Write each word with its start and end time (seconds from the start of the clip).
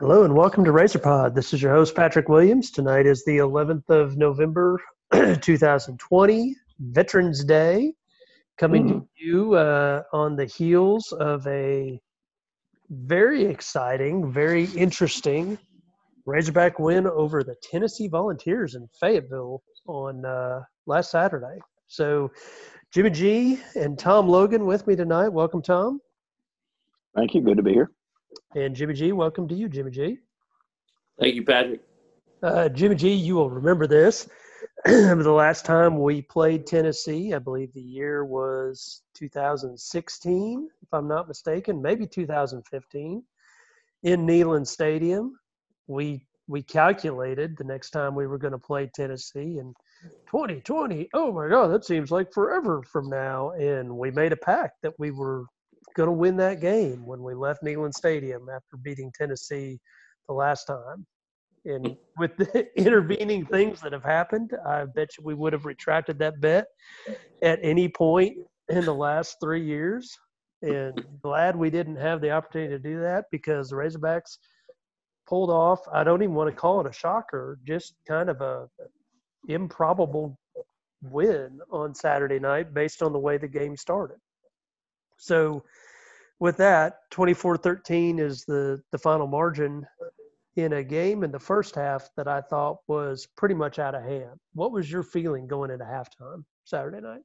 Hello 0.00 0.22
and 0.22 0.32
welcome 0.32 0.64
to 0.64 0.70
RazorPod. 0.70 1.34
This 1.34 1.52
is 1.52 1.60
your 1.60 1.72
host, 1.72 1.96
Patrick 1.96 2.28
Williams. 2.28 2.70
Tonight 2.70 3.04
is 3.04 3.24
the 3.24 3.38
11th 3.38 3.90
of 3.90 4.16
November, 4.16 4.80
2020, 5.12 6.54
Veterans 6.78 7.42
Day, 7.42 7.94
coming 8.58 8.84
mm. 8.84 8.88
to 8.90 9.08
you 9.16 9.54
uh, 9.54 10.04
on 10.12 10.36
the 10.36 10.44
heels 10.44 11.10
of 11.10 11.44
a 11.48 12.00
very 12.90 13.44
exciting, 13.44 14.30
very 14.30 14.66
interesting 14.66 15.58
Razorback 16.26 16.78
win 16.78 17.08
over 17.08 17.42
the 17.42 17.56
Tennessee 17.60 18.06
Volunteers 18.06 18.76
in 18.76 18.88
Fayetteville 19.00 19.64
on 19.88 20.24
uh, 20.24 20.60
last 20.86 21.10
Saturday. 21.10 21.58
So, 21.88 22.30
Jimmy 22.92 23.10
G 23.10 23.60
and 23.74 23.98
Tom 23.98 24.28
Logan 24.28 24.64
with 24.64 24.86
me 24.86 24.94
tonight. 24.94 25.30
Welcome, 25.30 25.60
Tom. 25.60 26.00
Thank 27.16 27.34
you. 27.34 27.40
Good 27.40 27.56
to 27.56 27.64
be 27.64 27.72
here. 27.72 27.90
And 28.54 28.74
Jimmy 28.74 28.94
G, 28.94 29.12
welcome 29.12 29.48
to 29.48 29.54
you, 29.54 29.68
Jimmy 29.68 29.90
G. 29.90 30.18
Thank 31.20 31.34
you, 31.34 31.44
Patrick. 31.44 31.80
Uh, 32.42 32.68
Jimmy 32.68 32.94
G, 32.94 33.12
you 33.12 33.34
will 33.34 33.50
remember 33.50 33.86
this. 33.86 34.28
the 34.84 35.32
last 35.32 35.64
time 35.64 36.00
we 36.00 36.22
played 36.22 36.66
Tennessee, 36.66 37.34
I 37.34 37.38
believe 37.38 37.72
the 37.74 37.80
year 37.80 38.24
was 38.24 39.02
2016, 39.14 40.68
if 40.82 40.88
I'm 40.92 41.08
not 41.08 41.28
mistaken, 41.28 41.82
maybe 41.82 42.06
2015, 42.06 43.22
in 44.04 44.26
Neyland 44.26 44.66
Stadium. 44.66 45.38
We 45.86 46.26
we 46.46 46.62
calculated 46.62 47.56
the 47.56 47.64
next 47.64 47.90
time 47.90 48.14
we 48.14 48.26
were 48.26 48.38
going 48.38 48.52
to 48.52 48.58
play 48.58 48.90
Tennessee 48.94 49.58
and 49.58 49.76
2020. 50.30 51.10
Oh 51.12 51.32
my 51.32 51.48
God, 51.48 51.68
that 51.68 51.84
seems 51.84 52.10
like 52.10 52.32
forever 52.32 52.82
from 52.90 53.10
now. 53.10 53.50
And 53.50 53.98
we 53.98 54.10
made 54.10 54.32
a 54.32 54.36
pact 54.36 54.78
that 54.82 54.98
we 54.98 55.10
were 55.10 55.44
going 55.98 56.06
to 56.06 56.12
win 56.12 56.36
that 56.36 56.60
game 56.60 57.04
when 57.04 57.24
we 57.24 57.34
left 57.34 57.62
Neyland 57.64 57.92
Stadium 57.92 58.46
after 58.48 58.76
beating 58.80 59.12
Tennessee 59.18 59.80
the 60.28 60.32
last 60.34 60.64
time. 60.64 61.04
And 61.64 61.84
mm. 61.84 61.96
with 62.16 62.36
the 62.36 62.66
intervening 62.80 63.44
things 63.44 63.80
that 63.80 63.92
have 63.92 64.04
happened, 64.04 64.52
I 64.64 64.84
bet 64.84 65.08
you 65.18 65.24
we 65.24 65.34
would 65.34 65.52
have 65.52 65.66
retracted 65.66 66.18
that 66.20 66.40
bet 66.40 66.66
at 67.42 67.58
any 67.62 67.88
point 67.88 68.36
in 68.68 68.84
the 68.84 68.94
last 68.94 69.38
three 69.42 69.64
years. 69.64 70.16
And 70.62 71.04
glad 71.20 71.56
we 71.56 71.68
didn't 71.68 71.96
have 71.96 72.20
the 72.20 72.30
opportunity 72.30 72.70
to 72.70 72.78
do 72.78 73.00
that 73.00 73.24
because 73.32 73.68
the 73.68 73.76
Razorbacks 73.76 74.38
pulled 75.28 75.50
off. 75.50 75.80
I 75.92 76.04
don't 76.04 76.22
even 76.22 76.34
want 76.34 76.48
to 76.48 76.56
call 76.56 76.80
it 76.80 76.86
a 76.88 76.92
shocker, 76.92 77.58
just 77.66 77.94
kind 78.06 78.30
of 78.30 78.40
a 78.40 78.68
improbable 79.48 80.38
win 81.02 81.58
on 81.72 81.94
Saturday 81.94 82.38
night 82.38 82.72
based 82.72 83.02
on 83.02 83.12
the 83.12 83.18
way 83.18 83.36
the 83.36 83.48
game 83.48 83.76
started. 83.76 84.18
So 85.16 85.64
with 86.40 86.56
that, 86.58 87.10
24-13 87.10 88.20
is 88.20 88.44
the 88.44 88.80
the 88.92 88.98
final 88.98 89.26
margin 89.26 89.86
in 90.56 90.72
a 90.74 90.82
game 90.82 91.22
in 91.22 91.30
the 91.30 91.38
first 91.38 91.74
half 91.74 92.08
that 92.16 92.26
I 92.26 92.40
thought 92.40 92.78
was 92.88 93.28
pretty 93.36 93.54
much 93.54 93.78
out 93.78 93.94
of 93.94 94.02
hand. 94.02 94.38
What 94.54 94.72
was 94.72 94.90
your 94.90 95.02
feeling 95.02 95.46
going 95.46 95.70
into 95.70 95.84
halftime 95.84 96.44
Saturday 96.64 97.00
night? 97.00 97.22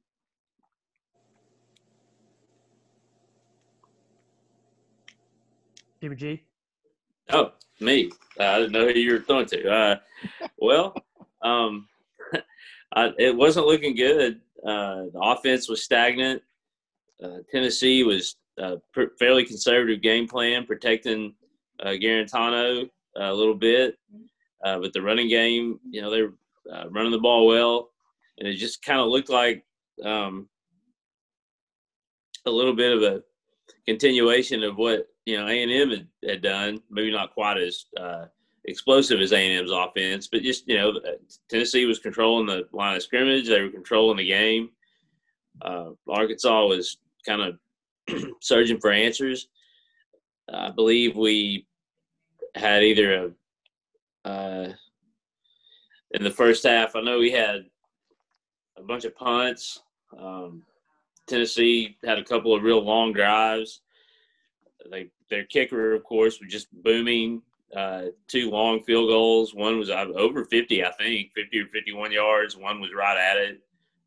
Jimmy 6.00 6.16
G. 6.16 6.42
Oh, 7.30 7.52
me. 7.80 8.12
I 8.38 8.58
didn't 8.58 8.72
know 8.72 8.86
who 8.86 8.98
you 8.98 9.12
were 9.14 9.20
throwing 9.20 9.46
to. 9.46 9.70
Uh, 9.70 9.96
well, 10.58 10.94
um, 11.42 11.88
I, 12.94 13.12
it 13.18 13.34
wasn't 13.34 13.66
looking 13.66 13.96
good. 13.96 14.40
Uh, 14.64 15.04
the 15.12 15.20
offense 15.20 15.68
was 15.68 15.82
stagnant. 15.82 16.42
Uh, 17.22 17.38
Tennessee 17.50 18.04
was 18.04 18.36
a 18.58 18.76
fairly 19.18 19.44
conservative 19.44 20.02
game 20.02 20.26
plan, 20.26 20.66
protecting 20.66 21.34
uh, 21.80 21.90
Guarantano 21.90 22.88
a 23.16 23.32
little 23.32 23.54
bit. 23.54 23.96
Uh, 24.64 24.78
but 24.78 24.92
the 24.92 25.02
running 25.02 25.28
game, 25.28 25.78
you 25.90 26.00
know, 26.00 26.10
they're 26.10 26.32
uh, 26.72 26.88
running 26.90 27.12
the 27.12 27.18
ball 27.18 27.46
well, 27.46 27.90
and 28.38 28.48
it 28.48 28.54
just 28.54 28.82
kind 28.82 29.00
of 29.00 29.08
looked 29.08 29.28
like 29.28 29.64
um, 30.04 30.48
a 32.46 32.50
little 32.50 32.74
bit 32.74 32.96
of 32.96 33.02
a 33.02 33.22
continuation 33.86 34.62
of 34.62 34.76
what 34.76 35.06
you 35.26 35.36
know 35.36 35.46
A 35.46 35.62
and 35.62 35.70
M 35.70 35.90
had, 35.90 36.08
had, 36.26 36.42
done. 36.42 36.80
Maybe 36.90 37.10
not 37.10 37.34
quite 37.34 37.58
as 37.58 37.86
uh, 38.00 38.26
explosive 38.64 39.20
as 39.20 39.32
A 39.32 39.36
and 39.36 39.60
M's 39.60 39.70
offense, 39.70 40.28
but 40.28 40.42
just 40.42 40.66
you 40.66 40.76
know, 40.76 40.92
Tennessee 41.50 41.84
was 41.84 41.98
controlling 41.98 42.46
the 42.46 42.66
line 42.72 42.96
of 42.96 43.02
scrimmage. 43.02 43.48
They 43.48 43.60
were 43.60 43.70
controlling 43.70 44.16
the 44.16 44.26
game. 44.26 44.70
Uh, 45.62 45.90
Arkansas 46.08 46.66
was 46.66 46.98
kind 47.26 47.42
of 47.42 47.58
searching 48.40 48.78
for 48.78 48.90
answers. 48.90 49.48
I 50.52 50.70
believe 50.70 51.16
we 51.16 51.66
had 52.54 52.82
either 52.82 53.32
a 54.24 54.28
uh, 54.28 54.72
in 56.12 56.22
the 56.22 56.30
first 56.30 56.64
half. 56.64 56.96
I 56.96 57.00
know 57.00 57.18
we 57.18 57.30
had 57.30 57.66
a 58.76 58.82
bunch 58.82 59.04
of 59.04 59.14
punts. 59.14 59.82
Um, 60.18 60.62
Tennessee 61.26 61.96
had 62.04 62.18
a 62.18 62.24
couple 62.24 62.54
of 62.54 62.62
real 62.62 62.82
long 62.82 63.12
drives. 63.12 63.80
They 64.90 65.08
their 65.30 65.44
kicker, 65.44 65.94
of 65.94 66.04
course, 66.04 66.40
was 66.40 66.50
just 66.50 66.68
booming. 66.82 67.42
Uh, 67.74 68.06
two 68.28 68.50
long 68.50 68.82
field 68.84 69.08
goals. 69.08 69.54
One 69.54 69.78
was 69.78 69.90
uh, 69.90 70.06
over 70.14 70.44
50, 70.44 70.84
I 70.84 70.92
think, 70.92 71.32
50 71.34 71.58
or 71.58 71.66
51 71.66 72.12
yards. 72.12 72.56
One 72.56 72.80
was 72.80 72.90
right 72.94 73.18
at 73.18 73.36
it, 73.36 73.60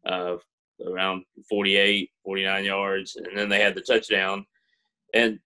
uh, 0.05 0.37
around 0.85 1.23
48, 1.49 2.09
49 2.23 2.65
yards, 2.65 3.15
and 3.15 3.37
then 3.37 3.49
they 3.49 3.59
had 3.59 3.75
the 3.75 3.81
touchdown. 3.81 4.45
And 5.13 5.39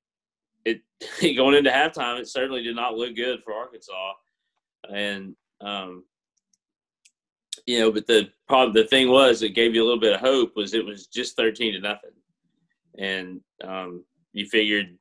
it 0.66 0.82
going 1.36 1.56
into 1.56 1.70
halftime, 1.70 2.20
it 2.20 2.28
certainly 2.28 2.64
did 2.64 2.76
not 2.76 2.96
look 2.96 3.16
good 3.16 3.42
for 3.44 3.54
Arkansas. 3.54 4.14
And 4.90 5.36
um, 5.62 6.04
you 7.66 7.80
know, 7.80 7.92
but 7.92 8.08
the 8.08 8.30
problem, 8.48 8.74
the 8.74 8.88
thing 8.88 9.10
was, 9.10 9.44
it 9.44 9.50
gave 9.50 9.76
you 9.76 9.84
a 9.84 9.86
little 9.86 10.00
bit 10.00 10.14
of 10.14 10.20
hope. 10.20 10.56
Was 10.56 10.74
it 10.74 10.86
was 10.86 11.08
just 11.08 11.36
13 11.38 11.74
to 11.74 11.80
nothing, 11.80 12.12
and 12.98 13.42
um, 13.64 14.04
you 14.34 14.46
figured 14.46 14.98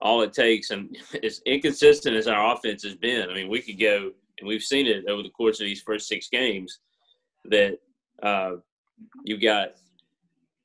all 0.00 0.22
it 0.22 0.32
takes, 0.32 0.70
and 0.70 0.96
as 1.22 1.40
inconsistent 1.46 2.16
as 2.16 2.26
our 2.26 2.54
offense 2.54 2.82
has 2.84 2.94
been, 2.94 3.28
I 3.28 3.34
mean, 3.34 3.48
we 3.48 3.60
could 3.60 3.80
go, 3.80 4.10
and 4.38 4.48
we've 4.48 4.62
seen 4.62 4.86
it 4.86 5.06
over 5.06 5.22
the 5.22 5.30
course 5.30 5.60
of 5.60 5.66
these 5.66 5.82
first 5.82 6.08
six 6.08 6.28
games, 6.28 6.80
that 7.46 7.78
uh, 8.22 8.52
you 9.24 9.38
got 9.38 9.72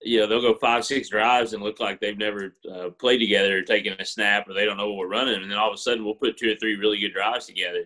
you 0.02 0.20
know 0.20 0.28
they'll 0.28 0.42
go 0.42 0.54
five 0.56 0.86
six 0.86 1.10
drives 1.10 1.54
and 1.54 1.64
look 1.64 1.80
like 1.80 2.00
they've 2.00 2.18
never 2.18 2.54
uh, 2.72 2.90
played 2.92 3.18
together 3.18 3.58
or 3.58 3.62
taken 3.62 3.94
a 4.00 4.06
snap 4.06 4.48
or 4.48 4.54
they 4.54 4.66
don't 4.66 4.78
know 4.78 4.88
what 4.90 4.98
we're 4.98 5.08
running. 5.08 5.42
And 5.42 5.52
then 5.52 5.58
all 5.58 5.70
of 5.70 5.74
a 5.74 5.78
sudden 5.78 6.06
we'll 6.06 6.16
put 6.16 6.38
two 6.38 6.52
or 6.52 6.56
three 6.56 6.76
really 6.76 7.00
good 7.00 7.14
drives 7.14 7.46
together. 7.46 7.84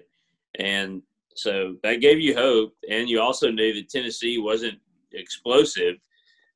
And 0.60 1.02
so 1.36 1.76
that 1.84 2.02
gave 2.02 2.20
you 2.20 2.36
hope. 2.36 2.76
And 2.90 3.10
you 3.10 3.22
also 3.22 3.50
knew 3.50 3.74
that 3.74 3.90
tennessee 3.90 4.38
wasn't 4.38 4.80
explosive 5.14 5.96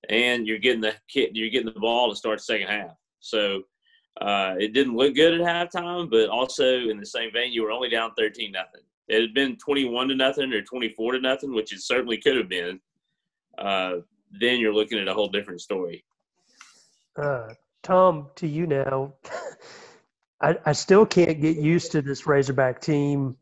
and 0.09 0.45
you're 0.45 0.59
getting 0.59 0.81
the 0.81 0.93
you're 1.13 1.49
getting 1.49 1.73
the 1.73 1.79
ball 1.79 2.09
to 2.09 2.15
start 2.15 2.39
the 2.39 2.43
second 2.43 2.67
half. 2.67 2.95
So 3.19 3.63
uh, 4.21 4.55
it 4.59 4.73
didn't 4.73 4.95
look 4.95 5.15
good 5.15 5.39
at 5.39 5.71
halftime 5.71 6.09
but 6.09 6.29
also 6.29 6.89
in 6.89 6.99
the 6.99 7.05
same 7.05 7.31
vein 7.33 7.51
you 7.51 7.63
were 7.63 7.71
only 7.71 7.89
down 7.89 8.11
13 8.17 8.51
nothing. 8.51 8.81
It 9.07 9.21
had 9.21 9.33
been 9.33 9.55
21 9.57 10.09
to 10.09 10.15
nothing 10.15 10.51
or 10.51 10.61
24 10.61 11.13
to 11.13 11.19
nothing 11.21 11.53
which 11.53 11.73
it 11.73 11.81
certainly 11.81 12.17
could 12.17 12.35
have 12.35 12.49
been 12.49 12.79
uh, 13.57 13.97
then 14.31 14.59
you're 14.59 14.73
looking 14.73 14.99
at 14.99 15.07
a 15.07 15.13
whole 15.13 15.29
different 15.29 15.61
story. 15.61 16.03
Uh, 17.17 17.49
Tom, 17.83 18.27
to 18.35 18.47
you 18.47 18.67
now. 18.67 19.13
I, 20.41 20.57
I 20.65 20.73
still 20.73 21.05
can't 21.05 21.39
get 21.39 21.57
used 21.57 21.91
to 21.93 22.01
this 22.01 22.27
Razorback 22.27 22.81
team 22.81 23.37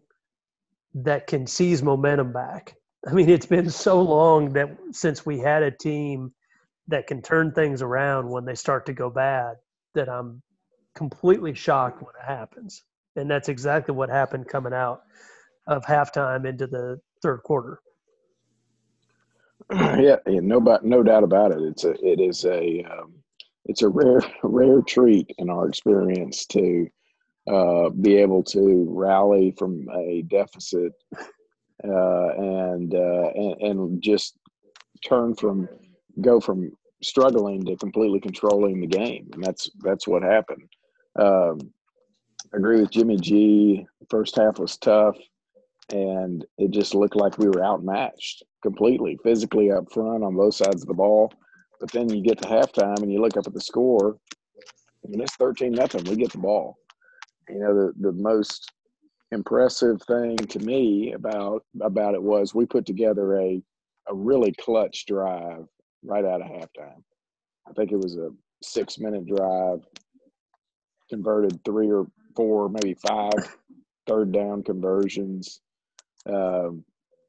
that 0.94 1.28
can 1.28 1.48
seize 1.48 1.82
momentum 1.82 2.32
back. 2.32 2.76
I 3.08 3.14
mean, 3.14 3.30
it's 3.30 3.46
been 3.46 3.70
so 3.70 4.02
long 4.02 4.54
that 4.54 4.78
since 4.92 5.26
we 5.26 5.40
had 5.40 5.64
a 5.64 5.72
team 5.72 6.34
that 6.88 7.08
can 7.08 7.22
turn 7.22 7.52
things 7.52 7.82
around 7.82 8.30
when 8.30 8.46
they 8.46 8.56
start 8.56 8.86
to 8.86 8.94
go 8.94 9.10
bad 9.10 9.56
that 9.96 10.10
I'm 10.10 10.42
completely 10.96 11.54
shocked 11.54 12.02
when 12.02 12.14
it 12.22 12.26
happens. 12.26 12.84
And 13.16 13.30
that's 13.30 13.50
exactly 13.50 13.96
what 13.96 14.10
happened 14.10 14.48
coming 14.48 14.74
out 14.74 15.02
of 15.68 15.84
halftime 15.86 16.48
into 16.48 16.68
the 16.68 17.00
third 17.22 17.42
quarter. 17.44 17.80
yeah, 19.72 20.18
yeah, 20.28 20.40
no, 20.42 20.60
no 20.84 21.04
doubt 21.04 21.24
about 21.24 21.52
it. 21.52 21.62
It's 21.62 21.84
a, 21.84 21.92
it 22.06 22.20
is 22.20 22.46
a, 22.46 22.84
um, 22.84 23.14
it's 23.66 23.82
a 23.82 23.90
rare, 23.90 24.22
rare 24.44 24.82
treat 24.82 25.32
in 25.38 25.50
our 25.50 25.68
experience 25.68 26.46
to 26.48 26.88
uh, 27.52 27.90
be 27.90 28.16
able 28.18 28.44
to 28.44 28.88
rally 28.90 29.54
from 29.58 29.88
a 29.94 30.24
deficit 30.24 30.94
uh, 31.84 32.30
and, 32.38 32.96
uh, 32.96 33.30
and 33.36 33.62
and 33.62 34.02
just 34.02 34.38
turn 35.06 35.36
from 35.36 35.68
go 36.22 36.40
from 36.40 36.72
struggling 37.02 37.64
to 37.66 37.76
completely 37.76 38.20
controlling 38.20 38.80
the 38.80 38.88
game, 38.88 39.30
and 39.34 39.44
that's 39.44 39.70
that's 39.82 40.08
what 40.08 40.24
happened. 40.24 40.70
Um, 41.20 41.60
I 42.54 42.58
agree 42.58 42.82
with 42.82 42.92
Jimmy 42.92 43.18
G. 43.18 43.86
First 44.10 44.38
half 44.38 44.60
was 44.60 44.78
tough, 44.78 45.18
and 45.92 46.46
it 46.58 46.72
just 46.72 46.96
looked 46.96 47.16
like 47.16 47.38
we 47.38 47.48
were 47.48 47.64
outmatched 47.64 48.44
completely 48.64 49.18
physically 49.24 49.72
up 49.72 49.92
front 49.94 50.24
on 50.24 50.36
both 50.36 50.56
sides 50.56 50.82
of 50.82 50.88
the 50.88 50.94
ball. 50.94 51.32
But 51.80 51.92
then 51.92 52.10
you 52.10 52.24
get 52.24 52.42
to 52.42 52.48
halftime 52.48 53.02
and 53.04 53.12
you 53.12 53.22
look 53.22 53.38
up 53.38 53.46
at 53.46 53.54
the 53.54 53.62
score, 53.62 54.18
and 55.04 55.22
it's 55.22 55.36
thirteen 55.36 55.74
nothing. 55.74 56.04
We 56.06 56.16
get 56.16 56.32
the 56.32 56.40
ball. 56.40 56.78
You 57.50 57.60
know, 57.60 57.76
the 57.76 57.94
the 58.00 58.14
most 58.14 58.72
impressive 59.32 60.02
thing 60.04 60.38
to 60.38 60.60
me 60.60 61.14
about 61.14 61.64
about 61.82 62.16
it 62.16 62.24
was 62.24 62.56
we 62.56 62.66
put 62.66 62.86
together 62.86 63.40
a 63.40 63.62
a 64.10 64.16
really 64.16 64.54
clutch 64.54 65.06
drive 65.06 65.66
right 66.04 66.26
out 66.26 66.42
of 66.42 66.48
halftime. 66.48 67.02
I 67.68 67.74
think 67.76 67.92
it 67.92 67.98
was 67.98 68.18
a 68.18 68.30
six 68.62 68.98
minute 68.98 69.26
drive, 69.26 69.80
converted 71.10 71.64
three 71.66 71.92
or 71.92 72.08
four, 72.36 72.70
maybe 72.70 72.96
five 73.08 73.58
third 74.08 74.32
down 74.32 74.64
conversions, 74.64 75.62
um, 76.28 76.84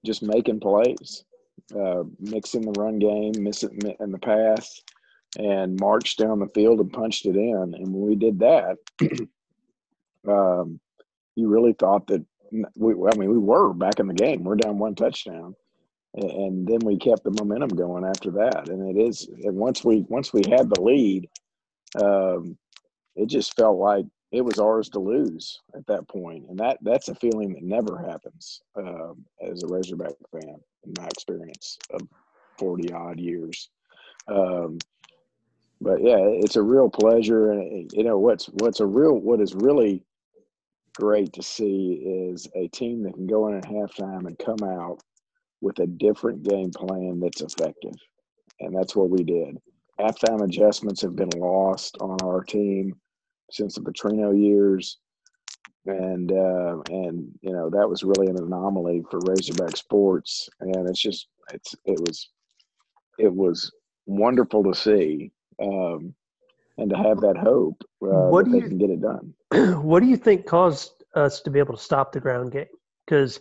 just 0.05 0.23
making 0.23 0.61
plays, 0.61 1.25
uh, 1.75 2.05
mixing 2.21 2.63
the 2.63 2.81
run 2.81 2.99
game, 2.99 3.33
missing 3.39 3.79
in 4.01 4.13
the 4.13 4.19
pass, 4.19 4.83
and 5.39 5.79
marched 5.81 6.19
down 6.19 6.39
the 6.39 6.49
field 6.55 6.81
and 6.81 6.93
punched 6.93 7.27
it 7.27 7.37
in. 7.37 7.75
And 7.75 7.93
when 7.93 8.07
we 8.07 8.15
did 8.15 8.39
that, 8.41 8.77
um, 10.29 10.81
you 11.35 11.49
really 11.49 11.73
thought 11.73 12.07
that 12.09 12.25
we, 12.77 12.93
I 12.93 13.17
mean, 13.17 13.31
we 13.31 13.39
were 13.39 13.73
back 13.73 13.99
in 13.99 14.07
the 14.07 14.15
game. 14.15 14.45
We're 14.45 14.57
down 14.57 14.79
one 14.79 14.95
touchdown, 14.95 15.57
and 16.15 16.67
then 16.67 16.79
we 16.85 16.97
kept 16.99 17.25
the 17.25 17.35
momentum 17.39 17.77
going 17.77 18.05
after 18.05 18.31
that. 18.33 18.69
And 18.69 18.97
it 18.97 19.01
is, 19.01 19.29
and 19.43 19.57
once 19.57 19.85
we 19.85 20.05
once 20.09 20.33
we 20.33 20.43
had 20.49 20.71
the 20.71 20.81
lead, 20.81 21.29
um, 22.01 22.57
it 23.17 23.27
just 23.27 23.57
felt 23.57 23.79
like 23.79 24.05
it 24.35 24.45
was 24.45 24.59
ours 24.59 24.89
to 24.89 24.99
lose 24.99 25.61
at 25.77 25.87
that 25.87 26.09
point, 26.09 26.45
and 26.49 26.59
that 26.59 26.79
that's 26.83 27.09
a 27.09 27.15
feeling 27.15 27.53
that 27.53 27.63
never 27.63 27.97
happens 27.97 28.61
um, 28.77 29.25
as 29.41 29.63
a 29.63 29.69
Razorback 29.69 30.15
fan 30.33 30.57
in 30.85 30.93
my 30.99 31.07
experience 31.07 31.79
of 31.91 32.01
forty 32.59 32.93
odd 32.93 33.21
years. 33.21 33.71
Um, 34.27 34.79
but 35.81 36.03
yeah, 36.03 36.19
it's 36.19 36.57
a 36.57 36.63
real 36.63 36.91
pleasure, 36.91 37.53
and 37.53 37.89
you 37.93 38.03
know 38.03 38.19
what's 38.19 38.47
what's 38.47 38.81
a 38.81 38.87
real 38.87 39.13
what 39.13 39.41
is 39.41 39.55
really 39.55 40.03
great 40.97 41.33
to 41.35 41.43
see 41.43 42.03
is 42.05 42.49
a 42.57 42.67
team 42.69 43.05
that 43.05 43.15
can 43.15 43.29
go 43.29 43.47
in 43.49 43.57
at 43.57 43.65
halftime 43.65 44.27
and 44.27 44.39
come 44.39 44.69
out 44.69 44.99
with 45.61 45.79
a 45.79 45.87
different 45.87 46.43
game 46.43 46.73
plan 46.73 47.21
that's 47.21 47.41
effective, 47.41 47.95
and 48.59 48.75
that's 48.75 48.97
what 48.97 49.11
we 49.11 49.23
did. 49.23 49.59
Halftime 50.01 50.43
adjustments 50.43 51.03
have 51.03 51.15
been 51.15 51.31
lost 51.37 51.97
on 52.01 52.17
our 52.25 52.43
team 52.43 52.97
since 53.51 53.75
the 53.75 53.81
Petrino 53.81 54.39
years, 54.39 54.99
and 55.87 56.33
uh, 56.33 56.79
and 56.89 57.31
you 57.43 57.53
know 57.53 57.71
that 57.71 57.89
was 57.89 58.03
really 58.03 58.29
an 58.29 58.39
anomaly 58.39 59.03
for 59.11 59.21
Razorback 59.27 59.77
sports, 59.77 60.49
and 60.61 60.89
it's 60.89 61.01
just 61.01 61.29
it's 61.53 61.75
it 61.85 62.01
was 62.01 62.31
it 63.19 63.33
was 63.33 63.71
wonderful 64.07 64.63
to 64.65 64.75
see 64.75 65.31
um, 65.63 66.15
and 66.79 66.91
to 66.91 66.97
have 66.97 67.21
that 67.21 67.37
hope 67.37 67.83
uh, 68.03 68.29
what 68.29 68.45
that 68.45 68.51
they 68.51 68.59
you, 68.59 68.69
can 68.69 68.79
get 68.79 68.91
it 68.91 69.01
done. 69.01 69.35
What 69.83 70.01
do 70.01 70.09
you 70.09 70.17
think 70.17 70.47
caused 70.47 71.05
us 71.15 71.41
to 71.43 71.51
be 71.51 71.59
able 71.59 71.77
to 71.77 71.83
stop 71.83 72.13
the 72.13 72.21
ground 72.21 72.53
game? 72.53 72.67
Because 73.05 73.39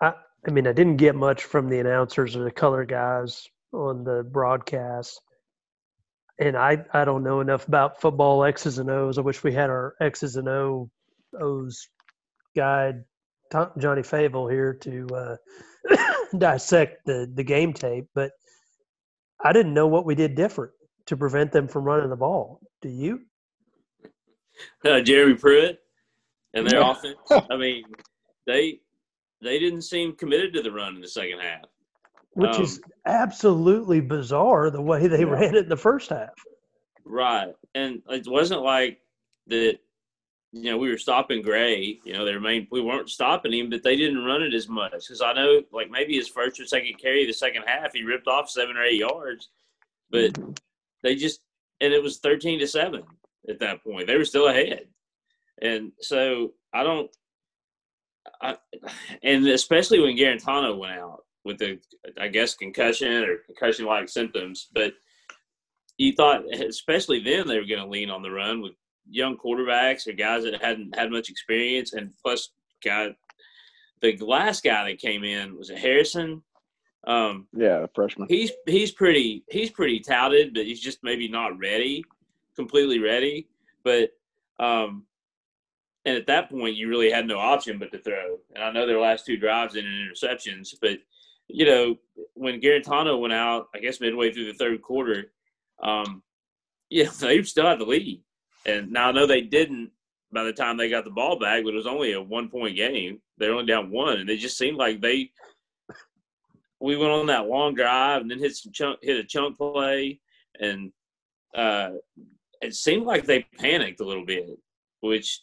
I, 0.00 0.12
I 0.46 0.50
mean, 0.50 0.66
I 0.66 0.72
didn't 0.72 0.96
get 0.96 1.14
much 1.14 1.44
from 1.44 1.68
the 1.68 1.78
announcers 1.78 2.36
or 2.36 2.44
the 2.44 2.50
color 2.50 2.84
guys 2.84 3.48
on 3.72 4.04
the 4.04 4.22
broadcast 4.22 5.20
and 6.38 6.56
I 6.56 6.84
I 6.92 7.04
don't 7.04 7.22
know 7.24 7.40
enough 7.40 7.68
about 7.68 8.00
football 8.00 8.44
X's 8.44 8.78
and 8.78 8.90
O's. 8.90 9.18
I 9.18 9.22
wish 9.22 9.42
we 9.42 9.52
had 9.52 9.70
our 9.70 9.94
X's 10.00 10.36
and 10.36 10.48
O 10.48 10.90
O's 11.40 11.88
guide 12.56 13.04
Johnny 13.52 14.02
Favel 14.02 14.50
here 14.50 14.74
to 14.74 15.06
uh, 15.14 15.36
dissect 16.38 17.04
the 17.06 17.30
the 17.34 17.44
game 17.44 17.72
tape, 17.72 18.06
but 18.14 18.32
I 19.44 19.52
didn't 19.52 19.74
know 19.74 19.86
what 19.86 20.06
we 20.06 20.14
did 20.14 20.34
different 20.34 20.72
to 21.06 21.16
prevent 21.16 21.52
them 21.52 21.68
from 21.68 21.84
running 21.84 22.10
the 22.10 22.16
ball. 22.16 22.60
Do 22.80 22.88
you? 22.88 23.20
Uh, 24.84 25.00
Jeremy 25.00 25.34
Pruitt 25.34 25.80
and 26.54 26.66
their 26.66 26.80
offense. 26.80 27.16
I 27.30 27.56
mean, 27.56 27.84
they 28.46 28.80
they 29.40 29.58
didn't 29.58 29.82
seem 29.82 30.14
committed 30.16 30.54
to 30.54 30.62
the 30.62 30.70
run 30.70 30.94
in 30.94 31.00
the 31.00 31.08
second 31.08 31.40
half 31.40 31.64
which 32.34 32.56
um, 32.56 32.62
is 32.62 32.80
absolutely 33.06 34.00
bizarre 34.00 34.70
the 34.70 34.80
way 34.80 35.06
they 35.06 35.20
yeah. 35.20 35.26
ran 35.26 35.54
it 35.54 35.64
in 35.64 35.68
the 35.68 35.76
first 35.76 36.10
half. 36.10 36.30
Right, 37.04 37.54
and 37.74 38.02
it 38.08 38.26
wasn't 38.26 38.62
like 38.62 39.00
that. 39.48 39.78
You 40.54 40.70
know, 40.70 40.76
we 40.76 40.90
were 40.90 40.98
stopping 40.98 41.40
Gray. 41.40 41.98
You 42.04 42.12
know, 42.12 42.24
they 42.24 42.34
remained. 42.34 42.68
We 42.70 42.80
weren't 42.80 43.08
stopping 43.08 43.52
him, 43.52 43.70
but 43.70 43.82
they 43.82 43.96
didn't 43.96 44.24
run 44.24 44.42
it 44.42 44.54
as 44.54 44.68
much 44.68 44.92
because 44.92 45.22
I 45.22 45.32
know, 45.32 45.62
like 45.72 45.90
maybe 45.90 46.14
his 46.14 46.28
first 46.28 46.60
or 46.60 46.66
second 46.66 46.98
carry, 47.00 47.26
the 47.26 47.32
second 47.32 47.64
half, 47.66 47.92
he 47.94 48.02
ripped 48.02 48.28
off 48.28 48.50
seven 48.50 48.76
or 48.76 48.84
eight 48.84 49.00
yards, 49.00 49.48
but 50.10 50.32
mm-hmm. 50.34 50.52
they 51.02 51.16
just 51.16 51.40
and 51.80 51.92
it 51.92 52.02
was 52.02 52.18
thirteen 52.18 52.58
to 52.60 52.66
seven 52.66 53.02
at 53.48 53.58
that 53.60 53.82
point. 53.82 54.06
They 54.06 54.16
were 54.16 54.24
still 54.24 54.48
ahead, 54.48 54.86
and 55.60 55.92
so 56.00 56.52
I 56.72 56.82
don't. 56.82 57.10
I, 58.40 58.56
and 59.22 59.46
especially 59.48 60.00
when 60.00 60.16
Guarantano 60.16 60.78
went 60.78 60.92
out, 60.92 61.24
with 61.44 61.58
the 61.58 61.78
I 62.18 62.28
guess 62.28 62.54
concussion 62.54 63.24
or 63.24 63.38
concussion 63.46 63.86
like 63.86 64.08
symptoms. 64.08 64.68
But 64.72 64.94
you 65.98 66.12
thought, 66.12 66.42
especially 66.54 67.20
then, 67.20 67.46
they 67.46 67.58
were 67.58 67.66
going 67.66 67.82
to 67.82 67.86
lean 67.86 68.10
on 68.10 68.22
the 68.22 68.30
run 68.30 68.62
with 68.62 68.72
young 69.08 69.36
quarterbacks 69.36 70.06
or 70.06 70.12
guys 70.12 70.44
that 70.44 70.62
hadn't 70.62 70.96
had 70.96 71.10
much 71.10 71.28
experience, 71.28 71.92
and 71.92 72.12
plus, 72.22 72.50
guy 72.84 73.14
the 74.02 74.16
last 74.16 74.64
guy 74.64 74.90
that 74.90 74.98
came 74.98 75.24
in 75.24 75.56
was 75.56 75.70
a 75.70 75.76
Harrison. 75.76 76.42
Um, 77.04 77.46
yeah, 77.52 77.86
freshman. 77.94 78.28
He's 78.28 78.52
he's 78.66 78.92
pretty 78.92 79.44
he's 79.48 79.70
pretty 79.70 80.00
touted, 80.00 80.54
but 80.54 80.64
he's 80.64 80.80
just 80.80 80.98
maybe 81.02 81.28
not 81.28 81.58
ready, 81.58 82.04
completely 82.54 82.98
ready. 82.98 83.48
But 83.84 84.10
um, 84.60 85.04
and 86.04 86.16
at 86.16 86.26
that 86.26 86.50
point, 86.50 86.76
you 86.76 86.88
really 86.88 87.10
had 87.10 87.26
no 87.26 87.38
option 87.38 87.78
but 87.78 87.92
to 87.92 87.98
throw. 87.98 88.38
And 88.54 88.64
I 88.64 88.72
know 88.72 88.86
their 88.86 89.00
last 89.00 89.24
two 89.26 89.36
drives 89.36 89.76
in 89.76 89.84
interceptions, 89.84 90.74
but 90.80 90.98
you 91.52 91.66
know, 91.66 91.96
when 92.34 92.60
Guarantano 92.60 93.20
went 93.20 93.34
out, 93.34 93.68
I 93.74 93.78
guess 93.78 94.00
midway 94.00 94.32
through 94.32 94.46
the 94.46 94.58
third 94.58 94.80
quarter, 94.82 95.32
um, 95.82 96.22
yeah, 96.88 97.10
they 97.20 97.42
still 97.42 97.66
had 97.66 97.78
the 97.78 97.84
lead. 97.84 98.22
And 98.64 98.90
now 98.90 99.08
I 99.08 99.12
know 99.12 99.26
they 99.26 99.42
didn't 99.42 99.90
by 100.32 100.44
the 100.44 100.52
time 100.52 100.76
they 100.76 100.88
got 100.88 101.04
the 101.04 101.10
ball 101.10 101.38
back, 101.38 101.62
but 101.62 101.74
it 101.74 101.76
was 101.76 101.86
only 101.86 102.12
a 102.12 102.22
one 102.22 102.48
point 102.48 102.76
game. 102.76 103.20
They're 103.36 103.52
only 103.52 103.66
down 103.66 103.90
one, 103.90 104.18
and 104.18 104.30
it 104.30 104.38
just 104.38 104.58
seemed 104.58 104.78
like 104.78 105.00
they. 105.00 105.30
We 106.80 106.96
went 106.96 107.12
on 107.12 107.26
that 107.26 107.46
long 107.46 107.74
drive 107.74 108.22
and 108.22 108.30
then 108.30 108.40
hit 108.40 108.56
some 108.56 108.72
chunk, 108.72 108.98
hit 109.02 109.16
a 109.16 109.24
chunk 109.24 109.56
play, 109.56 110.18
and 110.58 110.90
uh, 111.54 111.90
it 112.60 112.74
seemed 112.74 113.06
like 113.06 113.24
they 113.24 113.46
panicked 113.58 114.00
a 114.00 114.04
little 114.04 114.24
bit. 114.24 114.58
Which, 115.00 115.42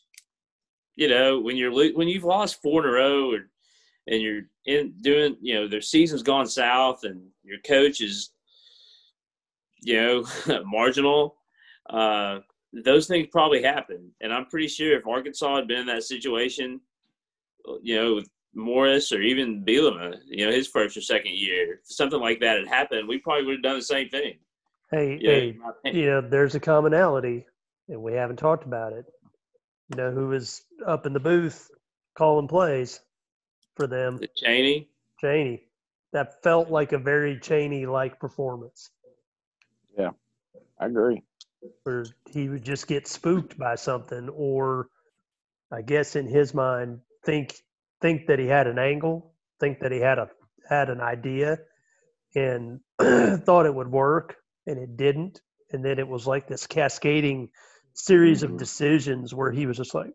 you 0.95 1.07
know, 1.07 1.39
when 1.39 1.55
you're 1.55 1.71
when 1.71 2.07
you've 2.07 2.23
lost 2.23 2.61
four 2.61 2.83
in 2.83 2.89
a 2.89 2.93
row 2.93 3.31
or 3.31 3.49
and 4.09 4.21
you're 4.21 4.41
in 4.65 4.93
doing, 5.01 5.37
you 5.39 5.53
know, 5.53 5.67
their 5.67 5.81
season's 5.81 6.23
gone 6.23 6.47
south 6.47 7.03
and 7.03 7.21
your 7.43 7.59
coach 7.59 8.01
is, 8.01 8.31
you 9.81 10.01
know, 10.01 10.25
marginal, 10.65 11.35
uh, 11.89 12.39
those 12.73 13.07
things 13.07 13.27
probably 13.31 13.61
happen. 13.61 14.11
And 14.21 14.33
I'm 14.33 14.47
pretty 14.47 14.67
sure 14.67 14.97
if 14.97 15.07
Arkansas 15.07 15.55
had 15.55 15.67
been 15.67 15.81
in 15.81 15.87
that 15.87 16.03
situation, 16.03 16.81
you 17.81 17.95
know, 17.95 18.15
with 18.15 18.29
Morris 18.55 19.11
or 19.11 19.21
even 19.21 19.63
Bielema, 19.63 20.17
you 20.25 20.45
know, 20.45 20.51
his 20.51 20.67
first 20.67 20.97
or 20.97 21.01
second 21.01 21.35
year, 21.35 21.79
something 21.83 22.19
like 22.19 22.39
that 22.39 22.57
had 22.57 22.67
happened, 22.67 23.07
we 23.07 23.19
probably 23.19 23.45
would 23.45 23.57
have 23.57 23.63
done 23.63 23.77
the 23.77 23.83
same 23.83 24.09
thing. 24.09 24.39
Hey, 24.91 25.19
hey, 25.21 25.55
you 25.93 26.07
know, 26.07 26.19
there's 26.19 26.55
a 26.55 26.59
commonality, 26.59 27.45
and 27.89 28.01
we 28.01 28.13
haven't 28.13 28.37
talked 28.37 28.65
about 28.65 28.91
it. 28.91 29.05
You 29.89 29.97
know, 29.97 30.11
who 30.11 30.29
was 30.29 30.63
up 30.85 31.05
in 31.05 31.13
the 31.13 31.19
booth 31.19 31.69
calling 32.17 32.47
plays? 32.47 32.99
For 33.79 33.87
them. 33.87 34.19
Chaney. 34.35 34.89
Chaney. 35.21 35.63
That 36.11 36.43
felt 36.43 36.69
like 36.69 36.91
a 36.91 36.97
very 36.97 37.39
Chaney 37.39 37.85
like 37.85 38.19
performance. 38.19 38.89
Yeah, 39.97 40.09
I 40.77 40.87
agree. 40.87 41.23
Where 41.83 42.05
he 42.29 42.49
would 42.49 42.65
just 42.65 42.87
get 42.87 43.07
spooked 43.07 43.57
by 43.57 43.75
something, 43.75 44.27
or 44.27 44.89
I 45.71 45.81
guess 45.81 46.17
in 46.17 46.27
his 46.27 46.53
mind, 46.53 46.99
think 47.23 47.55
think 48.01 48.27
that 48.27 48.37
he 48.37 48.47
had 48.47 48.67
an 48.67 48.79
angle, 48.79 49.33
think 49.61 49.79
that 49.79 49.93
he 49.93 49.99
had 49.99 50.19
a 50.19 50.29
had 50.67 50.89
an 50.89 50.99
idea, 50.99 51.59
and 52.35 52.81
thought 52.99 53.65
it 53.65 53.73
would 53.73 53.89
work, 53.89 54.35
and 54.67 54.77
it 54.77 54.97
didn't. 54.97 55.39
And 55.71 55.85
then 55.85 55.99
it 55.99 56.07
was 56.07 56.27
like 56.27 56.49
this 56.49 56.67
cascading 56.67 57.47
series 57.93 58.43
mm-hmm. 58.43 58.55
of 58.55 58.59
decisions 58.59 59.33
where 59.33 59.53
he 59.53 59.67
was 59.67 59.77
just 59.77 59.95
like, 59.95 60.11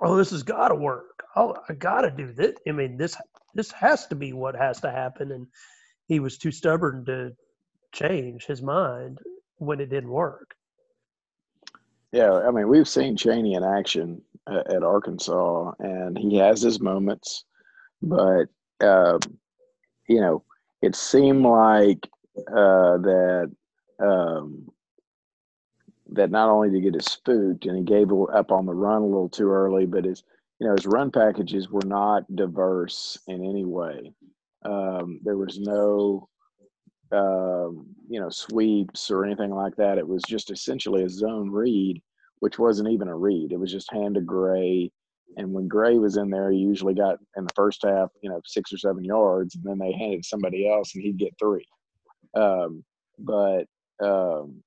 "Oh, 0.00 0.16
this 0.16 0.30
has 0.30 0.42
got 0.42 0.68
to 0.68 0.74
work 0.74 1.20
oh, 1.36 1.56
I 1.68 1.74
got 1.74 2.02
to 2.02 2.10
do 2.10 2.32
this. 2.32 2.56
I 2.66 2.72
mean, 2.72 2.96
this 2.96 3.16
this 3.54 3.70
has 3.72 4.06
to 4.08 4.14
be 4.14 4.32
what 4.32 4.54
has 4.54 4.80
to 4.80 4.90
happen. 4.90 5.32
And 5.32 5.46
he 6.06 6.20
was 6.20 6.38
too 6.38 6.52
stubborn 6.52 7.04
to 7.06 7.32
change 7.92 8.46
his 8.46 8.62
mind 8.62 9.18
when 9.56 9.80
it 9.80 9.90
didn't 9.90 10.10
work. 10.10 10.54
Yeah, 12.12 12.32
I 12.32 12.50
mean, 12.50 12.68
we've 12.68 12.88
seen 12.88 13.16
Chaney 13.16 13.54
in 13.54 13.62
action 13.62 14.20
at, 14.48 14.72
at 14.72 14.82
Arkansas, 14.82 15.72
and 15.78 16.18
he 16.18 16.36
has 16.36 16.60
his 16.60 16.80
moments, 16.80 17.44
but 18.02 18.46
uh, 18.80 19.18
you 20.08 20.20
know, 20.20 20.42
it 20.82 20.96
seemed 20.96 21.44
like 21.44 22.08
uh, 22.48 22.98
that 22.98 23.52
um, 24.02 24.66
that 26.12 26.30
not 26.30 26.48
only 26.48 26.70
did 26.70 26.82
he 26.84 26.90
get 26.90 27.02
spooked 27.02 27.66
and 27.66 27.76
he 27.76 27.84
gave 27.84 28.08
up 28.32 28.50
on 28.50 28.66
the 28.66 28.74
run 28.74 29.02
a 29.02 29.06
little 29.06 29.28
too 29.28 29.50
early, 29.50 29.86
but 29.86 30.04
his 30.04 30.22
you 30.60 30.66
know, 30.66 30.74
his 30.74 30.86
run 30.86 31.10
packages 31.10 31.70
were 31.70 31.84
not 31.86 32.24
diverse 32.36 33.18
in 33.26 33.42
any 33.42 33.64
way. 33.64 34.12
Um, 34.64 35.18
there 35.24 35.38
was 35.38 35.58
no, 35.58 36.28
um, 37.12 37.86
you 38.10 38.20
know, 38.20 38.28
sweeps 38.28 39.10
or 39.10 39.24
anything 39.24 39.50
like 39.54 39.74
that. 39.76 39.96
It 39.96 40.06
was 40.06 40.22
just 40.28 40.50
essentially 40.50 41.02
a 41.02 41.08
zone 41.08 41.50
read, 41.50 42.02
which 42.40 42.58
wasn't 42.58 42.90
even 42.90 43.08
a 43.08 43.16
read. 43.16 43.52
It 43.52 43.58
was 43.58 43.72
just 43.72 43.90
hand 43.90 44.16
to 44.16 44.20
Gray. 44.20 44.92
And 45.38 45.54
when 45.54 45.66
Gray 45.66 45.96
was 45.96 46.18
in 46.18 46.28
there, 46.28 46.50
he 46.50 46.58
usually 46.58 46.94
got 46.94 47.18
in 47.38 47.44
the 47.44 47.54
first 47.56 47.82
half, 47.82 48.10
you 48.20 48.28
know, 48.28 48.42
six 48.44 48.70
or 48.70 48.78
seven 48.78 49.02
yards, 49.02 49.54
and 49.54 49.64
then 49.64 49.78
they 49.78 49.92
handed 49.92 50.26
somebody 50.26 50.70
else, 50.70 50.94
and 50.94 51.02
he'd 51.02 51.16
get 51.16 51.34
three. 51.38 51.64
Um, 52.34 52.84
but 53.18 53.64
um, 54.02 54.62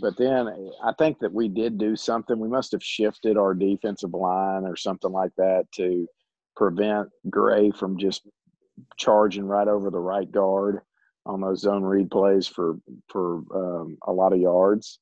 but 0.00 0.16
then 0.18 0.48
I 0.84 0.92
think 0.98 1.18
that 1.20 1.32
we 1.32 1.48
did 1.48 1.78
do 1.78 1.96
something. 1.96 2.38
We 2.38 2.48
must 2.48 2.72
have 2.72 2.82
shifted 2.82 3.36
our 3.36 3.54
defensive 3.54 4.14
line 4.14 4.64
or 4.64 4.76
something 4.76 5.12
like 5.12 5.32
that 5.36 5.64
to 5.76 6.06
prevent 6.56 7.08
Gray 7.30 7.70
from 7.70 7.98
just 7.98 8.26
charging 8.96 9.44
right 9.44 9.68
over 9.68 9.90
the 9.90 9.98
right 9.98 10.30
guard 10.30 10.80
on 11.24 11.40
those 11.40 11.60
zone 11.60 11.82
read 11.82 12.10
plays 12.10 12.46
for 12.46 12.76
for 13.08 13.42
um, 13.54 13.96
a 14.06 14.12
lot 14.12 14.32
of 14.32 14.40
yards. 14.40 14.98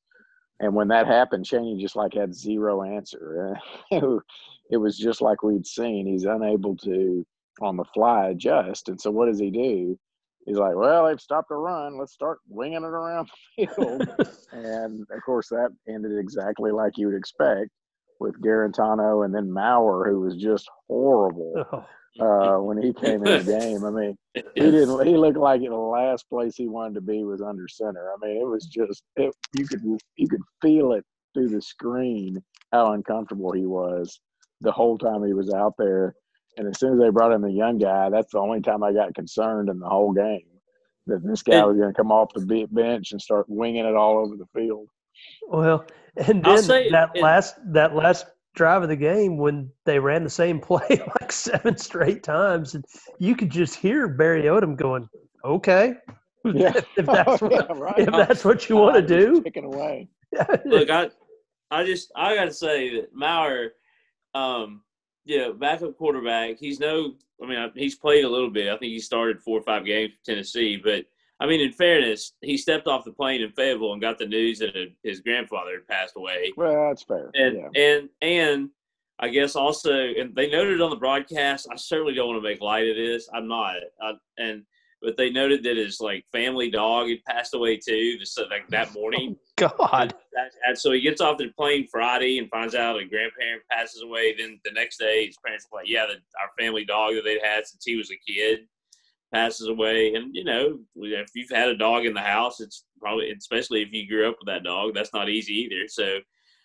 And 0.61 0.75
when 0.75 0.89
that 0.89 1.07
happened, 1.07 1.47
Chaney 1.47 1.81
just 1.81 1.97
like 1.97 2.13
had 2.13 2.35
zero 2.35 2.83
answer. 2.83 3.57
it 3.91 4.77
was 4.77 4.99
just 4.99 5.23
like 5.23 5.43
we'd 5.43 5.67
seen. 5.67 6.07
He's 6.07 6.25
unable 6.25 6.77
to 6.79 7.27
on 7.63 7.77
the 7.77 7.85
fly 7.95 8.29
adjust. 8.29 8.89
And 8.89 9.01
so 9.01 9.11
what 9.11 9.27
does 9.27 9.39
he 9.39 9.51
do? 9.51 9.99
He's 10.47 10.57
like, 10.57 10.75
well, 10.75 11.07
they've 11.07 11.21
stopped 11.21 11.51
the 11.51 11.57
run. 11.57 11.99
Let's 11.99 12.13
start 12.13 12.39
winging 12.49 12.79
it 12.79 12.85
around 12.85 13.29
the 13.57 13.67
field. 13.77 14.09
and 14.53 15.07
of 15.11 15.23
course, 15.25 15.49
that 15.49 15.71
ended 15.89 16.19
exactly 16.19 16.71
like 16.71 16.97
you 16.97 17.07
would 17.07 17.17
expect 17.17 17.71
with 18.19 18.41
Guarantano 18.41 19.25
and 19.25 19.35
then 19.35 19.53
Maurer, 19.53 20.11
who 20.11 20.21
was 20.21 20.37
just 20.37 20.69
horrible 20.89 21.65
oh. 21.73 21.87
uh, 22.21 22.61
when 22.61 22.81
he 22.81 22.93
came 22.93 23.27
in 23.27 23.45
the 23.45 23.59
game. 23.59 23.85
I 23.85 23.91
mean, 23.91 24.19
he 24.35 24.71
didn't. 24.71 25.07
He 25.07 25.17
looked 25.17 25.39
like 25.39 25.63
the 25.63 25.75
last 25.75 26.29
place 26.29 26.57
he 26.57 26.69
wanted 26.69 26.95
to 26.95 27.01
be 27.01 27.25
was 27.25 27.43
under 27.43 27.69
center. 27.69 28.11
I 28.11 28.27
mean, 28.27 28.41
it 28.41 28.47
was 28.47 28.67
just 28.67 29.03
it, 29.17 29.35
you 29.55 29.67
could 29.67 29.83
you 30.17 30.29
could 30.29 30.43
feel 30.63 30.93
it 30.93 31.05
through 31.35 31.49
the 31.49 31.63
screen 31.63 32.43
how 32.73 32.93
uncomfortable 32.93 33.53
he 33.53 33.67
was 33.67 34.21
the 34.61 34.73
whole 34.73 34.99
time 34.99 35.25
he 35.25 35.33
was 35.33 35.53
out 35.53 35.75
there 35.79 36.15
and 36.61 36.69
as 36.69 36.79
soon 36.79 36.93
as 36.93 37.01
they 37.01 37.09
brought 37.09 37.33
in 37.33 37.41
the 37.41 37.51
young 37.51 37.79
guy, 37.79 38.11
that's 38.11 38.33
the 38.33 38.39
only 38.39 38.61
time 38.61 38.83
I 38.83 38.93
got 38.93 39.15
concerned 39.15 39.71
in 39.71 39.79
the 39.79 39.89
whole 39.89 40.13
game 40.13 40.45
that 41.07 41.25
this 41.25 41.43
guy 41.43 41.65
was 41.65 41.79
going 41.79 41.89
to 41.89 41.97
come 41.97 42.13
off 42.13 42.35
the 42.35 42.67
bench 42.71 43.13
and 43.13 43.21
start 43.21 43.47
winging 43.49 43.87
it 43.87 43.97
all 43.97 44.19
over 44.19 44.37
the 44.37 44.45
field. 44.55 44.87
Well, 45.49 45.87
and 46.19 46.45
then 46.45 46.67
that 46.67 47.13
it, 47.15 47.23
last 47.23 47.55
that 47.73 47.97
last 47.97 48.27
drive 48.55 48.83
of 48.83 48.91
the 48.91 48.97
game 48.97 49.39
when 49.39 49.71
they 49.87 49.99
ran 49.99 50.23
the 50.23 50.29
same 50.29 50.61
play 50.69 51.01
like 51.21 51.33
seven 51.33 51.79
straight 51.79 52.23
times, 52.23 52.75
and 52.75 52.85
you 53.19 53.35
could 53.35 53.51
just 53.51 53.77
hear 53.77 54.07
Barry 54.07 54.43
Odom 54.43 54.77
going, 54.77 55.09
"Okay, 55.43 55.95
yeah. 56.45 56.75
if 56.99 57.07
that's 57.07 57.41
what, 57.41 57.53
yeah, 57.53 57.67
right. 57.71 57.99
if 58.01 58.11
that's 58.11 58.45
what 58.45 58.69
you 58.69 58.77
want 58.77 58.97
to 58.97 59.03
do, 59.03 59.41
picking 59.41 59.65
away." 59.65 60.09
Look, 60.67 60.91
I 60.91 61.09
I 61.71 61.85
just 61.87 62.13
I 62.15 62.35
got 62.35 62.45
to 62.45 62.53
say 62.53 63.01
that 63.01 63.15
Maurer, 63.15 63.73
um, 64.35 64.83
yeah, 65.25 65.51
backup 65.57 65.97
quarterback. 65.97 66.59
He's 66.59 66.81
no, 66.81 67.15
I 67.43 67.47
mean, 67.47 67.71
he's 67.75 67.97
played 67.97 68.25
a 68.25 68.29
little 68.29 68.51
bit. 68.51 68.69
I 68.69 68.77
think 68.77 68.93
he 68.93 69.01
started 69.01 69.43
four 69.43 69.59
or 69.59 69.63
five 69.63 69.85
games 69.85 70.13
for 70.13 70.31
Tennessee. 70.31 70.81
But 70.83 71.05
I 71.41 71.47
mean, 71.47 71.61
in 71.61 71.73
fairness, 71.73 72.33
he 72.43 72.57
stepped 72.57 72.87
off 72.87 73.05
the 73.05 73.13
plane 73.13 73.43
in 73.43 73.53
Fayetteville 73.53 73.93
and 73.93 74.03
got 74.03 74.19
the 74.19 74.27
news 74.27 74.59
that 74.59 74.75
his 75.03 75.21
grandfather 75.21 75.73
had 75.73 75.89
passed 75.89 76.15
away. 76.17 76.53
Well, 76.57 76.89
that's 76.89 77.03
fair. 77.03 77.31
And 77.35 77.57
yeah. 77.57 77.83
and 77.83 78.09
and 78.23 78.71
I 79.19 79.29
guess 79.29 79.55
also, 79.55 79.93
and 79.93 80.35
they 80.35 80.51
noted 80.51 80.81
on 80.81 80.91
the 80.91 80.97
broadcast. 80.97 81.69
I 81.71 81.77
certainly 81.77 82.15
don't 82.15 82.29
want 82.29 82.43
to 82.43 82.49
make 82.49 82.61
light 82.61 82.89
of 82.89 82.97
this. 82.97 83.29
I'm 83.35 83.49
not. 83.49 83.77
I, 84.03 84.13
and 84.39 84.65
but 85.03 85.17
they 85.17 85.31
noted 85.31 85.63
that 85.65 85.77
his 85.77 86.01
like 86.01 86.25
family 86.33 86.71
dog 86.71 87.09
had 87.09 87.25
passed 87.25 87.55
away 87.55 87.77
too, 87.77 88.19
just 88.19 88.39
like 88.51 88.69
that 88.69 88.93
morning. 88.95 89.37
Oh, 89.63 89.69
God. 89.77 90.15
And, 90.67 90.79
so 90.79 90.91
he 90.91 91.03
gets 91.03 91.21
off 91.21 91.37
the 91.37 91.49
plane 91.49 91.87
Friday 91.93 92.39
and 92.39 92.49
finds 92.49 92.75
out 92.75 92.99
a 92.99 93.05
grandparent 93.05 93.61
passes 93.71 94.01
away. 94.01 94.35
Then 94.35 94.59
the 94.65 94.71
next 94.71 94.97
day, 94.97 95.27
his 95.27 95.37
parents 95.45 95.67
are 95.71 95.81
like, 95.81 95.87
"Yeah, 95.87 96.07
the, 96.07 96.15
our 96.41 96.49
family 96.59 96.87
dog 96.87 97.13
that 97.17 97.25
they'd 97.25 97.43
had 97.45 97.67
since 97.67 97.85
he 97.85 97.95
was 97.95 98.11
a 98.11 98.17
kid 98.27 98.61
passes 99.35 99.69
away." 99.69 100.15
And 100.15 100.35
you 100.35 100.45
know, 100.45 100.79
if 100.97 101.29
you've 101.35 101.51
had 101.51 101.69
a 101.69 101.77
dog 101.77 102.07
in 102.07 102.15
the 102.15 102.23
house, 102.23 102.59
it's 102.61 102.87
probably, 102.99 103.31
especially 103.33 103.83
if 103.83 103.93
you 103.93 104.09
grew 104.09 104.31
up 104.31 104.37
with 104.41 104.47
that 104.47 104.65
dog, 104.65 104.95
that's 104.95 105.13
not 105.13 105.29
easy 105.29 105.53
either. 105.53 105.89
So. 105.89 106.21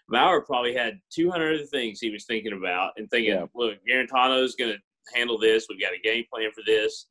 Maurer 0.08 0.42
probably 0.42 0.76
had 0.76 1.00
200 1.12 1.56
other 1.56 1.66
things 1.66 2.00
he 2.00 2.12
was 2.12 2.26
thinking 2.26 2.54
about 2.54 2.92
and 2.96 3.10
thinking, 3.10 3.34
yeah. 3.34 3.48
look, 3.56 3.80
Guarantano's 3.88 4.54
going 4.54 4.74
to 4.74 5.18
handle 5.18 5.40
this. 5.40 5.66
We've 5.68 5.82
got 5.82 5.96
a 5.96 6.00
game 6.00 6.26
plan 6.32 6.52
for 6.54 6.62
this. 6.64 7.08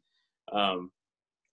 Um, 0.53 0.93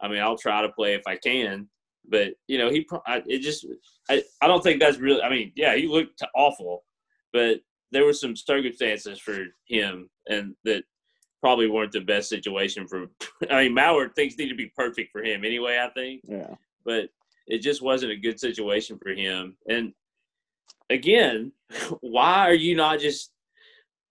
I 0.01 0.07
mean, 0.07 0.21
I'll 0.21 0.37
try 0.37 0.61
to 0.61 0.69
play 0.69 0.93
if 0.93 1.03
I 1.07 1.15
can, 1.15 1.67
but 2.07 2.33
you 2.47 2.57
know, 2.57 2.69
he 2.69 2.87
I, 3.05 3.21
it 3.25 3.39
just 3.39 3.65
I, 4.09 4.23
I 4.41 4.47
don't 4.47 4.63
think 4.63 4.79
that's 4.79 4.97
really. 4.97 5.21
I 5.21 5.29
mean, 5.29 5.51
yeah, 5.55 5.75
he 5.75 5.87
looked 5.87 6.21
awful, 6.35 6.83
but 7.33 7.59
there 7.91 8.05
were 8.05 8.13
some 8.13 8.35
circumstances 8.35 9.19
for 9.19 9.45
him, 9.67 10.09
and 10.27 10.55
that 10.63 10.83
probably 11.41 11.67
weren't 11.67 11.91
the 11.91 12.01
best 12.01 12.29
situation 12.29 12.87
for. 12.87 13.07
I 13.49 13.63
mean, 13.63 13.73
Maurer 13.73 14.09
things 14.09 14.37
need 14.37 14.49
to 14.49 14.55
be 14.55 14.71
perfect 14.75 15.11
for 15.11 15.23
him 15.23 15.45
anyway. 15.45 15.79
I 15.81 15.89
think. 15.89 16.21
Yeah. 16.23 16.55
But 16.83 17.09
it 17.47 17.59
just 17.59 17.81
wasn't 17.81 18.11
a 18.11 18.17
good 18.17 18.39
situation 18.39 18.97
for 19.01 19.11
him, 19.11 19.55
and 19.67 19.93
again, 20.89 21.51
why 22.01 22.47
are 22.47 22.53
you 22.53 22.75
not 22.75 22.99
just 22.99 23.31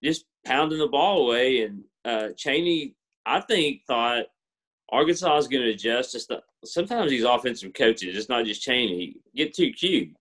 just 0.02 0.24
pounding 0.44 0.78
the 0.78 0.88
ball 0.88 1.26
away? 1.26 1.62
And 1.62 1.84
uh, 2.04 2.28
Chaney, 2.36 2.94
I 3.26 3.40
think, 3.40 3.82
thought 3.86 4.26
Arkansas 4.92 5.36
is 5.38 5.48
going 5.48 5.62
to 5.62 5.70
adjust. 5.70 6.12
Just 6.12 6.32
sometimes 6.64 7.10
these 7.10 7.24
offensive 7.24 7.72
coaches, 7.74 8.16
it's 8.16 8.28
not 8.28 8.44
just 8.44 8.62
Chaney, 8.62 9.16
get 9.34 9.54
too 9.54 9.72
cute. 9.72 10.14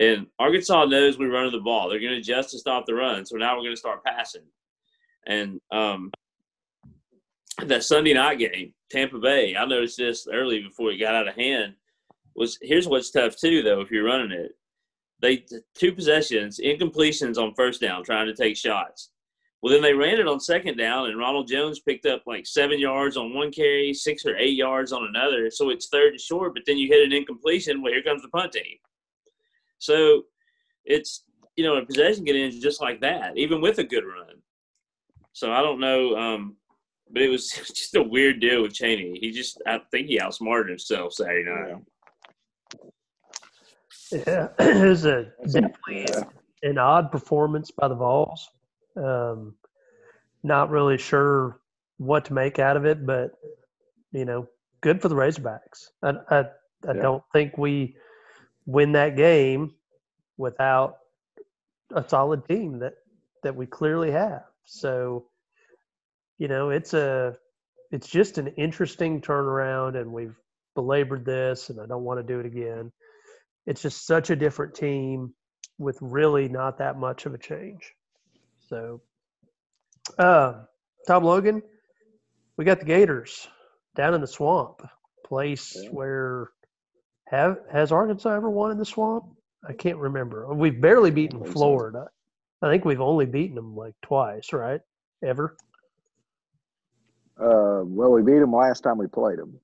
And 0.00 0.26
Arkansas 0.38 0.86
knows 0.86 1.18
we're 1.18 1.32
running 1.32 1.52
the 1.52 1.60
ball. 1.60 1.88
They're 1.88 2.00
going 2.00 2.12
to 2.12 2.18
adjust 2.18 2.50
to 2.50 2.58
stop 2.58 2.86
the 2.86 2.94
run. 2.94 3.26
So 3.26 3.36
now 3.36 3.54
we're 3.56 3.62
going 3.62 3.74
to 3.74 3.80
start 3.80 4.04
passing. 4.04 4.42
And 5.26 5.60
um, 5.70 6.10
that 7.66 7.84
Sunday 7.84 8.14
night 8.14 8.38
game, 8.38 8.72
Tampa 8.90 9.18
Bay, 9.18 9.56
I 9.56 9.64
noticed 9.64 9.98
this 9.98 10.26
early 10.32 10.60
before 10.62 10.90
it 10.90 10.98
got 10.98 11.14
out 11.14 11.28
of 11.28 11.34
hand. 11.34 11.74
Was 12.34 12.58
here's 12.62 12.88
what's 12.88 13.10
tough 13.10 13.36
too, 13.36 13.62
though, 13.62 13.80
if 13.80 13.90
you're 13.90 14.04
running 14.04 14.32
it. 14.32 14.52
They 15.20 15.44
two 15.74 15.92
possessions, 15.92 16.58
incompletions 16.58 17.36
on 17.36 17.54
first 17.54 17.80
down, 17.80 18.02
trying 18.02 18.26
to 18.26 18.34
take 18.34 18.56
shots. 18.56 19.10
Well, 19.62 19.72
then 19.72 19.82
they 19.82 19.94
ran 19.94 20.18
it 20.18 20.26
on 20.26 20.40
second 20.40 20.76
down, 20.76 21.06
and 21.06 21.18
Ronald 21.18 21.46
Jones 21.46 21.78
picked 21.78 22.04
up 22.04 22.22
like 22.26 22.46
seven 22.46 22.80
yards 22.80 23.16
on 23.16 23.32
one 23.32 23.52
carry, 23.52 23.94
six 23.94 24.26
or 24.26 24.36
eight 24.36 24.56
yards 24.56 24.92
on 24.92 25.04
another. 25.04 25.50
So 25.50 25.70
it's 25.70 25.88
third 25.88 26.12
and 26.12 26.20
short, 26.20 26.54
but 26.54 26.64
then 26.66 26.78
you 26.78 26.88
hit 26.88 27.06
an 27.06 27.12
incompletion. 27.12 27.80
Well, 27.80 27.92
here 27.92 28.02
comes 28.02 28.22
the 28.22 28.28
punt 28.28 28.52
team. 28.52 28.78
So 29.78 30.24
it's, 30.84 31.24
you 31.56 31.64
know, 31.64 31.76
a 31.76 31.86
possession 31.86 32.24
get 32.24 32.34
in 32.34 32.50
just 32.60 32.82
like 32.82 33.00
that, 33.02 33.36
even 33.36 33.60
with 33.60 33.78
a 33.78 33.84
good 33.84 34.04
run. 34.04 34.42
So 35.32 35.52
I 35.52 35.62
don't 35.62 35.78
know. 35.78 36.16
Um, 36.16 36.56
but 37.12 37.22
it 37.22 37.28
was 37.28 37.50
just 37.74 37.94
a 37.94 38.02
weird 38.02 38.40
deal 38.40 38.62
with 38.62 38.74
Chaney. 38.74 39.16
He 39.20 39.30
just, 39.30 39.62
I 39.64 39.80
think 39.92 40.08
he 40.08 40.20
outsmarted 40.20 40.70
himself 40.70 41.12
Saturday 41.12 41.48
night. 41.48 41.82
Yeah, 44.10 44.48
it 44.58 44.88
was 44.88 45.04
a 45.04 45.32
definitely 45.46 46.06
an 46.62 46.78
odd 46.78 47.10
performance 47.10 47.70
by 47.70 47.88
the 47.88 47.94
Vols. 47.94 48.48
Um, 48.96 49.54
not 50.42 50.70
really 50.70 50.98
sure 50.98 51.60
what 51.98 52.26
to 52.26 52.34
make 52.34 52.58
out 52.58 52.76
of 52.76 52.84
it, 52.84 53.04
but 53.06 53.32
you 54.12 54.24
know, 54.24 54.48
good 54.80 55.00
for 55.00 55.08
the 55.08 55.14
Razorbacks. 55.14 55.88
I 56.02 56.10
I, 56.30 56.38
I 56.40 56.44
yeah. 56.86 56.92
don't 56.94 57.22
think 57.32 57.56
we 57.56 57.96
win 58.66 58.92
that 58.92 59.16
game 59.16 59.74
without 60.36 60.98
a 61.94 62.06
solid 62.08 62.46
team 62.46 62.80
that 62.80 62.94
that 63.42 63.56
we 63.56 63.66
clearly 63.66 64.10
have. 64.12 64.44
So, 64.64 65.26
you 66.38 66.48
know, 66.48 66.70
it's 66.70 66.94
a 66.94 67.36
it's 67.90 68.08
just 68.08 68.38
an 68.38 68.48
interesting 68.48 69.20
turnaround, 69.20 70.00
and 70.00 70.12
we've 70.12 70.36
belabored 70.74 71.24
this, 71.24 71.70
and 71.70 71.80
I 71.80 71.86
don't 71.86 72.04
want 72.04 72.20
to 72.20 72.32
do 72.32 72.40
it 72.40 72.46
again. 72.46 72.92
It's 73.66 73.82
just 73.82 74.06
such 74.06 74.30
a 74.30 74.36
different 74.36 74.74
team 74.74 75.34
with 75.78 75.98
really 76.00 76.48
not 76.48 76.78
that 76.78 76.98
much 76.98 77.26
of 77.26 77.34
a 77.34 77.38
change. 77.38 77.92
So, 78.72 79.02
uh, 80.18 80.62
Tom 81.06 81.24
Logan, 81.24 81.62
we 82.56 82.64
got 82.64 82.78
the 82.78 82.86
Gators 82.86 83.46
down 83.96 84.14
in 84.14 84.22
the 84.22 84.26
swamp, 84.26 84.80
place 85.26 85.76
yeah. 85.78 85.90
where 85.90 86.48
have 87.28 87.58
has 87.70 87.92
Arkansas 87.92 88.34
ever 88.34 88.48
won 88.48 88.70
in 88.70 88.78
the 88.78 88.86
swamp? 88.86 89.24
I 89.68 89.74
can't 89.74 89.98
remember. 89.98 90.54
We've 90.54 90.80
barely 90.80 91.10
beaten 91.10 91.44
Florida. 91.44 92.06
I 92.62 92.70
think 92.70 92.86
we've 92.86 93.02
only 93.02 93.26
beaten 93.26 93.56
them 93.56 93.76
like 93.76 93.92
twice, 94.00 94.54
right? 94.54 94.80
Ever? 95.22 95.54
Uh, 97.38 97.84
well, 97.84 98.12
we 98.12 98.22
beat 98.22 98.38
them 98.38 98.54
last 98.54 98.84
time 98.84 98.96
we 98.96 99.06
played 99.06 99.38
them. 99.38 99.60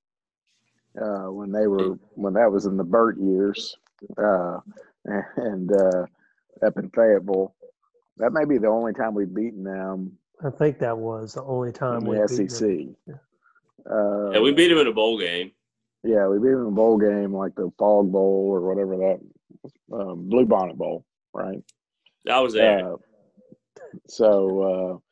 Uh, 1.00 1.32
when 1.32 1.50
they 1.50 1.66
were 1.66 1.98
when 2.10 2.34
that 2.34 2.52
was 2.52 2.66
in 2.66 2.76
the 2.76 2.84
Burt 2.84 3.16
years, 3.18 3.74
uh, 4.18 4.58
and 5.36 5.72
uh, 5.72 6.04
up 6.62 6.76
in 6.76 6.90
Fayetteville, 6.90 7.54
That 8.18 8.32
may 8.32 8.44
be 8.44 8.58
the 8.58 8.68
only 8.68 8.92
time 8.92 9.14
we've 9.14 9.32
beaten 9.32 9.64
them 9.64 10.18
I 10.44 10.50
think 10.50 10.78
that 10.78 10.96
was 10.96 11.34
the 11.34 11.42
only 11.42 11.72
time 11.72 11.98
in 11.98 12.04
we 12.04 12.16
the 12.16 12.26
beat 12.28 12.50
them. 12.50 12.96
SEC. 13.06 13.16
Uh, 13.90 14.30
Yeah, 14.30 14.40
we 14.40 14.52
beat 14.52 14.68
them 14.68 14.78
in 14.78 14.86
a 14.86 14.92
bowl 14.92 15.18
game. 15.18 15.50
Yeah, 16.04 16.28
we 16.28 16.38
beat 16.38 16.50
them 16.50 16.62
in 16.62 16.68
a 16.68 16.70
bowl 16.70 16.98
game, 16.98 17.34
like 17.34 17.54
the 17.56 17.70
Fog 17.78 18.12
Bowl 18.12 18.48
or 18.50 18.60
whatever 18.60 18.96
that 18.96 19.20
um, 19.92 20.28
Blue 20.28 20.46
Bonnet 20.46 20.78
Bowl, 20.78 21.04
right? 21.34 21.58
That 22.24 22.38
was 22.38 22.52
there. 22.54 22.94
Uh, 22.94 22.96
so 24.08 25.02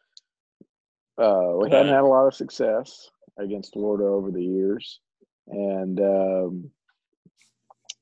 uh, 1.19 1.23
uh, 1.23 1.57
we 1.57 1.71
hadn't 1.71 1.93
had 1.93 2.03
a 2.03 2.07
lot 2.07 2.27
of 2.27 2.35
success 2.35 3.11
against 3.39 3.73
Florida 3.73 4.05
over 4.05 4.31
the 4.31 4.45
years, 4.45 5.01
and 5.49 5.99
um, 5.99 6.71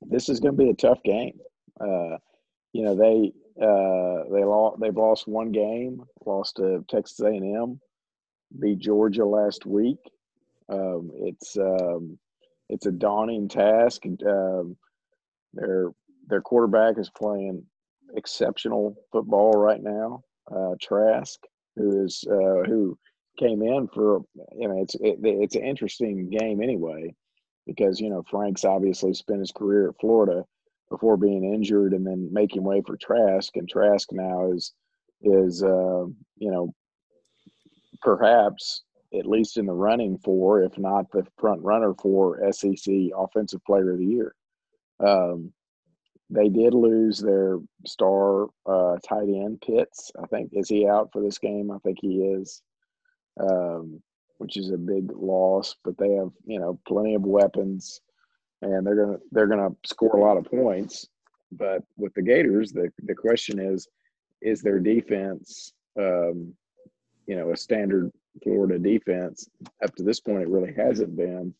this 0.03 0.29
is 0.29 0.41
going 0.41 0.57
to 0.57 0.63
be 0.63 0.71
a 0.71 0.75
tough 0.75 1.03
game. 1.05 1.39
Uh, 1.81 2.19
you 2.73 2.83
know 2.83 2.95
they 2.95 3.33
uh, 3.61 4.25
they 4.33 4.45
lost 4.45 4.81
they've 4.81 4.97
lost 4.97 5.29
one 5.29 5.53
game, 5.53 6.03
lost 6.27 6.57
to 6.57 6.85
Texas 6.89 7.21
A 7.21 7.27
and 7.27 7.57
M, 7.57 7.81
beat 8.61 8.79
Georgia 8.79 9.25
last 9.25 9.65
week. 9.65 9.99
Um, 10.69 11.11
it's 11.15 11.57
um, 11.57 12.19
it's 12.69 12.87
a 12.87 12.93
daunting 12.93 13.49
task. 13.49 14.03
Um, 14.27 14.77
their 15.53 15.93
their 16.27 16.41
quarterback 16.41 16.99
is 16.99 17.11
playing 17.11 17.63
exceptional 18.17 18.97
football 19.13 19.53
right 19.53 19.83
now. 19.83 20.23
Uh, 20.51 20.75
Trask, 20.81 21.39
who 21.77 22.05
is 22.05 22.25
uh, 22.29 22.65
who 22.67 22.99
came 23.39 23.63
in 23.63 23.89
for 23.95 24.23
you 24.57 24.69
know 24.69 24.81
it's 24.83 24.97
it, 24.97 25.19
it's 25.23 25.57
an 25.57 25.65
interesting 25.65 26.29
game 26.29 26.61
anyway 26.61 27.15
because 27.67 28.01
you 28.01 28.11
know 28.11 28.25
Franks 28.29 28.65
obviously 28.65 29.15
spent 29.15 29.41
his 29.41 29.53
career 29.53 29.91
at 29.91 30.01
Florida 30.01 30.45
before 30.91 31.17
being 31.17 31.53
injured 31.55 31.93
and 31.93 32.07
then 32.07 32.29
making 32.33 32.62
way 32.62 32.83
for 32.87 32.97
Trask 32.97 33.57
and 33.57 33.69
Trask 33.69 34.09
now 34.12 34.53
is 34.53 34.73
is 35.23 35.62
uh, 35.62 36.05
you 36.37 36.50
know 36.50 36.75
perhaps 38.03 38.83
at 39.19 39.26
least 39.26 39.57
in 39.57 39.67
the 39.67 39.73
running 39.73 40.19
for 40.19 40.62
if 40.62 40.76
not 40.79 41.11
the 41.12 41.25
front 41.38 41.62
runner 41.62 41.95
for 42.00 42.41
SEC 42.53 42.95
offensive 43.17 43.64
player 43.64 43.93
of 43.93 43.99
the 43.99 44.07
year. 44.07 44.35
Um, 45.05 45.53
they 46.31 46.49
did 46.49 46.75
lose 46.75 47.19
their 47.19 47.59
star 47.87 48.47
uh, 48.67 48.97
tight 49.07 49.29
end 49.29 49.61
Pitts. 49.61 50.11
I 50.21 50.26
think 50.26 50.50
is 50.53 50.69
he 50.69 50.87
out 50.87 51.11
for 51.12 51.23
this 51.23 51.38
game? 51.38 51.71
I 51.71 51.79
think 51.79 51.99
he 52.00 52.23
is, 52.23 52.62
um, 53.41 54.03
which 54.38 54.57
is 54.57 54.71
a 54.71 54.79
big 54.79 55.12
loss. 55.14 55.76
But 55.85 55.99
they 55.99 56.12
have 56.12 56.31
you 56.47 56.59
know 56.59 56.81
plenty 56.87 57.14
of 57.14 57.23
weapons, 57.23 58.00
and 58.63 58.87
they're 58.87 58.97
gonna 58.97 59.19
they're 59.33 59.47
gonna 59.47 59.71
score 59.85 60.17
a 60.17 60.21
lot 60.21 60.37
of 60.37 60.45
points. 60.45 61.07
But 61.53 61.83
with 61.97 62.15
the 62.15 62.23
Gators, 62.23 62.73
the 62.73 62.91
the 63.05 63.15
question 63.15 63.59
is, 63.59 63.87
is 64.43 64.63
their 64.63 64.79
defense, 64.79 65.73
um, 65.99 66.55
you 67.27 67.37
know, 67.37 67.53
a 67.53 67.57
standard 67.57 68.11
Florida 68.43 68.79
defense? 68.79 69.49
Up 69.83 69.95
to 69.97 70.03
this 70.03 70.21
point, 70.21 70.43
it 70.43 70.49
really 70.49 70.75
hasn't 70.75 71.17
been. 71.17 71.55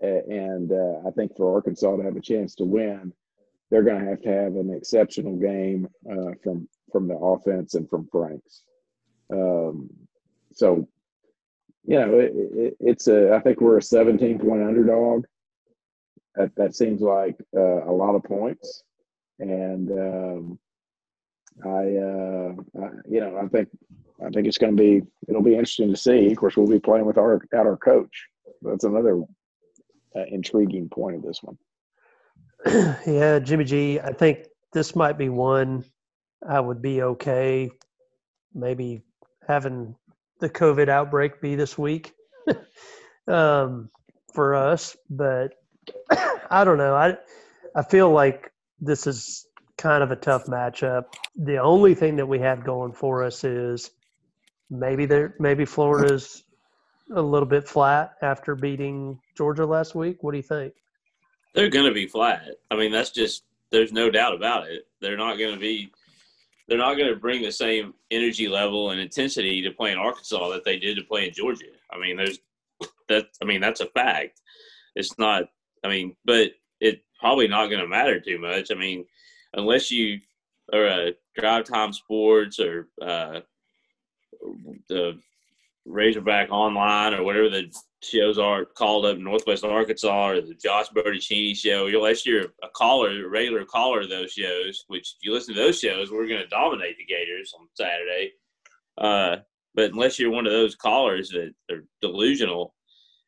And 0.00 0.70
uh, 0.70 1.08
I 1.08 1.10
think 1.12 1.36
for 1.36 1.54
Arkansas 1.54 1.96
to 1.96 2.02
have 2.02 2.16
a 2.16 2.20
chance 2.20 2.54
to 2.56 2.64
win, 2.64 3.12
they're 3.70 3.82
going 3.82 4.04
to 4.04 4.10
have 4.10 4.20
to 4.22 4.28
have 4.28 4.56
an 4.56 4.72
exceptional 4.76 5.36
game 5.36 5.88
uh, 6.10 6.32
from 6.44 6.68
from 6.92 7.08
the 7.08 7.16
offense 7.16 7.74
and 7.74 7.88
from 7.88 8.06
Franks. 8.12 8.64
Um, 9.32 9.88
so, 10.52 10.86
you 11.84 11.98
know, 11.98 12.18
it, 12.18 12.32
it, 12.34 12.76
it's 12.80 13.08
a. 13.08 13.32
I 13.32 13.40
think 13.40 13.60
we're 13.60 13.78
a 13.78 13.82
17 13.82 14.38
point 14.38 14.62
underdog. 14.62 15.24
That 16.36 16.54
that 16.56 16.74
seems 16.74 17.00
like 17.00 17.36
uh, 17.56 17.84
a 17.84 17.92
lot 17.92 18.14
of 18.14 18.24
points, 18.24 18.84
and 19.38 19.90
um, 19.90 20.58
I, 21.64 21.68
uh, 21.68 22.54
I, 22.82 22.88
you 23.08 23.20
know, 23.20 23.38
I 23.42 23.46
think 23.48 23.68
I 24.24 24.30
think 24.30 24.46
it's 24.46 24.58
going 24.58 24.74
to 24.76 24.82
be 24.82 25.02
it'll 25.28 25.42
be 25.42 25.52
interesting 25.52 25.90
to 25.90 25.96
see. 25.96 26.30
Of 26.30 26.38
course, 26.38 26.56
we'll 26.56 26.66
be 26.66 26.80
playing 26.80 27.04
with 27.04 27.18
our 27.18 27.42
at 27.52 27.66
our 27.66 27.76
coach. 27.76 28.28
That's 28.62 28.84
another 28.84 29.20
uh, 30.16 30.24
intriguing 30.28 30.88
point 30.88 31.16
of 31.16 31.22
this 31.22 31.40
one. 31.42 31.58
yeah, 33.06 33.38
Jimmy 33.40 33.64
G, 33.64 34.00
I 34.00 34.12
think 34.12 34.46
this 34.72 34.96
might 34.96 35.18
be 35.18 35.28
one 35.28 35.84
I 36.46 36.60
would 36.60 36.82
be 36.82 37.02
okay 37.02 37.70
maybe 38.54 39.02
having 39.46 39.94
the 40.40 40.48
COVID 40.48 40.88
outbreak 40.88 41.40
be 41.40 41.54
this 41.54 41.78
week 41.78 42.12
um, 43.28 43.90
for 44.32 44.54
us, 44.54 44.96
but 45.08 45.54
I 46.50 46.64
don't 46.64 46.78
know. 46.78 46.94
I 46.94 47.16
I 47.74 47.82
feel 47.82 48.10
like 48.10 48.52
this 48.80 49.06
is 49.06 49.46
kind 49.78 50.02
of 50.02 50.10
a 50.10 50.16
tough 50.16 50.46
matchup. 50.46 51.04
The 51.36 51.58
only 51.58 51.94
thing 51.94 52.16
that 52.16 52.26
we 52.26 52.38
have 52.40 52.64
going 52.64 52.92
for 52.92 53.24
us 53.24 53.44
is 53.44 53.90
maybe 54.70 55.06
there 55.06 55.34
maybe 55.38 55.64
Florida's 55.64 56.44
a 57.14 57.22
little 57.22 57.48
bit 57.48 57.68
flat 57.68 58.14
after 58.22 58.54
beating 58.54 59.18
Georgia 59.36 59.66
last 59.66 59.94
week. 59.94 60.22
What 60.22 60.32
do 60.32 60.38
you 60.38 60.42
think? 60.42 60.74
They're 61.54 61.68
going 61.68 61.86
to 61.86 61.92
be 61.92 62.06
flat. 62.06 62.48
I 62.70 62.76
mean, 62.76 62.92
that's 62.92 63.10
just 63.10 63.44
there's 63.70 63.92
no 63.92 64.10
doubt 64.10 64.34
about 64.34 64.68
it. 64.68 64.86
They're 65.00 65.16
not 65.16 65.38
going 65.38 65.54
to 65.54 65.60
be. 65.60 65.92
They're 66.68 66.78
not 66.78 66.94
going 66.96 67.12
to 67.12 67.18
bring 67.18 67.42
the 67.42 67.52
same 67.52 67.92
energy 68.10 68.48
level 68.48 68.90
and 68.90 69.00
intensity 69.00 69.60
to 69.62 69.70
play 69.72 69.92
in 69.92 69.98
Arkansas 69.98 70.48
that 70.50 70.64
they 70.64 70.78
did 70.78 70.96
to 70.96 71.02
play 71.02 71.26
in 71.26 71.34
Georgia. 71.34 71.66
I 71.90 71.98
mean, 71.98 72.16
there's 72.16 72.38
that. 73.08 73.26
I 73.42 73.44
mean, 73.44 73.60
that's 73.60 73.80
a 73.80 73.86
fact. 73.86 74.40
It's 74.94 75.18
not. 75.18 75.44
I 75.84 75.88
mean, 75.88 76.16
but 76.24 76.52
it's 76.80 77.00
probably 77.18 77.48
not 77.48 77.66
going 77.66 77.80
to 77.80 77.88
matter 77.88 78.20
too 78.20 78.38
much. 78.38 78.70
I 78.70 78.74
mean, 78.74 79.04
unless 79.54 79.90
you 79.90 80.20
are 80.72 80.86
a 80.86 81.12
Drive 81.36 81.64
Time 81.64 81.92
Sports 81.92 82.58
or 82.58 82.88
uh, 83.00 83.40
the 84.88 85.18
Razorback 85.84 86.50
Online 86.50 87.14
or 87.14 87.24
whatever 87.24 87.48
the 87.48 87.72
shows 88.02 88.38
are 88.38 88.64
called 88.64 89.06
up 89.06 89.16
in 89.16 89.24
Northwest 89.24 89.64
Arkansas 89.64 90.28
or 90.28 90.40
the 90.40 90.54
Josh 90.54 90.88
Bertuccini 90.90 91.56
show, 91.56 91.86
unless 91.86 92.24
you're 92.24 92.46
a 92.62 92.68
caller, 92.74 93.10
a 93.10 93.28
regular 93.28 93.64
caller 93.64 94.00
of 94.00 94.08
those 94.08 94.32
shows, 94.32 94.84
which 94.88 95.14
if 95.18 95.24
you 95.24 95.32
listen 95.32 95.54
to 95.54 95.60
those 95.60 95.78
shows, 95.78 96.10
we're 96.10 96.28
going 96.28 96.42
to 96.42 96.48
dominate 96.48 96.96
the 96.98 97.04
Gators 97.04 97.52
on 97.58 97.66
Saturday. 97.74 98.32
Uh, 98.98 99.36
but 99.74 99.92
unless 99.92 100.18
you're 100.18 100.30
one 100.30 100.46
of 100.46 100.52
those 100.52 100.74
callers 100.74 101.30
that 101.30 101.52
are 101.70 101.84
delusional, 102.00 102.74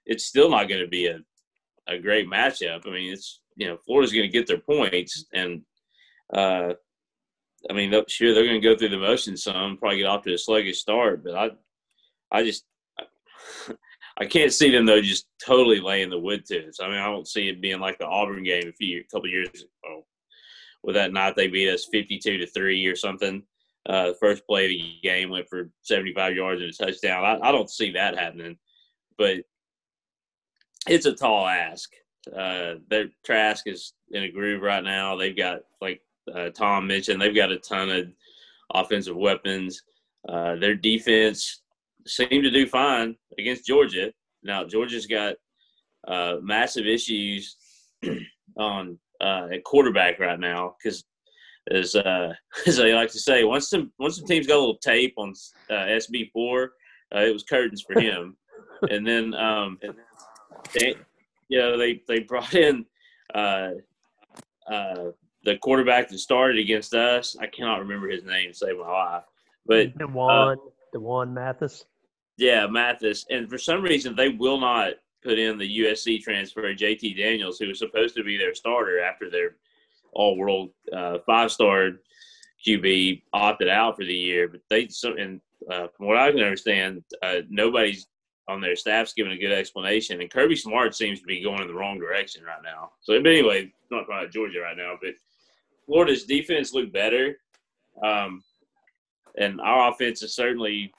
it's 0.07 0.25
still 0.25 0.51
not 0.51 0.69
going 0.69 0.83
to 0.83 0.89
be 0.89 1.07
a, 1.07 1.19
a 1.89 1.99
great 1.99 2.29
matchup. 2.29 2.87
I 2.87 2.91
mean, 2.91 3.13
it's, 3.13 3.41
you 3.57 3.69
know, 3.69 3.79
Florida's 3.85 4.13
going 4.13 4.25
to 4.25 4.33
get 4.33 4.47
their 4.47 4.59
points 4.59 5.27
and, 5.33 5.63
uh, 6.33 6.75
I 7.71 7.73
mean, 7.73 7.95
sure, 8.09 8.35
they're 8.35 8.45
going 8.45 8.61
to 8.61 8.69
go 8.69 8.77
through 8.77 8.91
the 8.91 8.99
motions 8.99 9.43
some, 9.43 9.79
probably 9.79 9.99
get 9.99 10.07
off 10.07 10.23
to 10.25 10.35
a 10.35 10.39
sluggish 10.39 10.81
start, 10.81 11.25
but 11.25 11.35
I, 11.35 11.51
I 12.31 12.45
just, 12.45 12.65
I 14.17 14.27
can't 14.27 14.53
see 14.53 14.71
them 14.71 14.87
though 14.87 15.01
just 15.01 15.27
totally 15.45 15.81
laying 15.81 16.11
the 16.11 16.19
wood 16.19 16.45
to 16.47 16.69
us. 16.69 16.79
I 16.81 16.89
mean, 16.89 16.99
I 16.99 17.07
don't 17.07 17.29
see 17.29 17.49
it 17.49 17.61
being 17.61 17.81
like 17.81 17.99
the 17.99 18.07
Auburn 18.07 18.45
game 18.45 18.69
a 18.69 18.73
few 18.73 19.01
a 19.01 19.13
couple 19.13 19.29
years 19.29 19.49
ago. 19.49 20.07
With 20.83 20.95
that 20.95 21.13
night, 21.13 21.35
they 21.35 21.49
beat 21.49 21.71
us 21.71 21.89
fifty-two 21.91 22.39
to 22.39 22.47
three 22.47 22.87
or 22.87 22.95
something. 22.95 23.43
Uh, 23.89 24.09
the 24.09 24.15
first 24.15 24.47
play 24.47 24.65
of 24.67 24.71
the 24.71 24.95
game 25.03 25.31
went 25.31 25.49
for 25.49 25.71
seventy-five 25.83 26.37
yards 26.37 26.61
and 26.61 26.71
a 26.71 26.73
touchdown. 26.73 27.25
I, 27.25 27.49
I 27.49 27.53
don't 27.53 27.71
see 27.71 27.93
that 27.93 28.19
happening, 28.19 28.57
but 29.19 29.39
it's 30.89 31.07
a 31.07 31.13
tall 31.13 31.47
ask. 31.47 31.91
Uh, 32.37 32.75
their 32.89 33.07
Trask 33.25 33.67
is 33.67 33.95
in 34.11 34.25
a 34.25 34.31
groove 34.31 34.63
right 34.63 34.83
now. 34.83 35.17
They've 35.17 35.37
got 35.37 35.61
like 35.81 36.01
uh, 36.35 36.51
Tom 36.51 36.87
mentioned, 36.87 37.21
they've 37.21 37.35
got 37.35 37.53
a 37.53 37.59
ton 37.59 37.91
of 37.91 38.07
offensive 38.75 39.17
weapons. 39.17 39.83
Uh, 40.29 40.57
their 40.57 40.75
defense 40.75 41.63
seemed 42.07 42.45
to 42.45 42.51
do 42.51 42.67
fine 42.67 43.17
against 43.39 43.67
Georgia. 43.67 44.13
Now 44.43 44.65
Georgia's 44.65 45.07
got 45.07 45.37
uh, 46.07 46.37
massive 46.43 46.87
issues 46.87 47.57
on 48.59 48.99
uh, 49.21 49.49
at 49.53 49.65
quarterback 49.65 50.19
right 50.19 50.39
now 50.39 50.75
because, 50.83 51.05
as 51.71 51.95
uh, 51.95 52.33
as 52.67 52.77
they 52.77 52.95
like 52.95 53.11
to 53.13 53.19
say, 53.19 53.45
once 53.45 53.71
some 53.71 53.93
once 53.99 54.19
some 54.19 54.27
teams 54.27 54.47
got 54.47 54.57
a 54.57 54.61
little 54.61 54.79
tape 54.79 55.15
on 55.17 55.33
uh, 55.71 55.75
SB 55.75 56.31
four, 56.33 56.73
it 57.13 57.33
was 57.33 57.43
curtains 57.45 57.83
for 57.83 57.99
him. 57.99 58.37
and 58.91 59.07
then, 59.07 59.35
um, 59.35 59.79
they, 60.73 60.95
you 61.49 61.59
know, 61.59 61.77
they 61.77 62.03
they 62.07 62.21
brought 62.21 62.55
in 62.55 62.85
uh, 63.35 63.71
uh, 64.71 65.11
the 65.45 65.57
quarterback 65.59 66.09
that 66.09 66.19
started 66.19 66.59
against 66.59 66.95
us. 66.95 67.37
I 67.39 67.47
cannot 67.47 67.81
remember 67.81 68.09
his 68.09 68.25
name 68.25 68.53
save 68.53 68.79
my 68.79 68.91
life, 68.91 69.25
but 69.67 69.97
D'Wan, 69.99 70.59
D'Wan 70.93 71.35
Mathis. 71.35 71.85
yeah, 72.37 72.67
Mathis. 72.67 73.27
And 73.31 73.49
for 73.49 73.59
some 73.59 73.83
reason, 73.83 74.17
they 74.17 74.31
will 74.31 74.61
not 74.61 74.95
put 75.23 75.39
in 75.39 75.59
the 75.59 75.79
USC 75.81 76.23
transfer, 76.23 76.63
JT 76.75 77.17
Daniels, 77.17 77.59
who 77.59 77.69
was 77.69 77.79
supposed 77.79 78.15
to 78.17 78.25
be 78.25 78.37
their 78.37 78.55
starter 78.55 79.01
after 79.01 79.31
their 79.31 79.57
all 80.13 80.37
world 80.37 80.71
uh, 80.93 81.19
five 81.27 81.51
star 81.51 81.91
QB 82.67 83.23
opted 83.33 83.69
out 83.69 83.97
for 83.97 84.05
the 84.05 84.15
year. 84.15 84.49
But 84.49 84.61
they, 84.71 84.89
so, 84.89 85.15
and 85.15 85.41
uh, 85.71 85.89
from 85.97 86.07
what 86.07 86.17
I 86.17 86.31
can 86.31 86.41
understand, 86.41 87.03
uh, 87.23 87.41
nobody's 87.49 88.07
on 88.49 88.61
their 88.61 88.77
staff's 88.77 89.15
giving 89.15 89.33
a 89.33 89.39
good 89.39 89.53
explanation. 89.53 90.21
And 90.21 90.31
Kirby 90.31 90.57
Smart 90.57 90.95
seems 90.95 91.21
to 91.21 91.27
be 91.27 91.43
going 91.43 91.63
in 91.63 91.69
the 91.69 91.75
wrong 91.75 91.99
direction 91.99 92.45
right 92.45 92.63
now. 92.63 92.91
So, 93.01 93.19
but 93.21 93.31
anyway, 93.31 93.73
not 93.91 94.05
about 94.05 94.33
Georgia 94.33 94.61
right 94.61 94.77
now, 94.77 94.95
but 95.01 95.15
Florida's 95.87 96.25
defense 96.25 96.75
looked 96.75 96.93
better. 96.93 97.39
Um, 98.03 98.43
and 99.39 99.61
our 99.61 99.91
offense 99.91 100.23
is 100.23 100.35
certainly, 100.35 100.93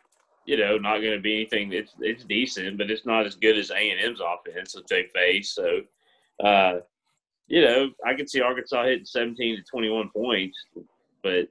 you 0.46 0.58
know, 0.58 0.78
not 0.78 1.00
going 1.00 1.16
to 1.16 1.22
be 1.22 1.36
anything. 1.36 1.72
It's 1.72 1.94
it's 2.00 2.24
decent, 2.24 2.78
but 2.78 2.92
it's 2.92 3.06
not 3.06 3.26
as 3.26 3.36
good 3.36 3.58
as 3.58 3.72
A 3.72 3.92
and 3.92 4.00
M's 4.00 4.22
offense 4.22 4.74
that 4.74 4.88
they 4.88 5.08
face. 5.14 5.54
So, 5.54 5.82
uh, 6.44 6.80
you 7.48 7.62
know, 7.62 7.90
I 8.06 8.14
can 8.16 8.28
see 8.28 8.42
Arkansas 8.42 8.86
hitting 8.86 9.06
17 9.06 9.58
to 9.58 9.64
21 9.64 10.10
points, 10.10 10.58
but 11.24 11.48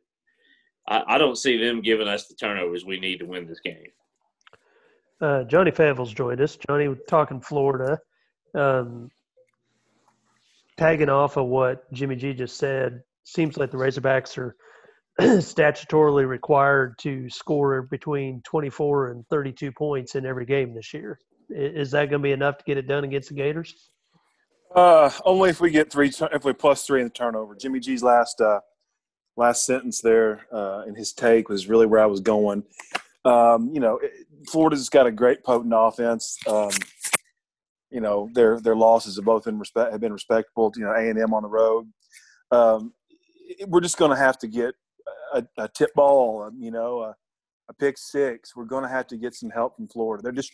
I, 0.88 1.02
I 1.06 1.18
don't 1.18 1.38
see 1.38 1.56
them 1.56 1.82
giving 1.82 2.08
us 2.08 2.26
the 2.26 2.34
turnovers 2.34 2.84
we 2.84 2.98
need 2.98 3.18
to 3.20 3.26
win 3.26 3.46
this 3.46 3.60
game. 3.60 3.86
Uh, 5.24 5.42
Johnny 5.44 5.70
Favel's 5.70 6.12
joined 6.12 6.42
us. 6.42 6.58
Johnny, 6.68 6.94
talking 7.08 7.40
Florida. 7.40 7.98
Um, 8.54 9.08
tagging 10.76 11.08
off 11.08 11.38
of 11.38 11.46
what 11.46 11.90
Jimmy 11.94 12.14
G 12.14 12.34
just 12.34 12.58
said, 12.58 13.00
seems 13.24 13.56
like 13.56 13.70
the 13.70 13.78
Razorbacks 13.78 14.36
are 14.36 14.54
statutorily 15.20 16.28
required 16.28 16.98
to 16.98 17.30
score 17.30 17.82
between 17.82 18.42
24 18.42 19.12
and 19.12 19.24
32 19.30 19.72
points 19.72 20.14
in 20.14 20.26
every 20.26 20.44
game 20.44 20.74
this 20.74 20.92
year. 20.92 21.18
Is 21.48 21.90
that 21.92 22.10
going 22.10 22.20
to 22.20 22.26
be 22.26 22.32
enough 22.32 22.58
to 22.58 22.64
get 22.64 22.76
it 22.76 22.86
done 22.86 23.04
against 23.04 23.30
the 23.30 23.34
Gators? 23.34 23.90
Uh, 24.76 25.10
only 25.24 25.48
if 25.48 25.58
we 25.58 25.70
get 25.70 25.90
three, 25.90 26.12
if 26.32 26.44
we 26.44 26.52
plus 26.52 26.84
three 26.84 27.00
in 27.00 27.06
the 27.06 27.10
turnover. 27.10 27.54
Jimmy 27.54 27.80
G's 27.80 28.02
last 28.02 28.42
uh, 28.42 28.60
last 29.38 29.64
sentence 29.64 30.02
there 30.02 30.46
uh, 30.52 30.82
in 30.86 30.94
his 30.94 31.14
take 31.14 31.48
was 31.48 31.66
really 31.66 31.86
where 31.86 32.00
I 32.00 32.06
was 32.06 32.20
going. 32.20 32.64
Um, 33.24 33.70
you 33.72 33.80
know, 33.80 33.98
Florida's 34.48 34.88
got 34.88 35.06
a 35.06 35.12
great 35.12 35.42
potent 35.44 35.72
offense. 35.76 36.38
Um, 36.46 36.70
you 37.90 38.00
know, 38.00 38.28
their 38.32 38.60
their 38.60 38.74
losses 38.74 39.16
have 39.16 39.24
both 39.24 39.44
been 39.44 39.58
respect 39.58 39.92
have 39.92 40.00
been 40.00 40.12
respectable. 40.12 40.72
You 40.76 40.84
know, 40.84 40.92
A 40.92 41.08
and 41.08 41.18
M 41.18 41.32
on 41.32 41.42
the 41.42 41.48
road. 41.48 41.86
Um, 42.50 42.92
we're 43.66 43.80
just 43.80 43.98
going 43.98 44.10
to 44.10 44.16
have 44.16 44.38
to 44.38 44.48
get 44.48 44.74
a, 45.32 45.44
a, 45.58 45.68
tip 45.68 45.94
ball. 45.94 46.50
You 46.58 46.70
know, 46.70 47.00
a, 47.02 47.14
a 47.68 47.74
pick 47.74 47.96
six. 47.96 48.56
We're 48.56 48.64
going 48.64 48.82
to 48.82 48.88
have 48.88 49.06
to 49.08 49.16
get 49.16 49.34
some 49.34 49.50
help 49.50 49.76
from 49.76 49.88
Florida. 49.88 50.22
They're 50.22 50.32
just. 50.32 50.52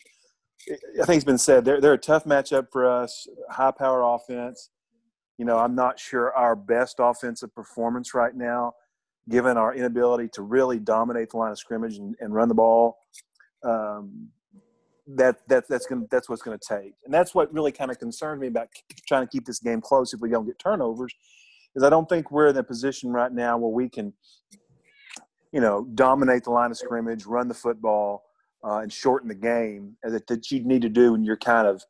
I 0.69 1.05
think 1.05 1.15
it's 1.15 1.25
been 1.25 1.39
said 1.39 1.65
they're 1.65 1.81
they're 1.81 1.93
a 1.93 1.97
tough 1.97 2.25
matchup 2.25 2.67
for 2.71 2.87
us. 2.87 3.27
High 3.49 3.71
power 3.71 4.03
offense. 4.03 4.69
You 5.39 5.45
know, 5.45 5.57
I'm 5.57 5.73
not 5.73 5.99
sure 5.99 6.31
our 6.35 6.55
best 6.55 6.97
offensive 6.99 7.55
performance 7.55 8.13
right 8.13 8.35
now, 8.35 8.73
given 9.27 9.57
our 9.57 9.73
inability 9.73 10.29
to 10.33 10.43
really 10.43 10.77
dominate 10.77 11.31
the 11.31 11.37
line 11.37 11.51
of 11.51 11.57
scrimmage 11.57 11.97
and, 11.97 12.15
and 12.19 12.35
run 12.35 12.47
the 12.47 12.53
ball. 12.53 12.97
Um, 13.63 14.29
that 15.07 15.37
that 15.47 15.67
that's 15.67 15.85
going 15.85 16.07
that's 16.11 16.29
what's 16.29 16.41
going 16.41 16.57
to 16.57 16.67
take, 16.67 16.93
and 17.05 17.13
that's 17.13 17.33
what 17.33 17.53
really 17.53 17.71
kind 17.71 17.91
of 17.91 17.99
concerns 17.99 18.39
me 18.39 18.47
about 18.47 18.67
trying 19.07 19.25
to 19.25 19.29
keep 19.29 19.45
this 19.45 19.59
game 19.59 19.81
close. 19.81 20.13
If 20.13 20.21
we 20.21 20.29
don't 20.29 20.45
get 20.45 20.59
turnovers, 20.59 21.13
is 21.75 21.83
I 21.83 21.89
don't 21.89 22.07
think 22.07 22.31
we're 22.31 22.47
in 22.47 22.57
a 22.57 22.63
position 22.63 23.11
right 23.11 23.31
now 23.31 23.57
where 23.57 23.71
we 23.71 23.89
can, 23.89 24.13
you 25.51 25.61
know, 25.61 25.87
dominate 25.95 26.43
the 26.43 26.51
line 26.51 26.71
of 26.71 26.77
scrimmage, 26.77 27.25
run 27.25 27.47
the 27.47 27.53
football, 27.53 28.23
uh, 28.63 28.77
and 28.77 28.91
shorten 28.91 29.27
the 29.27 29.35
game 29.35 29.95
that 30.03 30.27
that 30.27 30.51
you 30.51 30.63
need 30.63 30.81
to 30.83 30.89
do 30.89 31.13
when 31.13 31.23
you're 31.23 31.37
kind 31.37 31.67
of 31.67 31.83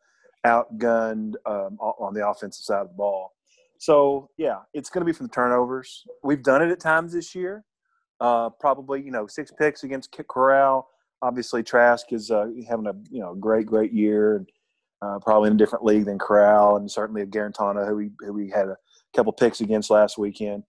outgunned 0.45 1.35
um, 1.45 1.77
on 1.79 2.13
the 2.13 2.27
offensive 2.27 2.63
side 2.63 2.81
of 2.81 2.87
the 2.87 2.95
ball. 2.95 3.33
So 3.77 4.29
yeah, 4.37 4.59
it's 4.73 4.89
going 4.89 5.01
to 5.01 5.05
be 5.05 5.15
from 5.15 5.27
the 5.27 5.33
turnovers. 5.33 6.05
We've 6.23 6.43
done 6.43 6.61
it 6.61 6.71
at 6.71 6.79
times 6.79 7.13
this 7.13 7.35
year. 7.35 7.63
Uh, 8.19 8.49
probably 8.49 9.01
you 9.01 9.11
know 9.11 9.27
six 9.27 9.51
picks 9.51 9.83
against 9.83 10.15
Corral 10.29 10.87
obviously 11.21 11.63
Trask 11.63 12.11
is 12.11 12.31
uh, 12.31 12.47
having 12.67 12.87
a 12.87 12.93
you 13.09 13.21
know 13.21 13.33
great 13.35 13.65
great 13.65 13.93
year 13.93 14.37
and 14.37 14.49
uh, 15.01 15.19
probably 15.19 15.47
in 15.47 15.55
a 15.55 15.57
different 15.57 15.83
league 15.83 16.05
than 16.05 16.19
Corral 16.19 16.77
and 16.77 16.89
certainly 16.89 17.21
a 17.21 17.25
Guarantano 17.25 17.87
who 17.87 17.95
we 17.95 18.11
who 18.19 18.33
we 18.33 18.49
had 18.49 18.67
a 18.67 18.77
couple 19.15 19.33
picks 19.33 19.61
against 19.61 19.89
last 19.89 20.17
weekend. 20.17 20.63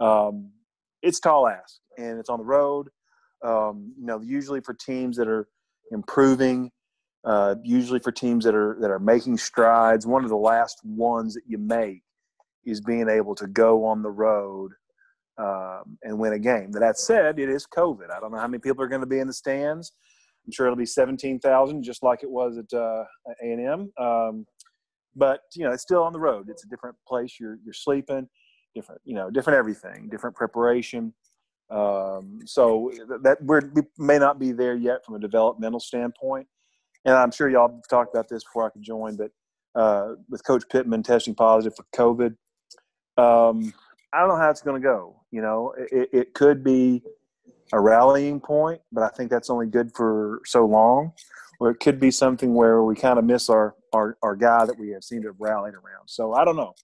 Um, 0.00 0.50
it's 1.02 1.20
tall 1.20 1.48
ask 1.48 1.78
and 1.96 2.18
it's 2.18 2.28
on 2.28 2.38
the 2.38 2.44
road. 2.44 2.88
Um, 3.44 3.92
you 3.98 4.06
know, 4.06 4.20
usually 4.20 4.60
for 4.60 4.74
teams 4.74 5.16
that 5.16 5.28
are 5.28 5.48
improving, 5.92 6.70
uh, 7.24 7.54
usually 7.62 8.00
for 8.00 8.10
teams 8.10 8.44
that 8.44 8.54
are 8.54 8.76
that 8.80 8.90
are 8.90 8.98
making 8.98 9.38
strides. 9.38 10.06
One 10.06 10.24
of 10.24 10.30
the 10.30 10.36
last 10.36 10.80
ones 10.84 11.34
that 11.34 11.44
you 11.46 11.58
make 11.58 12.02
is 12.64 12.80
being 12.80 13.08
able 13.08 13.34
to 13.36 13.46
go 13.46 13.84
on 13.84 14.02
the 14.02 14.10
road 14.10 14.72
um, 15.38 15.98
and 16.02 16.18
win 16.18 16.32
a 16.32 16.38
game. 16.38 16.72
That 16.72 16.98
said, 16.98 17.38
it 17.38 17.48
is 17.48 17.66
COVID. 17.66 18.10
I 18.10 18.20
don't 18.20 18.32
know 18.32 18.38
how 18.38 18.48
many 18.48 18.60
people 18.60 18.82
are 18.82 18.88
going 18.88 19.00
to 19.00 19.06
be 19.06 19.20
in 19.20 19.26
the 19.26 19.32
stands. 19.32 19.92
I'm 20.46 20.52
sure 20.52 20.66
it'll 20.66 20.76
be 20.76 20.86
17,000, 20.86 21.82
just 21.82 22.02
like 22.02 22.22
it 22.22 22.30
was 22.30 22.58
at 22.58 22.72
uh, 22.72 23.04
A&M. 23.42 23.92
Um, 23.98 24.46
but 25.14 25.40
you 25.54 25.64
know, 25.64 25.72
it's 25.72 25.82
still 25.82 26.02
on 26.02 26.12
the 26.12 26.18
road. 26.18 26.48
It's 26.48 26.64
a 26.64 26.68
different 26.68 26.96
place. 27.06 27.36
You're 27.40 27.58
you're 27.64 27.74
sleeping, 27.74 28.28
different 28.74 29.00
you 29.04 29.14
know, 29.14 29.30
different 29.30 29.58
everything, 29.58 30.08
different 30.10 30.36
preparation. 30.36 31.12
Um, 31.70 32.40
so 32.46 32.90
that 33.22 33.36
we're, 33.42 33.60
we 33.74 33.82
may 33.98 34.18
not 34.18 34.38
be 34.38 34.52
there 34.52 34.74
yet 34.74 35.04
from 35.04 35.16
a 35.16 35.18
developmental 35.18 35.80
standpoint. 35.80 36.46
And 37.04 37.14
I'm 37.14 37.30
sure 37.30 37.50
y'all 37.50 37.82
talked 37.90 38.14
about 38.14 38.28
this 38.28 38.42
before 38.44 38.66
I 38.66 38.70
could 38.70 38.82
join, 38.82 39.16
but 39.16 39.30
uh, 39.74 40.14
with 40.30 40.44
Coach 40.46 40.64
Pittman 40.70 41.02
testing 41.02 41.34
positive 41.34 41.76
for 41.76 41.84
COVID, 41.94 42.36
um, 43.18 43.74
I 44.12 44.20
don't 44.20 44.28
know 44.28 44.36
how 44.36 44.50
it's 44.50 44.62
going 44.62 44.80
to 44.80 44.86
go. 44.86 45.17
You 45.30 45.42
know, 45.42 45.74
it, 45.76 46.08
it 46.12 46.34
could 46.34 46.64
be 46.64 47.02
a 47.72 47.80
rallying 47.80 48.40
point, 48.40 48.80
but 48.92 49.02
I 49.02 49.08
think 49.08 49.30
that's 49.30 49.50
only 49.50 49.66
good 49.66 49.92
for 49.94 50.40
so 50.44 50.64
long. 50.66 51.12
Or 51.60 51.70
it 51.70 51.80
could 51.80 51.98
be 51.98 52.10
something 52.10 52.54
where 52.54 52.82
we 52.84 52.94
kind 52.94 53.18
of 53.18 53.24
miss 53.24 53.50
our, 53.50 53.74
our, 53.92 54.16
our 54.22 54.36
guy 54.36 54.64
that 54.64 54.78
we 54.78 54.90
have 54.90 55.02
seemed 55.02 55.22
to 55.22 55.28
have 55.30 55.40
rallied 55.40 55.74
around. 55.74 56.06
So 56.06 56.34
I 56.34 56.44
don't 56.44 56.56
know. 56.56 56.74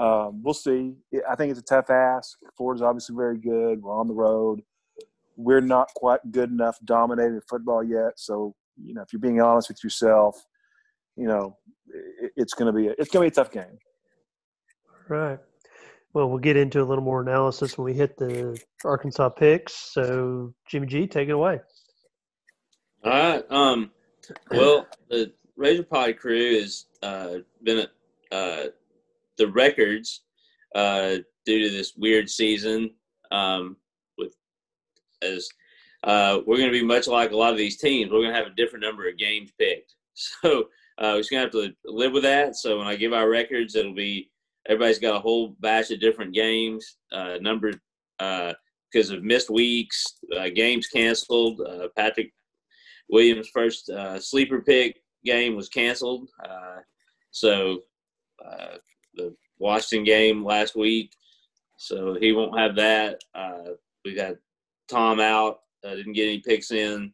Um, 0.00 0.42
we'll 0.42 0.54
see. 0.54 0.94
I 1.28 1.34
think 1.36 1.50
it's 1.50 1.60
a 1.60 1.62
tough 1.62 1.90
ask. 1.90 2.36
Ford's 2.56 2.82
obviously 2.82 3.16
very 3.16 3.38
good. 3.38 3.82
We're 3.82 3.98
on 3.98 4.08
the 4.08 4.14
road. 4.14 4.60
We're 5.36 5.60
not 5.60 5.88
quite 5.94 6.20
good 6.32 6.50
enough 6.50 6.78
dominating 6.84 7.40
football 7.48 7.82
yet. 7.82 8.12
So, 8.16 8.54
you 8.76 8.94
know, 8.94 9.02
if 9.02 9.12
you're 9.12 9.20
being 9.20 9.40
honest 9.40 9.68
with 9.68 9.82
yourself, 9.82 10.44
you 11.16 11.26
know, 11.26 11.56
it, 11.86 12.32
it's 12.36 12.54
going 12.54 12.72
to 12.72 12.76
be 12.76 12.86
it's 12.86 13.10
going 13.10 13.28
to 13.28 13.30
be 13.30 13.40
a 13.40 13.44
tough 13.44 13.52
game. 13.52 13.78
Right. 15.08 15.38
Well, 16.14 16.28
we'll 16.28 16.38
get 16.38 16.56
into 16.56 16.80
a 16.80 16.84
little 16.84 17.04
more 17.04 17.20
analysis 17.20 17.76
when 17.76 17.84
we 17.84 17.94
hit 17.94 18.16
the 18.16 18.60
Arkansas 18.84 19.28
picks. 19.30 19.74
So, 19.74 20.54
Jimmy 20.66 20.86
G, 20.86 21.06
take 21.06 21.28
it 21.28 21.32
away. 21.32 21.60
All 23.04 23.12
right. 23.12 23.44
Um, 23.50 23.90
well, 24.50 24.86
the 25.10 25.32
Razor 25.56 25.84
Pod 25.84 26.16
crew 26.16 26.60
has 26.60 26.86
uh, 27.02 27.34
been 27.62 27.78
at 27.78 27.90
uh, 28.32 28.68
the 29.36 29.48
records 29.48 30.22
uh, 30.74 31.16
due 31.44 31.68
to 31.68 31.70
this 31.70 31.94
weird 31.96 32.28
season. 32.28 32.90
Um, 33.30 33.76
with 34.16 34.34
as 35.22 35.48
uh, 36.04 36.40
we're 36.46 36.56
going 36.56 36.72
to 36.72 36.78
be 36.78 36.84
much 36.84 37.06
like 37.06 37.32
a 37.32 37.36
lot 37.36 37.52
of 37.52 37.58
these 37.58 37.76
teams, 37.76 38.10
we're 38.10 38.22
going 38.22 38.32
to 38.32 38.38
have 38.38 38.46
a 38.46 38.56
different 38.56 38.84
number 38.84 39.08
of 39.08 39.18
games 39.18 39.50
picked. 39.58 39.94
So 40.42 40.62
uh, 40.98 41.12
we're 41.12 41.18
just 41.18 41.30
going 41.30 41.48
to 41.48 41.58
have 41.58 41.68
to 41.68 41.74
live 41.84 42.10
with 42.10 42.24
that. 42.24 42.56
So 42.56 42.78
when 42.78 42.88
I 42.88 42.96
give 42.96 43.12
our 43.12 43.30
records, 43.30 43.76
it'll 43.76 43.94
be 43.94 44.32
everybody's 44.68 44.98
got 44.98 45.16
a 45.16 45.20
whole 45.20 45.56
batch 45.60 45.90
of 45.90 46.00
different 46.00 46.34
games, 46.34 46.98
uh, 47.12 47.38
because 47.38 49.10
uh, 49.10 49.16
of 49.16 49.24
missed 49.24 49.50
weeks, 49.50 50.04
uh, 50.38 50.48
games 50.54 50.88
canceled. 50.88 51.60
Uh, 51.66 51.88
Patrick 51.96 52.32
Williams' 53.08 53.48
first 53.48 53.88
uh, 53.90 54.20
sleeper 54.20 54.60
pick 54.60 55.02
game 55.24 55.56
was 55.56 55.68
canceled, 55.68 56.28
so 57.30 57.80
the 59.14 59.34
Washington 59.58 60.04
game 60.04 60.44
last 60.44 60.76
week, 60.76 61.12
so 61.76 62.16
he 62.20 62.32
won't 62.32 62.58
have 62.58 62.76
that. 62.76 63.20
we 64.04 64.14
got 64.14 64.34
Tom 64.88 65.18
out, 65.18 65.60
didn't 65.82 66.12
get 66.12 66.24
any 66.24 66.38
picks 66.40 66.70
in. 66.70 67.12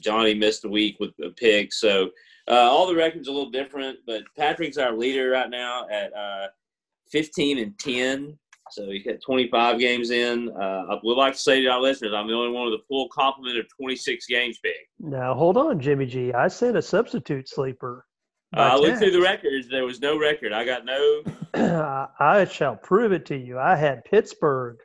Johnny 0.00 0.34
missed 0.34 0.64
a 0.64 0.68
week 0.68 0.96
with 1.00 1.12
a 1.24 1.30
pick, 1.30 1.72
so. 1.72 2.10
Uh, 2.46 2.68
all 2.70 2.86
the 2.86 2.94
records 2.94 3.26
are 3.26 3.30
a 3.30 3.34
little 3.34 3.50
different, 3.50 3.98
but 4.06 4.22
Patrick's 4.36 4.76
our 4.76 4.92
leader 4.94 5.30
right 5.30 5.48
now 5.48 5.86
at 5.90 6.14
uh, 6.14 6.48
15 7.10 7.58
and 7.58 7.78
10. 7.78 8.38
So 8.70 8.90
he 8.90 9.00
got 9.00 9.20
25 9.20 9.78
games 9.78 10.10
in. 10.10 10.50
Uh, 10.50 10.86
I 10.90 10.98
would 11.02 11.16
like 11.16 11.34
to 11.34 11.38
say 11.38 11.62
to 11.62 11.68
our 11.68 11.80
listeners, 11.80 12.12
I'm 12.14 12.26
the 12.26 12.34
only 12.34 12.50
one 12.50 12.70
with 12.70 12.80
a 12.80 12.84
full 12.88 13.08
complement 13.08 13.58
of 13.58 13.66
26 13.76 14.26
games 14.26 14.58
big. 14.62 14.72
Now, 14.98 15.34
hold 15.34 15.56
on, 15.56 15.78
Jimmy 15.78 16.06
G. 16.06 16.32
I 16.32 16.48
said 16.48 16.74
a 16.74 16.82
substitute 16.82 17.48
sleeper. 17.48 18.06
Uh, 18.56 18.60
I 18.60 18.76
looked 18.76 18.98
through 18.98 19.10
the 19.10 19.20
records. 19.20 19.68
There 19.68 19.84
was 19.84 20.00
no 20.00 20.18
record. 20.18 20.52
I 20.52 20.64
got 20.64 20.84
no. 20.84 21.22
I 22.18 22.44
shall 22.46 22.76
prove 22.76 23.12
it 23.12 23.26
to 23.26 23.36
you. 23.36 23.58
I 23.58 23.76
had 23.76 24.04
Pittsburgh 24.04 24.78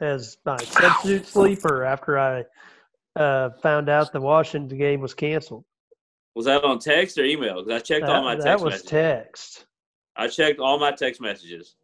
as 0.00 0.36
my 0.44 0.56
substitute 0.58 1.26
sleeper 1.26 1.84
after 1.84 2.18
I 2.18 2.44
uh, 3.18 3.50
found 3.62 3.88
out 3.88 4.12
the 4.12 4.20
Washington 4.20 4.76
game 4.76 5.00
was 5.00 5.14
canceled. 5.14 5.64
Was 6.34 6.46
that 6.46 6.64
on 6.64 6.78
text 6.78 7.16
or 7.18 7.24
email? 7.24 7.64
Because 7.64 7.80
I 7.80 7.84
checked 7.84 8.06
that, 8.06 8.14
all 8.14 8.22
my 8.22 8.34
text. 8.34 8.44
That 8.44 8.60
was 8.60 8.72
messages. 8.72 8.90
text. 8.90 9.65
I 10.16 10.28
checked 10.28 10.60
all 10.60 10.78
my 10.78 10.92
text 10.92 11.20
messages. 11.20 11.74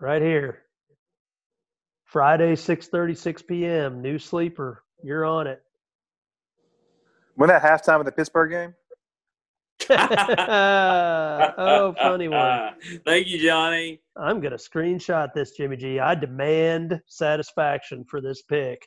Right 0.00 0.22
here. 0.22 0.62
Friday, 2.04 2.54
6.36 2.54 3.46
p.m., 3.46 4.02
new 4.02 4.18
sleeper. 4.18 4.82
You're 5.02 5.24
on 5.24 5.46
it. 5.46 5.62
When 7.36 7.48
that 7.48 7.62
halftime 7.62 8.00
of 8.00 8.04
the 8.04 8.12
Pittsburgh 8.12 8.50
game? 8.50 8.74
oh, 11.58 11.94
funny 11.98 12.28
one. 12.28 12.74
Thank 13.06 13.28
you, 13.28 13.38
Johnny. 13.38 14.00
I'm 14.16 14.40
going 14.40 14.52
to 14.52 14.58
screenshot 14.58 15.32
this, 15.32 15.52
Jimmy 15.52 15.76
G. 15.76 15.98
I 15.98 16.14
demand 16.14 17.00
satisfaction 17.06 18.04
for 18.04 18.20
this 18.20 18.42
pick. 18.42 18.86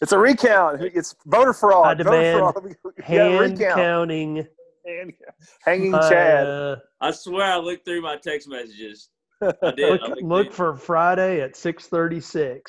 It's 0.00 0.12
a 0.12 0.18
recount. 0.18 0.82
It's 0.82 1.14
voter 1.26 1.52
fraud. 1.52 1.86
I 1.86 1.94
demand 1.94 2.40
voter 2.40 2.76
fraud. 2.82 2.94
Hand 3.04 3.40
recount. 3.40 3.76
counting. 3.76 4.46
Hand- 4.86 5.12
Hanging 5.64 5.90
my, 5.92 6.08
Chad. 6.08 6.46
uh, 6.46 6.76
I 7.00 7.10
swear 7.10 7.52
I 7.52 7.56
looked 7.56 7.84
through 7.84 8.02
my 8.02 8.16
text 8.16 8.48
messages. 8.48 9.08
I 9.42 9.52
did. 9.76 9.90
look, 9.90 10.00
I 10.02 10.14
look 10.20 10.52
for 10.52 10.76
Friday 10.76 11.40
at 11.40 11.54
6:36. 11.54 12.60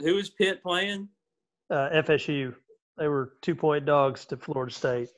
Who 0.00 0.14
was 0.16 0.30
Pitt 0.30 0.62
playing? 0.62 1.08
Uh, 1.70 1.88
FSU. 1.94 2.54
They 2.98 3.08
were 3.08 3.34
two 3.42 3.54
point 3.54 3.84
dogs 3.84 4.24
to 4.26 4.36
Florida 4.36 4.72
State. 4.72 5.08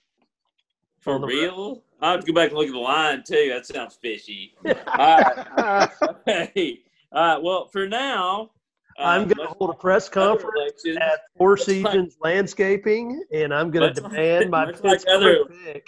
For 1.01 1.15
On 1.15 1.23
road. 1.23 1.29
real? 1.29 1.83
I 2.01 2.13
have 2.13 2.21
to 2.21 2.27
go 2.27 2.35
back 2.35 2.51
and 2.51 2.59
look 2.59 2.67
at 2.67 2.73
the 2.73 2.79
line 2.79 3.23
too. 3.27 3.49
That 3.51 3.67
sounds 3.67 3.97
fishy. 3.97 4.55
All 4.67 4.75
right. 5.57 5.89
Okay. 6.03 6.81
All 7.13 7.35
right. 7.35 7.43
Well, 7.43 7.67
for 7.69 7.89
now, 7.89 8.51
I'm 8.99 9.25
going 9.29 9.47
to 9.49 9.55
hold 9.55 9.71
a 9.71 9.75
press 9.75 10.09
conference 10.09 10.83
at 11.01 11.21
Four 11.37 11.51
Much 11.53 11.59
like- 11.61 11.67
Seasons 11.67 12.17
Landscaping, 12.23 13.23
and 13.33 13.55
I'm 13.55 13.71
going 13.71 13.95
to 13.95 14.01
demand 14.01 14.51
my 14.51 14.67
much 14.67 14.83
like 14.83 15.01
other- 15.13 15.45
pick. 15.65 15.87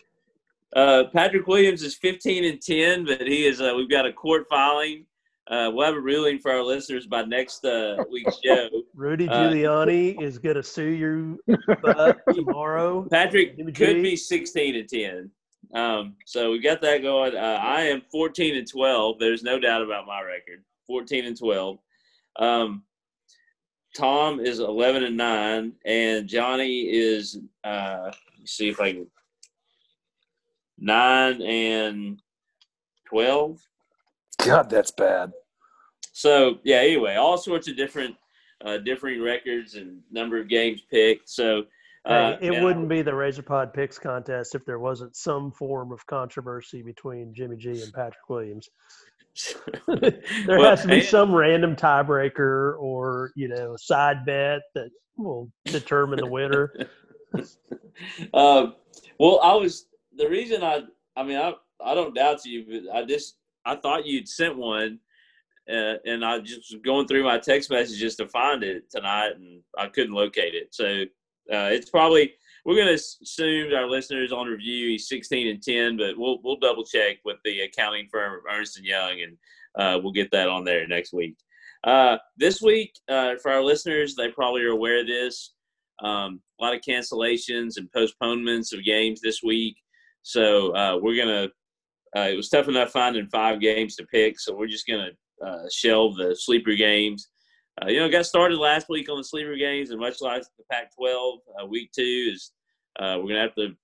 Uh, 0.77 1.05
Patrick 1.13 1.49
Williams 1.49 1.83
is 1.83 1.97
15 1.97 2.45
and 2.45 2.63
10, 2.63 3.05
but 3.05 3.23
he 3.27 3.45
is. 3.45 3.61
Uh, 3.61 3.73
we've 3.77 3.91
got 3.91 4.07
a 4.07 4.13
court 4.13 4.47
filing. 4.49 5.05
Uh, 5.51 5.69
we'll 5.75 5.85
have 5.85 5.97
a 5.97 6.01
ruling 6.01 6.39
for 6.39 6.53
our 6.53 6.63
listeners 6.63 7.09
by 7.09 7.23
next 7.25 7.65
uh, 7.65 7.97
week's 8.09 8.39
show. 8.45 8.69
Rudy 8.95 9.29
Uh, 9.29 9.51
Giuliani 9.51 10.23
is 10.23 10.39
going 10.39 10.55
to 10.55 10.63
sue 10.63 10.85
you 10.91 11.41
tomorrow. 12.33 13.03
Patrick 13.11 13.57
could 13.75 14.01
be 14.01 14.15
16 14.15 14.77
and 14.77 14.89
10. 14.89 15.31
Um, 15.75 16.15
so 16.25 16.53
we 16.53 16.61
got 16.61 16.81
that 16.83 17.03
going. 17.03 17.35
Uh, 17.35 17.59
I 17.61 17.83
am 17.83 18.03
14 18.13 18.57
and 18.57 18.69
12. 18.71 19.19
There's 19.19 19.43
no 19.43 19.59
doubt 19.59 19.83
about 19.83 20.07
my 20.07 20.21
record. 20.23 20.63
14 20.87 21.25
and 21.25 21.37
12. 21.37 21.79
Um, 22.39 22.85
Tom 23.97 24.41
is 24.41 24.61
11 24.61 25.05
and 25.05 25.17
9, 25.17 25.73
and 25.85 26.29
Johnny 26.29 26.83
is, 26.83 27.39
uh, 27.65 28.03
let 28.05 28.15
me 28.39 28.47
see 28.47 28.69
if 28.69 28.81
I 28.81 28.93
can, 28.93 29.07
9 30.79 31.43
and 31.43 32.21
12. 33.09 33.61
God, 34.45 34.71
that's 34.71 34.91
bad. 34.93 35.33
So 36.13 36.59
yeah, 36.65 36.77
anyway, 36.79 37.17
all 37.17 37.37
sorts 37.39 37.69
of 37.69 37.77
different, 37.77 38.17
uh, 38.65 38.79
differing 38.79 39.23
records 39.23 39.75
and 39.75 40.01
number 40.11 40.39
of 40.39 40.49
games 40.49 40.83
picked. 40.91 41.29
So 41.29 41.65
uh, 42.05 42.37
Hey, 42.41 42.49
it 42.49 42.63
wouldn't 42.63 42.89
be 42.89 43.03
the 43.03 43.15
Razor 43.15 43.43
Pod 43.43 43.75
Picks 43.75 43.99
contest 43.99 44.55
if 44.55 44.65
there 44.65 44.79
wasn't 44.79 45.17
some 45.17 45.51
form 45.53 45.93
of 45.93 46.07
controversy 46.07 46.83
between 46.83 47.35
Jimmy 47.35 47.57
G 47.57 47.83
and 47.83 47.93
Patrick 47.93 48.29
Williams. 48.29 48.69
there 49.87 50.23
Well, 50.47 50.71
has 50.71 50.83
to 50.83 50.89
be 50.89 50.95
and- 51.01 51.05
some 51.05 51.35
random 51.35 51.77
tiebreaker 51.77 52.79
or 52.79 53.33
you 53.37 53.49
know 53.49 53.77
side 53.77 54.25
bet 54.25 54.61
that 54.75 54.91
will 55.17 55.51
determine 55.67 56.19
the 56.19 56.27
winner. 56.27 56.73
um, 58.35 58.75
well, 59.19 59.41
I 59.43 59.55
was 59.55 59.87
the 60.17 60.29
reason 60.29 60.63
I. 60.63 60.83
I 61.17 61.23
mean, 61.23 61.39
I 61.39 61.53
I 61.85 61.95
don't 61.95 62.15
doubt 62.15 62.45
you, 62.45 62.65
but 62.85 62.95
I 62.95 63.05
just 63.05 63.37
I 63.65 63.77
thought 63.77 64.07
you'd 64.07 64.29
sent 64.29 64.57
one, 64.57 64.99
uh, 65.71 65.95
and 66.07 66.25
I 66.25 66.39
just 66.41 66.73
was 66.73 66.81
going 66.85 67.07
through 67.07 67.25
my 67.25 67.39
text 67.39 67.71
messages 67.71 68.17
to 68.17 68.27
find 68.29 68.63
it 68.65 68.91
tonight, 68.91 69.33
and 69.37 69.63
I 69.79 69.89
couldn't 69.89 70.15
locate 70.15 70.55
it. 70.55 70.75
So 70.75 71.03
uh, 71.53 71.69
it's 71.73 71.91
probably 71.91 72.33
we're 72.65 72.77
going 72.77 72.89
to 72.89 72.95
assume 73.23 73.73
our 73.75 73.89
listeners 73.89 74.33
on 74.33 74.47
review 74.47 74.89
he's 74.89 75.09
16 75.09 75.49
and 75.49 75.63
10, 75.63 75.97
but 75.97 76.19
we'll 76.19 76.39
we'll 76.43 76.59
double 76.59 76.85
check 76.85 77.19
with 77.25 77.37
the 77.45 77.61
accounting 77.61 78.09
firm 78.11 78.35
of 78.35 78.41
Ernst 78.51 78.77
and 78.77 78.87
Young, 78.87 79.23
and 79.23 79.37
uh, 79.79 80.01
we'll 80.03 80.13
get 80.13 80.31
that 80.33 80.49
on 80.49 80.65
there 80.65 80.87
next 80.87 81.13
week. 81.13 81.37
Uh, 81.85 82.19
this 82.37 82.61
week, 82.61 82.93
uh, 83.09 83.35
for 83.43 83.51
our 83.51 83.63
listeners, 83.63 84.15
they 84.15 84.29
probably 84.29 84.63
are 84.63 84.71
aware 84.71 85.01
of 85.01 85.07
this. 85.07 85.55
Um, 86.03 86.41
a 86.61 86.65
lot 86.65 86.75
of 86.75 86.81
cancellations 86.81 87.77
and 87.77 87.91
postponements 87.93 88.73
of 88.73 88.85
games 88.85 89.21
this 89.21 89.43
week. 89.43 89.77
So 90.23 90.75
uh, 90.75 90.99
we're 91.01 91.17
gonna. 91.17 91.49
Uh, 92.17 92.29
it 92.33 92.37
was 92.37 92.49
tough 92.49 92.69
enough 92.69 92.91
finding 92.91 93.29
five 93.29 93.61
games 93.61 93.97
to 93.97 94.07
pick, 94.07 94.39
so 94.39 94.55
we're 94.55 94.67
just 94.67 94.87
gonna 94.87 95.11
uh, 95.45 95.65
shelve 95.71 96.17
the 96.17 96.37
sleeper 96.39 96.75
games. 96.75 97.30
Uh, 97.83 97.89
you 97.89 97.99
know, 98.01 98.09
got 98.09 98.27
started 98.27 98.59
last 98.59 98.89
week 98.89 99.09
on 99.09 99.17
the 99.17 99.25
sleeper 99.25 99.57
games, 99.57 99.91
and 99.91 100.01
much 100.01 100.21
like 100.21 100.43
the 100.43 100.65
Pac-12, 100.71 101.39
uh, 101.61 101.67
week 101.67 101.91
two 101.93 102.31
is 102.33 102.53
uh, 102.99 103.17
we're 103.19 103.29
gonna 103.29 103.41
have 103.41 103.55
to 103.55 103.75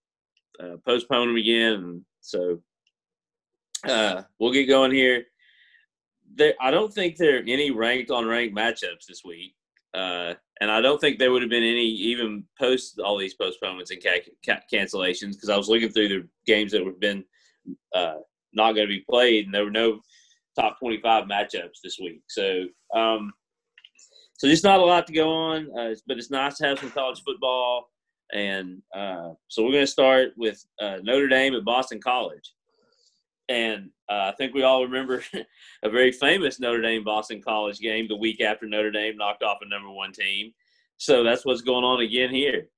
uh, 0.60 0.76
postpone 0.84 1.28
them 1.28 1.36
again. 1.36 2.04
So 2.20 2.60
uh, 3.88 4.22
we'll 4.38 4.52
get 4.52 4.66
going 4.66 4.92
here. 4.92 5.24
There, 6.34 6.54
I 6.60 6.70
don't 6.70 6.92
think 6.92 7.16
there 7.16 7.38
are 7.38 7.44
any 7.46 7.70
ranked 7.70 8.10
on 8.10 8.26
ranked 8.26 8.56
matchups 8.56 9.06
this 9.08 9.22
week. 9.24 9.54
Uh, 9.94 10.34
and 10.60 10.70
I 10.70 10.82
don't 10.82 11.00
think 11.00 11.18
there 11.18 11.32
would 11.32 11.42
have 11.42 11.50
been 11.50 11.62
any 11.62 11.86
even 11.86 12.44
post 12.60 12.98
all 12.98 13.16
these 13.16 13.34
postponements 13.34 13.90
and 13.90 14.02
ca- 14.02 14.20
ca- 14.44 14.60
cancellations 14.70 15.32
because 15.32 15.48
I 15.48 15.56
was 15.56 15.68
looking 15.68 15.88
through 15.88 16.08
the 16.08 16.28
games 16.46 16.72
that 16.72 16.84
have 16.84 17.00
been 17.00 17.24
not 17.94 18.72
going 18.72 18.86
to 18.86 18.94
be 18.94 19.04
played, 19.08 19.44
and 19.46 19.54
there 19.54 19.64
were 19.64 19.70
no 19.70 20.00
top 20.58 20.78
25 20.80 21.24
matchups 21.24 21.80
this 21.84 21.98
week. 22.00 22.22
So, 22.28 22.64
um, 22.94 23.32
so 24.36 24.48
just 24.48 24.64
not 24.64 24.80
a 24.80 24.84
lot 24.84 25.06
to 25.06 25.12
go 25.12 25.30
on, 25.30 25.68
uh, 25.78 25.94
but 26.06 26.18
it's 26.18 26.30
nice 26.30 26.58
to 26.58 26.66
have 26.66 26.78
some 26.78 26.90
college 26.90 27.22
football. 27.24 27.90
And 28.32 28.82
uh, 28.94 29.30
so 29.48 29.62
we're 29.62 29.72
going 29.72 29.84
to 29.84 29.90
start 29.90 30.32
with 30.36 30.64
uh, 30.80 30.98
Notre 31.02 31.28
Dame 31.28 31.54
at 31.54 31.64
Boston 31.64 32.00
College. 32.00 32.52
And 33.48 33.90
uh, 34.10 34.32
I 34.32 34.34
think 34.36 34.54
we 34.54 34.62
all 34.62 34.82
remember 34.82 35.22
a 35.82 35.88
very 35.88 36.12
famous 36.12 36.60
Notre 36.60 36.82
Dame 36.82 37.04
Boston 37.04 37.40
College 37.40 37.78
game 37.78 38.08
the 38.08 38.16
week 38.16 38.40
after 38.40 38.66
Notre 38.66 38.90
Dame 38.90 39.16
knocked 39.16 39.42
off 39.42 39.58
a 39.62 39.68
number 39.68 39.90
one 39.90 40.12
team. 40.12 40.52
So 40.98 41.22
that's 41.22 41.44
what's 41.44 41.62
going 41.62 41.84
on 41.84 42.00
again 42.00 42.30
here. 42.30 42.68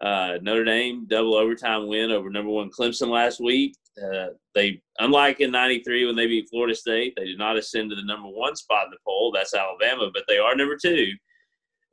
Uh, 0.00 0.38
Notre 0.42 0.64
Dame 0.64 1.06
double 1.08 1.34
overtime 1.34 1.88
win 1.88 2.12
over 2.12 2.30
number 2.30 2.50
one 2.50 2.70
Clemson 2.70 3.08
last 3.08 3.40
week. 3.40 3.76
Uh, 4.00 4.28
they, 4.54 4.80
unlike 5.00 5.40
in 5.40 5.50
'93 5.50 6.06
when 6.06 6.14
they 6.14 6.26
beat 6.26 6.48
Florida 6.48 6.74
State, 6.74 7.14
they 7.16 7.24
did 7.24 7.38
not 7.38 7.56
ascend 7.56 7.90
to 7.90 7.96
the 7.96 8.04
number 8.04 8.28
one 8.28 8.54
spot 8.54 8.86
in 8.86 8.90
the 8.90 8.98
poll. 9.04 9.32
That's 9.32 9.54
Alabama, 9.54 10.10
but 10.12 10.22
they 10.28 10.38
are 10.38 10.54
number 10.54 10.76
two, 10.80 11.12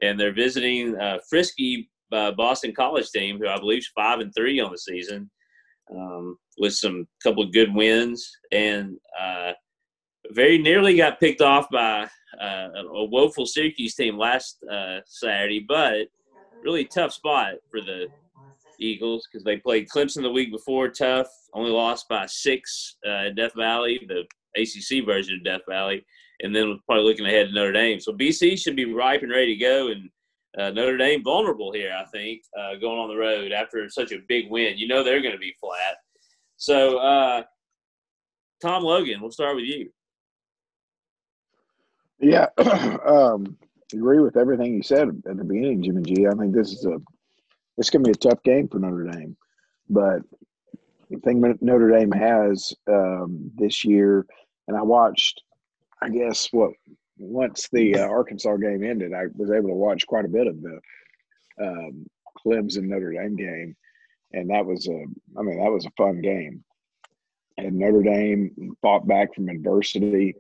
and 0.02 0.20
they're 0.20 0.34
visiting 0.34 0.96
uh, 1.00 1.18
frisky 1.28 1.90
uh, 2.12 2.32
Boston 2.32 2.74
College 2.76 3.10
team, 3.10 3.40
who 3.40 3.48
I 3.48 3.58
believe 3.58 3.80
is 3.80 3.92
five 3.96 4.20
and 4.20 4.32
three 4.36 4.60
on 4.60 4.72
the 4.72 4.78
season 4.78 5.32
um, 5.92 6.38
with 6.60 6.74
some 6.74 7.08
couple 7.24 7.44
of 7.44 7.54
good 7.54 7.74
wins 7.74 8.32
and 8.52 8.98
uh, 9.20 9.54
very 10.32 10.60
nearly 10.60 10.96
got 10.98 11.20
picked 11.20 11.42
off 11.42 11.68
by 11.72 12.08
uh, 12.40 12.68
a 12.78 13.06
woeful 13.06 13.48
Syracuse 13.48 13.96
team 13.96 14.18
last 14.18 14.64
Saturday, 15.08 15.66
but 15.68 16.08
really 16.66 16.84
tough 16.84 17.14
spot 17.14 17.54
for 17.70 17.80
the 17.80 18.08
Eagles 18.80 19.28
because 19.32 19.46
they 19.46 19.58
played 19.58 19.88
Clemson 19.88 20.24
the 20.24 20.32
week 20.32 20.52
before, 20.52 20.90
tough, 20.90 21.28
only 21.54 21.72
lost 21.72 22.10
by 22.10 22.26
six 22.26 22.98
uh, 23.08 23.30
Death 23.30 23.54
Valley, 23.56 24.06
the 24.08 24.26
ACC 24.60 25.06
version 25.06 25.38
of 25.38 25.44
Death 25.44 25.62
Valley, 25.70 26.06
and 26.42 26.54
then 26.54 26.70
was 26.70 26.80
probably 26.86 27.06
looking 27.06 27.26
ahead 27.26 27.48
to 27.48 27.54
Notre 27.54 27.72
Dame. 27.72 28.00
So 28.00 28.12
BC 28.12 28.60
should 28.60 28.76
be 28.76 28.92
ripe 28.92 29.22
and 29.22 29.32
ready 29.32 29.56
to 29.56 29.64
go, 29.64 29.88
and 29.90 30.10
uh, 30.58 30.72
Notre 30.72 30.98
Dame 30.98 31.24
vulnerable 31.24 31.72
here, 31.72 31.96
I 31.98 32.06
think, 32.06 32.42
uh, 32.60 32.76
going 32.76 33.00
on 33.00 33.10
the 33.10 33.16
road 33.16 33.52
after 33.52 33.88
such 33.90 34.12
a 34.12 34.20
big 34.28 34.50
win. 34.50 34.78
You 34.78 34.88
know 34.88 35.04
they're 35.04 35.22
going 35.22 35.34
to 35.34 35.40
be 35.40 35.56
flat. 35.60 35.98
So, 36.58 36.98
uh, 36.98 37.44
Tom 38.62 38.84
Logan, 38.84 39.22
we'll 39.22 39.32
start 39.32 39.56
with 39.56 39.66
you. 39.66 39.90
Yeah, 42.20 42.48
um, 43.06 43.58
agree 43.96 44.20
with 44.20 44.38
everything 44.38 44.74
you 44.74 44.84
said 44.84 45.10
at 45.10 45.38
the 45.38 45.44
beginning, 45.44 45.84
Jimmy 45.84 46.04
G. 46.04 46.28
I 46.28 46.34
think 46.34 46.54
this 46.54 46.72
is 46.72 46.86
a 46.86 46.98
this 47.78 47.90
going 47.90 48.04
to 48.04 48.10
be 48.10 48.14
a 48.14 48.30
tough 48.30 48.42
game 48.44 48.68
for 48.68 48.80
Notre 48.80 49.10
Dame, 49.10 49.36
but 49.90 50.22
the 51.10 51.20
thing 51.20 51.42
Notre 51.62 51.92
Dame 51.92 52.12
has 52.12 52.74
um, 52.88 53.52
this 53.56 53.84
year, 53.84 54.26
and 54.68 54.78
I 54.78 54.82
watched, 54.82 55.42
I 56.02 56.10
guess 56.10 56.48
what 56.52 56.72
once 57.18 57.70
the 57.72 57.96
uh, 57.96 58.08
Arkansas 58.08 58.56
game 58.58 58.84
ended, 58.84 59.14
I 59.14 59.26
was 59.36 59.52
able 59.52 59.70
to 59.70 59.76
watch 59.76 60.08
quite 60.08 60.26
a 60.26 60.30
bit 60.30 60.48
of 60.48 60.62
the 60.62 60.80
um, 61.62 62.06
Clemson 62.46 62.84
Notre 62.84 63.14
Dame 63.14 63.36
game, 63.36 63.76
and 64.34 64.50
that 64.50 64.66
was 64.66 64.88
a, 64.88 65.06
I 65.38 65.42
mean, 65.42 65.60
that 65.62 65.72
was 65.72 65.86
a 65.86 65.92
fun 65.98 66.22
game. 66.22 66.64
And 67.58 67.78
Notre 67.78 68.04
Dame 68.04 68.76
fought 68.82 69.08
back 69.08 69.34
from 69.34 69.48
adversity. 69.48 70.36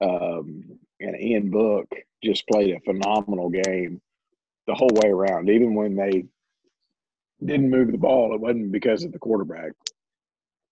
Um, 0.00 0.78
and 1.00 1.20
Ian 1.20 1.50
Book 1.50 1.88
just 2.22 2.46
played 2.48 2.74
a 2.74 2.80
phenomenal 2.80 3.48
game 3.50 4.00
the 4.66 4.74
whole 4.74 4.90
way 4.92 5.10
around. 5.10 5.48
Even 5.48 5.74
when 5.74 5.94
they 5.96 6.24
didn't 7.44 7.70
move 7.70 7.92
the 7.92 7.98
ball, 7.98 8.34
it 8.34 8.40
wasn't 8.40 8.72
because 8.72 9.04
of 9.04 9.12
the 9.12 9.18
quarterback. 9.18 9.72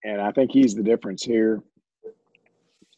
And 0.05 0.21
I 0.21 0.33
think 0.33 0.51
he's 0.51 0.75
the 0.75 0.83
difference 0.83 1.23
here. 1.23 1.63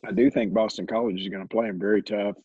I 0.06 0.12
do 0.12 0.30
think 0.30 0.52
Boston 0.52 0.86
College 0.86 1.20
is 1.20 1.28
going 1.28 1.42
to 1.42 1.48
play 1.48 1.66
him 1.66 1.78
very 1.78 2.02
tough. 2.02 2.36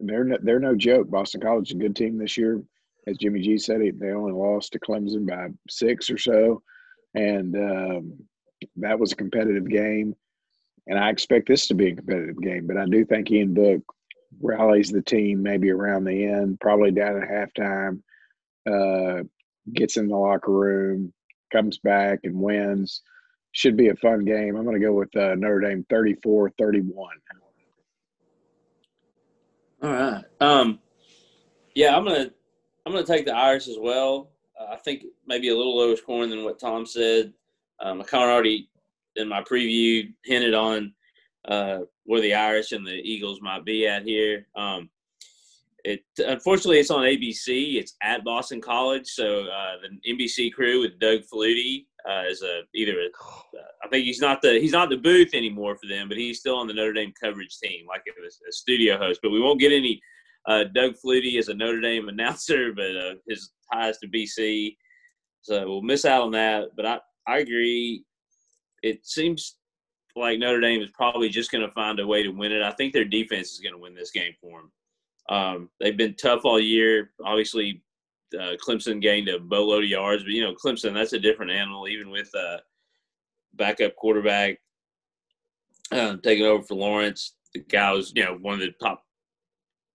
They're 0.00 0.24
no, 0.24 0.38
they're 0.40 0.60
no 0.60 0.76
joke. 0.76 1.10
Boston 1.10 1.40
College 1.40 1.70
is 1.70 1.74
a 1.74 1.78
good 1.78 1.96
team 1.96 2.18
this 2.18 2.36
year. 2.36 2.62
As 3.06 3.16
Jimmy 3.16 3.40
G 3.40 3.58
said, 3.58 3.80
they 3.98 4.10
only 4.10 4.32
lost 4.32 4.72
to 4.72 4.78
Clemson 4.78 5.26
by 5.26 5.48
six 5.68 6.10
or 6.10 6.18
so. 6.18 6.62
And 7.14 7.56
um, 7.56 8.12
that 8.76 8.98
was 8.98 9.12
a 9.12 9.16
competitive 9.16 9.68
game, 9.68 10.14
and 10.86 10.98
I 10.98 11.10
expect 11.10 11.48
this 11.48 11.66
to 11.68 11.74
be 11.74 11.88
a 11.88 11.96
competitive 11.96 12.40
game. 12.40 12.66
But 12.66 12.76
I 12.76 12.86
do 12.86 13.04
think 13.04 13.30
Ian 13.30 13.54
Book 13.54 13.82
rallies 14.40 14.90
the 14.90 15.02
team 15.02 15.42
maybe 15.42 15.70
around 15.70 16.04
the 16.04 16.24
end, 16.24 16.60
probably 16.60 16.90
down 16.90 17.22
at 17.22 17.28
halftime, 17.28 18.02
uh, 18.70 19.22
gets 19.72 19.96
in 19.96 20.08
the 20.08 20.16
locker 20.16 20.52
room, 20.52 21.12
comes 21.52 21.78
back 21.78 22.20
and 22.24 22.40
wins. 22.40 23.02
Should 23.52 23.76
be 23.76 23.88
a 23.88 23.96
fun 23.96 24.24
game. 24.24 24.56
I'm 24.56 24.64
going 24.64 24.78
to 24.78 24.86
go 24.86 24.92
with 24.92 25.14
uh, 25.16 25.34
Notre 25.34 25.60
Dame 25.60 25.84
34 25.88 26.52
31. 26.58 27.08
All 29.82 29.90
right. 29.90 30.24
Um, 30.40 30.80
yeah, 31.74 31.96
I'm 31.96 32.04
gonna 32.04 32.30
I'm 32.84 32.92
gonna 32.92 33.06
take 33.06 33.24
the 33.24 33.34
Irish 33.34 33.68
as 33.68 33.76
well. 33.78 34.32
Uh, 34.60 34.72
I 34.72 34.76
think 34.76 35.04
maybe 35.26 35.50
a 35.50 35.56
little 35.56 35.76
lower 35.76 35.94
scoring 35.94 36.30
than 36.30 36.44
what 36.44 36.58
Tom 36.58 36.84
said. 36.84 37.32
Um, 37.80 38.00
I 38.00 38.04
kind 38.04 38.24
of 38.24 38.30
already 38.30 38.68
in 39.14 39.28
my 39.28 39.42
preview 39.42 40.12
hinted 40.24 40.54
on 40.54 40.92
uh, 41.46 41.80
where 42.08 42.22
the 42.22 42.32
Irish 42.32 42.72
and 42.72 42.86
the 42.86 43.00
Eagles 43.04 43.42
might 43.42 43.66
be 43.66 43.86
at 43.86 44.02
here. 44.02 44.46
Um, 44.56 44.88
it 45.84 46.00
unfortunately 46.16 46.78
it's 46.78 46.90
on 46.90 47.04
ABC. 47.04 47.74
It's 47.74 47.96
at 48.02 48.24
Boston 48.24 48.62
College, 48.62 49.06
so 49.06 49.44
uh, 49.44 49.74
the 49.82 50.14
NBC 50.14 50.54
crew 50.54 50.80
with 50.80 50.98
Doug 50.98 51.20
Flutie 51.30 51.84
uh, 52.08 52.24
is 52.26 52.40
a 52.42 52.62
either 52.74 52.94
a, 52.98 53.58
I 53.84 53.88
think 53.90 54.06
he's 54.06 54.20
not 54.20 54.40
the 54.40 54.58
he's 54.58 54.72
not 54.72 54.88
the 54.88 54.96
booth 54.96 55.34
anymore 55.34 55.76
for 55.76 55.86
them, 55.86 56.08
but 56.08 56.16
he's 56.16 56.40
still 56.40 56.56
on 56.56 56.66
the 56.66 56.72
Notre 56.72 56.94
Dame 56.94 57.12
coverage 57.22 57.58
team, 57.58 57.86
like 57.86 58.02
a, 58.08 58.26
a 58.26 58.52
studio 58.52 58.96
host. 58.96 59.20
But 59.22 59.30
we 59.30 59.40
won't 59.40 59.60
get 59.60 59.72
any 59.72 60.00
uh, 60.48 60.64
Doug 60.74 60.94
Flutie 60.94 61.38
as 61.38 61.48
a 61.48 61.54
Notre 61.54 61.82
Dame 61.82 62.08
announcer, 62.08 62.72
but 62.72 62.96
uh, 62.96 63.14
his 63.28 63.50
ties 63.70 63.98
to 63.98 64.08
BC, 64.08 64.76
so 65.42 65.68
we'll 65.68 65.82
miss 65.82 66.06
out 66.06 66.22
on 66.22 66.30
that. 66.30 66.68
But 66.74 66.86
I 66.86 67.00
I 67.26 67.38
agree. 67.40 68.02
It 68.82 69.06
seems 69.06 69.58
like 70.18 70.38
Notre 70.38 70.60
Dame 70.60 70.82
is 70.82 70.90
probably 70.90 71.28
just 71.28 71.50
going 71.50 71.66
to 71.66 71.72
find 71.72 71.98
a 72.00 72.06
way 72.06 72.22
to 72.22 72.30
win 72.30 72.52
it. 72.52 72.62
I 72.62 72.72
think 72.72 72.92
their 72.92 73.04
defense 73.04 73.52
is 73.52 73.60
going 73.60 73.74
to 73.74 73.80
win 73.80 73.94
this 73.94 74.10
game 74.10 74.32
for 74.40 74.60
them. 74.60 74.72
Um, 75.28 75.70
they've 75.80 75.96
been 75.96 76.14
tough 76.14 76.44
all 76.44 76.60
year. 76.60 77.10
Obviously, 77.24 77.82
uh, 78.34 78.56
Clemson 78.64 79.00
gained 79.00 79.28
a 79.28 79.38
boatload 79.38 79.84
of 79.84 79.90
yards, 79.90 80.22
but 80.22 80.32
you 80.32 80.42
know 80.42 80.54
Clemson 80.54 80.94
that's 80.94 81.12
a 81.12 81.18
different 81.18 81.52
animal. 81.52 81.88
Even 81.88 82.10
with 82.10 82.30
uh, 82.34 82.58
backup 83.54 83.96
quarterback 83.96 84.58
uh, 85.92 86.16
taking 86.22 86.46
over 86.46 86.62
for 86.62 86.74
Lawrence, 86.74 87.34
the 87.54 87.60
guy 87.60 87.92
was 87.92 88.12
you 88.14 88.24
know 88.24 88.38
one 88.40 88.54
of 88.54 88.60
the 88.60 88.72
top 88.82 89.04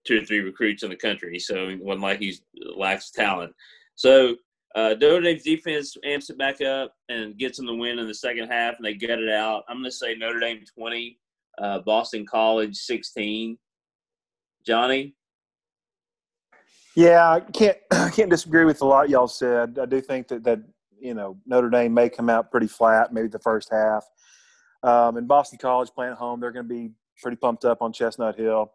two 0.05 0.21
or 0.21 0.25
three 0.25 0.39
recruits 0.39 0.83
in 0.83 0.89
the 0.89 0.95
country, 0.95 1.39
so 1.39 1.75
wasn't 1.79 2.03
like 2.03 2.19
he 2.19 2.35
lacks 2.75 3.11
talent. 3.11 3.53
So 3.95 4.35
uh, 4.75 4.95
Notre 4.99 5.21
Dame's 5.21 5.43
defense 5.43 5.95
amps 6.03 6.29
it 6.29 6.37
back 6.37 6.61
up 6.61 6.93
and 7.09 7.37
gets 7.37 7.57
them 7.57 7.67
the 7.67 7.75
win 7.75 7.99
in 7.99 8.07
the 8.07 8.13
second 8.13 8.49
half, 8.49 8.75
and 8.77 8.85
they 8.85 8.95
get 8.95 9.19
it 9.19 9.29
out. 9.29 9.63
I'm 9.69 9.77
going 9.77 9.85
to 9.85 9.91
say 9.91 10.15
Notre 10.15 10.39
Dame 10.39 10.63
20, 10.77 11.19
uh, 11.59 11.79
Boston 11.79 12.25
College 12.25 12.75
16. 12.75 13.57
Johnny? 14.65 15.13
Yeah, 16.95 17.29
I 17.29 17.39
can't 17.39 17.77
I 17.91 18.09
can't 18.09 18.29
disagree 18.29 18.65
with 18.65 18.81
a 18.81 18.85
lot 18.85 19.09
y'all 19.09 19.27
said. 19.27 19.77
I 19.79 19.85
do 19.85 20.01
think 20.01 20.27
that 20.29 20.43
that 20.43 20.59
you 20.99 21.13
know 21.13 21.37
Notre 21.45 21.69
Dame 21.69 21.93
may 21.93 22.09
come 22.09 22.29
out 22.29 22.51
pretty 22.51 22.67
flat, 22.67 23.13
maybe 23.13 23.27
the 23.27 23.39
first 23.39 23.69
half. 23.71 24.05
Um, 24.83 25.17
and 25.17 25.27
Boston 25.27 25.59
College 25.59 25.89
playing 25.95 26.13
at 26.13 26.17
home, 26.17 26.39
they're 26.39 26.51
going 26.51 26.67
to 26.67 26.73
be 26.73 26.91
pretty 27.21 27.37
pumped 27.37 27.63
up 27.65 27.81
on 27.81 27.93
Chestnut 27.93 28.35
Hill. 28.35 28.71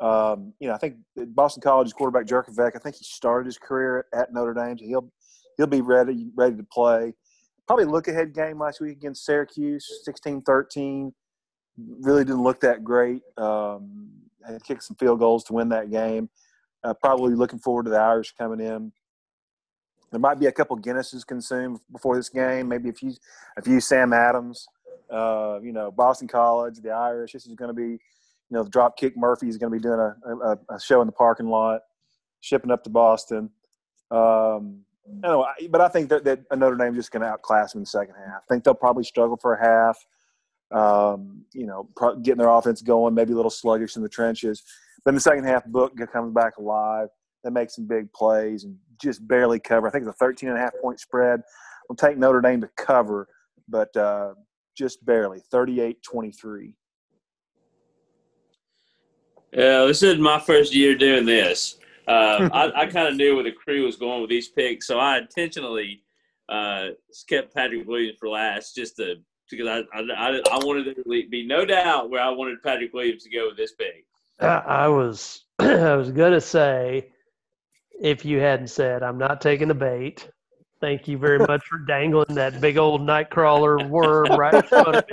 Um, 0.00 0.52
you 0.60 0.68
know, 0.68 0.74
I 0.74 0.78
think 0.78 0.96
Boston 1.16 1.62
College's 1.62 1.92
quarterback 1.92 2.26
Jurkovec, 2.26 2.72
I 2.74 2.78
think 2.78 2.96
he 2.96 3.04
started 3.04 3.46
his 3.46 3.56
career 3.56 4.06
at 4.12 4.32
Notre 4.32 4.52
Dame, 4.52 4.76
so 4.76 4.84
he'll 4.84 5.12
he'll 5.56 5.66
be 5.66 5.80
ready 5.80 6.28
ready 6.34 6.56
to 6.56 6.64
play. 6.64 7.14
Probably 7.66 7.84
look 7.84 8.08
ahead 8.08 8.32
game 8.32 8.60
last 8.60 8.80
week 8.80 8.96
against 8.96 9.24
Syracuse, 9.24 9.84
16-13. 10.06 11.12
Really 12.00 12.24
didn't 12.24 12.42
look 12.42 12.60
that 12.60 12.84
great. 12.84 13.22
Um, 13.36 14.08
had 14.46 14.62
kicked 14.62 14.84
some 14.84 14.96
field 14.96 15.18
goals 15.18 15.44
to 15.44 15.52
win 15.52 15.68
that 15.70 15.90
game. 15.90 16.30
Uh, 16.84 16.94
probably 16.94 17.34
looking 17.34 17.58
forward 17.58 17.84
to 17.84 17.90
the 17.90 17.98
Irish 17.98 18.32
coming 18.38 18.64
in. 18.64 18.92
There 20.12 20.20
might 20.20 20.38
be 20.38 20.46
a 20.46 20.52
couple 20.52 20.78
Guinnesses 20.78 21.26
consumed 21.26 21.80
before 21.90 22.16
this 22.16 22.28
game. 22.28 22.68
Maybe 22.68 22.88
a 22.88 22.92
few, 22.92 23.12
a 23.56 23.62
few 23.62 23.80
Sam 23.80 24.12
Adams. 24.12 24.66
Uh, 25.10 25.58
you 25.62 25.72
know, 25.72 25.90
Boston 25.90 26.28
College, 26.28 26.78
the 26.80 26.90
Irish. 26.90 27.32
This 27.32 27.46
is 27.46 27.54
going 27.54 27.68
to 27.68 27.74
be, 27.74 27.90
you 27.90 27.98
know, 28.50 28.62
the 28.62 28.70
Dropkick 28.70 29.16
Murphy 29.16 29.48
is 29.48 29.56
going 29.56 29.72
to 29.72 29.78
be 29.78 29.82
doing 29.82 29.98
a, 29.98 30.14
a, 30.30 30.58
a, 30.76 30.80
show 30.80 31.00
in 31.00 31.06
the 31.06 31.12
parking 31.12 31.48
lot, 31.48 31.80
shipping 32.40 32.70
up 32.70 32.84
to 32.84 32.90
Boston. 32.90 33.50
Um, 34.10 34.82
anyway, 35.24 35.46
but 35.70 35.80
I 35.80 35.88
think 35.88 36.08
that, 36.10 36.24
that 36.24 36.40
Notre 36.56 36.76
Dame 36.76 36.94
just 36.94 37.10
going 37.10 37.22
to 37.22 37.28
outclass 37.28 37.72
them 37.72 37.80
in 37.80 37.82
the 37.82 37.90
second 37.90 38.14
half. 38.16 38.42
I 38.42 38.46
think 38.48 38.64
they'll 38.64 38.74
probably 38.74 39.04
struggle 39.04 39.36
for 39.36 39.54
a 39.54 39.64
half. 39.64 39.98
Um, 40.72 41.44
you 41.52 41.66
know, 41.66 41.88
getting 42.22 42.38
their 42.38 42.48
offense 42.48 42.82
going, 42.82 43.14
maybe 43.14 43.32
a 43.32 43.36
little 43.36 43.50
sluggish 43.50 43.96
in 43.96 44.02
the 44.02 44.08
trenches. 44.08 44.62
But 45.04 45.10
in 45.10 45.14
the 45.14 45.20
second 45.20 45.44
half, 45.44 45.64
Book 45.66 45.92
comes 46.12 46.34
back 46.34 46.56
alive. 46.58 47.08
They 47.44 47.50
make 47.50 47.70
some 47.70 47.86
big 47.86 48.12
plays 48.12 48.64
and 48.64 48.76
just 49.00 49.26
barely 49.28 49.60
cover. 49.60 49.86
I 49.86 49.90
think 49.90 50.02
it's 50.02 50.10
a 50.10 50.24
13 50.24 50.48
and 50.48 50.58
a 50.58 50.60
half 50.60 50.72
point 50.82 50.98
spread. 50.98 51.40
I'll 51.88 51.96
take 51.96 52.18
Notre 52.18 52.40
Dame 52.40 52.60
to 52.62 52.70
cover, 52.76 53.28
but 53.68 53.96
uh, 53.96 54.34
just 54.76 55.04
barely 55.04 55.40
38 55.50 56.02
23. 56.02 56.74
Yeah, 59.52 59.84
this 59.84 60.02
is 60.02 60.18
my 60.18 60.40
first 60.40 60.74
year 60.74 60.96
doing 60.96 61.24
this. 61.24 61.78
Uh, 62.06 62.48
I, 62.52 62.82
I 62.82 62.86
kind 62.90 63.08
of 63.08 63.16
knew 63.16 63.34
where 63.34 63.44
the 63.44 63.52
crew 63.52 63.84
was 63.84 63.96
going 63.96 64.20
with 64.20 64.30
these 64.30 64.48
picks, 64.48 64.86
so 64.86 64.98
I 64.98 65.18
intentionally 65.18 66.02
uh, 66.48 66.88
kept 67.28 67.54
Patrick 67.54 67.86
Williams 67.86 68.16
for 68.18 68.28
last 68.28 68.74
just 68.74 68.96
to 68.96 69.16
because 69.50 69.68
I, 69.68 70.00
I, 70.00 70.40
I 70.50 70.58
wanted 70.64 70.86
there 70.86 70.94
to 70.94 71.28
be 71.28 71.46
no 71.46 71.64
doubt 71.64 72.10
where 72.10 72.20
I 72.20 72.30
wanted 72.30 72.62
Patrick 72.62 72.92
Williams 72.92 73.22
to 73.24 73.30
go 73.30 73.46
with 73.48 73.56
this 73.56 73.72
pick. 73.72 74.04
I, 74.40 74.46
I 74.46 74.88
was 74.88 75.44
I 75.58 75.94
was 75.94 76.10
gonna 76.10 76.40
say 76.40 77.10
if 78.00 78.24
you 78.24 78.38
hadn't 78.38 78.68
said 78.68 79.02
I'm 79.02 79.18
not 79.18 79.40
taking 79.40 79.68
the 79.68 79.74
bait. 79.74 80.28
Thank 80.78 81.08
you 81.08 81.16
very 81.16 81.38
much 81.38 81.64
for 81.64 81.78
dangling 81.78 82.34
that 82.34 82.60
big 82.60 82.76
old 82.76 83.00
nightcrawler 83.00 83.88
worm 83.88 84.26
right 84.38 84.52
in 84.52 84.62
front 84.62 84.96
of 84.96 85.04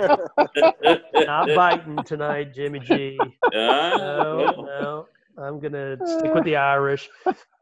me. 0.84 1.24
not 1.24 1.48
biting 1.56 1.96
tonight, 2.04 2.54
Jimmy 2.54 2.80
G. 2.80 3.18
Uh, 3.46 3.96
no, 3.96 4.52
no. 4.58 5.06
I'm 5.38 5.60
gonna 5.60 5.96
stick 6.06 6.34
with 6.34 6.44
the 6.44 6.56
Irish. 6.74 7.08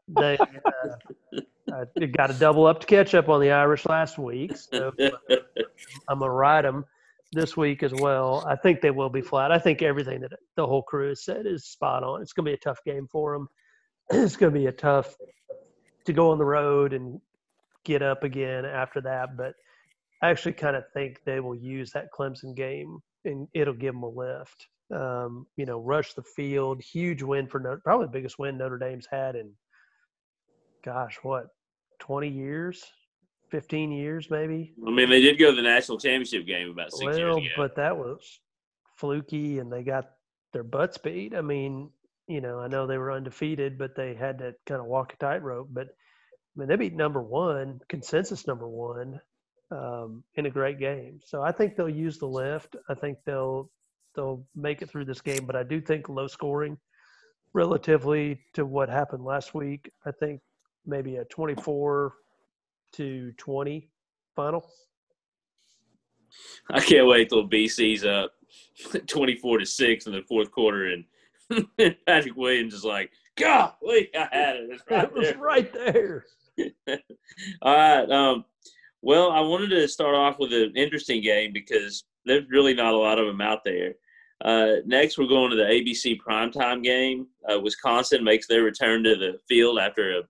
They 0.07 0.37
uh, 0.37 1.37
I 1.71 2.05
got 2.07 2.29
a 2.29 2.33
double 2.33 2.65
up 2.65 2.81
to 2.81 2.87
catch 2.87 3.15
up 3.15 3.29
on 3.29 3.41
the 3.41 3.51
Irish 3.51 3.85
last 3.85 4.17
week, 4.17 4.55
so 4.57 4.91
uh, 4.99 5.35
I'm 6.07 6.19
gonna 6.19 6.31
ride 6.31 6.65
them 6.65 6.85
this 7.33 7.57
week 7.57 7.83
as 7.83 7.93
well. 7.93 8.45
I 8.47 8.55
think 8.55 8.81
they 8.81 8.91
will 8.91 9.09
be 9.09 9.21
flat. 9.21 9.51
I 9.51 9.59
think 9.59 9.81
everything 9.81 10.21
that 10.21 10.31
the 10.55 10.65
whole 10.65 10.83
crew 10.83 11.09
has 11.09 11.23
said 11.23 11.45
is 11.45 11.65
spot 11.65 12.03
on. 12.03 12.21
It's 12.21 12.33
going 12.33 12.45
to 12.45 12.51
be 12.51 12.55
a 12.55 12.57
tough 12.57 12.83
game 12.85 13.07
for 13.11 13.33
them. 13.33 13.49
It's 14.23 14.35
going 14.35 14.53
to 14.53 14.59
be 14.59 14.67
a 14.67 14.71
tough 14.71 15.15
to 16.05 16.13
go 16.13 16.31
on 16.31 16.37
the 16.37 16.45
road 16.45 16.93
and 16.93 17.19
get 17.85 18.01
up 18.01 18.23
again 18.23 18.65
after 18.65 19.01
that. 19.01 19.37
But 19.37 19.53
I 20.21 20.29
actually 20.29 20.53
kind 20.53 20.75
of 20.75 20.83
think 20.93 21.21
they 21.25 21.39
will 21.39 21.55
use 21.55 21.91
that 21.91 22.11
Clemson 22.17 22.55
game 22.55 22.99
and 23.25 23.47
it'll 23.53 23.73
give 23.73 23.93
them 23.93 24.03
a 24.03 24.09
lift. 24.09 24.67
Um, 24.93 25.47
you 25.57 25.65
know, 25.65 25.79
rush 25.79 26.13
the 26.13 26.23
field, 26.23 26.81
huge 26.81 27.23
win 27.23 27.47
for 27.47 27.59
Notre, 27.59 27.81
probably 27.83 28.05
the 28.05 28.11
biggest 28.11 28.37
win 28.37 28.57
Notre 28.57 28.77
Dame's 28.77 29.07
had 29.09 29.35
in, 29.35 29.51
gosh, 30.85 31.17
what, 31.23 31.47
20 31.99 32.29
years, 32.29 32.83
15 33.49 33.91
years 33.91 34.29
maybe. 34.29 34.73
I 34.85 34.91
mean, 34.91 35.09
they 35.09 35.21
did 35.21 35.39
go 35.39 35.49
to 35.51 35.55
the 35.55 35.61
national 35.61 35.97
championship 35.97 36.45
game 36.45 36.69
about 36.69 36.91
six 36.91 37.05
well, 37.05 37.17
years 37.17 37.37
ago. 37.37 37.45
but 37.57 37.75
that 37.75 37.97
was 37.97 38.39
fluky, 38.97 39.59
and 39.59 39.71
they 39.71 39.83
got 39.83 40.11
their 40.53 40.63
butts 40.63 40.97
beat. 40.97 41.35
I 41.35 41.41
mean, 41.41 41.89
you 42.27 42.41
know, 42.41 42.59
I 42.59 42.67
know 42.67 42.87
they 42.87 42.97
were 42.97 43.11
undefeated, 43.11 43.77
but 43.77 43.95
they 43.95 44.13
had 44.13 44.39
to 44.39 44.53
kind 44.65 44.79
of 44.79 44.87
walk 44.87 45.13
a 45.13 45.17
tightrope. 45.17 45.69
But 45.71 45.87
I 45.87 46.59
mean, 46.59 46.67
they 46.67 46.75
beat 46.75 46.95
number 46.95 47.21
one, 47.21 47.79
consensus 47.89 48.47
number 48.47 48.67
one, 48.67 49.19
um, 49.71 50.23
in 50.35 50.45
a 50.45 50.51
great 50.51 50.79
game. 50.79 51.19
So 51.25 51.41
I 51.41 51.51
think 51.51 51.75
they'll 51.75 51.89
use 51.89 52.19
the 52.19 52.27
lift. 52.27 52.75
I 52.89 52.93
think 52.93 53.17
they'll 53.25 53.69
they'll 54.15 54.45
make 54.55 54.81
it 54.81 54.89
through 54.89 55.05
this 55.05 55.21
game. 55.21 55.45
But 55.45 55.55
I 55.55 55.63
do 55.63 55.81
think 55.81 56.09
low 56.09 56.27
scoring, 56.27 56.77
relatively 57.53 58.41
to 58.53 58.65
what 58.65 58.89
happened 58.89 59.23
last 59.23 59.53
week. 59.53 59.91
I 60.05 60.11
think 60.11 60.41
maybe 60.85 61.17
a 61.17 61.25
24 61.25 62.13
to 62.93 63.31
20 63.37 63.89
final. 64.35 64.69
I 66.71 66.79
can't 66.79 67.07
wait 67.07 67.29
till 67.29 67.47
BC's 67.47 68.05
up 68.05 68.31
24 69.07 69.59
to 69.59 69.65
6 69.65 70.07
in 70.07 70.13
the 70.13 70.21
fourth 70.23 70.51
quarter 70.51 70.87
and 70.87 71.05
Patrick 72.07 72.35
Williams 72.35 72.73
is 72.73 72.83
like, 72.83 73.11
golly, 73.37 74.09
I 74.15 74.27
had 74.31 74.55
it. 74.55 74.69
It's 74.71 74.83
right 74.89 75.03
it 75.03 75.13
was 75.13 75.27
there. 75.27 75.37
right 75.37 75.73
there. 75.73 76.25
All 77.61 77.75
right. 77.75 78.09
Um, 78.09 78.45
well, 79.01 79.31
I 79.31 79.41
wanted 79.41 79.69
to 79.69 79.87
start 79.87 80.15
off 80.15 80.39
with 80.39 80.53
an 80.53 80.73
interesting 80.75 81.21
game 81.21 81.51
because 81.53 82.05
there's 82.25 82.49
really 82.49 82.73
not 82.73 82.93
a 82.93 82.97
lot 82.97 83.19
of 83.19 83.27
them 83.27 83.41
out 83.41 83.63
there. 83.65 83.95
Uh, 84.43 84.75
next, 84.85 85.17
we're 85.17 85.27
going 85.27 85.49
to 85.49 85.55
the 85.55 85.63
ABC 85.63 86.17
primetime 86.19 86.83
game. 86.83 87.27
Uh, 87.49 87.59
Wisconsin 87.59 88.23
makes 88.23 88.45
their 88.47 88.63
return 88.63 89.03
to 89.03 89.15
the 89.15 89.37
field 89.47 89.79
after 89.79 90.19
a 90.19 90.21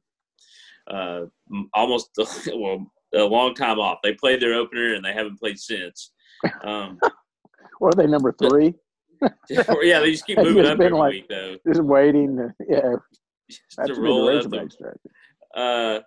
uh, 0.94 1.26
almost 1.74 2.10
well 2.56 2.86
a 3.16 3.24
long 3.24 3.54
time 3.56 3.80
off. 3.80 4.00
They 4.04 4.14
played 4.14 4.42
their 4.42 4.54
opener 4.54 4.96
and 4.96 5.04
they 5.06 5.14
haven't 5.14 5.40
played 5.40 5.60
since. 5.60 6.12
Um, 6.64 7.00
they 7.96 8.08
number 8.08 8.34
three? 8.34 8.74
yeah, 9.50 10.00
they 10.00 10.12
just 10.12 10.26
keep 10.26 10.38
moving 10.38 10.66
up 10.66 10.80
every 10.80 10.90
like- 10.90 11.12
week 11.14 11.30
though. 11.30 11.56
Just 11.68 11.82
waiting. 11.84 12.36
to- 12.38 12.54
Yeah, 12.68 12.96
Just 13.50 13.96
to 13.96 14.02
roll 14.02 14.30
up 14.30 14.44
them. 14.44 14.52
Razorbacks 14.52 14.76
record. 14.80 15.00
Uh, 15.56 16.00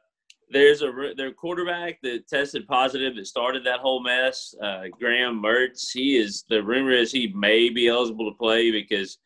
there's 0.51 0.83
a 0.83 0.93
their 1.17 1.33
quarterback 1.33 2.01
that 2.03 2.29
tested 2.29 2.67
positive 2.69 3.17
that 3.17 3.27
started 3.27 3.65
that 3.65 3.81
whole 3.81 4.03
mess. 4.03 4.55
Uh, 4.63 4.85
Graham 4.99 5.43
Mertz. 5.43 5.91
He 5.93 6.17
is 6.17 6.45
the 6.49 6.63
rumor 6.63 6.93
is 6.93 7.11
he 7.13 7.33
may 7.35 7.69
be 7.69 7.89
eligible 7.89 8.31
to 8.31 8.37
play 8.39 8.71
because 8.71 9.19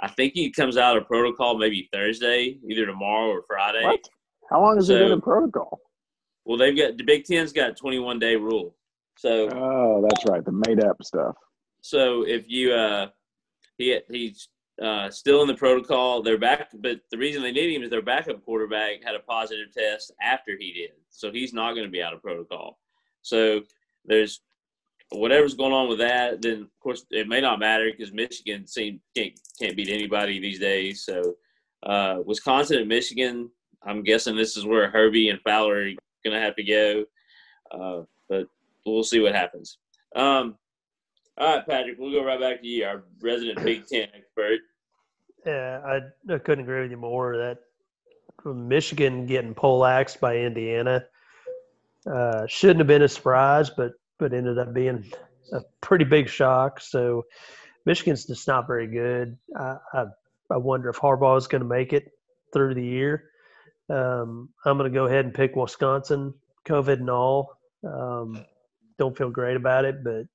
I 0.00 0.08
think 0.08 0.32
he 0.34 0.50
comes 0.50 0.76
out 0.76 0.96
of 0.96 1.06
protocol 1.06 1.58
maybe 1.58 1.88
Thursday, 1.92 2.58
either 2.68 2.86
tomorrow 2.86 3.28
or 3.30 3.42
Friday. 3.46 3.84
What? 3.84 4.00
How 4.50 4.60
long 4.60 4.76
has 4.76 4.88
he 4.88 4.94
been 4.94 5.08
So- 5.08 5.12
in 5.14 5.20
protocol? 5.20 5.80
Well, 6.44 6.58
they've 6.58 6.76
got 6.76 6.96
the 6.96 7.04
Big 7.04 7.24
Ten's 7.24 7.52
got 7.52 7.70
a 7.70 7.74
21 7.74 8.18
day 8.18 8.34
rule. 8.36 8.74
So 9.16 9.48
Oh, 9.52 10.04
that's 10.08 10.24
right. 10.28 10.44
The 10.44 10.52
made 10.66 10.82
up 10.82 10.96
stuff. 11.04 11.36
so 11.82 12.22
if 12.26 12.48
you 12.48 12.72
uh 12.72 13.08
he 13.78 13.98
he's 14.10 14.48
uh 14.80 15.10
still 15.10 15.42
in 15.42 15.48
the 15.48 15.54
protocol, 15.54 16.22
they're 16.22 16.38
back 16.38 16.70
but 16.80 17.00
the 17.10 17.18
reason 17.18 17.42
they 17.42 17.52
need 17.52 17.74
him 17.74 17.82
is 17.82 17.90
their 17.90 18.02
backup 18.02 18.44
quarterback 18.44 19.02
had 19.04 19.14
a 19.14 19.20
positive 19.20 19.72
test 19.72 20.12
after 20.22 20.56
he 20.58 20.72
did. 20.72 20.92
So 21.10 21.30
he's 21.30 21.52
not 21.52 21.74
going 21.74 21.86
to 21.86 21.90
be 21.90 22.02
out 22.02 22.14
of 22.14 22.22
protocol. 22.22 22.78
So 23.20 23.60
there's 24.04 24.40
whatever's 25.10 25.54
going 25.54 25.72
on 25.72 25.88
with 25.88 25.98
that, 25.98 26.40
then 26.40 26.62
of 26.62 26.80
course 26.80 27.04
it 27.10 27.28
may 27.28 27.40
not 27.40 27.58
matter 27.58 27.90
because 27.90 28.12
Michigan 28.12 28.66
seem 28.66 29.00
can't 29.16 29.38
can't 29.60 29.76
beat 29.76 29.90
anybody 29.90 30.40
these 30.40 30.58
days. 30.58 31.04
So 31.04 31.34
uh 31.84 32.18
Wisconsin 32.24 32.78
and 32.78 32.88
Michigan, 32.88 33.50
I'm 33.82 34.02
guessing 34.02 34.36
this 34.36 34.56
is 34.56 34.64
where 34.64 34.90
Herbie 34.90 35.28
and 35.28 35.40
Fowler 35.42 35.82
are 35.82 35.90
gonna 36.24 36.40
have 36.40 36.56
to 36.56 36.64
go. 36.64 37.04
Uh 37.70 38.02
but 38.28 38.46
we'll 38.86 39.04
see 39.04 39.20
what 39.20 39.34
happens. 39.34 39.78
Um 40.16 40.56
all 41.38 41.56
right, 41.56 41.66
Patrick, 41.66 41.98
we'll 41.98 42.12
go 42.12 42.24
right 42.24 42.40
back 42.40 42.60
to 42.60 42.66
you, 42.66 42.84
our 42.84 43.04
resident 43.20 43.64
Big 43.64 43.86
Ten 43.90 44.08
expert. 44.14 44.60
Yeah, 45.46 45.80
I, 45.84 46.32
I 46.32 46.38
couldn't 46.38 46.64
agree 46.64 46.82
with 46.82 46.90
you 46.90 46.96
more. 46.96 47.36
That 47.36 47.58
Michigan 48.44 49.26
getting 49.26 49.54
poleaxed 49.54 50.20
by 50.20 50.36
Indiana 50.36 51.04
uh, 52.10 52.46
shouldn't 52.46 52.80
have 52.80 52.86
been 52.86 53.02
a 53.02 53.08
surprise, 53.08 53.70
but 53.70 53.92
but 54.18 54.32
ended 54.32 54.58
up 54.58 54.72
being 54.72 55.04
a 55.52 55.60
pretty 55.80 56.04
big 56.04 56.28
shock. 56.28 56.80
So 56.80 57.24
Michigan's 57.86 58.26
just 58.26 58.46
not 58.46 58.66
very 58.66 58.86
good. 58.86 59.36
I 59.56 59.76
I, 59.94 60.04
I 60.50 60.56
wonder 60.58 60.90
if 60.90 60.96
Harbaugh 60.96 61.38
is 61.38 61.46
going 61.46 61.62
to 61.62 61.68
make 61.68 61.92
it 61.92 62.12
through 62.52 62.74
the 62.74 62.84
year. 62.84 63.30
Um, 63.88 64.50
I'm 64.64 64.78
going 64.78 64.90
to 64.90 64.94
go 64.94 65.06
ahead 65.06 65.24
and 65.24 65.34
pick 65.34 65.56
Wisconsin, 65.56 66.34
COVID 66.66 67.00
and 67.00 67.10
all. 67.10 67.58
Um, 67.84 68.44
don't 68.98 69.16
feel 69.16 69.30
great 69.30 69.56
about 69.56 69.84
it, 69.84 70.04
but 70.04 70.26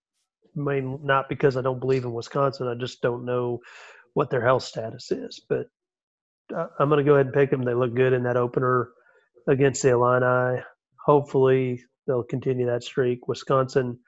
main 0.57 0.99
not 1.03 1.29
because 1.29 1.55
I 1.57 1.61
don't 1.61 1.79
believe 1.79 2.03
in 2.03 2.13
Wisconsin. 2.13 2.67
I 2.67 2.75
just 2.75 3.01
don't 3.01 3.25
know 3.25 3.59
what 4.13 4.29
their 4.29 4.43
health 4.43 4.63
status 4.63 5.11
is. 5.11 5.41
But 5.47 5.67
uh, 6.55 6.67
I'm 6.79 6.89
going 6.89 6.99
to 6.99 7.03
go 7.03 7.15
ahead 7.15 7.27
and 7.27 7.35
pick 7.35 7.51
them. 7.51 7.63
They 7.63 7.73
look 7.73 7.93
good 7.95 8.13
in 8.13 8.23
that 8.23 8.37
opener 8.37 8.89
against 9.47 9.83
the 9.83 9.91
Illini. 9.91 10.61
Hopefully, 11.05 11.83
they'll 12.05 12.23
continue 12.23 12.65
that 12.65 12.83
streak. 12.83 13.27
Wisconsin, 13.27 13.99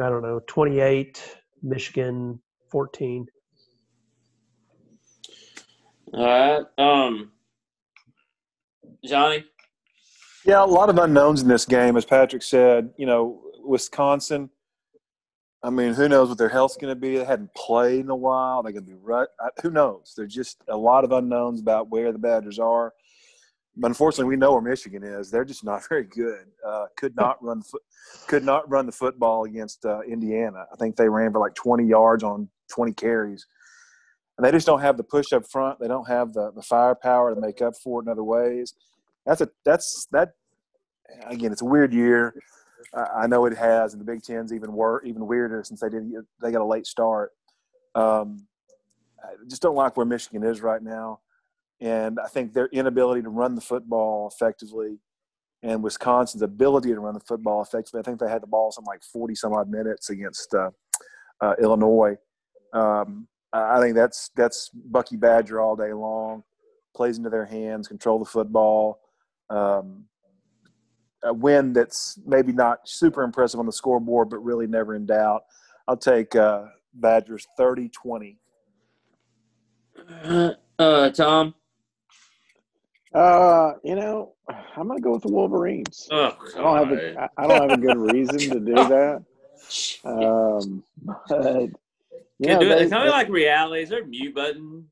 I 0.00 0.08
don't 0.08 0.22
know, 0.22 0.40
28, 0.46 1.22
Michigan 1.62 2.40
14. 2.70 3.26
All 6.12 6.24
right. 6.24 6.62
Um 6.78 7.30
Johnny? 9.04 9.44
Yeah, 10.44 10.64
a 10.64 10.66
lot 10.66 10.88
of 10.88 10.98
unknowns 10.98 11.42
in 11.42 11.48
this 11.48 11.64
game, 11.64 11.96
as 11.96 12.04
Patrick 12.04 12.42
said. 12.42 12.90
You 12.96 13.06
know, 13.06 13.40
Wisconsin. 13.62 14.50
I 15.62 15.68
mean, 15.68 15.92
who 15.92 16.08
knows 16.08 16.30
what 16.30 16.38
their 16.38 16.48
health's 16.48 16.76
going 16.76 16.90
to 16.92 16.98
be? 16.98 17.18
They 17.18 17.24
hadn't 17.24 17.54
played 17.54 18.00
in 18.00 18.10
a 18.10 18.16
while. 18.16 18.62
They're 18.62 18.72
going 18.72 18.84
to 18.84 18.90
be 18.90 18.96
rut. 18.96 19.28
Who 19.62 19.70
knows? 19.70 20.14
There's 20.16 20.34
just 20.34 20.62
a 20.68 20.76
lot 20.76 21.04
of 21.04 21.12
unknowns 21.12 21.60
about 21.60 21.90
where 21.90 22.12
the 22.12 22.18
Badgers 22.18 22.58
are. 22.58 22.94
But 23.76 23.88
unfortunately, 23.88 24.30
we 24.30 24.36
know 24.36 24.52
where 24.52 24.62
Michigan 24.62 25.02
is. 25.02 25.30
They're 25.30 25.44
just 25.44 25.64
not 25.64 25.86
very 25.88 26.04
good. 26.04 26.46
Uh, 26.66 26.86
could 26.96 27.14
not 27.14 27.42
run. 27.42 27.62
Could 28.26 28.44
not 28.44 28.68
run 28.70 28.86
the 28.86 28.92
football 28.92 29.44
against 29.44 29.84
uh, 29.84 30.00
Indiana. 30.02 30.64
I 30.72 30.76
think 30.76 30.96
they 30.96 31.08
ran 31.08 31.32
for 31.32 31.40
like 31.40 31.54
20 31.54 31.86
yards 31.86 32.24
on 32.24 32.48
20 32.72 32.92
carries. 32.94 33.46
And 34.38 34.46
they 34.46 34.52
just 34.52 34.66
don't 34.66 34.80
have 34.80 34.96
the 34.96 35.04
push 35.04 35.34
up 35.34 35.46
front. 35.46 35.78
They 35.78 35.88
don't 35.88 36.08
have 36.08 36.32
the, 36.32 36.50
the 36.52 36.62
firepower 36.62 37.34
to 37.34 37.40
make 37.40 37.60
up 37.60 37.74
for 37.76 38.00
it 38.00 38.04
in 38.04 38.08
other 38.08 38.24
ways. 38.24 38.74
That's 39.26 39.42
a 39.42 39.50
that's 39.64 40.06
that. 40.12 40.30
Again, 41.26 41.52
it's 41.52 41.60
a 41.60 41.66
weird 41.66 41.92
year. 41.92 42.34
I 42.94 43.26
know 43.26 43.46
it 43.46 43.56
has, 43.56 43.92
and 43.92 44.00
the 44.00 44.04
Big 44.04 44.22
Ten's 44.22 44.52
even 44.52 44.72
wor- 44.72 45.02
even 45.04 45.26
weirder 45.26 45.62
since 45.64 45.80
they 45.80 45.88
did 45.88 46.10
they 46.42 46.50
got 46.50 46.62
a 46.62 46.64
late 46.64 46.86
start. 46.86 47.32
Um, 47.94 48.46
I 49.22 49.34
just 49.48 49.62
don't 49.62 49.74
like 49.74 49.96
where 49.96 50.06
Michigan 50.06 50.42
is 50.42 50.60
right 50.60 50.82
now, 50.82 51.20
and 51.80 52.18
I 52.18 52.28
think 52.28 52.52
their 52.52 52.66
inability 52.68 53.22
to 53.22 53.28
run 53.28 53.54
the 53.54 53.60
football 53.60 54.30
effectively, 54.32 54.98
and 55.62 55.82
Wisconsin's 55.82 56.42
ability 56.42 56.90
to 56.90 57.00
run 57.00 57.14
the 57.14 57.20
football 57.20 57.62
effectively. 57.62 58.00
I 58.00 58.02
think 58.02 58.20
they 58.20 58.28
had 58.28 58.42
the 58.42 58.46
ball 58.46 58.72
some 58.72 58.84
like 58.84 59.02
forty 59.02 59.34
some 59.34 59.52
odd 59.52 59.70
minutes 59.70 60.10
against 60.10 60.54
uh, 60.54 60.70
uh, 61.40 61.54
Illinois. 61.60 62.16
Um, 62.72 63.28
I 63.52 63.80
think 63.80 63.96
that's 63.96 64.30
that's 64.36 64.70
Bucky 64.72 65.16
Badger 65.16 65.60
all 65.60 65.76
day 65.76 65.92
long. 65.92 66.44
Plays 66.94 67.18
into 67.18 67.30
their 67.30 67.46
hands, 67.46 67.88
control 67.88 68.18
the 68.18 68.24
football. 68.24 69.00
Um, 69.48 70.04
a 71.22 71.32
win 71.32 71.72
that's 71.72 72.18
maybe 72.26 72.52
not 72.52 72.88
super 72.88 73.22
impressive 73.22 73.60
on 73.60 73.66
the 73.66 73.72
scoreboard, 73.72 74.30
but 74.30 74.38
really 74.38 74.66
never 74.66 74.94
in 74.94 75.06
doubt. 75.06 75.42
I'll 75.88 75.96
take 75.96 76.34
uh, 76.36 76.66
Badgers 76.94 77.46
30 77.56 77.88
20. 77.90 78.38
Uh 80.78 81.10
Tom? 81.10 81.54
Uh, 83.12 83.72
you 83.82 83.96
know, 83.96 84.34
I'm 84.76 84.86
gonna 84.88 85.00
go 85.00 85.12
with 85.12 85.22
the 85.22 85.28
Wolverines. 85.32 86.08
Oh, 86.10 86.36
I 86.56 86.58
don't 86.62 86.78
have 86.78 86.88
God. 86.88 86.98
a, 86.98 87.20
I 87.22 87.28
I 87.44 87.46
don't 87.46 87.70
have 87.70 87.78
a 87.78 87.82
good 87.82 87.96
reason 87.96 88.38
to 88.38 88.60
do 88.60 88.74
that. 88.74 89.24
Um, 90.04 90.82
but 91.28 91.60
you 91.60 91.70
Can 92.42 92.54
know, 92.54 92.58
do 92.60 92.70
it. 92.72 92.78
they- 92.80 92.88
Kind 92.88 93.06
of 93.06 93.12
like 93.12 93.28
reality. 93.28 93.82
Is 93.84 93.90
there 93.90 94.02
a 94.02 94.06
mute 94.06 94.34
button? 94.34 94.86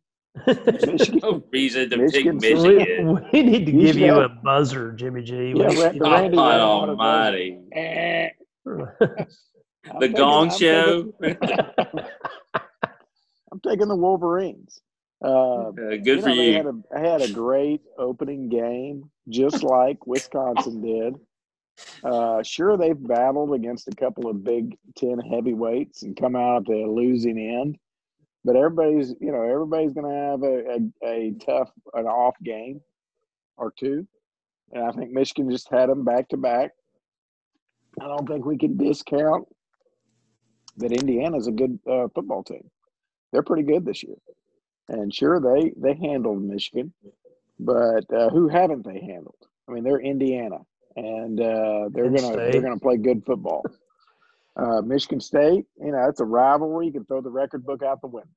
Michigan, 0.47 1.21
No 1.23 1.43
reason 1.53 1.91
to 1.91 1.97
Michigan- 1.97 2.39
pick 2.41 2.57
we, 2.59 2.75
Michigan. 2.77 3.29
we 3.33 3.43
need 3.43 3.67
to 3.67 3.73
You 3.73 3.87
give 3.87 3.97
you 3.99 4.15
a 4.21 4.29
buzzer, 4.29 4.93
Jimmy 4.93 5.23
G. 5.23 5.35
Yeah, 5.37 5.53
We- 5.55 5.63
Ra- 5.63 5.71
the 5.93 6.01
Randy 6.01 6.37
God 6.37 6.61
Rhoads 6.61 6.81
one 6.81 6.91
of 6.91 6.99
those. 6.99 7.07
Almighty. 7.07 7.61
Eh, 7.73 8.29
I'm 8.67 10.01
The 10.01 10.01
taking- 10.01 10.17
Gong 10.17 10.51
I'm 10.51 10.59
Show. 10.59 11.13
taking- 11.23 11.39
I'm 13.53 13.61
taking 13.67 13.89
the 13.89 13.97
Wolverines. 13.97 14.81
Uh, 15.25 15.29
Uh, 15.29 15.71
good 15.73 16.07
you 16.07 16.21
for 16.23 16.29
know, 16.29 16.37
They 16.37 16.47
you. 16.49 16.53
had, 16.55 16.67
a, 16.67 16.99
had 17.01 17.23
a 17.23 17.33
great 17.33 17.81
opening 17.99 18.49
game, 18.49 19.11
just 19.29 19.63
like 19.63 20.07
Wisconsin 20.07 20.81
did. 20.83 21.15
Uh, 22.05 22.43
sure, 22.43 22.77
they've 22.77 23.01
battled 23.09 23.55
against 23.55 23.89
a 23.89 23.93
couple 23.97 24.29
of 24.29 24.45
Big 24.45 24.77
Ten 24.97 25.19
heavyweights 25.19 26.03
and 26.03 26.17
come 26.17 26.37
out 26.37 26.59
at 26.59 26.65
the 26.67 26.87
losing 26.87 27.39
end, 27.39 27.79
but 28.49 28.57
everybody's, 28.57 29.15
you 29.21 29.31
know, 29.31 29.43
everybody's 29.43 29.93
going 29.93 30.11
to 30.11 30.31
have 30.31 30.43
a, 30.43 31.07
a, 31.07 31.07
a 31.07 31.33
tough, 31.45 31.71
an 31.93 32.07
off 32.07 32.35
game 32.43 32.81
or 33.59 33.75
two. 33.79 34.07
And 34.73 34.85
I 34.85 34.91
think 34.93 35.11
Michigan 35.11 35.51
just 35.51 35.69
had 35.69 35.91
them 35.91 36.03
back 36.03 36.31
to 36.31 36.39
back. 36.39 36.71
I 38.01 38.07
don't 38.07 38.27
think 38.27 38.47
we 38.47 38.57
can 38.57 38.79
discount 38.79 39.47
that 40.79 40.93
Indiana's 40.93 41.47
a 41.47 41.53
good 41.53 41.79
uh, 41.87 42.09
football 42.15 42.43
team. 42.43 42.71
They're 43.33 43.43
pretty 43.43 43.65
good 43.65 43.85
this 43.85 44.03
year. 44.03 44.17
And 44.89 45.15
sure, 45.15 45.41
they 45.41 45.75
they 45.77 45.95
handled 45.95 46.43
Michigan, 46.43 46.95
but 47.61 48.11
uh, 48.11 48.31
who 48.31 48.49
haven't 48.49 48.87
they 48.87 48.99
handled? 48.99 49.37
I 49.69 49.73
mean, 49.73 49.85
they're 49.85 50.01
Indiana, 50.01 50.61
and 50.97 51.39
uh, 51.39 51.91
they're 51.93 52.09
gonna 52.09 52.35
they're 52.35 52.63
gonna 52.63 52.79
play 52.79 52.97
good 52.97 53.27
football. 53.27 53.63
Uh, 54.59 54.81
Michigan 54.83 55.21
State, 55.21 55.67
you 55.81 55.93
know, 55.93 56.09
it's 56.09 56.21
a 56.21 56.25
rivalry. 56.25 56.87
You 56.87 56.93
can 56.93 57.05
throw 57.05 57.21
the 57.21 57.31
record 57.31 57.65
book 57.65 57.83
out 57.83 58.01
the 58.01 58.09
window, 58.09 58.29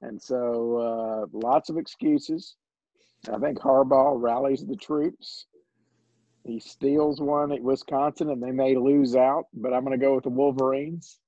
and 0.00 0.20
so 0.20 0.78
uh, 0.78 1.26
lots 1.32 1.68
of 1.68 1.76
excuses. 1.76 2.56
I 3.32 3.38
think 3.38 3.58
Harbaugh 3.58 4.20
rallies 4.20 4.64
the 4.64 4.76
troops. 4.76 5.46
He 6.44 6.58
steals 6.58 7.20
one 7.20 7.52
at 7.52 7.62
Wisconsin, 7.62 8.30
and 8.30 8.42
they 8.42 8.50
may 8.50 8.76
lose 8.76 9.14
out. 9.14 9.44
But 9.52 9.72
I'm 9.72 9.84
going 9.84 9.98
to 9.98 10.04
go 10.04 10.14
with 10.14 10.24
the 10.24 10.30
Wolverines 10.30 11.18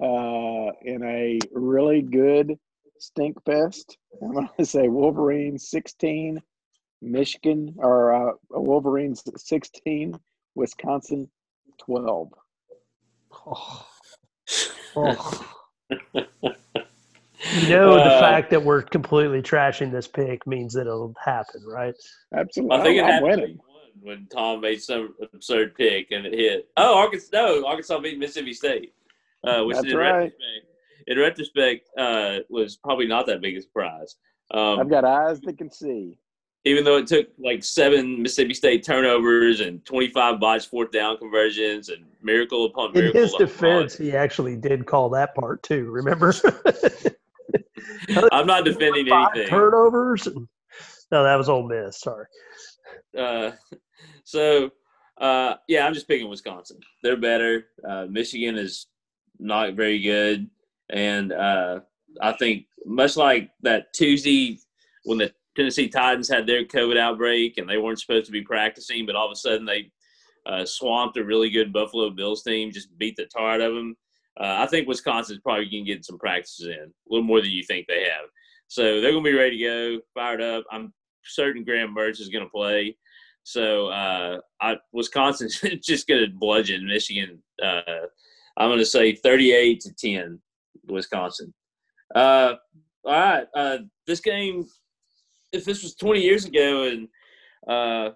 uh, 0.00 0.72
in 0.82 1.02
a 1.04 1.38
really 1.52 2.02
good 2.02 2.58
stink 2.98 3.42
fest. 3.44 3.98
I'm 4.22 4.32
going 4.32 4.48
to 4.58 4.64
say 4.64 4.88
Wolverines 4.88 5.68
16, 5.68 6.40
Michigan, 7.02 7.74
or 7.78 8.30
uh, 8.30 8.32
Wolverines 8.50 9.22
16, 9.36 10.18
Wisconsin 10.54 11.28
12. 11.78 12.30
Oh. 13.46 13.86
Oh. 14.96 15.52
You 17.52 17.68
know, 17.68 17.94
the 17.94 18.00
Uh, 18.02 18.20
fact 18.20 18.50
that 18.50 18.62
we're 18.62 18.82
completely 18.82 19.40
trashing 19.40 19.92
this 19.92 20.08
pick 20.08 20.46
means 20.46 20.72
that 20.74 20.82
it'll 20.82 21.14
happen, 21.22 21.62
right? 21.66 21.94
Absolutely. 22.34 22.76
I 22.76 22.82
think 22.82 22.98
it 22.98 23.02
I'm 23.04 23.10
happened. 23.10 23.30
winning. 23.30 23.58
when 24.00 24.26
Tom 24.26 24.60
made 24.60 24.82
some 24.82 25.14
absurd 25.32 25.74
pick 25.74 26.10
and 26.10 26.26
it 26.26 26.34
hit. 26.34 26.68
Oh, 26.76 26.96
Arkansas! 26.98 27.28
No, 27.32 27.64
Arkansas 27.66 28.00
beat 28.00 28.18
Mississippi 28.18 28.52
State, 28.52 28.94
uh, 29.44 29.62
which 29.62 29.76
That's 29.76 29.88
in 29.88 29.96
right. 29.96 30.12
retrospect, 30.12 30.66
in 31.06 31.18
retrospect, 31.18 31.88
uh, 31.96 32.38
was 32.50 32.76
probably 32.76 33.06
not 33.06 33.26
that 33.26 33.40
big 33.40 33.56
a 33.56 33.62
surprise. 33.62 34.16
Um, 34.52 34.80
I've 34.80 34.90
got 34.90 35.04
eyes 35.04 35.40
that 35.42 35.56
can 35.56 35.70
see. 35.70 36.18
Even 36.66 36.82
though 36.84 36.96
it 36.96 37.06
took 37.06 37.28
like 37.38 37.62
seven 37.62 38.20
Mississippi 38.20 38.52
State 38.52 38.82
turnovers 38.84 39.60
and 39.60 39.84
25 39.84 40.40
botched 40.40 40.68
fourth 40.68 40.90
down 40.90 41.16
conversions 41.16 41.90
and 41.90 42.04
miracle 42.22 42.64
upon 42.66 42.92
miracle. 42.92 43.20
In 43.20 43.22
his 43.22 43.34
defense, 43.34 43.96
he 43.96 44.12
actually 44.16 44.56
did 44.56 44.84
call 44.84 45.08
that 45.10 45.34
part 45.36 45.62
too. 45.62 45.84
Remember? 45.84 46.34
I'm 48.32 48.48
not 48.48 48.64
defending 48.64 49.06
Five 49.06 49.28
anything. 49.36 49.48
turnovers. 49.48 50.26
And, 50.26 50.48
no, 51.12 51.22
that 51.22 51.36
was 51.36 51.48
Ole 51.48 51.68
Miss. 51.68 52.00
Sorry. 52.00 52.26
Uh, 53.16 53.52
so, 54.24 54.68
uh, 55.18 55.54
yeah, 55.68 55.86
I'm 55.86 55.94
just 55.94 56.08
picking 56.08 56.28
Wisconsin. 56.28 56.80
They're 57.00 57.16
better. 57.16 57.66
Uh, 57.88 58.06
Michigan 58.10 58.58
is 58.58 58.88
not 59.38 59.74
very 59.74 60.00
good, 60.00 60.50
and 60.90 61.32
uh, 61.32 61.80
I 62.20 62.32
think 62.32 62.66
much 62.84 63.16
like 63.16 63.50
that 63.62 63.92
Tuesday 63.92 64.58
when 65.04 65.18
the 65.18 65.32
Tennessee 65.56 65.88
Titans 65.88 66.28
had 66.28 66.46
their 66.46 66.64
COVID 66.64 66.98
outbreak 66.98 67.58
and 67.58 67.68
they 67.68 67.78
weren't 67.78 68.00
supposed 68.00 68.26
to 68.26 68.32
be 68.32 68.42
practicing, 68.42 69.06
but 69.06 69.16
all 69.16 69.26
of 69.26 69.32
a 69.32 69.36
sudden 69.36 69.64
they 69.64 69.90
uh, 70.46 70.64
swamped 70.64 71.16
a 71.16 71.24
really 71.24 71.50
good 71.50 71.72
Buffalo 71.72 72.10
Bills 72.10 72.42
team, 72.42 72.70
just 72.70 72.96
beat 72.98 73.16
the 73.16 73.26
tar 73.26 73.52
out 73.52 73.60
of 73.60 73.74
them. 73.74 73.96
Uh, 74.38 74.56
I 74.58 74.66
think 74.66 74.86
Wisconsin's 74.86 75.40
probably 75.40 75.64
going 75.64 75.84
to 75.84 75.92
get 75.92 76.04
some 76.04 76.18
practices 76.18 76.66
in, 76.66 76.74
a 76.74 77.08
little 77.08 77.26
more 77.26 77.40
than 77.40 77.50
you 77.50 77.64
think 77.64 77.86
they 77.86 78.02
have. 78.02 78.28
So 78.68 79.00
they're 79.00 79.12
going 79.12 79.24
to 79.24 79.30
be 79.30 79.36
ready 79.36 79.58
to 79.58 79.64
go, 79.64 80.00
fired 80.14 80.42
up. 80.42 80.64
I'm 80.70 80.92
certain 81.24 81.64
Graham 81.64 81.94
Mertz 81.94 82.20
is 82.20 82.28
going 82.28 82.44
to 82.44 82.50
play. 82.50 82.96
So 83.44 83.88
uh, 83.88 84.40
I, 84.60 84.76
Wisconsin's 84.92 85.60
just 85.82 86.06
going 86.06 86.24
to 86.24 86.30
bludgeon 86.36 86.86
Michigan. 86.86 87.42
Uh, 87.62 87.80
I'm 88.56 88.68
going 88.68 88.78
to 88.78 88.84
say 88.84 89.14
38 89.14 89.80
to 89.80 89.94
10, 89.94 90.40
Wisconsin. 90.88 91.54
Uh, 92.14 92.54
all 93.04 93.12
right, 93.12 93.46
uh, 93.54 93.78
this 94.06 94.20
game. 94.20 94.66
If 95.52 95.64
this 95.64 95.82
was 95.82 95.94
20 95.94 96.20
years 96.20 96.44
ago, 96.44 96.84
and 96.84 97.08
uh, 97.66 98.10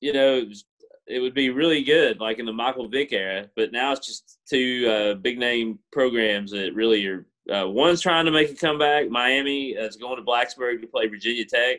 you 0.00 0.12
know, 0.12 0.38
it, 0.38 0.48
was, 0.48 0.64
it 1.06 1.20
would 1.20 1.34
be 1.34 1.50
really 1.50 1.82
good, 1.82 2.20
like 2.20 2.38
in 2.38 2.46
the 2.46 2.52
Michael 2.52 2.88
Vick 2.88 3.12
era. 3.12 3.48
But 3.56 3.72
now 3.72 3.92
it's 3.92 4.06
just 4.06 4.38
two 4.48 4.88
uh, 4.88 5.14
big 5.14 5.38
name 5.38 5.78
programs 5.92 6.50
that 6.52 6.74
really 6.74 7.06
are. 7.06 7.26
Uh, 7.52 7.66
one's 7.66 8.02
trying 8.02 8.26
to 8.26 8.30
make 8.30 8.50
a 8.50 8.54
comeback. 8.54 9.08
Miami 9.08 9.70
is 9.70 9.96
going 9.96 10.16
to 10.16 10.22
Blacksburg 10.22 10.82
to 10.82 10.86
play 10.86 11.06
Virginia 11.06 11.46
Tech. 11.46 11.78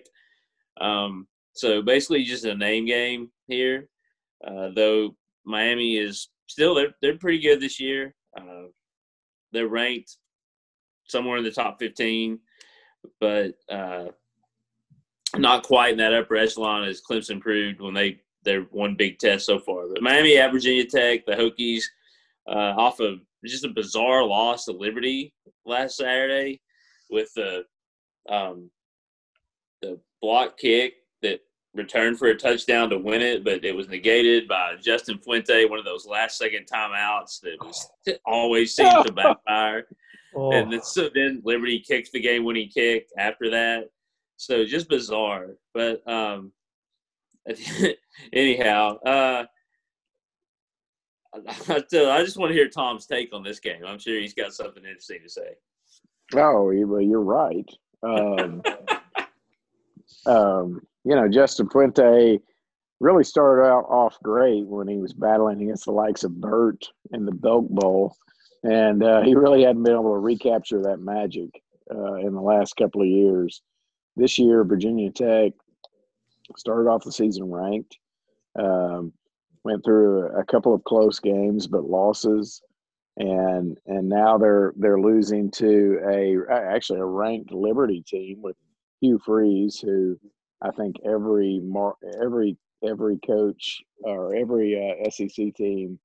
Um, 0.81 1.27
so 1.53 1.81
basically, 1.81 2.23
just 2.23 2.45
a 2.45 2.55
name 2.55 2.85
game 2.85 3.29
here. 3.47 3.87
Uh, 4.45 4.69
though 4.75 5.15
Miami 5.45 5.97
is 5.97 6.29
still 6.47 6.75
they're 6.75 6.95
they're 7.01 7.17
pretty 7.17 7.39
good 7.39 7.59
this 7.59 7.79
year. 7.79 8.15
Uh, 8.35 8.67
they're 9.51 9.67
ranked 9.67 10.17
somewhere 11.07 11.37
in 11.37 11.43
the 11.43 11.51
top 11.51 11.79
fifteen, 11.79 12.39
but 13.19 13.53
uh, 13.69 14.05
not 15.35 15.63
quite 15.63 15.91
in 15.91 15.97
that 15.97 16.13
upper 16.13 16.35
echelon 16.35 16.83
as 16.83 17.01
Clemson 17.01 17.39
proved 17.39 17.81
when 17.81 17.93
they 17.93 18.21
their 18.43 18.61
one 18.71 18.95
big 18.95 19.19
test 19.19 19.45
so 19.45 19.59
far. 19.59 19.87
But 19.87 20.01
Miami 20.01 20.37
at 20.37 20.51
Virginia 20.51 20.85
Tech, 20.85 21.25
the 21.25 21.33
Hokies, 21.33 21.83
uh, 22.47 22.73
off 22.77 22.99
of 22.99 23.19
just 23.45 23.65
a 23.65 23.69
bizarre 23.69 24.23
loss 24.23 24.65
to 24.65 24.71
Liberty 24.71 25.33
last 25.65 25.97
Saturday 25.97 26.61
with 27.09 27.31
the 27.35 27.65
um, 28.29 28.69
the 29.81 29.99
block 30.21 30.57
kick 30.57 30.93
that 31.21 31.41
returned 31.73 32.17
for 32.17 32.27
a 32.27 32.35
touchdown 32.35 32.89
to 32.89 32.97
win 32.97 33.21
it, 33.21 33.43
but 33.43 33.63
it 33.63 33.75
was 33.75 33.87
negated 33.87 34.47
by 34.47 34.75
Justin 34.81 35.19
Fuente, 35.19 35.65
one 35.65 35.79
of 35.79 35.85
those 35.85 36.05
last 36.05 36.37
second 36.37 36.65
timeouts 36.71 37.39
that 37.41 37.57
was 37.61 37.89
always 38.25 38.75
seems 38.75 39.05
to 39.05 39.13
backfire. 39.13 39.87
Oh, 40.35 40.51
And 40.51 40.71
then, 40.71 40.81
so 40.83 41.09
then 41.13 41.41
Liberty 41.43 41.79
kicks 41.79 42.11
the 42.11 42.19
game 42.19 42.43
when 42.43 42.55
he 42.55 42.67
kicked 42.67 43.13
after 43.17 43.49
that. 43.51 43.89
So 44.37 44.65
just 44.65 44.89
bizarre. 44.89 45.55
But 45.73 46.07
um, 46.07 46.51
anyhow, 48.33 48.97
uh, 48.99 49.45
I, 51.33 51.43
I 51.69 52.23
just 52.23 52.37
want 52.37 52.49
to 52.49 52.55
hear 52.55 52.69
Tom's 52.69 53.05
take 53.05 53.33
on 53.33 53.43
this 53.43 53.59
game. 53.59 53.81
I'm 53.85 53.99
sure 53.99 54.19
he's 54.19 54.33
got 54.33 54.53
something 54.53 54.83
interesting 54.83 55.19
to 55.23 55.29
say. 55.29 55.55
Oh, 56.35 56.69
you're 56.71 57.21
right. 57.21 57.69
Um, 58.03 58.61
um, 60.25 60.81
you 61.03 61.15
know, 61.15 61.27
Justin 61.27 61.69
Fuente 61.69 62.39
really 62.99 63.23
started 63.23 63.63
out 63.63 63.85
off 63.85 64.17
great 64.23 64.65
when 64.65 64.87
he 64.87 64.97
was 64.97 65.13
battling 65.13 65.61
against 65.61 65.85
the 65.85 65.91
likes 65.91 66.23
of 66.23 66.39
Burt 66.39 66.85
in 67.11 67.25
the 67.25 67.31
Belk 67.31 67.67
Bowl, 67.69 68.15
and 68.63 69.03
uh, 69.03 69.21
he 69.21 69.35
really 69.35 69.63
hadn't 69.63 69.83
been 69.83 69.93
able 69.93 70.13
to 70.13 70.19
recapture 70.19 70.81
that 70.83 70.99
magic 70.99 71.61
uh, 71.93 72.15
in 72.15 72.33
the 72.33 72.41
last 72.41 72.75
couple 72.75 73.01
of 73.01 73.07
years. 73.07 73.61
This 74.15 74.37
year, 74.37 74.63
Virginia 74.63 75.11
Tech 75.11 75.53
started 76.57 76.89
off 76.89 77.03
the 77.03 77.11
season 77.11 77.51
ranked, 77.51 77.97
um, 78.57 79.13
went 79.63 79.83
through 79.83 80.27
a 80.37 80.43
couple 80.43 80.73
of 80.73 80.83
close 80.83 81.19
games, 81.19 81.67
but 81.67 81.83
losses 81.85 82.61
and 83.19 83.77
and 83.85 84.07
now 84.07 84.37
they're 84.37 84.73
they're 84.77 84.99
losing 84.99 85.51
to 85.51 85.99
a 86.09 86.37
actually 86.51 86.99
a 86.99 87.05
ranked 87.05 87.51
Liberty 87.51 88.01
team 88.01 88.41
with 88.41 88.55
Hugh 89.01 89.19
Freeze, 89.23 89.79
who 89.79 90.17
I 90.61 90.71
think 90.71 90.95
every 91.05 91.61
every 92.21 92.57
every 92.83 93.19
coach 93.27 93.81
or 93.99 94.33
every 94.33 94.97
uh, 95.05 95.09
SEC 95.09 95.53
team 95.53 95.99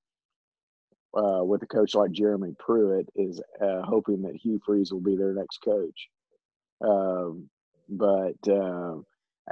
uh, 1.17 1.45
with 1.45 1.63
a 1.63 1.67
coach 1.67 1.95
like 1.95 2.13
Jeremy 2.13 2.55
Pruitt 2.59 3.09
is 3.15 3.41
uh, 3.61 3.83
hoping 3.83 4.23
that 4.23 4.37
Hugh 4.37 4.61
Freeze 4.65 4.93
will 4.93 5.01
be 5.01 5.17
their 5.17 5.35
next 5.35 5.59
coach. 5.59 6.09
Um, 6.85 7.49
but 7.89 8.37
um, 8.49 9.05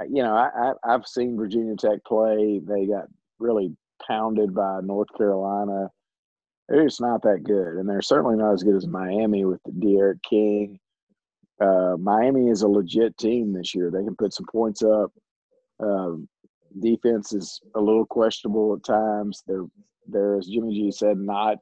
you 0.09 0.23
know, 0.23 0.35
I, 0.35 0.49
I, 0.55 0.93
I've 0.93 1.07
seen 1.07 1.37
Virginia 1.37 1.75
Tech 1.75 2.03
play. 2.05 2.59
They 2.63 2.85
got 2.85 3.05
really 3.39 3.75
pounded 4.07 4.53
by 4.53 4.81
North 4.81 5.09
Carolina 5.17 5.89
they're 6.69 6.85
just 6.85 7.01
not 7.01 7.21
that 7.23 7.43
good, 7.43 7.77
and 7.77 7.87
they're 7.87 8.01
certainly 8.01 8.37
not 8.37 8.53
as 8.53 8.63
good 8.63 8.75
as 8.75 8.87
Miami 8.87 9.45
with 9.45 9.61
D'Eriq 9.79 10.21
King. 10.27 10.79
Uh, 11.61 11.97
Miami 11.99 12.49
is 12.49 12.61
a 12.61 12.67
legit 12.67 13.17
team 13.17 13.53
this 13.53 13.75
year. 13.75 13.91
They 13.91 14.03
can 14.03 14.15
put 14.15 14.33
some 14.33 14.45
points 14.51 14.81
up. 14.81 15.11
Um, 15.79 16.27
defense 16.79 17.33
is 17.33 17.61
a 17.75 17.81
little 17.81 18.05
questionable 18.05 18.75
at 18.75 18.83
times. 18.83 19.43
They're 19.45 19.65
they're 20.07 20.37
as 20.37 20.47
Jimmy 20.47 20.73
G 20.73 20.91
said, 20.91 21.17
not 21.17 21.59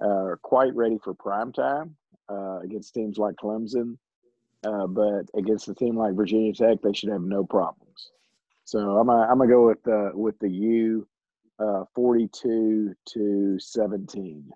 uh, 0.00 0.36
quite 0.42 0.74
ready 0.74 0.98
for 1.02 1.14
prime 1.14 1.52
time 1.52 1.96
uh, 2.28 2.58
against 2.60 2.94
teams 2.94 3.18
like 3.18 3.36
Clemson, 3.36 3.96
uh, 4.64 4.86
but 4.86 5.24
against 5.36 5.68
a 5.68 5.74
team 5.74 5.96
like 5.96 6.14
Virginia 6.14 6.52
Tech, 6.52 6.82
they 6.82 6.92
should 6.92 7.10
have 7.10 7.22
no 7.22 7.44
problems. 7.44 8.10
So 8.64 8.78
I'm 8.78 9.06
gonna, 9.06 9.22
I'm 9.22 9.38
gonna 9.38 9.50
go 9.50 9.66
with 9.66 9.86
uh, 9.86 10.10
with 10.14 10.38
the 10.38 10.48
U 10.48 11.06
uh, 11.58 11.84
42 11.94 12.94
to 13.04 13.58
17. 13.58 14.50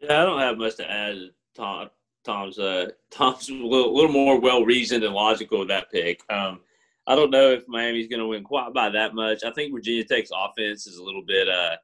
Yeah, 0.00 0.22
I 0.22 0.24
don't 0.24 0.40
have 0.40 0.58
much 0.58 0.76
to 0.76 0.90
add 0.90 1.30
Tom. 1.54 1.90
Tom's 2.24 2.58
uh, 2.58 2.90
Tom's 3.10 3.48
a 3.48 3.54
little, 3.54 3.94
little 3.94 4.12
more 4.12 4.38
well 4.40 4.64
reasoned 4.64 5.04
and 5.04 5.14
logical 5.14 5.60
with 5.60 5.68
that 5.68 5.90
pick. 5.90 6.20
Um, 6.30 6.60
I 7.06 7.14
don't 7.14 7.30
know 7.30 7.50
if 7.50 7.62
Miami's 7.68 8.08
going 8.08 8.20
to 8.20 8.26
win 8.26 8.42
quite 8.42 8.72
by 8.72 8.90
that 8.90 9.14
much. 9.14 9.44
I 9.44 9.50
think 9.52 9.72
Virginia 9.72 10.04
Tech's 10.04 10.30
offense 10.34 10.86
is 10.86 10.96
a 10.96 11.04
little 11.04 11.22
bit. 11.26 11.48
Uh, 11.48 11.76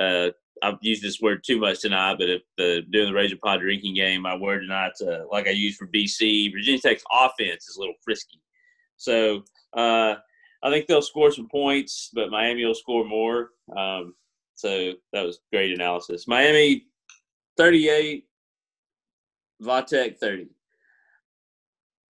uh, 0.00 0.30
I've 0.62 0.78
used 0.80 1.02
this 1.02 1.20
word 1.20 1.42
too 1.44 1.58
much 1.58 1.80
tonight, 1.80 2.16
but 2.18 2.30
if 2.30 2.42
the 2.56 2.82
during 2.90 3.08
the 3.08 3.14
Razor 3.14 3.36
Pod 3.42 3.60
drinking 3.60 3.94
game, 3.94 4.22
my 4.22 4.36
word 4.36 4.60
tonight's 4.60 5.02
uh, 5.02 5.24
like 5.30 5.46
I 5.46 5.50
used 5.50 5.78
for 5.78 5.88
BC. 5.88 6.52
Virginia 6.52 6.80
Tech's 6.80 7.04
offense 7.12 7.68
is 7.68 7.76
a 7.76 7.80
little 7.80 7.94
frisky, 8.02 8.40
so 8.96 9.42
uh, 9.76 10.14
I 10.62 10.70
think 10.70 10.86
they'll 10.86 11.02
score 11.02 11.30
some 11.30 11.48
points, 11.48 12.10
but 12.14 12.30
Miami 12.30 12.64
will 12.64 12.74
score 12.74 13.04
more. 13.04 13.50
Um, 13.76 14.14
so 14.54 14.92
that 15.12 15.24
was 15.24 15.40
great 15.52 15.72
analysis. 15.72 16.26
Miami 16.26 16.86
38, 17.56 18.24
Vatek 19.62 20.18
30. 20.18 20.48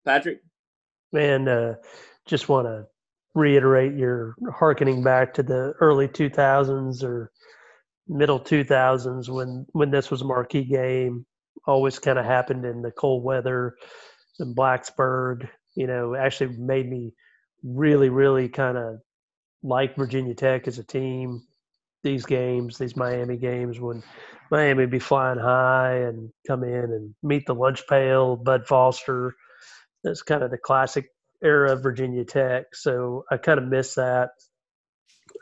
Patrick? 0.05 0.41
man, 1.13 1.47
uh, 1.47 1.75
just 2.27 2.49
want 2.49 2.67
to 2.67 2.85
reiterate 3.35 3.95
your 3.95 4.35
harkening 4.55 5.03
back 5.03 5.33
to 5.33 5.43
the 5.43 5.73
early 5.79 6.07
2000s 6.07 7.03
or 7.03 7.31
middle 8.07 8.39
2000s 8.39 9.29
when 9.29 9.65
when 9.71 9.91
this 9.91 10.11
was 10.11 10.21
a 10.21 10.25
marquee 10.25 10.63
game. 10.63 11.25
Always 11.65 11.99
kind 11.99 12.19
of 12.19 12.25
happened 12.25 12.65
in 12.65 12.81
the 12.81 12.91
cold 12.91 13.23
weather 13.23 13.75
in 14.39 14.53
Blacksburg. 14.53 15.47
You 15.75 15.87
know, 15.87 16.15
actually 16.15 16.57
made 16.57 16.89
me 16.89 17.13
really, 17.63 18.09
really 18.09 18.49
kind 18.49 18.77
of 18.77 18.97
like 19.63 19.95
Virginia 19.95 20.35
Tech 20.35 20.67
as 20.67 20.77
a 20.77 20.83
team. 20.83 21.41
These 22.03 22.25
games, 22.25 22.77
these 22.77 22.97
Miami 22.97 23.37
games, 23.37 23.79
when 23.79 24.03
Miami 24.51 24.85
be 24.85 24.99
flying 24.99 25.39
high 25.39 25.95
and 25.99 26.29
come 26.45 26.63
in 26.63 26.83
and 26.83 27.15
meet 27.23 27.45
the 27.45 27.55
lunch 27.55 27.87
pail, 27.87 28.35
Bud 28.35 28.67
Foster. 28.67 29.33
That's 30.03 30.21
kind 30.21 30.43
of 30.43 30.51
the 30.51 30.57
classic 30.57 31.07
era 31.43 31.73
of 31.73 31.83
Virginia 31.83 32.25
Tech, 32.25 32.75
so 32.75 33.25
I 33.31 33.37
kind 33.37 33.59
of 33.59 33.67
miss 33.67 33.95
that. 33.95 34.31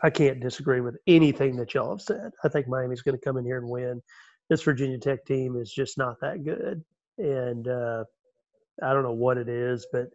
I 0.03 0.09
can't 0.09 0.39
disagree 0.39 0.81
with 0.81 0.97
anything 1.07 1.57
that 1.57 1.73
y'all 1.73 1.91
have 1.91 2.01
said. 2.01 2.31
I 2.43 2.49
think 2.49 2.67
Miami's 2.67 3.01
going 3.01 3.17
to 3.17 3.23
come 3.23 3.37
in 3.37 3.45
here 3.45 3.57
and 3.59 3.69
win. 3.69 4.01
This 4.49 4.63
Virginia 4.63 4.97
Tech 4.97 5.25
team 5.25 5.55
is 5.57 5.71
just 5.71 5.97
not 5.97 6.17
that 6.21 6.43
good, 6.43 6.83
and 7.17 7.67
uh, 7.67 8.03
I 8.81 8.93
don't 8.93 9.03
know 9.03 9.13
what 9.13 9.37
it 9.37 9.49
is, 9.49 9.87
but 9.91 10.07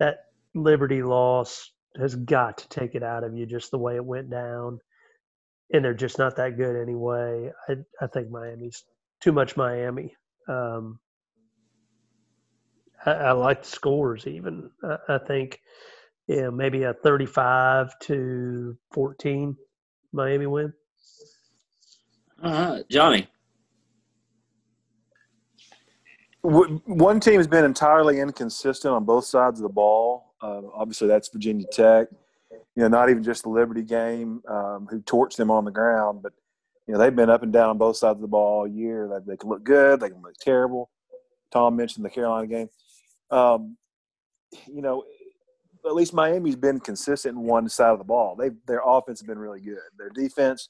that 0.00 0.18
Liberty 0.54 1.02
loss 1.02 1.72
has 1.98 2.14
got 2.14 2.58
to 2.58 2.68
take 2.68 2.94
it 2.94 3.02
out 3.02 3.24
of 3.24 3.36
you 3.36 3.46
just 3.46 3.70
the 3.70 3.78
way 3.78 3.96
it 3.96 4.04
went 4.04 4.30
down. 4.30 4.78
And 5.72 5.84
they're 5.84 5.94
just 5.94 6.18
not 6.18 6.36
that 6.36 6.56
good 6.58 6.76
anyway. 6.76 7.50
I 7.68 7.76
I 8.00 8.06
think 8.08 8.30
Miami's 8.30 8.84
too 9.20 9.32
much 9.32 9.56
Miami. 9.56 10.14
Um, 10.48 10.98
I, 13.06 13.10
I 13.10 13.32
like 13.32 13.62
the 13.62 13.68
scores 13.68 14.26
even. 14.26 14.70
I, 14.82 14.96
I 15.14 15.18
think 15.18 15.60
yeah, 16.28 16.50
maybe 16.50 16.84
a 16.84 16.94
35 16.94 17.98
to 18.00 18.76
14 18.92 19.56
Miami 20.12 20.46
win. 20.46 20.72
All 22.42 22.52
right, 22.52 22.88
Johnny. 22.88 23.28
One 26.42 27.20
team 27.20 27.36
has 27.36 27.46
been 27.46 27.64
entirely 27.64 28.18
inconsistent 28.18 28.92
on 28.92 29.04
both 29.04 29.24
sides 29.24 29.60
of 29.60 29.62
the 29.62 29.72
ball. 29.72 30.34
Uh, 30.42 30.62
obviously, 30.74 31.06
that's 31.06 31.28
Virginia 31.28 31.66
Tech. 31.70 32.08
You 32.50 32.82
know, 32.82 32.88
not 32.88 33.10
even 33.10 33.22
just 33.22 33.44
the 33.44 33.48
Liberty 33.48 33.82
game, 33.82 34.42
um, 34.48 34.88
who 34.90 35.00
torched 35.02 35.36
them 35.36 35.50
on 35.50 35.64
the 35.64 35.70
ground, 35.70 36.20
but 36.22 36.32
you 36.88 36.94
know 36.94 36.98
they've 36.98 37.14
been 37.14 37.30
up 37.30 37.44
and 37.44 37.52
down 37.52 37.70
on 37.70 37.78
both 37.78 37.96
sides 37.96 38.16
of 38.16 38.22
the 38.22 38.26
ball 38.26 38.60
all 38.60 38.66
year. 38.66 39.08
They, 39.08 39.32
they 39.32 39.36
can 39.36 39.50
look 39.50 39.62
good, 39.62 40.00
they 40.00 40.08
can 40.08 40.20
look 40.20 40.36
terrible. 40.40 40.90
Tom 41.52 41.76
mentioned 41.76 42.04
the 42.04 42.10
Carolina 42.10 42.46
game. 42.48 42.68
Um, 43.32 43.76
you 44.68 44.82
know, 44.82 45.04
at 45.84 45.94
least 45.94 46.14
Miami's 46.14 46.56
been 46.56 46.78
consistent 46.78 47.36
in 47.36 47.42
one 47.42 47.68
side 47.68 47.90
of 47.90 47.98
the 47.98 48.04
ball. 48.04 48.36
They 48.36 48.50
their 48.66 48.82
offense 48.84 49.20
has 49.20 49.26
been 49.26 49.38
really 49.38 49.60
good. 49.60 49.78
Their 49.98 50.10
defense 50.10 50.68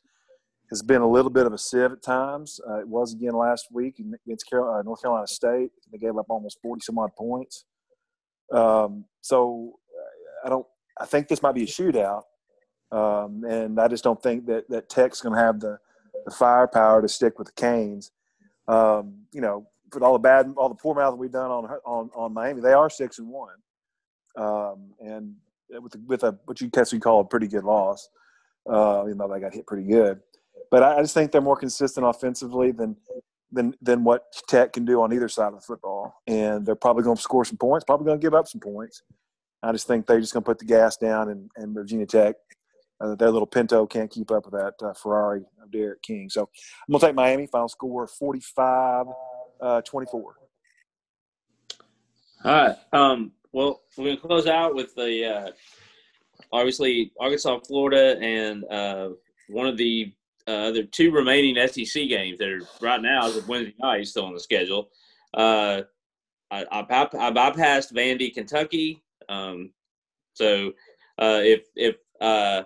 has 0.70 0.80
been 0.82 1.02
a 1.02 1.08
little 1.08 1.30
bit 1.30 1.44
of 1.44 1.52
a 1.52 1.58
sieve 1.58 1.92
at 1.92 2.02
times. 2.02 2.60
Uh, 2.66 2.80
it 2.80 2.88
was 2.88 3.12
again 3.12 3.34
last 3.34 3.66
week 3.70 4.00
against 4.26 4.48
Carolina, 4.48 4.78
uh, 4.78 4.82
North 4.82 5.02
Carolina 5.02 5.26
State. 5.26 5.70
They 5.90 5.98
gave 5.98 6.16
up 6.16 6.26
almost 6.30 6.58
forty 6.62 6.80
some 6.80 6.98
odd 6.98 7.14
points. 7.16 7.64
Um, 8.52 9.04
so 9.20 9.74
I 10.44 10.48
don't. 10.48 10.66
I 10.98 11.06
think 11.06 11.28
this 11.28 11.42
might 11.42 11.54
be 11.54 11.64
a 11.64 11.66
shootout, 11.66 12.22
um, 12.90 13.44
and 13.44 13.80
I 13.80 13.88
just 13.88 14.04
don't 14.04 14.22
think 14.22 14.46
that 14.46 14.68
that 14.70 14.88
Tech's 14.88 15.20
going 15.20 15.34
to 15.34 15.40
have 15.40 15.60
the 15.60 15.78
the 16.24 16.30
firepower 16.30 17.02
to 17.02 17.08
stick 17.08 17.38
with 17.38 17.48
the 17.48 17.54
Canes. 17.54 18.12
Um, 18.68 19.24
you 19.32 19.40
know, 19.40 19.66
with 19.95 20.03
all 20.03 20.12
the 20.12 20.18
bad, 20.18 20.53
all 20.57 20.68
the 20.68 20.74
poor 20.74 20.95
mouth 20.95 21.16
we've 21.18 21.32
done 21.32 21.51
on 21.51 21.64
on 21.84 22.11
on 22.14 22.32
Miami, 22.32 22.61
they 22.61 22.72
are 22.72 22.90
six 22.90 23.18
and 23.18 23.28
one 23.28 23.55
um, 24.36 24.93
and 25.01 25.34
with 25.68 25.97
with 26.07 26.22
a 26.24 26.38
what 26.45 26.61
you 26.61 26.68
guess 26.68 26.93
we 26.93 26.99
call 26.99 27.20
a 27.20 27.24
pretty 27.24 27.49
good 27.49 27.64
loss. 27.64 28.09
Uh, 28.70 29.03
even 29.07 29.18
though 29.18 29.26
they 29.26 29.40
got 29.40 29.53
hit 29.53 29.66
pretty 29.66 29.88
good, 29.88 30.20
but 30.70 30.84
I, 30.84 30.99
I 30.99 31.03
just 31.03 31.14
think 31.14 31.32
they're 31.32 31.40
more 31.40 31.57
consistent 31.57 32.07
offensively 32.07 32.70
than 32.70 32.97
than 33.51 33.74
than 33.82 34.05
what 34.05 34.24
Tech 34.49 34.72
can 34.72 34.84
do 34.84 35.03
on 35.03 35.12
either 35.12 35.28
side 35.28 35.49
of 35.49 35.55
the 35.55 35.61
football, 35.61 36.22
and 36.28 36.64
they're 36.64 36.76
probably 36.76 37.03
going 37.03 37.16
to 37.16 37.22
score 37.22 37.45
some 37.45 37.57
points, 37.57 37.84
probably 37.84 38.07
going 38.07 38.20
to 38.20 38.24
give 38.24 38.34
up 38.34 38.47
some 38.47 38.61
points. 38.61 39.03
I 39.64 39.72
just 39.72 39.86
think 39.86 40.07
they're 40.07 40.20
just 40.20 40.32
going 40.32 40.43
to 40.43 40.47
put 40.47 40.59
the 40.59 40.64
gas 40.64 40.97
down, 40.97 41.28
and, 41.28 41.51
and 41.57 41.74
Virginia 41.74 42.07
Tech, 42.07 42.36
uh, 43.01 43.14
their 43.14 43.30
little 43.30 43.47
Pinto 43.47 43.86
can't 43.86 44.11
keep 44.11 44.30
up 44.30 44.45
with 44.45 44.55
that 44.55 44.74
uh, 44.84 44.93
Ferrari 44.93 45.43
of 45.62 45.70
D'Eriq 45.70 46.03
King. 46.03 46.28
So 46.28 46.43
I'm 46.43 46.93
going 46.93 47.01
to 47.01 47.07
take 47.07 47.14
Miami. 47.14 47.47
Final 47.47 47.68
score 47.68 48.07
45 48.07 49.07
uh, 49.62 49.80
24. 49.82 50.34
All 52.44 52.52
right. 52.52 52.76
Um, 52.92 53.32
well, 53.52 53.82
we're 53.96 54.04
going 54.04 54.16
to 54.16 54.22
close 54.22 54.46
out 54.46 54.74
with 54.74 54.94
the 54.94 55.24
uh, 55.24 55.50
obviously 56.52 57.12
Arkansas, 57.20 57.60
Florida, 57.60 58.18
and 58.20 58.64
uh, 58.64 59.10
one 59.48 59.66
of 59.66 59.76
the 59.76 60.12
uh, 60.48 60.68
other 60.68 60.82
two 60.82 61.12
remaining 61.12 61.56
SEC 61.68 62.08
games 62.08 62.38
that 62.38 62.48
are 62.48 62.62
right 62.80 63.00
now 63.00 63.26
is 63.28 63.46
Wednesday 63.46 63.74
night 63.78 64.06
still 64.06 64.24
on 64.24 64.34
the 64.34 64.40
schedule. 64.40 64.90
Uh, 65.34 65.82
I, 66.50 66.64
I, 66.70 66.80
I, 66.80 67.30
bypassed 67.30 67.92
Vandy, 67.92 68.34
Kentucky. 68.34 69.02
Um, 69.28 69.72
so 70.34 70.72
uh, 71.18 71.40
if 71.42 71.66
if 71.76 71.96
uh, 72.20 72.64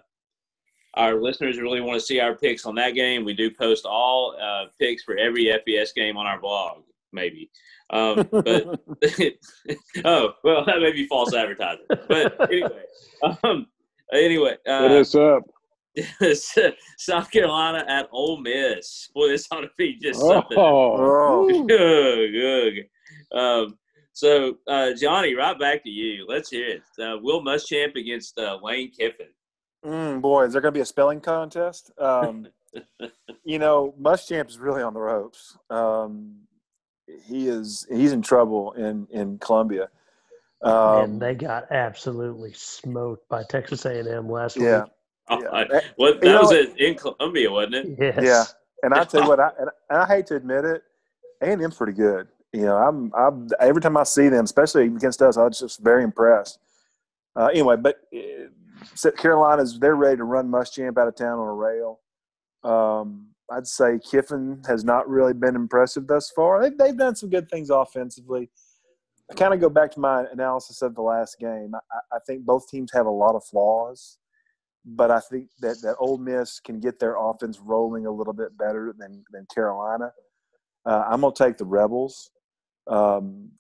our 0.97 1.21
listeners 1.21 1.61
really 1.61 1.81
want 1.81 2.01
to 2.01 2.05
see 2.05 2.21
our 2.21 2.35
picks 2.35 2.65
on 2.65 2.75
that 2.77 2.95
game, 2.95 3.25
we 3.25 3.35
do 3.35 3.51
post 3.51 3.85
all 3.85 4.37
uh, 4.41 4.67
picks 4.79 5.03
for 5.03 5.17
every 5.17 5.45
FBS 5.45 5.95
game 5.95 6.17
on 6.17 6.27
our 6.27 6.41
blog. 6.41 6.83
Maybe. 7.13 7.51
Um, 7.91 8.27
but 8.31 8.45
oh 10.05 10.33
well, 10.43 10.65
that 10.65 10.81
may 10.81 10.93
be 10.93 11.07
false 11.07 11.35
advertising. 11.35 11.87
But 11.89 12.51
anyway, 12.51 12.83
um, 13.43 13.67
anyway, 14.13 14.57
uh, 14.67 14.89
hit 14.89 15.15
up. 15.15 15.43
South 16.99 17.31
Carolina 17.31 17.85
at 17.89 18.09
Ole 18.13 18.39
Miss. 18.39 19.09
Boy, 19.15 19.29
this 19.29 19.47
ought 19.51 19.63
to 19.63 19.71
be 19.79 19.99
just 19.99 20.21
oh. 20.23 20.33
something. 20.35 20.59
Oh, 20.59 21.67
good, 21.67 22.33
good. 22.33 23.39
Um, 23.39 23.79
so, 24.13 24.57
uh, 24.67 24.93
Johnny, 24.93 25.35
right 25.35 25.59
back 25.59 25.85
to 25.85 25.91
you. 25.91 26.27
Let's 26.29 26.51
hear 26.51 26.67
it. 26.69 26.83
Uh, 27.03 27.19
Will 27.21 27.43
Muschamp 27.43 27.97
against 27.97 28.39
uh, 28.39 28.59
Lane 28.63 28.91
Kiffin. 28.91 29.29
Mm, 29.87 30.21
boy, 30.21 30.45
is 30.45 30.53
there 30.53 30.61
going 30.61 30.75
to 30.75 30.79
be 30.79 30.83
a 30.83 30.87
spelling 30.87 31.21
contest? 31.21 31.93
Um, 31.99 32.49
you 33.45 33.59
know, 33.59 33.95
Muschamp 34.01 34.49
is 34.49 34.59
really 34.59 34.83
on 34.83 34.95
the 34.95 35.01
ropes. 35.01 35.57
Um, 35.71 36.39
he 37.27 37.47
is 37.47 37.87
he's 37.89 38.13
in 38.13 38.21
trouble 38.21 38.73
in 38.73 39.07
in 39.11 39.39
Columbia. 39.39 39.89
Um, 40.63 41.05
and 41.05 41.23
they 41.23 41.35
got 41.35 41.71
absolutely 41.71 42.53
smoked 42.55 43.29
by 43.29 43.45
Texas 43.45 43.85
A&M 43.85 44.29
last 44.29 44.57
yeah. 44.57 44.83
week. 44.83 44.93
Oh, 45.29 45.43
yeah. 45.43 45.49
I, 45.53 45.83
well, 45.99 46.15
that 46.15 46.25
you 46.25 46.33
was 46.33 46.51
know, 46.51 46.75
in 46.79 46.95
Columbia, 46.95 47.51
wasn't 47.51 47.75
it? 47.75 47.87
Yes. 47.99 48.19
Yeah, 48.23 48.45
and 48.83 48.95
I 48.95 49.05
tell 49.05 49.23
you 49.23 49.29
what, 49.29 49.39
I 49.39 49.51
and 49.59 49.71
I 49.91 50.07
hate 50.07 50.27
to 50.29 50.37
admit 50.37 50.65
it, 50.65 50.83
A&M's 51.43 51.77
pretty 51.77 51.93
good. 51.93 52.29
You 52.53 52.63
know, 52.63 52.77
I'm, 52.77 53.13
I'm 53.15 53.49
every 53.61 53.83
time 53.83 53.97
I 53.97 54.05
see 54.05 54.29
them, 54.29 54.45
especially 54.45 54.87
against 54.87 55.21
us, 55.23 55.37
I 55.37 55.45
was 55.45 55.59
just 55.59 55.81
very 55.81 56.03
impressed. 56.03 56.59
Uh, 57.35 57.47
anyway, 57.47 57.77
but 57.77 57.97
uh, 58.15 58.49
Carolina's 59.17 59.79
they're 59.79 59.97
ready 59.97 60.17
to 60.17 60.25
run 60.25 60.49
Muschamp 60.49 60.99
out 60.99 61.09
of 61.09 61.17
town 61.17 61.39
on 61.39 61.49
a 61.49 61.53
rail. 61.53 62.01
Um, 62.65 63.29
I'd 63.51 63.67
say 63.67 63.99
Kiffin 63.99 64.63
has 64.67 64.85
not 64.85 65.09
really 65.09 65.33
been 65.33 65.55
impressive 65.55 66.07
thus 66.07 66.31
far. 66.35 66.63
They've, 66.63 66.77
they've 66.77 66.97
done 66.97 67.15
some 67.15 67.31
good 67.31 67.49
things 67.49 67.71
offensively. 67.71 68.51
I 69.31 69.35
kind 69.35 69.55
of 69.55 69.61
go 69.61 69.69
back 69.69 69.93
to 69.93 70.01
my 70.01 70.25
analysis 70.33 70.83
of 70.83 70.95
the 70.95 71.03
last 71.03 71.39
game. 71.39 71.75
I, 71.75 72.17
I, 72.17 72.19
think 72.27 72.45
both 72.45 72.69
teams 72.69 72.91
have 72.93 73.07
a 73.07 73.11
lot 73.11 73.35
of 73.35 73.45
flaws, 73.45 74.19
but 74.85 75.11
I 75.11 75.21
think 75.21 75.49
that, 75.61 75.81
that 75.83 75.97
Ole 75.99 76.19
Miss 76.19 76.61
can 76.61 76.81
get 76.81 76.99
their 76.99 77.17
offense 77.17 77.59
rolling 77.61 78.07
a 78.07 78.11
little 78.11 78.33
bit 78.33 78.57
better 78.57 78.95
than, 78.97 79.25
than 79.33 79.47
Carolina. 79.53 80.13
Uh, 80.85 81.05
I'm 81.09 81.21
going 81.21 81.35
to 81.35 81.45
take 81.45 81.57
the 81.57 81.65
Rebels. 81.65 82.31
Um, 82.89 83.51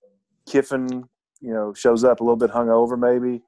Kiffin, 0.48 1.08
you 1.40 1.52
know, 1.52 1.74
shows 1.74 2.04
up 2.04 2.20
a 2.20 2.24
little 2.24 2.36
bit 2.36 2.50
hungover 2.50 2.98
maybe, 2.98 3.42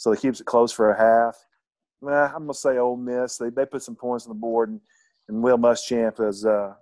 so 0.00 0.12
he 0.12 0.18
keeps 0.18 0.40
it 0.40 0.46
close 0.46 0.72
for 0.72 0.90
a 0.90 0.98
half. 0.98 1.36
Nah, 2.00 2.26
I'm 2.26 2.44
going 2.44 2.48
to 2.48 2.54
say 2.54 2.78
Ole 2.78 2.96
Miss. 2.96 3.36
They, 3.36 3.50
they 3.50 3.66
put 3.66 3.82
some 3.82 3.94
points 3.94 4.26
on 4.26 4.30
the 4.30 4.38
board 4.38 4.70
and– 4.70 4.80
and 5.30 5.42
Will 5.42 5.56
Muschamp 5.56 6.20
is. 6.28 6.44
Uh, 6.44 6.74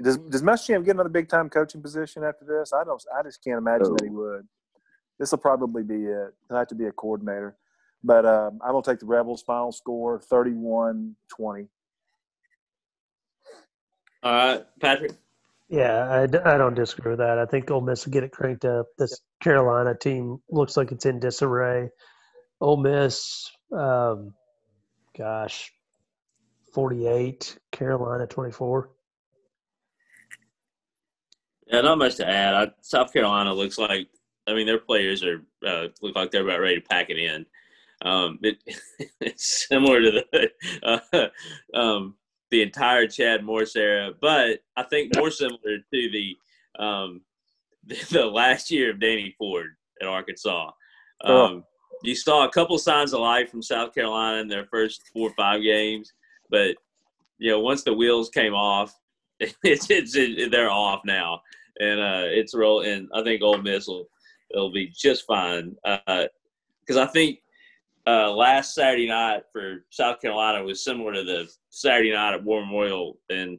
does 0.00 0.16
does 0.18 0.42
Muschamp 0.42 0.84
get 0.84 0.94
another 0.94 1.08
big 1.08 1.28
time 1.28 1.48
coaching 1.48 1.82
position 1.82 2.22
after 2.22 2.44
this? 2.44 2.72
I 2.72 2.84
don't. 2.84 3.02
I 3.18 3.22
just 3.22 3.42
can't 3.42 3.58
imagine 3.58 3.88
oh. 3.88 3.96
that 3.96 4.04
he 4.04 4.10
would. 4.10 4.46
This 5.18 5.32
will 5.32 5.38
probably 5.38 5.82
be 5.82 6.04
it. 6.04 6.34
He'll 6.48 6.58
have 6.58 6.68
to 6.68 6.76
be 6.76 6.86
a 6.86 6.92
coordinator. 6.92 7.56
But 8.04 8.24
um, 8.24 8.60
I'm 8.62 8.72
gonna 8.72 8.82
take 8.82 9.00
the 9.00 9.06
Rebels. 9.06 9.42
Final 9.42 9.72
score 9.72 10.20
31-20. 10.20 11.14
All 14.22 14.32
right, 14.32 14.64
Patrick. 14.80 15.12
Yeah, 15.68 16.08
I, 16.08 16.22
I 16.22 16.58
don't 16.58 16.74
disagree 16.74 17.10
with 17.10 17.18
that. 17.18 17.38
I 17.38 17.46
think 17.46 17.70
Ole 17.70 17.80
Miss 17.80 18.06
will 18.06 18.12
get 18.12 18.24
it 18.24 18.30
cranked 18.30 18.64
up. 18.64 18.86
This 18.96 19.20
Carolina 19.40 19.94
team 19.94 20.40
looks 20.50 20.76
like 20.76 20.92
it's 20.92 21.06
in 21.06 21.20
disarray. 21.20 21.88
Ole 22.60 22.76
Miss, 22.78 23.50
um, 23.72 24.34
gosh, 25.16 25.72
48, 26.72 27.58
Carolina 27.70 28.26
24. 28.26 28.90
Yeah, 31.68 31.80
not 31.82 31.98
much 31.98 32.16
to 32.16 32.28
add. 32.28 32.54
I, 32.54 32.68
South 32.80 33.12
Carolina 33.12 33.52
looks 33.52 33.78
like, 33.78 34.08
I 34.46 34.54
mean, 34.54 34.66
their 34.66 34.78
players 34.78 35.22
are 35.22 35.42
uh, 35.66 35.88
look 36.00 36.16
like 36.16 36.30
they're 36.30 36.42
about 36.42 36.60
ready 36.60 36.80
to 36.80 36.88
pack 36.88 37.10
it 37.10 37.18
in. 37.18 37.44
Um, 38.02 38.38
it, 38.42 38.58
it's 39.20 39.66
similar 39.68 40.00
to 40.00 40.24
the 40.32 40.50
uh, 41.74 41.78
um, 41.78 42.14
the 42.50 42.62
entire 42.62 43.06
Chad 43.06 43.44
Morris 43.44 43.76
era, 43.76 44.12
but 44.20 44.60
I 44.76 44.82
think 44.84 45.14
more 45.16 45.30
similar 45.30 45.78
to 45.78 45.82
the 45.92 46.36
um, 46.78 47.20
the, 48.10 48.24
last 48.24 48.70
year 48.70 48.90
of 48.90 49.00
Danny 49.00 49.34
Ford 49.38 49.70
at 50.00 50.08
Arkansas. 50.08 50.70
Oh. 51.24 51.44
Um. 51.44 51.64
You 52.04 52.14
saw 52.14 52.46
a 52.46 52.50
couple 52.50 52.78
signs 52.78 53.12
of 53.12 53.18
life 53.18 53.50
from 53.50 53.60
South 53.60 53.92
Carolina 53.92 54.40
in 54.40 54.46
their 54.46 54.66
first 54.66 55.02
four 55.12 55.30
or 55.30 55.34
five 55.34 55.62
games, 55.62 56.12
but 56.48 56.76
you 57.38 57.50
know, 57.50 57.58
once 57.58 57.82
the 57.82 57.92
wheels 57.92 58.30
came 58.30 58.54
off, 58.54 58.94
it's 59.40 59.90
it's 59.90 60.14
it, 60.14 60.52
they're 60.52 60.70
off 60.70 61.00
now, 61.04 61.40
and 61.80 61.98
uh, 61.98 62.24
it's 62.26 62.54
real. 62.54 62.82
And 62.82 63.08
I 63.14 63.24
think 63.24 63.42
Ole 63.42 63.58
Miss 63.58 63.88
will 63.88 64.06
it'll 64.50 64.72
be 64.72 64.92
just 64.96 65.26
fine. 65.26 65.74
Uh, 65.84 66.26
because 66.80 66.96
I 66.96 67.06
think 67.06 67.40
uh, 68.06 68.30
last 68.32 68.74
Saturday 68.74 69.08
night 69.08 69.42
for 69.52 69.84
South 69.90 70.20
Carolina 70.20 70.64
was 70.64 70.82
similar 70.82 71.12
to 71.12 71.22
the 71.22 71.50
Saturday 71.68 72.12
night 72.12 72.34
at 72.34 72.44
War 72.44 72.64
Memorial, 72.64 73.18
and 73.28 73.58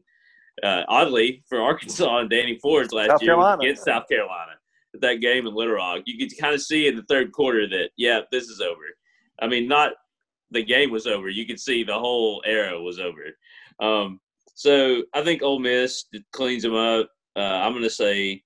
uh, 0.63 0.83
oddly 0.87 1.43
for 1.47 1.61
Arkansas 1.61 2.17
and 2.19 2.29
Danny 2.29 2.57
Fords 2.59 2.93
last 2.93 3.09
South 3.09 3.21
year 3.21 3.33
Carolina. 3.33 3.61
against 3.61 3.85
South 3.85 4.07
Carolina 4.09 4.51
at 4.93 5.01
that 5.01 5.15
game 5.15 5.47
in 5.47 5.53
Little 5.53 5.75
Rock, 5.75 6.01
you 6.05 6.17
could 6.17 6.37
kind 6.39 6.53
of 6.53 6.61
see 6.61 6.87
in 6.87 6.95
the 6.95 7.03
third 7.03 7.31
quarter 7.31 7.67
that 7.69 7.89
yeah, 7.97 8.21
this 8.31 8.45
is 8.45 8.61
over. 8.61 8.81
I 9.41 9.47
mean, 9.47 9.67
not 9.67 9.93
the 10.51 10.63
game 10.63 10.91
was 10.91 11.07
over. 11.07 11.29
You 11.29 11.45
could 11.45 11.59
see 11.59 11.83
the 11.83 11.97
whole 11.97 12.41
era 12.45 12.79
was 12.81 12.99
over. 12.99 13.25
Um, 13.79 14.19
so 14.55 15.03
I 15.13 15.23
think 15.23 15.41
Ole 15.41 15.59
Miss 15.59 16.05
cleans 16.31 16.63
them 16.63 16.75
up. 16.75 17.09
Uh, 17.35 17.39
I'm 17.39 17.71
going 17.71 17.83
to 17.83 17.89
say, 17.89 18.43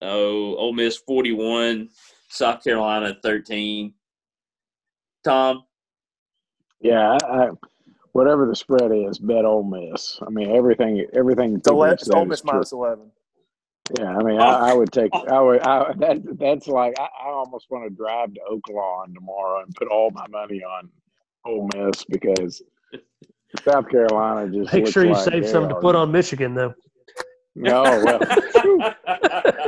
oh, 0.00 0.54
Ole 0.56 0.72
Miss 0.72 0.96
41, 1.06 1.90
South 2.28 2.62
Carolina 2.64 3.16
13. 3.22 3.92
Tom, 5.22 5.64
Yeah, 6.80 7.18
I, 7.22 7.26
I, 7.26 7.48
whatever 8.12 8.46
the 8.46 8.54
spread 8.56 8.90
is, 8.92 9.18
bet 9.18 9.44
Ole 9.44 9.62
Miss. 9.64 10.18
I 10.26 10.30
mean, 10.30 10.54
everything, 10.54 11.04
everything. 11.14 11.56
It's, 11.56 11.68
11, 11.68 11.94
it's 11.94 12.10
Ole 12.10 12.24
Miss 12.24 12.44
minus 12.44 12.72
11. 12.72 13.10
Yeah, 13.98 14.16
I 14.16 14.22
mean, 14.22 14.40
Oh. 14.40 14.44
I, 14.44 14.70
I 14.70 14.74
would 14.74 14.92
take. 14.92 15.12
I 15.14 15.40
would. 15.40 15.60
I, 15.62 15.92
that 15.98 16.38
that's 16.38 16.68
like 16.68 16.94
I, 16.98 17.08
I 17.24 17.28
almost 17.30 17.66
want 17.70 17.84
to 17.84 17.90
drive 17.90 18.32
to 18.34 18.40
Oaklawn 18.50 19.12
tomorrow 19.14 19.62
and 19.64 19.74
put 19.74 19.88
all 19.88 20.10
my 20.12 20.26
money 20.28 20.62
on 20.62 20.88
Ole 21.44 21.68
Miss 21.74 22.04
because 22.04 22.62
South 23.64 23.88
Carolina 23.88 24.48
just 24.52 24.72
Make 24.72 24.82
looks 24.84 24.92
sure 24.92 25.04
you 25.04 25.12
like 25.12 25.24
save 25.24 25.42
they 25.42 25.48
some 25.50 25.68
to 25.68 25.74
put 25.74 25.96
on 25.96 26.12
Michigan, 26.12 26.54
though. 26.54 26.72
No, 27.56 27.82
well, 27.82 28.20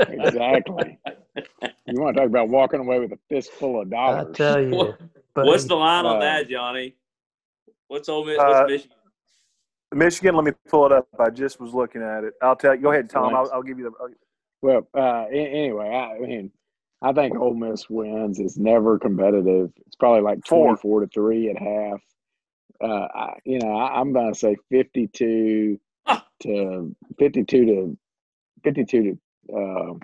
exactly. 0.09 0.99
You 1.87 2.01
want 2.01 2.15
to 2.17 2.21
talk 2.23 2.29
about 2.31 2.49
walking 2.49 2.79
away 2.81 3.01
with 3.01 3.11
a 3.13 3.19
fistful 3.29 3.81
of 3.81 3.91
dollars? 3.91 4.19
I 4.19 4.23
dollars? 4.23 4.37
tell 4.37 4.61
you. 4.63 4.71
What- 4.71 4.99
What's 5.35 5.65
the 5.65 5.75
line 5.75 6.05
on 6.05 6.17
Uh, 6.19 6.21
that, 6.21 6.49
Johnny? 6.51 6.95
What's 7.93 8.09
Ole 8.09 8.25
Miss? 8.25 8.39
Uh, 8.39 8.65
Michigan? 8.67 8.97
Michigan, 9.95 10.35
let 10.35 10.45
me 10.47 10.53
pull 10.71 10.87
it 10.87 10.93
up. 10.93 11.07
I 11.19 11.29
just 11.29 11.61
was 11.61 11.75
looking 11.75 12.01
at 12.03 12.25
it. 12.25 12.33
I'll 12.41 12.57
tell 12.57 12.75
you. 12.75 12.81
Go 12.81 12.91
ahead, 12.91 13.11
Tom. 13.11 13.35
I'll, 13.35 13.51
I'll 13.53 13.63
give 13.63 13.79
you 13.79 13.85
the. 13.85 13.91
I'll- 14.01 14.09
Well, 14.63 14.89
uh, 14.97 15.27
anyway, 15.31 15.91
I, 15.91 16.17
I 16.17 16.19
mean, 16.19 16.51
I 17.03 17.13
think 17.13 17.37
Ole 17.39 17.53
Miss 17.53 17.91
wins. 17.91 18.39
It's 18.39 18.57
never 18.57 18.99
competitive. 18.99 19.73
It's 19.87 19.97
probably 19.97 20.23
like 20.23 20.39
Four. 20.47 20.69
twenty-four 20.69 21.01
to 21.01 21.07
three 21.09 21.51
at 21.51 21.59
half. 21.59 22.01
Uh, 22.83 23.09
I, 23.15 23.35
you 23.45 23.59
know, 23.59 23.77
I, 23.77 24.01
I'm 24.01 24.15
going 24.15 24.33
to 24.33 24.39
say 24.39 24.57
fifty-two 24.71 25.79
Ah. 26.07 26.27
to 26.45 26.97
fifty-two 27.19 27.67
to 27.67 27.99
fifty-two 28.65 29.19
to 29.51 29.55
uh, 29.55 29.95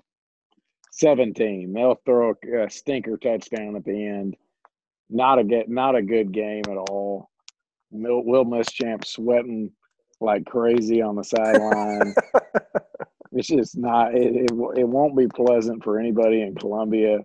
seventeen. 0.91 1.73
They'll 1.73 1.99
throw 2.05 2.35
a, 2.53 2.65
a 2.67 2.71
stinker 2.71 3.17
touchdown 3.17 3.77
at 3.77 3.87
the 3.87 4.07
end. 4.07 4.37
Not 5.09 5.39
a 5.39 5.45
get, 5.45 5.71
not 5.71 5.97
a 5.97 6.03
good 6.03 6.33
game 6.33 6.65
at 6.69 6.77
all. 6.77 7.31
Will, 7.91 8.45
Muschamp 8.45 9.05
sweating 9.05 9.71
like 10.21 10.45
crazy 10.47 11.01
on 11.01 11.15
the 11.15 11.23
sideline 11.23 12.13
it's 13.33 13.49
just 13.49 13.77
not 13.77 14.15
it, 14.15 14.35
it, 14.35 14.51
it 14.77 14.89
won't 14.89 15.17
be 15.17 15.29
pleasant 15.29 15.83
for 15.85 15.99
anybody 15.99 16.43
in 16.43 16.55
Columbia 16.55 17.19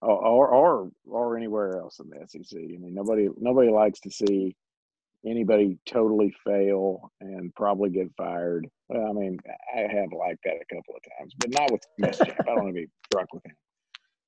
or, 0.00 0.26
or 0.26 0.48
or 0.48 0.90
or 1.06 1.36
anywhere 1.36 1.78
else 1.78 2.00
in 2.00 2.10
the 2.10 2.26
SEC. 2.26 2.58
I 2.58 2.78
mean 2.78 2.94
nobody 2.94 3.28
nobody 3.38 3.70
likes 3.70 4.00
to 4.00 4.10
see 4.10 4.56
anybody 5.24 5.78
totally 5.86 6.34
fail 6.44 7.10
and 7.20 7.54
probably 7.54 7.90
get 7.90 8.10
fired. 8.16 8.66
Well, 8.88 9.08
I 9.08 9.12
mean 9.12 9.38
I 9.74 9.80
have 9.80 10.12
liked 10.12 10.40
that 10.44 10.56
a 10.56 10.74
couple 10.74 10.94
of 10.96 11.02
times, 11.18 11.34
but 11.38 11.50
not 11.50 11.70
with 11.70 11.82
Muschamp. 12.00 12.40
I 12.40 12.44
don't 12.44 12.64
want 12.64 12.68
to 12.68 12.72
be 12.74 12.88
drunk 13.10 13.32
with 13.32 13.44
him. 13.46 13.56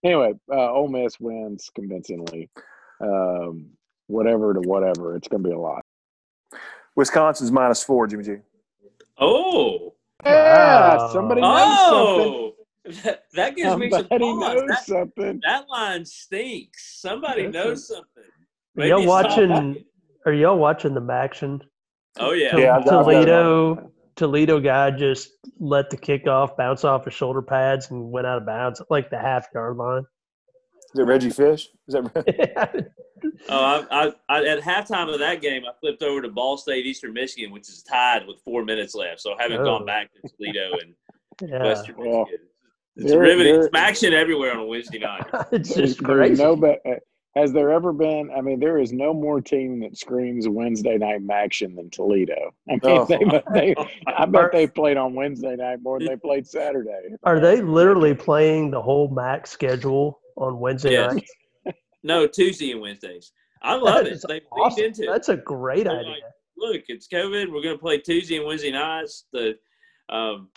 Anyway, 0.04 0.34
uh, 0.52 0.72
Ole 0.72 0.88
Miss 0.88 1.18
wins 1.18 1.70
convincingly. 1.74 2.50
Um, 3.00 3.70
whatever 4.06 4.54
to 4.54 4.60
whatever, 4.60 5.16
it's 5.16 5.28
going 5.28 5.42
to 5.42 5.48
be 5.48 5.54
a 5.54 5.58
lot. 5.58 5.82
Wisconsin's 6.96 7.50
minus 7.50 7.82
four, 7.82 8.06
Jimmy 8.06 8.24
G. 8.24 8.36
Oh, 9.18 9.94
Yeah, 10.24 10.96
Wow. 10.96 11.10
somebody 11.12 11.40
oh. 11.42 11.50
knows 11.50 11.88
something. 11.88 12.34
oh, 12.34 12.52
that, 13.04 13.22
that 13.32 13.56
gives 13.56 13.76
me 13.76 13.90
some 13.90 14.00
Somebody 14.02 14.24
pause. 14.24 14.40
knows 14.54 14.68
That, 14.68 14.84
something. 14.84 15.40
that 15.44 15.68
line 15.68 16.04
stinks. 16.04 17.00
Somebody 17.00 17.46
Listen. 17.46 17.52
knows 17.52 17.88
something. 17.88 18.24
Are 18.78 18.86
y'all 18.86 19.06
watching? 19.06 19.84
Are 20.26 20.32
y'all 20.32 20.58
watching 20.58 20.94
the 20.94 21.12
action? 21.12 21.62
Oh 22.18 22.32
yeah. 22.32 22.50
Tol- 22.50 22.60
Yeah, 22.60 22.76
I've 22.76 22.84
got- 22.84 22.94
I've 22.94 23.04
got 23.06 23.10
it 23.10 23.14
Toledo. 23.26 23.90
Toledo 24.16 24.60
guy 24.60 24.90
just 24.92 25.30
let 25.58 25.90
the 25.90 25.96
kickoff 25.96 26.56
bounce 26.56 26.84
off 26.84 27.04
his 27.04 27.14
shoulder 27.14 27.42
pads 27.42 27.90
and 27.90 28.10
went 28.12 28.26
out 28.26 28.38
of 28.38 28.46
bounds 28.46 28.80
at 28.80 28.88
like 28.90 29.10
the 29.10 29.18
half 29.18 29.46
yard 29.54 29.76
line. 29.76 30.04
Is 30.94 31.00
it 31.00 31.04
Reggie 31.06 31.30
Fish? 31.30 31.68
Is 31.88 31.94
that 31.94 32.86
Oh, 33.48 33.84
I, 33.90 34.06
I, 34.06 34.12
I, 34.28 34.44
at 34.46 34.60
halftime 34.60 35.12
of 35.12 35.18
that 35.18 35.40
game, 35.42 35.62
I 35.68 35.72
flipped 35.80 36.02
over 36.02 36.22
to 36.22 36.28
Ball 36.28 36.56
State 36.56 36.86
Eastern 36.86 37.12
Michigan, 37.14 37.50
which 37.52 37.68
is 37.68 37.82
tied 37.82 38.26
with 38.28 38.36
four 38.44 38.64
minutes 38.64 38.94
left. 38.94 39.20
So 39.20 39.32
I 39.34 39.42
haven't 39.42 39.60
Oh. 39.60 39.64
gone 39.64 39.86
back 39.86 40.10
to 40.14 40.28
Toledo 40.28 40.72
and 40.82 40.94
yeah, 41.50 41.62
Western 41.64 41.96
Well, 41.98 42.20
Michigan. 42.24 42.46
It's 42.96 43.10
there- 43.10 43.20
riveting. 43.20 43.54
there- 43.54 43.66
It's 43.66 43.74
action 43.76 44.12
everywhere 44.12 44.52
on 44.52 44.58
a 44.58 44.66
Wednesday 44.66 44.98
night. 44.98 45.24
it's 45.52 45.74
just 45.74 46.02
crazy. 46.04 46.40
no, 46.42 46.54
but 46.54 46.78
has 47.34 47.52
there 47.52 47.70
ever 47.72 47.92
been? 47.92 48.30
I 48.36 48.40
mean, 48.40 48.60
there 48.60 48.78
is 48.78 48.92
no 48.92 49.12
more 49.12 49.40
team 49.40 49.80
that 49.80 49.96
screams 49.98 50.46
Wednesday 50.48 50.96
night 50.98 51.22
action 51.32 51.74
than 51.74 51.90
Toledo. 51.90 52.54
I 52.68 52.72
mean, 52.72 52.80
Oh. 52.84 53.04
they, 53.06 53.18
they, 53.52 53.74
I 54.06 54.26
bet 54.26 54.52
they 54.52 54.68
played 54.68 54.96
on 54.96 55.14
Wednesday 55.14 55.56
night 55.56 55.78
more 55.82 55.98
than 55.98 56.08
they 56.08 56.16
played 56.16 56.46
Saturday. 56.46 57.16
Are 57.24 57.40
they 57.40 57.62
literally 57.62 58.14
playing 58.14 58.70
the 58.70 58.80
whole 58.82 59.08
MAC 59.08 59.46
schedule 59.48 60.20
on 60.36 60.58
Wednesday 60.58 60.92
Yes. 60.92 61.14
night? 61.14 61.74
No, 62.06 62.26
Tuesday 62.26 62.70
and 62.70 62.82
Wednesdays. 62.82 63.32
I 63.62 63.76
love 63.76 64.04
it. 64.04 64.22
They 64.28 64.42
awesome. 64.52 64.84
into 64.84 65.04
it. 65.04 65.06
That's 65.10 65.30
a 65.30 65.38
great 65.38 65.86
idea. 65.88 66.10
like, 66.10 66.22
Look, 66.58 66.82
it's 66.88 67.08
COVID. 67.08 67.50
We're 67.50 67.62
going 67.62 67.76
to 67.76 67.80
play 67.82 67.96
Tuesday 67.96 68.36
and 68.36 68.44
Wednesday 68.44 68.70
nights. 68.70 69.24
The, 69.32 69.56
um, 70.10 70.50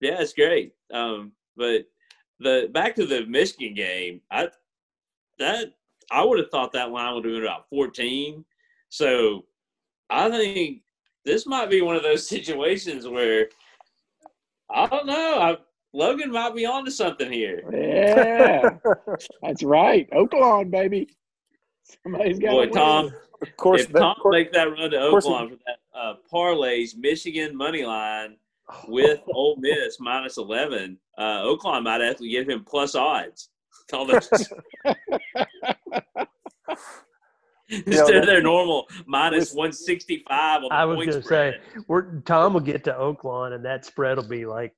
yeah, 0.00 0.20
it's 0.20 0.32
great. 0.32 0.74
Um, 0.94 1.32
but 1.56 1.86
the 2.38 2.70
back 2.72 2.94
to 2.96 3.06
the 3.06 3.26
Michigan 3.26 3.74
game, 3.74 4.20
I 4.30 4.48
that 5.40 5.72
I 6.12 6.24
would 6.24 6.38
have 6.38 6.50
thought 6.50 6.72
that 6.72 6.92
line 6.92 7.14
would 7.14 7.24
have 7.24 7.34
been 7.34 7.42
about 7.42 7.68
fourteen. 7.68 8.44
So 8.88 9.44
I 10.08 10.30
think 10.30 10.82
this 11.24 11.46
might 11.46 11.68
be 11.70 11.82
one 11.82 11.96
of 11.96 12.02
those 12.02 12.28
situations 12.36 13.08
where 13.08 13.48
I 14.70 14.86
don't 14.86 15.06
know. 15.06 15.38
I, 15.40 15.56
Logan 15.94 16.30
might 16.32 16.54
be 16.54 16.64
onto 16.64 16.90
something 16.90 17.30
here. 17.30 17.62
Yeah, 17.72 18.70
that's 19.42 19.62
right. 19.62 20.08
Oaklawn, 20.10 20.70
baby. 20.70 21.08
Somebody's 22.02 22.38
got 22.38 22.52
Boy, 22.52 22.66
to 22.66 22.72
Tom, 22.72 23.10
of 23.42 23.56
course, 23.56 23.82
if 23.82 23.92
that- 23.92 23.98
Tom 23.98 24.12
of 24.16 24.22
course- 24.22 24.32
makes 24.34 24.52
that 24.52 24.64
run 24.70 24.90
to 24.90 24.98
course 25.10 25.24
he- 25.26 25.30
Oaklawn 25.30 25.50
for 25.50 25.56
that 25.66 25.78
uh, 25.98 26.14
parlays 26.32 26.96
Michigan 26.96 27.54
money 27.56 27.84
line 27.84 28.36
with 28.88 29.20
Ole 29.34 29.56
Miss 29.58 29.98
minus 30.00 30.38
eleven, 30.38 30.96
uh, 31.18 31.42
Oaklawn 31.42 31.82
might 31.82 32.00
have 32.00 32.16
to 32.18 32.28
give 32.28 32.48
him 32.48 32.64
plus 32.64 32.94
odds. 32.94 33.50
All 33.92 34.06
those- 34.06 34.30
Instead 37.68 38.16
of 38.16 38.26
their 38.26 38.42
normal 38.42 38.86
one 39.06 39.72
sixty 39.72 40.22
five 40.28 40.58
on 40.62 40.68
the 40.68 40.74
I 40.74 40.84
was 40.84 41.06
gonna 41.06 41.22
say 41.22 41.58
we're 41.88 42.20
Tom 42.20 42.52
will 42.54 42.60
get 42.60 42.84
to 42.84 42.92
Oaklawn 42.92 43.54
and 43.54 43.64
that 43.64 43.86
spread 43.86 44.16
will 44.18 44.28
be 44.28 44.44
like 44.44 44.74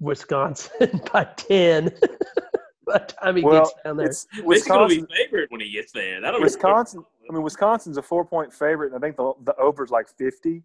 Wisconsin 0.00 1.00
by 1.12 1.24
ten 1.36 1.84
by 2.86 2.98
the 2.98 3.14
time 3.20 3.36
he 3.36 3.42
well, 3.42 3.64
gets 3.64 3.74
down 3.84 3.96
there. 3.96 4.06
it's 4.06 4.26
Michigan 4.44 4.78
will 4.78 4.88
be 4.88 5.04
favored 5.16 5.50
when 5.50 5.60
he 5.60 5.70
gets 5.70 5.92
there. 5.92 6.20
That'll 6.20 6.40
be 6.40 6.44
Wisconsin. 6.44 7.04
I 7.28 7.32
mean, 7.32 7.42
Wisconsin's 7.42 7.96
a 7.96 8.02
four-point 8.02 8.52
favorite, 8.52 8.92
and 8.92 9.02
I 9.02 9.06
think 9.06 9.16
the 9.16 9.32
the 9.44 9.56
over's 9.56 9.90
like 9.90 10.08
fifty. 10.08 10.62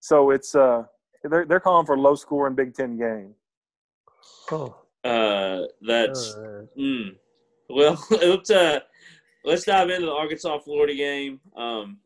So 0.00 0.30
it's 0.30 0.54
uh, 0.54 0.84
they're 1.22 1.44
they're 1.44 1.60
calling 1.60 1.86
for 1.86 1.94
a 1.94 2.00
low-scoring 2.00 2.54
Big 2.54 2.74
Ten 2.74 2.96
game. 2.96 3.34
Oh, 4.50 4.76
Uh, 5.04 5.62
that's 5.86 6.34
uh, 6.34 6.64
Mm. 6.78 7.16
Well, 7.68 8.04
let's 8.10 8.50
uh, 8.50 8.80
let's 9.44 9.64
dive 9.64 9.90
into 9.90 10.06
the 10.06 10.12
Arkansas 10.12 10.58
Florida 10.60 10.94
game. 10.94 11.40
Um, 11.56 11.98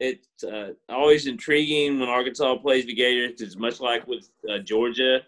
it's 0.00 0.42
uh, 0.44 0.70
always 0.88 1.26
intriguing 1.26 2.00
when 2.00 2.08
Arkansas 2.08 2.56
plays 2.56 2.86
the 2.86 2.94
Gators. 2.94 3.40
It's 3.40 3.56
much 3.56 3.80
like 3.80 4.06
with 4.06 4.28
uh, 4.50 4.58
Georgia. 4.58 5.20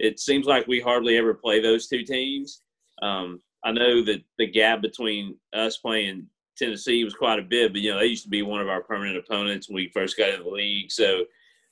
It 0.00 0.18
seems 0.18 0.46
like 0.46 0.66
we 0.66 0.80
hardly 0.80 1.16
ever 1.16 1.34
play 1.34 1.60
those 1.60 1.86
two 1.86 2.02
teams. 2.04 2.62
Um, 3.02 3.40
I 3.64 3.72
know 3.72 4.02
that 4.04 4.22
the 4.38 4.46
gap 4.46 4.80
between 4.80 5.36
us 5.52 5.76
playing 5.76 6.26
Tennessee 6.56 7.04
was 7.04 7.14
quite 7.14 7.38
a 7.38 7.42
bit, 7.42 7.72
but 7.72 7.82
you 7.82 7.92
know 7.92 7.98
they 7.98 8.06
used 8.06 8.24
to 8.24 8.30
be 8.30 8.42
one 8.42 8.60
of 8.60 8.68
our 8.68 8.82
permanent 8.82 9.18
opponents 9.18 9.68
when 9.68 9.76
we 9.76 9.90
first 9.92 10.16
got 10.16 10.30
in 10.30 10.42
the 10.42 10.48
league. 10.48 10.90
So, 10.90 11.24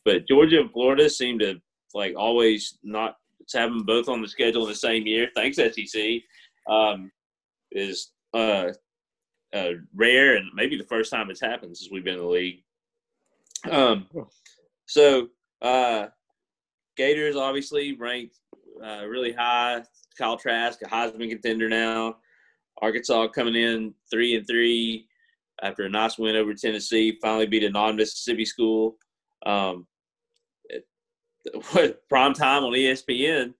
but 0.04 0.28
Georgia 0.28 0.60
and 0.60 0.70
Florida 0.70 1.08
seem 1.08 1.38
to 1.40 1.60
like 1.94 2.14
always 2.16 2.78
not 2.82 3.16
have 3.54 3.70
them 3.70 3.84
both 3.84 4.08
on 4.08 4.20
the 4.20 4.28
schedule 4.28 4.62
in 4.64 4.68
the 4.68 4.74
same 4.74 5.06
year. 5.06 5.28
Thanks 5.34 5.56
SEC 5.56 6.20
um, 6.68 7.10
is 7.72 8.10
uh, 8.34 8.72
uh, 9.54 9.70
rare 9.94 10.36
and 10.36 10.50
maybe 10.54 10.76
the 10.76 10.84
first 10.84 11.10
time 11.10 11.30
it's 11.30 11.40
happened 11.40 11.76
since 11.76 11.90
we've 11.90 12.04
been 12.04 12.14
in 12.14 12.20
the 12.20 12.26
league. 12.26 12.62
Um, 13.70 14.06
so 14.86 15.28
uh, 15.62 16.06
Gators 16.98 17.36
obviously 17.36 17.94
ranked 17.94 18.36
uh, 18.84 19.06
really 19.06 19.32
high. 19.32 19.82
Kyle 20.18 20.36
Trask, 20.36 20.82
a 20.82 20.86
Heisman 20.86 21.30
contender 21.30 21.68
now. 21.68 22.16
Arkansas 22.82 23.28
coming 23.28 23.54
in 23.54 23.94
three 24.10 24.34
and 24.34 24.46
three 24.46 25.06
after 25.62 25.84
a 25.84 25.88
nice 25.88 26.18
win 26.18 26.34
over 26.34 26.52
Tennessee. 26.54 27.16
Finally 27.22 27.46
beat 27.46 27.62
a 27.62 27.70
non-Mississippi 27.70 28.44
school. 28.44 28.96
Um, 29.46 29.86
it, 30.64 30.86
prime 32.08 32.34
time 32.34 32.64
on 32.64 32.72
ESPN 32.72 33.54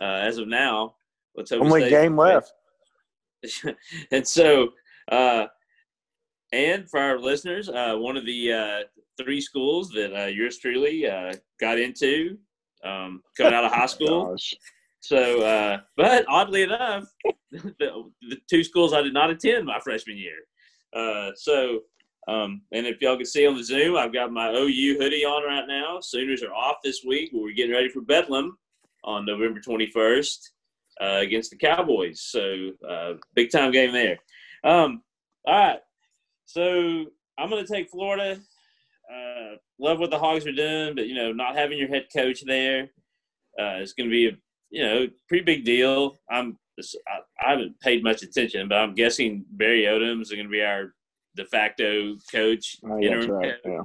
uh, 0.00 0.04
as 0.04 0.38
of 0.38 0.48
now. 0.48 0.96
Let's 1.36 1.50
hope 1.50 1.62
only 1.62 1.88
game 1.88 2.16
left. 2.16 2.52
and 4.10 4.26
so, 4.26 4.70
uh, 5.10 5.46
and 6.52 6.90
for 6.90 6.98
our 6.98 7.18
listeners, 7.18 7.68
uh, 7.68 7.94
one 7.96 8.16
of 8.16 8.26
the 8.26 8.52
uh, 8.52 8.78
three 9.22 9.40
schools 9.40 9.88
that 9.90 10.12
uh, 10.14 10.26
yours 10.26 10.58
truly 10.58 11.06
uh, 11.06 11.32
got 11.60 11.78
into 11.78 12.38
um, 12.84 13.22
coming 13.36 13.54
out 13.54 13.64
of 13.64 13.72
high 13.72 13.86
school. 13.86 14.36
So, 15.00 15.42
uh, 15.42 15.80
but 15.96 16.24
oddly 16.28 16.62
enough, 16.62 17.04
the, 17.50 18.04
the, 18.28 18.36
two 18.48 18.62
schools 18.62 18.92
I 18.92 19.02
did 19.02 19.12
not 19.12 19.30
attend 19.30 19.66
my 19.66 19.80
freshman 19.80 20.16
year. 20.16 20.38
Uh, 20.94 21.32
so, 21.34 21.80
um, 22.28 22.62
and 22.72 22.86
if 22.86 23.00
y'all 23.00 23.16
can 23.16 23.26
see 23.26 23.46
on 23.46 23.56
the 23.56 23.64
Zoom, 23.64 23.96
I've 23.96 24.12
got 24.12 24.32
my 24.32 24.50
OU 24.50 24.98
hoodie 24.98 25.24
on 25.24 25.44
right 25.44 25.66
now. 25.66 25.98
Sooners 26.00 26.44
are 26.44 26.54
off 26.54 26.76
this 26.84 27.02
week. 27.04 27.30
We're 27.32 27.52
getting 27.52 27.72
ready 27.72 27.88
for 27.88 28.00
Bedlam 28.00 28.56
on 29.02 29.26
November 29.26 29.60
21st 29.60 30.38
uh, 31.00 31.18
against 31.20 31.50
the 31.50 31.56
Cowboys. 31.56 32.20
So, 32.20 32.70
uh, 32.88 33.14
big 33.34 33.50
time 33.50 33.72
game 33.72 33.92
there. 33.92 34.18
Um, 34.62 35.02
all 35.44 35.54
right. 35.54 35.80
So, 36.44 37.06
I'm 37.38 37.50
going 37.50 37.64
to 37.64 37.72
take 37.72 37.90
Florida. 37.90 38.38
Uh, 39.12 39.56
love 39.78 39.98
what 39.98 40.10
the 40.10 40.18
Hogs 40.18 40.46
are 40.46 40.52
doing, 40.52 40.94
but, 40.94 41.06
you 41.06 41.14
know, 41.14 41.32
not 41.32 41.54
having 41.54 41.78
your 41.78 41.88
head 41.88 42.06
coach 42.14 42.42
there 42.46 42.90
uh, 43.60 43.76
is 43.80 43.92
going 43.92 44.08
to 44.08 44.12
be 44.12 44.28
a 44.28 44.32
you 44.72 44.82
know, 44.82 45.06
pretty 45.28 45.44
big 45.44 45.64
deal. 45.64 46.18
I'm 46.30 46.58
I, 46.80 47.18
I 47.46 47.50
haven't 47.50 47.78
paid 47.80 48.02
much 48.02 48.22
attention, 48.22 48.68
but 48.68 48.78
I'm 48.78 48.94
guessing 48.94 49.44
Barry 49.52 49.82
Odom 49.82 50.22
is 50.22 50.30
going 50.30 50.44
to 50.44 50.50
be 50.50 50.62
our 50.62 50.94
de 51.36 51.44
facto 51.44 52.16
coach. 52.32 52.76
Oh, 52.84 52.98
that's 53.00 53.26
right. 53.26 53.54
Yeah. 53.64 53.82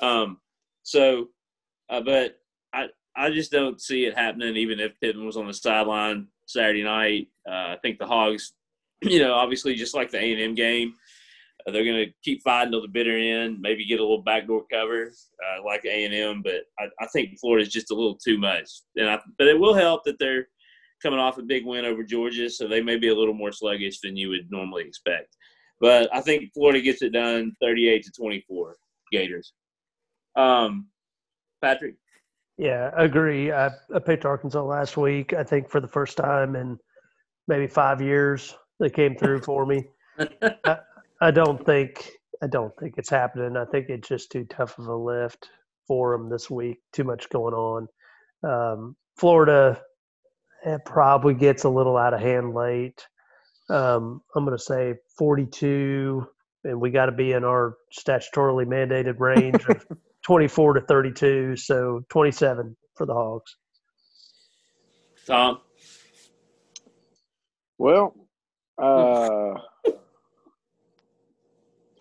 Um. 0.00 0.38
So, 0.82 1.28
uh, 1.90 2.00
but 2.00 2.38
I 2.72 2.86
I 3.14 3.30
just 3.30 3.52
don't 3.52 3.80
see 3.80 4.06
it 4.06 4.16
happening. 4.16 4.56
Even 4.56 4.80
if 4.80 4.98
Pittman 5.00 5.26
was 5.26 5.36
on 5.36 5.46
the 5.46 5.54
sideline 5.54 6.28
Saturday 6.46 6.82
night, 6.82 7.28
uh, 7.46 7.74
I 7.74 7.78
think 7.82 7.98
the 7.98 8.06
Hogs, 8.06 8.54
you 9.02 9.18
know, 9.18 9.34
obviously 9.34 9.74
just 9.74 9.94
like 9.94 10.10
the 10.10 10.18
A 10.18 10.32
and 10.32 10.40
M 10.40 10.54
game, 10.54 10.94
uh, 11.66 11.72
they're 11.72 11.84
going 11.84 12.04
to 12.04 12.12
keep 12.22 12.42
fighting 12.42 12.72
till 12.72 12.82
the 12.82 12.88
bitter 12.88 13.16
end. 13.16 13.58
Maybe 13.60 13.86
get 13.86 14.00
a 14.00 14.02
little 14.02 14.22
backdoor 14.22 14.64
cover 14.70 15.04
uh, 15.06 15.64
like 15.64 15.84
A 15.84 16.04
and 16.04 16.14
M, 16.14 16.42
but 16.42 16.62
I, 16.78 16.86
I 17.00 17.06
think 17.08 17.38
Florida's 17.40 17.72
just 17.72 17.90
a 17.90 17.94
little 17.94 18.16
too 18.16 18.38
much. 18.38 18.68
And 18.96 19.08
I, 19.08 19.18
but 19.38 19.48
it 19.48 19.58
will 19.58 19.74
help 19.74 20.04
that 20.04 20.18
they're 20.18 20.48
coming 21.02 21.20
off 21.20 21.38
a 21.38 21.42
big 21.42 21.66
win 21.66 21.84
over 21.84 22.02
Georgia, 22.02 22.48
so 22.48 22.66
they 22.66 22.82
may 22.82 22.96
be 22.96 23.08
a 23.08 23.14
little 23.14 23.34
more 23.34 23.52
sluggish 23.52 24.00
than 24.00 24.16
you 24.16 24.28
would 24.30 24.50
normally 24.50 24.84
expect. 24.84 25.36
But 25.80 26.14
I 26.14 26.20
think 26.20 26.52
Florida 26.54 26.80
gets 26.80 27.02
it 27.02 27.12
done, 27.12 27.52
thirty-eight 27.60 28.04
to 28.04 28.12
twenty-four, 28.12 28.76
Gators. 29.12 29.52
Um, 30.36 30.88
Patrick. 31.62 31.96
Yeah, 32.56 32.90
agree. 32.96 33.50
I, 33.50 33.70
I 33.94 33.98
picked 33.98 34.24
Arkansas 34.24 34.62
last 34.62 34.96
week. 34.96 35.32
I 35.32 35.42
think 35.42 35.68
for 35.68 35.80
the 35.80 35.88
first 35.88 36.16
time 36.16 36.54
in 36.54 36.78
maybe 37.48 37.66
five 37.66 38.00
years, 38.00 38.54
they 38.78 38.90
came 38.90 39.16
through 39.16 39.40
for 39.40 39.66
me. 39.66 39.84
I, 40.64 40.78
I 41.24 41.30
don't 41.30 41.64
think 41.64 42.10
I 42.42 42.46
don't 42.46 42.72
think 42.78 42.94
it's 42.98 43.10
happening. 43.10 43.56
I 43.56 43.64
think 43.64 43.88
it's 43.88 44.08
just 44.08 44.30
too 44.30 44.44
tough 44.44 44.78
of 44.78 44.86
a 44.88 44.94
lift 44.94 45.48
for 45.88 46.16
them 46.16 46.28
this 46.28 46.50
week. 46.50 46.78
Too 46.92 47.04
much 47.04 47.30
going 47.30 47.54
on. 47.54 47.88
Um, 48.42 48.96
Florida 49.16 49.80
it 50.64 50.84
probably 50.84 51.34
gets 51.34 51.64
a 51.64 51.68
little 51.68 51.96
out 51.96 52.14
of 52.14 52.20
hand 52.20 52.54
late. 52.54 53.06
Um, 53.70 54.22
I'm 54.34 54.44
going 54.44 54.56
to 54.56 54.62
say 54.62 54.94
42, 55.18 56.26
and 56.64 56.80
we 56.80 56.90
got 56.90 57.06
to 57.06 57.12
be 57.12 57.32
in 57.32 57.44
our 57.44 57.76
statutorily 57.98 58.66
mandated 58.66 59.18
range 59.18 59.64
of 59.66 59.86
24 60.26 60.74
to 60.74 60.80
32. 60.82 61.56
So 61.56 62.02
27 62.10 62.76
for 62.94 63.06
the 63.06 63.14
Hogs. 63.14 63.56
Tom. 65.26 65.60
Well, 67.78 68.14
uh, 68.78 69.54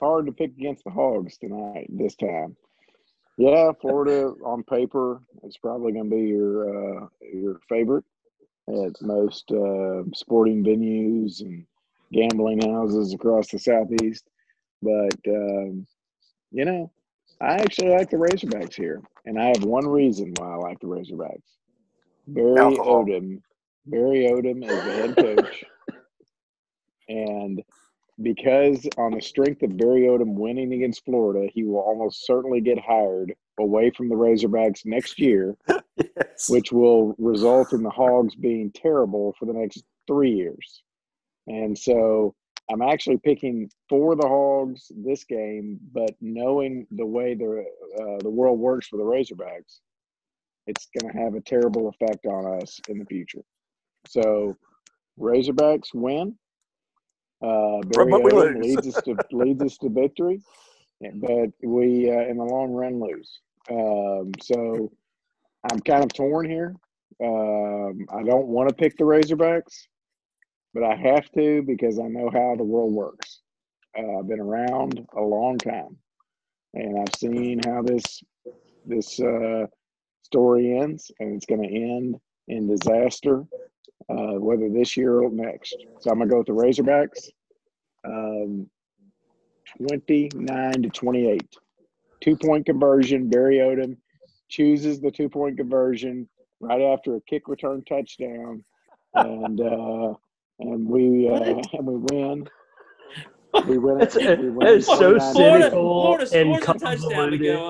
hard 0.03 0.25
to 0.25 0.31
pick 0.31 0.51
against 0.51 0.83
the 0.83 0.91
Hogs 0.91 1.37
tonight 1.37 1.87
this 1.89 2.15
time. 2.15 2.55
Yeah, 3.37 3.71
Florida 3.81 4.33
on 4.45 4.63
paper 4.63 5.21
is 5.43 5.57
probably 5.57 5.91
going 5.91 6.09
to 6.09 6.15
be 6.15 6.23
your 6.23 7.03
uh, 7.03 7.07
your 7.21 7.59
favorite 7.67 8.05
at 8.67 9.01
most 9.01 9.51
uh, 9.51 10.03
sporting 10.13 10.63
venues 10.63 11.41
and 11.41 11.65
gambling 12.11 12.61
houses 12.61 13.13
across 13.13 13.49
the 13.49 13.59
southeast. 13.59 14.25
But 14.81 15.17
um, 15.27 15.87
you 16.51 16.65
know, 16.65 16.91
I 17.41 17.55
actually 17.55 17.89
like 17.89 18.09
the 18.09 18.17
Razorbacks 18.17 18.75
here, 18.75 19.01
and 19.25 19.39
I 19.39 19.47
have 19.47 19.63
one 19.63 19.87
reason 19.87 20.33
why 20.37 20.53
I 20.53 20.55
like 20.57 20.79
the 20.79 20.87
Razorbacks. 20.87 21.41
Barry 22.27 22.59
Alcohol. 22.59 23.05
Odom. 23.05 23.41
Barry 23.85 24.27
Odom 24.29 24.63
is 24.63 24.83
the 24.83 24.93
head 24.93 25.15
coach, 25.15 25.63
and 27.09 27.63
because 28.21 28.87
on 28.97 29.11
the 29.11 29.21
strength 29.21 29.63
of 29.63 29.77
Barry 29.77 30.01
Odom 30.01 30.35
winning 30.35 30.73
against 30.73 31.03
Florida, 31.05 31.49
he 31.53 31.63
will 31.63 31.79
almost 31.79 32.25
certainly 32.25 32.61
get 32.61 32.79
hired 32.79 33.33
away 33.59 33.91
from 33.91 34.09
the 34.09 34.15
Razorbacks 34.15 34.85
next 34.85 35.19
year, 35.19 35.55
yes. 35.97 36.49
which 36.49 36.71
will 36.71 37.15
result 37.17 37.73
in 37.73 37.83
the 37.83 37.89
Hogs 37.89 38.35
being 38.35 38.71
terrible 38.71 39.33
for 39.39 39.45
the 39.45 39.53
next 39.53 39.83
three 40.07 40.31
years. 40.31 40.83
And 41.47 41.77
so 41.77 42.35
I'm 42.71 42.81
actually 42.81 43.17
picking 43.17 43.69
for 43.89 44.15
the 44.15 44.27
Hogs 44.27 44.91
this 44.95 45.23
game, 45.23 45.79
but 45.91 46.11
knowing 46.21 46.87
the 46.91 47.05
way 47.05 47.33
the 47.33 47.65
uh, 47.99 48.17
the 48.21 48.29
world 48.29 48.59
works 48.59 48.87
for 48.87 48.97
the 48.97 49.03
Razorbacks, 49.03 49.79
it's 50.67 50.87
going 50.97 51.11
to 51.11 51.19
have 51.19 51.35
a 51.35 51.41
terrible 51.41 51.89
effect 51.89 52.25
on 52.25 52.61
us 52.61 52.79
in 52.87 52.99
the 52.99 53.05
future. 53.05 53.43
So 54.07 54.55
Razorbacks 55.19 55.93
win. 55.93 56.37
Uh, 57.43 57.81
Barry 57.87 58.11
but, 58.11 58.31
but 58.31 58.55
leads 58.55 58.87
us 58.87 59.03
to 59.03 59.17
leads 59.31 59.61
us 59.61 59.77
to 59.79 59.89
victory, 59.89 60.41
but 61.15 61.49
we 61.61 62.09
uh, 62.09 62.21
in 62.29 62.37
the 62.37 62.43
long 62.43 62.71
run 62.71 63.01
lose. 63.01 63.39
Um, 63.69 64.31
so 64.41 64.91
I'm 65.69 65.79
kind 65.81 66.03
of 66.03 66.13
torn 66.13 66.49
here. 66.49 66.75
Um, 67.21 68.05
I 68.09 68.23
don't 68.23 68.47
want 68.47 68.69
to 68.69 68.75
pick 68.75 68.97
the 68.97 69.03
Razorbacks, 69.03 69.87
but 70.73 70.83
I 70.83 70.95
have 70.95 71.29
to 71.31 71.61
because 71.63 71.99
I 71.99 72.07
know 72.07 72.29
how 72.31 72.55
the 72.57 72.63
world 72.63 72.93
works. 72.93 73.41
Uh, 73.97 74.19
I've 74.19 74.27
been 74.27 74.39
around 74.39 75.05
a 75.15 75.21
long 75.21 75.57
time, 75.57 75.97
and 76.73 76.97
I've 76.99 77.15
seen 77.17 77.59
how 77.65 77.81
this 77.81 78.23
this 78.85 79.19
uh, 79.19 79.65
story 80.23 80.77
ends, 80.77 81.11
and 81.19 81.35
it's 81.35 81.45
going 81.45 81.61
to 81.61 81.67
end 81.67 82.15
in 82.47 82.67
disaster 82.67 83.45
uh, 84.09 84.39
whether 84.39 84.69
this 84.69 84.97
year 84.97 85.21
or 85.21 85.29
next. 85.29 85.75
So 85.99 86.11
I'm 86.11 86.19
gonna 86.19 86.29
go 86.29 86.39
with 86.39 86.47
the 86.47 86.53
Razorbacks, 86.53 87.29
um, 88.05 88.69
29 89.77 90.83
to 90.83 90.89
28. 90.89 91.55
Two 92.21 92.37
point 92.37 92.65
conversion. 92.65 93.29
Barry 93.29 93.57
Odom 93.57 93.97
chooses 94.49 95.01
the 95.01 95.11
two 95.11 95.29
point 95.29 95.57
conversion 95.57 96.29
right 96.59 96.81
after 96.81 97.15
a 97.15 97.21
kick 97.21 97.47
return 97.47 97.83
touchdown, 97.87 98.63
and 99.13 99.59
uh, 99.59 100.13
and 100.59 100.87
we 100.87 101.29
uh, 101.29 101.61
and 101.73 101.87
we 101.87 101.95
win. 102.11 102.49
We 103.67 103.77
win. 103.77 104.01
It's, 104.01 104.15
we 104.15 104.49
win 104.49 104.67
it's 104.67 104.87
so 104.87 105.19
cynical 105.19 106.17
and 106.33 106.59
convoluted. 106.59 107.61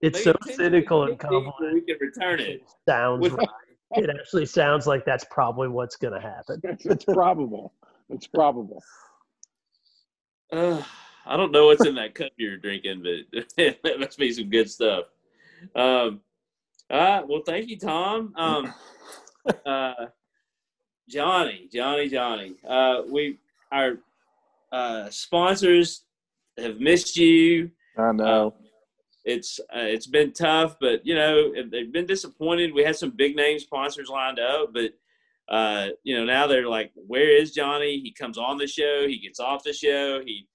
It's 0.00 0.24
so 0.24 0.34
cynical 0.42 1.04
and 1.04 1.18
convoluted. 1.18 1.74
We 1.74 1.80
can 1.82 1.96
return 2.00 2.40
it. 2.40 2.62
Sounds 2.88 3.30
right 3.30 3.46
it 3.92 4.10
actually 4.10 4.46
sounds 4.46 4.86
like 4.86 5.04
that's 5.04 5.24
probably 5.30 5.68
what's 5.68 5.96
going 5.96 6.14
to 6.14 6.20
happen. 6.20 6.60
It's, 6.64 6.86
it's, 6.86 7.04
probable. 7.04 7.72
It's 8.10 8.26
probable. 8.26 8.82
Uh, 10.52 10.82
I 11.26 11.36
don't 11.36 11.52
know 11.52 11.66
what's 11.66 11.84
in 11.84 11.94
that 11.96 12.14
cup 12.14 12.32
you're 12.38 12.56
drinking, 12.56 13.02
but 13.02 13.46
that 13.82 14.00
must 14.00 14.18
be 14.18 14.32
some 14.32 14.48
good 14.48 14.70
stuff. 14.70 15.04
Um, 15.74 16.20
all 16.90 16.98
right. 16.98 17.28
Well, 17.28 17.42
thank 17.44 17.68
you, 17.68 17.78
Tom. 17.78 18.32
Um, 18.34 18.74
uh, 19.66 20.06
Johnny, 21.08 21.68
Johnny, 21.72 22.08
Johnny. 22.08 22.54
Uh, 22.66 23.02
we 23.10 23.38
our 23.70 23.98
uh, 24.72 25.10
sponsors 25.10 26.04
have 26.56 26.80
missed 26.80 27.16
you. 27.16 27.70
I 27.98 28.12
know. 28.12 28.48
Uh, 28.48 28.67
it's 29.24 29.60
uh, 29.74 29.80
it's 29.80 30.06
been 30.06 30.32
tough, 30.32 30.76
but 30.80 31.04
you 31.04 31.14
know 31.14 31.52
they've 31.70 31.92
been 31.92 32.06
disappointed. 32.06 32.74
We 32.74 32.84
had 32.84 32.96
some 32.96 33.10
big 33.10 33.36
name 33.36 33.58
sponsors 33.58 34.08
lined 34.08 34.38
up, 34.38 34.72
but 34.72 34.92
uh, 35.48 35.88
you 36.04 36.16
know 36.16 36.24
now 36.24 36.46
they're 36.46 36.68
like, 36.68 36.92
where 36.94 37.36
is 37.36 37.52
Johnny? 37.52 38.00
He 38.00 38.12
comes 38.12 38.38
on 38.38 38.58
the 38.58 38.66
show, 38.66 39.06
he 39.06 39.18
gets 39.18 39.40
off 39.40 39.64
the 39.64 39.72
show, 39.72 40.20
he 40.24 40.46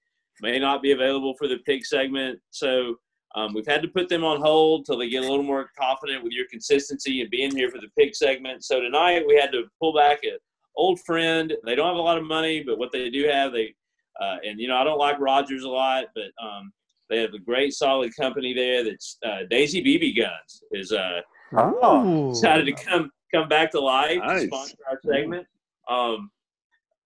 may 0.42 0.60
not 0.60 0.82
be 0.82 0.92
available 0.92 1.36
for 1.38 1.48
the 1.48 1.60
pick 1.60 1.86
segment. 1.86 2.40
So 2.52 2.96
um, 3.36 3.54
we've 3.54 3.68
had 3.68 3.82
to 3.82 3.88
put 3.88 4.10
them 4.10 4.24
on 4.24 4.42
hold 4.42 4.86
till 4.86 4.98
they 4.98 5.10
get 5.10 5.24
a 5.24 5.28
little 5.28 5.44
more 5.44 5.70
confident 5.80 6.24
with 6.24 6.34
your 6.34 6.46
consistency 6.50 7.22
and 7.22 7.30
being 7.30 7.56
here 7.56 7.70
for 7.70 7.80
the 7.80 7.90
pick 7.98 8.16
segment. 8.16 8.64
So 8.64 8.80
tonight 8.80 9.26
we 9.28 9.36
had 9.36 9.52
to 9.52 9.64
pull 9.80 9.94
back 9.94 10.20
a, 10.24 10.38
old 10.76 11.00
friend. 11.02 11.54
They 11.66 11.76
don't 11.76 11.88
have 11.88 11.98
a 11.98 12.02
lot 12.02 12.18
of 12.18 12.24
money, 12.24 12.64
but 12.64 12.78
what 12.78 12.92
they 12.92 13.10
do 13.10 13.28
have, 13.28 13.52
they 13.52 13.74
uh, 14.22 14.38
and 14.46 14.60
you 14.60 14.68
know 14.68 14.78
I 14.78 14.84
don't 14.84 15.00
like 15.00 15.20
Rogers 15.20 15.64
a 15.64 15.70
lot, 15.70 16.06
but 16.16 16.32
um, 16.44 16.72
they 17.14 17.22
have 17.22 17.34
a 17.34 17.40
great 17.40 17.74
solid 17.74 18.12
company 18.16 18.54
there. 18.54 18.84
That's 18.84 19.18
uh, 19.26 19.40
Daisy 19.50 19.84
BB 19.84 20.18
Guns 20.18 20.64
is 20.72 20.92
uh, 20.92 21.22
Oh, 21.56 22.30
decided 22.34 22.66
to 22.66 22.74
come 22.84 23.12
come 23.34 23.48
back 23.48 23.70
to 23.72 23.80
life 23.80 24.18
Nice. 24.18 24.42
to 24.42 24.48
sponsor 24.48 24.76
our 24.90 25.00
segment. 25.06 25.46
Um, 25.88 26.32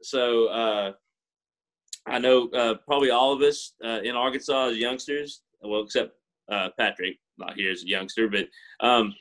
so 0.01 0.47
uh, 0.47 0.91
I 2.05 2.19
know 2.19 2.47
uh, 2.51 2.75
probably 2.85 3.09
all 3.09 3.33
of 3.33 3.41
us 3.41 3.73
uh, 3.83 3.99
in 4.03 4.15
Arkansas 4.15 4.69
as 4.69 4.77
youngsters, 4.77 5.41
well, 5.61 5.81
except 5.81 6.13
uh, 6.49 6.69
Patrick, 6.79 7.17
not 7.37 7.55
here 7.55 7.71
as 7.71 7.83
a 7.83 7.87
youngster, 7.87 8.29
but 8.29 8.45
um, 8.79 9.13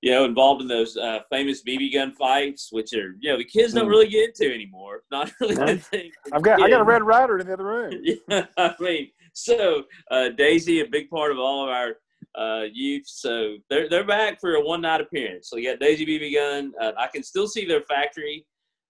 you 0.00 0.10
know, 0.12 0.24
involved 0.24 0.62
in 0.62 0.68
those 0.68 0.96
uh, 0.96 1.20
famous 1.30 1.62
BB 1.62 1.92
gun 1.92 2.12
fights, 2.12 2.68
which 2.72 2.92
are 2.94 3.14
you 3.20 3.30
know 3.30 3.38
the 3.38 3.44
kids 3.44 3.74
don't 3.74 3.86
Mm. 3.86 3.90
really 3.90 4.08
get 4.08 4.28
into 4.30 4.52
anymore. 4.52 5.02
Not 5.12 5.30
really 5.40 5.54
Yeah. 5.54 5.70
a 5.70 5.76
thing. 5.76 6.10
for 6.28 6.34
I've 6.36 6.42
got 6.42 6.60
I 6.62 6.68
got 6.68 6.80
a. 6.80 6.84
Red 6.84 7.02
Ryder 7.04 7.38
in 7.38 7.46
the 7.46 7.52
other 7.52 7.64
room. 7.64 7.92
yeah, 8.02 8.46
I 8.56 8.74
mean, 8.80 9.10
so 9.32 9.84
uh, 10.10 10.30
Daisy, 10.30 10.80
a 10.80 10.86
big 10.86 11.08
part 11.10 11.32
of 11.32 11.38
all 11.38 11.64
of 11.64 11.70
our 11.70 11.96
uh, 12.34 12.64
youth. 12.72 13.04
So 13.06 13.56
they're 13.70 13.88
they're 13.88 14.06
back 14.06 14.40
for 14.40 14.54
a 14.54 14.60
one 14.60 14.82
night 14.82 15.00
appearance. 15.00 15.48
So 15.48 15.56
you 15.56 15.70
got 15.70 15.80
Daisy 15.80 16.06
BB 16.06 16.34
Gun. 16.34 16.72
Uh, 16.80 16.92
I 16.98 17.06
can 17.08 17.22
still 17.22 17.48
see 17.48 17.66
their 17.66 17.82
factory 17.82 18.46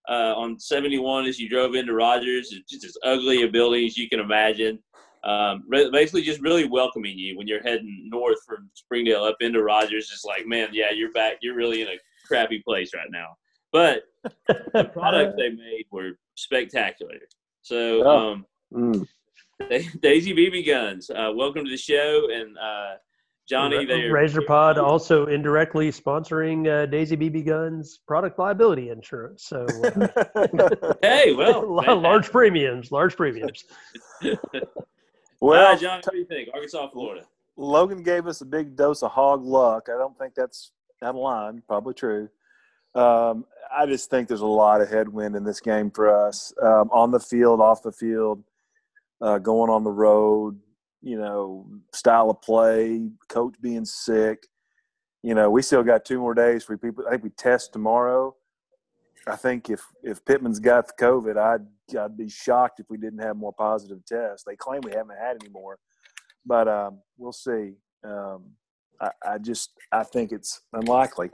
uh, 0.08 0.34
on 0.36 0.58
71 0.58 1.26
as 1.26 1.38
you 1.38 1.48
drove 1.48 1.74
into 1.74 1.94
Rogers. 1.94 2.52
It's 2.52 2.70
just 2.70 2.84
as 2.84 2.96
ugly 3.04 3.42
a 3.42 3.48
building 3.48 3.84
as 3.86 3.96
you 3.96 4.08
can 4.08 4.20
imagine. 4.20 4.78
Um, 5.24 5.64
re- 5.68 5.90
basically, 5.90 6.22
just 6.22 6.40
really 6.40 6.66
welcoming 6.66 7.18
you 7.18 7.36
when 7.36 7.46
you're 7.46 7.62
heading 7.62 8.08
north 8.10 8.38
from 8.46 8.70
Springdale 8.74 9.24
up 9.24 9.36
into 9.40 9.62
Rogers. 9.62 10.10
It's 10.12 10.24
like, 10.24 10.46
man, 10.46 10.68
yeah, 10.72 10.90
you're 10.92 11.12
back. 11.12 11.38
You're 11.42 11.56
really 11.56 11.82
in 11.82 11.88
a 11.88 11.98
crappy 12.26 12.60
place 12.60 12.92
right 12.94 13.10
now. 13.10 13.36
But 13.72 14.04
the 14.46 14.84
products 14.92 15.34
they 15.36 15.50
made 15.50 15.86
were 15.90 16.12
spectacular. 16.36 17.18
So. 17.62 18.02
Oh. 18.04 18.32
Um, 18.32 18.46
Mm. 18.72 19.06
Da- 19.58 19.88
Daisy 20.00 20.34
BB 20.34 20.66
Guns, 20.66 21.10
uh, 21.10 21.32
welcome 21.34 21.64
to 21.64 21.70
the 21.70 21.76
show, 21.76 22.28
and 22.32 22.56
uh, 22.58 22.94
Johnny, 23.48 23.84
they're 23.84 24.12
Razor 24.12 24.42
Pod 24.42 24.78
also 24.78 25.26
indirectly 25.26 25.90
sponsoring 25.90 26.68
uh, 26.68 26.86
Daisy 26.86 27.16
BB 27.16 27.46
Guns 27.46 28.00
product 28.06 28.38
liability 28.38 28.90
insurance. 28.90 29.44
So 29.44 29.66
uh, 29.84 30.94
Hey, 31.02 31.32
well, 31.32 31.66
large 32.00 32.30
premiums, 32.30 32.92
large 32.92 33.16
premiums. 33.16 33.64
well, 34.22 34.36
well, 35.40 35.78
Johnny, 35.78 36.02
what 36.04 36.12
do 36.12 36.18
you 36.18 36.26
think? 36.26 36.50
Arkansas, 36.52 36.88
Florida. 36.90 37.24
Logan 37.56 38.02
gave 38.02 38.26
us 38.26 38.42
a 38.42 38.44
big 38.44 38.76
dose 38.76 39.02
of 39.02 39.10
hog 39.10 39.44
luck. 39.44 39.88
I 39.88 39.98
don't 39.98 40.16
think 40.18 40.34
that's 40.34 40.70
out 41.02 41.10
of 41.10 41.16
line. 41.16 41.62
Probably 41.66 41.94
true. 41.94 42.28
Um, 42.94 43.44
I 43.76 43.86
just 43.86 44.10
think 44.10 44.28
there's 44.28 44.40
a 44.40 44.46
lot 44.46 44.80
of 44.80 44.88
headwind 44.88 45.36
in 45.36 45.44
this 45.44 45.60
game 45.60 45.90
for 45.90 46.26
us 46.26 46.52
um, 46.62 46.88
on 46.92 47.10
the 47.10 47.20
field, 47.20 47.60
off 47.60 47.82
the 47.82 47.92
field, 47.92 48.42
uh, 49.20 49.38
going 49.38 49.70
on 49.70 49.84
the 49.84 49.90
road. 49.90 50.58
You 51.00 51.18
know, 51.18 51.66
style 51.92 52.28
of 52.28 52.42
play, 52.42 53.08
coach 53.28 53.54
being 53.60 53.84
sick. 53.84 54.44
You 55.22 55.34
know, 55.34 55.48
we 55.48 55.62
still 55.62 55.84
got 55.84 56.04
two 56.04 56.18
more 56.18 56.34
days 56.34 56.64
for 56.64 56.76
people. 56.76 57.04
I 57.06 57.10
think 57.10 57.22
we 57.22 57.30
test 57.30 57.72
tomorrow. 57.72 58.34
I 59.26 59.36
think 59.36 59.70
if 59.70 59.80
if 60.02 60.24
Pittman's 60.24 60.58
got 60.58 60.88
the 60.88 61.04
COVID, 61.04 61.36
I'd 61.36 61.96
I'd 61.96 62.16
be 62.16 62.28
shocked 62.28 62.80
if 62.80 62.86
we 62.90 62.98
didn't 62.98 63.20
have 63.20 63.36
more 63.36 63.52
positive 63.52 64.04
tests. 64.06 64.44
They 64.44 64.56
claim 64.56 64.80
we 64.82 64.92
haven't 64.92 65.18
had 65.18 65.36
any 65.40 65.50
more 65.50 65.78
but 66.48 66.66
um, 66.66 67.00
we'll 67.18 67.32
see. 67.32 67.74
Um, 68.02 68.46
I, 69.00 69.10
I 69.24 69.38
just 69.38 69.70
I 69.92 70.02
think 70.02 70.32
it's 70.32 70.62
unlikely. 70.72 71.30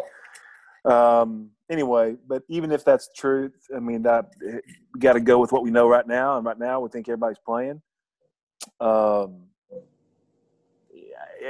Um, 0.85 1.51
anyway, 1.71 2.17
but 2.27 2.43
even 2.49 2.73
if 2.73 2.85
that's 2.85 3.09
truth, 3.15 3.55
I 3.75 3.81
mean 3.81 4.03
that 4.03 4.31
we 4.93 5.01
got 5.01 5.15
to 5.15 5.21
go 5.21 5.39
with 5.39 5.53
what 5.53 5.63
we 5.63 5.71
know 5.71 5.89
right 5.89 6.07
now, 6.07 6.37
and 6.37 6.47
right 6.47 6.59
now 6.59 6.81
we 6.81 6.89
think 6.89 7.09
everybody's 7.09 7.39
playing. 7.45 7.81
Um, 8.81 9.45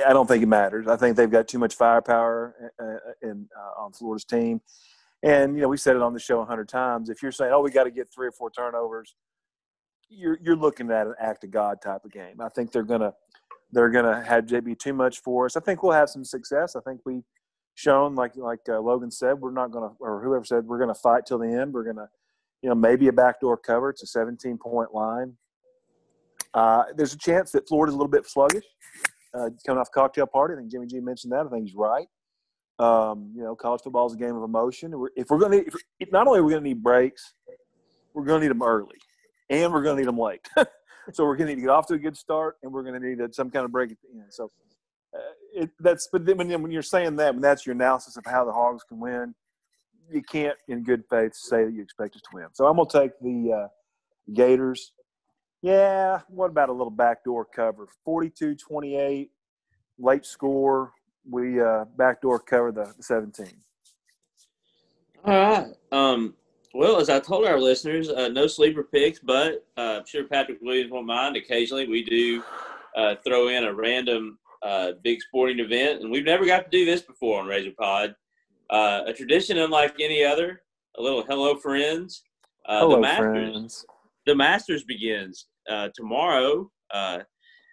I 0.07 0.12
don't 0.12 0.26
think 0.26 0.43
it 0.43 0.47
matters. 0.47 0.89
I 0.89 0.97
think 0.97 1.16
they've 1.16 1.30
got 1.30 1.49
too 1.49 1.59
much 1.59 1.74
firepower 1.74 2.72
uh, 2.80 3.28
in 3.28 3.49
uh, 3.57 3.82
on 3.82 3.93
Florida's 3.93 4.24
team, 4.24 4.61
and 5.22 5.55
you 5.55 5.62
know 5.62 5.68
we 5.68 5.76
said 5.76 5.97
it 5.97 6.03
on 6.03 6.12
the 6.12 6.20
show 6.20 6.41
a 6.41 6.45
hundred 6.45 6.68
times. 6.68 7.09
If 7.11 7.22
you're 7.22 7.32
saying, 7.32 7.53
"Oh, 7.53 7.61
we 7.61 7.70
got 7.70 7.85
to 7.85 7.91
get 7.91 8.09
three 8.12 8.26
or 8.26 8.32
four 8.32 8.51
turnovers," 8.51 9.14
you're 10.09 10.39
you're 10.43 10.57
looking 10.57 10.91
at 10.91 11.07
an 11.07 11.14
act 11.20 11.45
of 11.45 11.51
God 11.51 11.80
type 11.80 12.05
of 12.05 12.12
game. 12.12 12.41
I 12.41 12.49
think 12.49 12.72
they're 12.72 12.82
gonna 12.82 13.12
they're 13.72 13.91
gonna 13.91 14.22
have 14.22 14.47
JB 14.47 14.78
too 14.78 14.93
much 14.93 15.20
for 15.20 15.47
us. 15.47 15.57
I 15.57 15.61
think 15.61 15.82
we'll 15.82 15.93
have 15.93 16.11
some 16.11 16.24
success. 16.24 16.76
I 16.76 16.80
think 16.80 17.01
we've 17.05 17.24
shown, 17.75 18.14
like 18.14 18.37
like 18.37 18.61
uh, 18.68 18.81
Logan 18.81 19.11
said, 19.11 19.41
we're 19.41 19.53
not 19.53 19.70
gonna 19.70 19.91
or 20.01 20.22
whoever 20.22 20.45
said 20.45 20.64
we're 20.66 20.79
gonna 20.79 20.95
fight 20.95 21.27
till 21.27 21.39
the 21.39 21.49
end. 21.49 21.72
We're 21.72 21.85
gonna, 21.85 22.09
you 22.62 22.68
know, 22.68 22.75
maybe 22.75 23.09
a 23.09 23.12
backdoor 23.12 23.57
cover. 23.59 23.91
It's 23.91 24.03
a 24.03 24.07
17 24.07 24.59
point 24.59 24.95
line. 24.95 25.37
Uh, 26.55 26.85
there's 26.97 27.12
a 27.12 27.18
chance 27.18 27.51
that 27.53 27.68
Florida's 27.68 27.95
a 27.95 27.99
little 27.99 28.11
bit 28.11 28.27
sluggish. 28.27 28.64
Uh, 29.35 29.51
coming 29.66 29.81
off 29.81 29.91
cocktail 29.91 30.27
party, 30.27 30.55
I 30.55 30.59
think 30.59 30.70
Jimmy 30.70 30.87
G 30.87 31.01
mentioned 31.01 31.33
that. 31.33 31.47
I 31.47 31.49
think 31.49 31.66
he's 31.66 31.75
right. 31.75 32.07
Um, 32.79 33.33
you 33.35 33.43
know, 33.43 33.57
college 33.57 33.83
football 33.83 34.07
is 34.07 34.14
a 34.14 34.16
game 34.16 34.37
of 34.37 34.45
emotion. 34.45 34.95
If 35.16 35.31
we're 35.31 35.39
going 35.39 35.64
to, 35.64 35.70
not 36.12 36.27
only 36.29 36.39
are 36.39 36.45
we 36.45 36.53
going 36.53 36.62
to 36.62 36.68
need 36.68 36.83
breaks, 36.83 37.35
we're 38.14 38.25
going 38.25 38.41
to 38.41 38.47
need 38.47 38.51
them 38.51 38.62
early, 38.62 38.97
and 39.51 39.72
we're 39.72 39.83
going 39.83 39.97
to 39.97 40.03
need 40.03 40.09
them 40.09 40.18
late. 40.18 40.47
so 41.12 41.25
we're 41.25 41.37
going 41.37 41.49
to 41.49 41.55
need 41.55 41.61
to 41.61 41.61
get 41.62 41.70
off 41.70 41.87
to 41.89 41.95
a 41.95 41.99
good 41.99 42.16
start, 42.16 42.57
and 42.62 42.72
we're 42.72 42.85
going 42.85 43.01
to 43.01 43.07
need 43.07 43.35
some 43.35 43.51
kind 43.51 43.64
of 43.64 43.72
break 43.72 43.91
at 43.91 43.97
the 44.03 44.20
end. 44.20 44.33
So 44.33 44.51
it, 45.54 45.70
that's. 45.80 46.08
But 46.10 46.26
then 46.26 46.36
when, 46.36 46.62
when 46.62 46.70
you're 46.70 46.82
saying 46.82 47.16
that, 47.16 47.34
when 47.34 47.42
that's 47.42 47.66
your 47.66 47.74
analysis 47.74 48.16
of 48.16 48.24
how 48.26 48.44
the 48.44 48.52
Hogs 48.52 48.82
can 48.84 48.98
win, 48.98 49.34
you 50.10 50.22
can't, 50.22 50.56
in 50.68 50.82
good 50.82 51.04
faith, 51.08 51.34
say 51.34 51.64
that 51.64 51.72
you 51.72 51.82
expect 51.82 52.16
us 52.16 52.22
to 52.22 52.28
win. 52.34 52.46
So 52.52 52.66
I'm 52.66 52.76
going 52.76 52.88
to 52.88 53.00
take 53.00 53.12
the 53.20 53.52
uh, 53.52 53.68
Gators. 54.32 54.92
Yeah, 55.62 56.20
what 56.28 56.50
about 56.50 56.68
a 56.68 56.72
little 56.72 56.90
backdoor 56.90 57.46
cover? 57.46 57.88
42-28, 58.06 59.30
late 59.98 60.26
score. 60.26 60.92
We 61.28 61.60
uh, 61.60 61.86
backdoor 61.96 62.40
cover 62.40 62.70
the 62.70 62.92
17. 63.00 63.46
All 65.24 65.32
right. 65.32 65.66
Um, 65.90 66.34
well, 66.74 67.00
as 67.00 67.08
I 67.08 67.18
told 67.18 67.46
our 67.46 67.58
listeners, 67.58 68.10
uh, 68.10 68.28
no 68.28 68.46
sleeper 68.46 68.82
picks, 68.82 69.20
but 69.20 69.66
uh, 69.78 70.00
I'm 70.00 70.06
sure 70.06 70.24
Patrick 70.24 70.58
Williams 70.60 70.90
won't 70.90 71.06
mind. 71.06 71.36
Occasionally, 71.36 71.88
we 71.88 72.04
do 72.04 72.42
uh, 72.94 73.14
throw 73.24 73.48
in 73.48 73.64
a 73.64 73.72
random 73.72 74.38
uh, 74.64 74.92
big 75.02 75.20
sporting 75.20 75.60
event, 75.60 76.02
and 76.02 76.10
we've 76.10 76.24
never 76.24 76.46
got 76.46 76.64
to 76.64 76.70
do 76.70 76.84
this 76.84 77.02
before 77.02 77.40
on 77.40 77.46
Razor 77.46 77.72
Pod. 77.78 78.14
Uh, 78.70 79.02
a 79.06 79.12
tradition 79.12 79.58
unlike 79.58 79.94
any 80.00 80.24
other. 80.24 80.62
A 80.98 81.02
little 81.02 81.24
hello, 81.24 81.56
friends. 81.56 82.22
Uh, 82.66 82.80
Hello, 82.80 82.96
the 82.96 83.02
Masters, 83.02 83.24
friends. 83.24 83.86
The 84.26 84.34
Masters 84.34 84.84
begins 84.84 85.46
uh, 85.68 85.88
tomorrow. 85.94 86.70
Uh, 86.92 87.18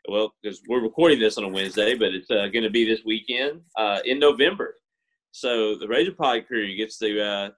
well, 0.09 0.33
because 0.41 0.61
we're 0.67 0.81
recording 0.81 1.19
this 1.19 1.37
on 1.37 1.43
a 1.43 1.47
Wednesday, 1.47 1.95
but 1.95 2.13
it's 2.13 2.29
uh, 2.29 2.47
going 2.47 2.63
to 2.63 2.69
be 2.69 2.85
this 2.85 3.01
weekend 3.05 3.61
uh, 3.77 3.99
in 4.03 4.19
November. 4.19 4.75
So 5.31 5.77
the 5.77 5.87
Razor 5.87 6.13
Pod 6.13 6.45
crew 6.47 6.75
gets 6.75 6.97
to 6.97 7.21
uh, 7.21 7.49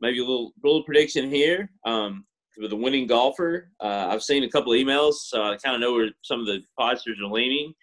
maybe 0.00 0.18
a 0.18 0.22
little 0.22 0.52
little 0.62 0.84
prediction 0.84 1.30
here 1.30 1.70
um, 1.84 2.24
with 2.58 2.70
the 2.70 2.76
winning 2.76 3.06
golfer. 3.06 3.72
Uh, 3.80 4.08
I've 4.10 4.22
seen 4.22 4.44
a 4.44 4.50
couple 4.50 4.72
of 4.72 4.78
emails, 4.78 5.14
so 5.14 5.42
I 5.42 5.56
kind 5.56 5.74
of 5.74 5.80
know 5.80 5.92
where 5.92 6.10
some 6.22 6.40
of 6.40 6.46
the 6.46 6.62
podsters 6.78 7.20
are 7.22 7.30
leaning, 7.30 7.74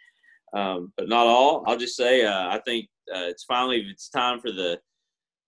um, 0.58 0.92
but 0.98 1.08
not 1.08 1.28
all. 1.28 1.64
I'll 1.68 1.78
just 1.78 1.96
say 1.96 2.26
uh, 2.26 2.50
I 2.50 2.60
think 2.66 2.88
uh, 3.14 3.26
it's 3.28 3.44
finally 3.44 3.86
it's 3.92 4.10
time 4.10 4.40
for 4.40 4.52
the 4.52 4.80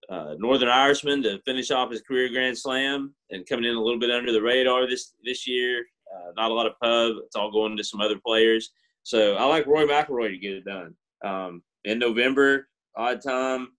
uh, 0.10 0.36
Northern 0.38 0.70
Irishman 0.70 1.24
to 1.24 1.39
finish 1.45 1.72
off 1.72 1.91
his 1.91 2.01
career 2.01 2.30
Grand 2.30 2.57
Slam 2.57 3.14
and 3.32 3.47
coming 3.47 3.66
in 3.66 3.76
a 3.76 3.82
little 3.82 3.99
bit 3.99 4.12
under 4.12 4.32
the 4.32 4.41
radar 4.41 4.88
this 4.88 5.14
this 5.24 5.47
year. 5.47 5.84
Uh, 6.14 6.32
not 6.36 6.51
a 6.51 6.53
lot 6.53 6.68
of 6.68 6.74
pub. 6.82 7.24
It's 7.26 7.36
all 7.36 7.51
going 7.51 7.76
to 7.76 7.84
some 7.84 8.01
other 8.01 8.20
players. 8.24 8.72
So 9.03 9.36
I 9.36 9.45
like 9.45 9.66
Rory 9.66 9.88
McIlroy 9.88 10.30
to 10.30 10.38
get 10.38 10.53
it 10.53 10.66
done 10.66 10.95
um, 11.26 11.64
in 11.86 11.97
November, 11.97 12.68
odd 12.95 13.22
time. 13.22 13.70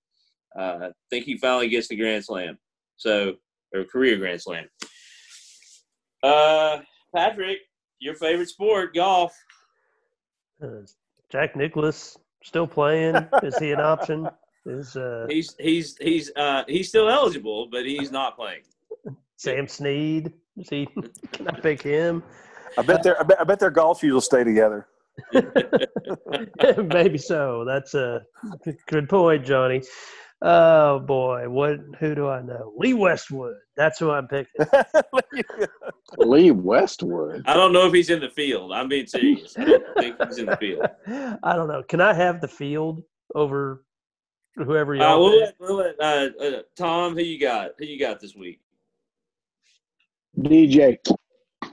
Uh, 0.58 0.78
I 0.82 0.90
think 1.10 1.26
he 1.26 1.38
finally 1.38 1.68
gets 1.68 1.86
the 1.86 1.96
Grand 1.96 2.24
Slam. 2.24 2.58
So 2.96 3.36
or 3.72 3.84
career 3.84 4.16
Grand 4.16 4.42
Slam. 4.42 4.66
Uh, 6.24 6.78
Patrick, 7.14 7.58
your 8.00 8.14
favorite 8.14 8.48
sport, 8.48 8.94
golf. 8.94 9.32
Jack 11.30 11.56
Nicklaus 11.56 12.18
still 12.42 12.66
playing? 12.66 13.16
Is 13.42 13.56
he 13.58 13.72
an 13.72 13.80
option? 13.80 14.28
Is 14.66 14.96
uh, 14.96 15.26
He's 15.30 15.54
he's 15.58 15.96
he's 15.98 16.30
uh, 16.36 16.64
he's 16.66 16.88
still 16.88 17.08
eligible, 17.08 17.68
but 17.70 17.86
he's 17.86 18.10
not 18.10 18.36
playing. 18.36 18.62
Sam 19.36 19.66
Snead? 19.68 20.32
Is 20.56 20.68
he? 20.68 20.86
Can 21.32 21.48
I 21.48 21.58
pick 21.60 21.82
him? 21.82 22.22
I 22.76 22.82
bet 22.82 23.02
their 23.02 23.18
I 23.18 23.22
bet, 23.22 23.40
I 23.40 23.44
bet 23.44 23.58
their 23.58 23.70
golf 23.70 24.00
shoes 24.00 24.12
will 24.12 24.20
stay 24.20 24.44
together. 24.44 24.86
Maybe 26.78 27.18
so. 27.18 27.64
That's 27.66 27.94
a 27.94 28.22
good 28.86 29.08
point, 29.08 29.44
Johnny. 29.44 29.82
Oh 30.42 30.98
boy, 31.00 31.48
what? 31.50 31.78
Who 31.98 32.14
do 32.14 32.28
I 32.28 32.40
know? 32.40 32.72
Lee 32.76 32.94
Westwood. 32.94 33.56
That's 33.76 33.98
who 33.98 34.10
I'm 34.10 34.26
picking. 34.26 34.64
Lee 36.18 36.50
Westwood. 36.50 37.42
I 37.46 37.52
don't 37.54 37.72
know 37.74 37.86
if 37.86 37.92
he's 37.92 38.08
in 38.08 38.20
the 38.20 38.30
field. 38.30 38.72
I'm 38.72 38.88
being 38.88 39.06
serious. 39.06 39.54
I 39.58 39.64
don't 39.66 39.84
think 39.98 40.16
he's 40.26 40.38
in 40.38 40.46
the 40.46 40.56
field. 40.56 40.86
I 41.42 41.54
don't 41.54 41.68
know. 41.68 41.82
Can 41.82 42.00
I 42.00 42.14
have 42.14 42.40
the 42.40 42.48
field 42.48 43.02
over 43.34 43.84
whoever 44.56 44.94
Uh, 44.94 44.98
y'all? 45.00 45.20
we'll 45.20 45.32
pick? 45.32 45.40
let, 45.40 45.54
we'll 45.60 45.76
let 45.76 46.00
uh, 46.00 46.28
uh, 46.42 46.62
Tom. 46.74 47.14
Who 47.14 47.20
you 47.22 47.38
got? 47.38 47.72
Who 47.78 47.84
you 47.84 47.98
got 47.98 48.18
this 48.18 48.34
week? 48.34 48.60
DJ. 50.38 50.96
All 51.62 51.70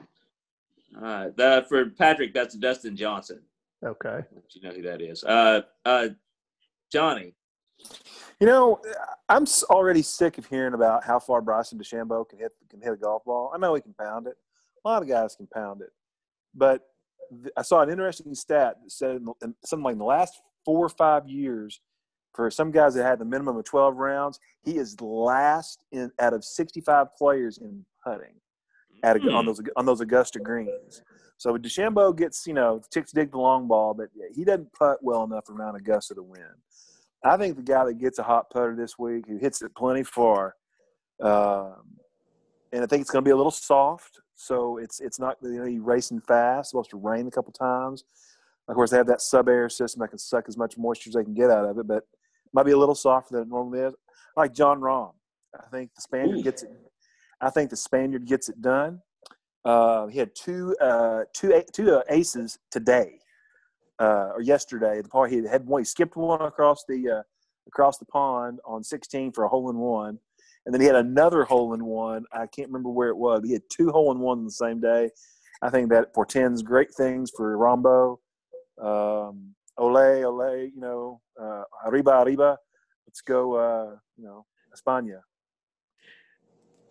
right. 1.01 1.38
That, 1.38 1.70
for 1.70 1.86
Patrick, 1.91 2.34
that's 2.34 2.55
Dustin 2.55 2.97
Johnson. 2.97 3.41
Okay. 3.86 4.20
You 4.51 4.61
know 4.61 4.76
who 4.76 4.82
that 4.82 5.01
is. 5.01 5.24
Uh, 5.24 5.61
uh, 5.86 6.09
Johnny. 6.91 7.34
You 8.39 8.47
know, 8.47 8.79
I'm 9.29 9.45
already 9.69 10.03
sick 10.03 10.38
of 10.38 10.45
hearing 10.45 10.73
about 10.73 11.03
how 11.03 11.19
far 11.19 11.41
Bryson 11.41 11.79
DeChambeau 11.79 12.29
can 12.29 12.39
hit 12.39 12.51
can 12.69 12.81
hit 12.81 12.93
a 12.93 12.97
golf 12.97 13.25
ball. 13.25 13.51
I 13.53 13.57
know 13.57 13.73
he 13.73 13.81
can 13.81 13.93
pound 13.93 14.27
it. 14.27 14.35
A 14.85 14.88
lot 14.88 15.01
of 15.01 15.07
guys 15.07 15.35
can 15.35 15.47
pound 15.47 15.81
it, 15.81 15.89
but 16.53 16.83
I 17.57 17.61
saw 17.61 17.81
an 17.81 17.89
interesting 17.89 18.35
stat 18.35 18.75
that 18.83 18.91
said 18.91 19.25
something 19.65 19.83
like 19.83 19.93
in 19.93 19.99
the 19.99 20.05
last 20.05 20.39
four 20.63 20.85
or 20.85 20.89
five 20.89 21.27
years, 21.27 21.81
for 22.33 22.51
some 22.51 22.71
guys 22.71 22.93
that 22.93 23.03
had 23.03 23.19
the 23.19 23.25
minimum 23.25 23.57
of 23.57 23.65
12 23.65 23.95
rounds, 23.95 24.39
he 24.63 24.77
is 24.77 24.99
last 25.01 25.83
in 25.91 26.11
out 26.19 26.33
of 26.33 26.43
65 26.43 27.07
players 27.17 27.57
in 27.57 27.85
putting 28.03 28.35
at 29.03 29.17
a, 29.17 29.19
on 29.31 29.43
hmm. 29.43 29.47
those 29.47 29.61
on 29.75 29.85
those 29.85 30.01
Augusta 30.01 30.39
greens. 30.39 31.01
So 31.38 31.57
DeChambeau 31.57 32.15
gets 32.15 32.45
you 32.45 32.53
know 32.53 32.81
ticks 32.91 33.11
dig 33.11 33.31
the 33.31 33.39
long 33.39 33.67
ball, 33.67 33.93
but 33.93 34.09
he 34.33 34.43
doesn't 34.43 34.71
putt 34.73 34.99
well 35.01 35.23
enough 35.23 35.49
around 35.49 35.75
Augusta 35.75 36.15
to 36.15 36.23
win. 36.23 36.41
I 37.24 37.38
think 37.38 37.55
the 37.55 37.63
guy 37.63 37.86
that 37.86 37.97
gets 37.97 38.20
a 38.20 38.24
hot 38.24 38.49
putter 38.49 38.76
this 38.76 38.97
week, 38.97 39.26
who 39.28 39.38
hits 39.38 39.61
it 39.61 39.76
plenty 39.76 40.03
far, 40.03 40.55
um, 41.22 41.76
and 42.72 42.84
I 42.84 42.86
think 42.86 43.01
it's 43.01 43.09
going 43.09 43.24
to 43.24 43.28
be 43.28 43.32
a 43.32 43.36
little 43.36 43.51
soft. 43.51 44.20
So 44.36 44.78
it's 44.78 44.99
it's 44.99 45.20
not 45.20 45.38
you 45.41 45.63
know 45.63 45.84
racing 45.84 46.22
fast. 46.22 46.59
It's 46.59 46.70
supposed 46.72 46.91
to 46.91 46.97
rain 46.97 47.28
a 47.28 47.32
couple 47.32 47.51
times. 47.53 48.03
Of 48.68 48.76
course, 48.76 48.91
they 48.91 48.97
have 48.97 49.07
that 49.07 49.20
SubAir 49.20 49.72
system 49.72 50.01
that 50.01 50.09
can 50.09 50.20
suck 50.20 50.45
as 50.47 50.57
much 50.57 50.78
moisture 50.78 51.09
as 51.09 51.15
they 51.15 51.24
can 51.24 51.34
get 51.34 51.49
out 51.49 51.65
of 51.65 51.78
it, 51.80 51.88
but 51.88 51.97
it 51.97 52.53
might 52.53 52.65
be 52.65 52.72
a 52.72 52.78
little 52.78 52.95
softer 52.95 53.36
than 53.36 53.43
it 53.43 53.49
normally 53.49 53.80
is. 53.80 53.93
Like 54.36 54.53
Jon 54.53 54.80
Rahm, 54.80 55.13
I 55.57 55.68
think 55.70 55.95
the 55.95 56.01
Spaniard 56.01 56.43
gets 56.43 56.63
it. 56.63 56.70
I 57.41 57.49
think 57.49 57.70
the 57.70 57.78
Spaniard 57.78 58.26
gets 58.26 58.49
it 58.49 58.61
done. 58.61 59.01
Uh, 59.65 60.07
he 60.07 60.20
had 60.20 60.36
two 60.36 60.76
uh, 60.80 61.24
two 61.34 61.63
two 61.74 61.95
uh, 61.95 62.03
aces 62.09 62.59
today 62.70 63.20
uh, 63.99 64.31
or 64.35 64.41
yesterday. 64.41 65.01
The 65.01 65.09
part 65.09 65.31
he 65.31 65.43
had 65.43 65.65
one, 65.65 65.81
he 65.81 65.85
skipped 65.85 66.15
one 66.15 66.41
across 66.41 66.83
the 66.87 67.19
uh, 67.19 67.21
across 67.67 67.97
the 67.97 68.05
pond 68.05 68.59
on 68.65 68.83
16 68.83 69.33
for 69.33 69.43
a 69.43 69.49
hole 69.49 69.69
in 69.69 69.77
one, 69.77 70.19
and 70.65 70.73
then 70.73 70.81
he 70.81 70.87
had 70.87 70.95
another 70.95 71.43
hole 71.43 71.73
in 71.73 71.85
one. 71.85 72.25
I 72.31 72.47
can't 72.47 72.69
remember 72.69 72.89
where 72.89 73.09
it 73.09 73.17
was. 73.17 73.41
He 73.45 73.53
had 73.53 73.63
two 73.69 73.89
hole 73.89 74.11
in 74.11 74.19
one 74.19 74.43
the 74.43 74.51
same 74.51 74.79
day. 74.79 75.09
I 75.61 75.69
think 75.69 75.89
that 75.89 76.13
portends 76.13 76.61
great 76.61 76.93
things 76.93 77.31
for 77.35 77.57
Rambo. 77.57 78.19
Um, 78.81 79.55
ole, 79.77 80.23
ole, 80.23 80.55
you 80.57 80.79
know, 80.79 81.21
uh, 81.41 81.63
arriba, 81.85 82.21
arriba. 82.21 82.57
Let's 83.07 83.21
go, 83.21 83.55
uh, 83.55 83.95
you 84.17 84.25
know, 84.25 84.45
España. 84.75 85.19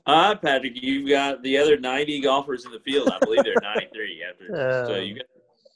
Uh, 0.07 0.35
Patrick, 0.37 0.81
you've 0.81 1.09
got 1.09 1.43
the 1.43 1.59
other 1.59 1.79
90 1.79 2.21
golfers 2.21 2.65
in 2.65 2.71
the 2.71 2.81
field. 2.81 3.09
I 3.09 3.19
believe 3.19 3.43
they're 3.43 3.55
93 3.61 4.25
after. 4.31 4.45
Um, 4.47 4.87
so 4.87 4.97
you 4.97 5.17
got 5.17 5.27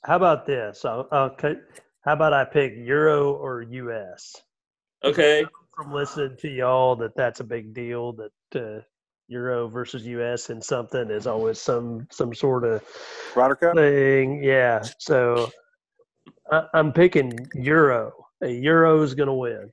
how 0.05 0.17
about 0.17 0.47
this? 0.47 0.85
Okay. 0.85 1.57
How 2.03 2.15
about 2.15 2.33
I 2.33 2.45
pick 2.45 2.75
Euro 2.77 3.33
or 3.35 3.63
US? 3.63 4.37
Okay. 5.05 5.45
From 5.77 5.93
listening 5.93 6.37
to 6.41 6.49
y'all, 6.49 6.97
that 6.97 7.15
that's 7.17 7.41
a 7.41 7.45
big 7.45 7.75
deal. 7.75 8.13
That 8.13 8.33
uh, 8.55 8.81
Euro 9.29 9.69
versus 9.69 10.07
US 10.07 10.51
and 10.51 10.63
something 10.63 11.11
is 11.11 11.27
always 11.27 11.59
some 11.61 12.07
some 12.11 12.35
sort 12.35 12.65
of 12.65 12.83
Ryder 13.37 13.55
Cup 13.55 13.77
thing. 13.77 14.43
Yeah. 14.43 14.83
So 14.99 15.51
I, 16.51 16.65
I'm 16.75 16.93
picking 16.93 17.47
Euro. 17.55 18.13
A 18.43 18.51
Euro 18.51 19.03
is 19.03 19.15
going 19.15 19.29
to 19.29 19.35
win. 19.35 19.71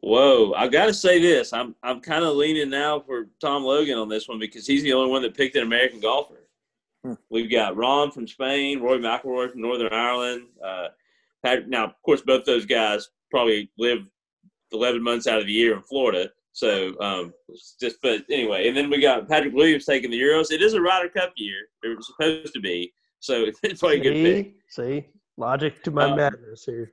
Whoa! 0.00 0.52
I 0.54 0.66
got 0.66 0.86
to 0.86 0.94
say 0.94 1.20
this. 1.20 1.52
I'm 1.52 1.76
I'm 1.82 2.00
kind 2.00 2.24
of 2.24 2.34
leaning 2.34 2.70
now 2.70 3.00
for 3.00 3.28
Tom 3.40 3.62
Logan 3.62 3.98
on 3.98 4.08
this 4.08 4.28
one 4.28 4.38
because 4.38 4.66
he's 4.66 4.82
the 4.82 4.92
only 4.92 5.10
one 5.10 5.22
that 5.22 5.36
picked 5.36 5.54
an 5.54 5.62
American 5.62 6.00
golfer. 6.00 6.42
We've 7.30 7.50
got 7.50 7.74
Rahm 7.74 8.12
from 8.12 8.26
Spain, 8.28 8.80
Rory 8.80 8.98
McIlroy 8.98 9.50
from 9.50 9.62
Northern 9.62 9.92
Ireland. 9.92 10.46
Uh, 10.64 10.88
Patrick, 11.44 11.68
now, 11.68 11.84
of 11.84 11.94
course, 12.04 12.22
both 12.22 12.44
those 12.44 12.64
guys 12.64 13.08
probably 13.30 13.70
live 13.76 14.08
11 14.72 15.02
months 15.02 15.26
out 15.26 15.40
of 15.40 15.46
the 15.46 15.52
year 15.52 15.74
in 15.74 15.82
Florida. 15.82 16.30
So, 16.52 16.98
um, 17.00 17.32
just 17.80 17.96
but 18.02 18.22
anyway, 18.30 18.68
and 18.68 18.76
then 18.76 18.90
we 18.90 19.00
got 19.00 19.26
Patrick 19.26 19.54
Williams 19.54 19.86
taking 19.86 20.10
the 20.10 20.20
Euros. 20.20 20.52
It 20.52 20.60
is 20.60 20.74
a 20.74 20.80
Ryder 20.80 21.08
Cup 21.08 21.32
year; 21.36 21.56
it 21.82 21.96
was 21.96 22.06
supposed 22.06 22.52
to 22.52 22.60
be. 22.60 22.92
So 23.20 23.46
it's 23.62 23.80
probably 23.80 24.00
a 24.00 24.02
good 24.02 24.14
pick. 24.14 24.54
See, 24.68 25.06
logic 25.38 25.82
to 25.84 25.90
my 25.90 26.04
um, 26.04 26.16
madness 26.16 26.64
here. 26.66 26.92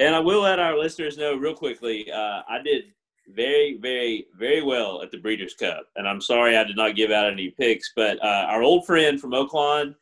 And 0.00 0.14
I 0.14 0.18
will 0.18 0.42
let 0.42 0.58
our 0.58 0.76
listeners 0.76 1.16
know 1.16 1.36
real 1.36 1.54
quickly. 1.54 2.10
Uh, 2.10 2.42
I 2.48 2.60
did 2.62 2.86
very, 3.28 3.78
very, 3.80 4.26
very 4.38 4.62
well 4.62 5.02
at 5.02 5.10
the 5.10 5.18
Breeders' 5.18 5.54
Cup. 5.54 5.86
And 5.96 6.08
I'm 6.08 6.20
sorry 6.20 6.56
I 6.56 6.64
did 6.64 6.76
not 6.76 6.96
give 6.96 7.10
out 7.10 7.30
any 7.32 7.50
picks, 7.50 7.92
but 7.94 8.22
uh, 8.22 8.46
our 8.48 8.62
old 8.62 8.86
friend 8.86 9.20
from 9.20 9.32
Oaklawn, 9.32 9.94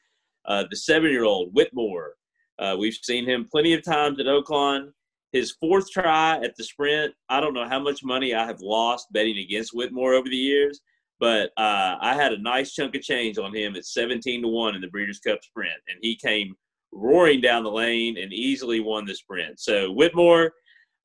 uh, 0.46 0.64
the 0.70 0.76
seven 0.76 1.10
year 1.10 1.24
old 1.24 1.54
Whitmore, 1.54 2.14
uh, 2.58 2.76
we've 2.78 2.94
seen 2.94 3.24
him 3.24 3.48
plenty 3.50 3.72
of 3.72 3.82
times 3.82 4.20
at 4.20 4.26
Oaklawn. 4.26 4.92
His 5.32 5.52
fourth 5.52 5.90
try 5.90 6.38
at 6.44 6.54
the 6.56 6.62
sprint, 6.62 7.12
I 7.28 7.40
don't 7.40 7.54
know 7.54 7.68
how 7.68 7.80
much 7.80 8.04
money 8.04 8.34
I 8.34 8.46
have 8.46 8.60
lost 8.60 9.12
betting 9.12 9.38
against 9.38 9.74
Whitmore 9.74 10.14
over 10.14 10.28
the 10.28 10.36
years, 10.36 10.80
but 11.18 11.50
uh, 11.56 11.96
I 12.00 12.14
had 12.14 12.32
a 12.32 12.38
nice 12.38 12.72
chunk 12.72 12.94
of 12.94 13.02
change 13.02 13.38
on 13.38 13.54
him 13.54 13.74
at 13.74 13.84
17 13.84 14.42
to 14.42 14.48
1 14.48 14.74
in 14.76 14.80
the 14.80 14.88
Breeders' 14.88 15.18
Cup 15.18 15.42
sprint. 15.42 15.80
And 15.88 15.98
he 16.02 16.14
came 16.14 16.54
roaring 16.92 17.40
down 17.40 17.64
the 17.64 17.70
lane 17.70 18.16
and 18.18 18.32
easily 18.32 18.78
won 18.78 19.06
the 19.06 19.14
sprint. 19.14 19.58
So, 19.58 19.90
Whitmore, 19.90 20.52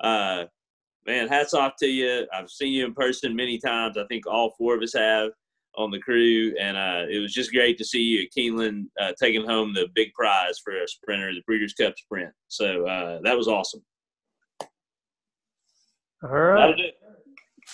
uh, 0.01 0.45
man, 1.05 1.27
hats 1.27 1.53
off 1.53 1.73
to 1.79 1.87
you. 1.87 2.27
I've 2.33 2.49
seen 2.49 2.73
you 2.73 2.85
in 2.85 2.93
person 2.93 3.35
many 3.35 3.57
times. 3.57 3.97
I 3.97 4.05
think 4.07 4.27
all 4.27 4.53
four 4.57 4.75
of 4.75 4.81
us 4.81 4.93
have 4.93 5.31
on 5.75 5.91
the 5.91 5.99
crew, 5.99 6.53
and 6.59 6.75
uh, 6.75 7.05
it 7.09 7.19
was 7.19 7.33
just 7.33 7.51
great 7.51 7.77
to 7.77 7.85
see 7.85 8.01
you 8.01 8.23
at 8.23 8.37
Keeneland 8.37 8.85
uh, 8.99 9.13
taking 9.21 9.45
home 9.45 9.73
the 9.73 9.87
big 9.95 10.13
prize 10.13 10.59
for 10.63 10.75
a 10.75 10.87
sprinter, 10.87 11.33
the 11.33 11.41
Breeders' 11.45 11.73
Cup 11.73 11.93
Sprint. 11.97 12.31
So 12.47 12.85
uh, 12.85 13.19
that 13.23 13.37
was 13.37 13.47
awesome. 13.47 13.81
All 16.23 16.29
right. 16.29 16.75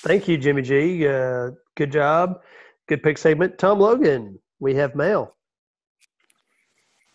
Thank 0.04 0.28
you, 0.28 0.38
Jimmy 0.38 0.62
G. 0.62 1.08
Uh, 1.08 1.52
good 1.76 1.92
job. 1.92 2.42
Good 2.88 3.02
pick 3.02 3.18
segment. 3.18 3.58
Tom 3.58 3.80
Logan, 3.80 4.38
we 4.60 4.76
have 4.76 4.94
mail. 4.94 5.35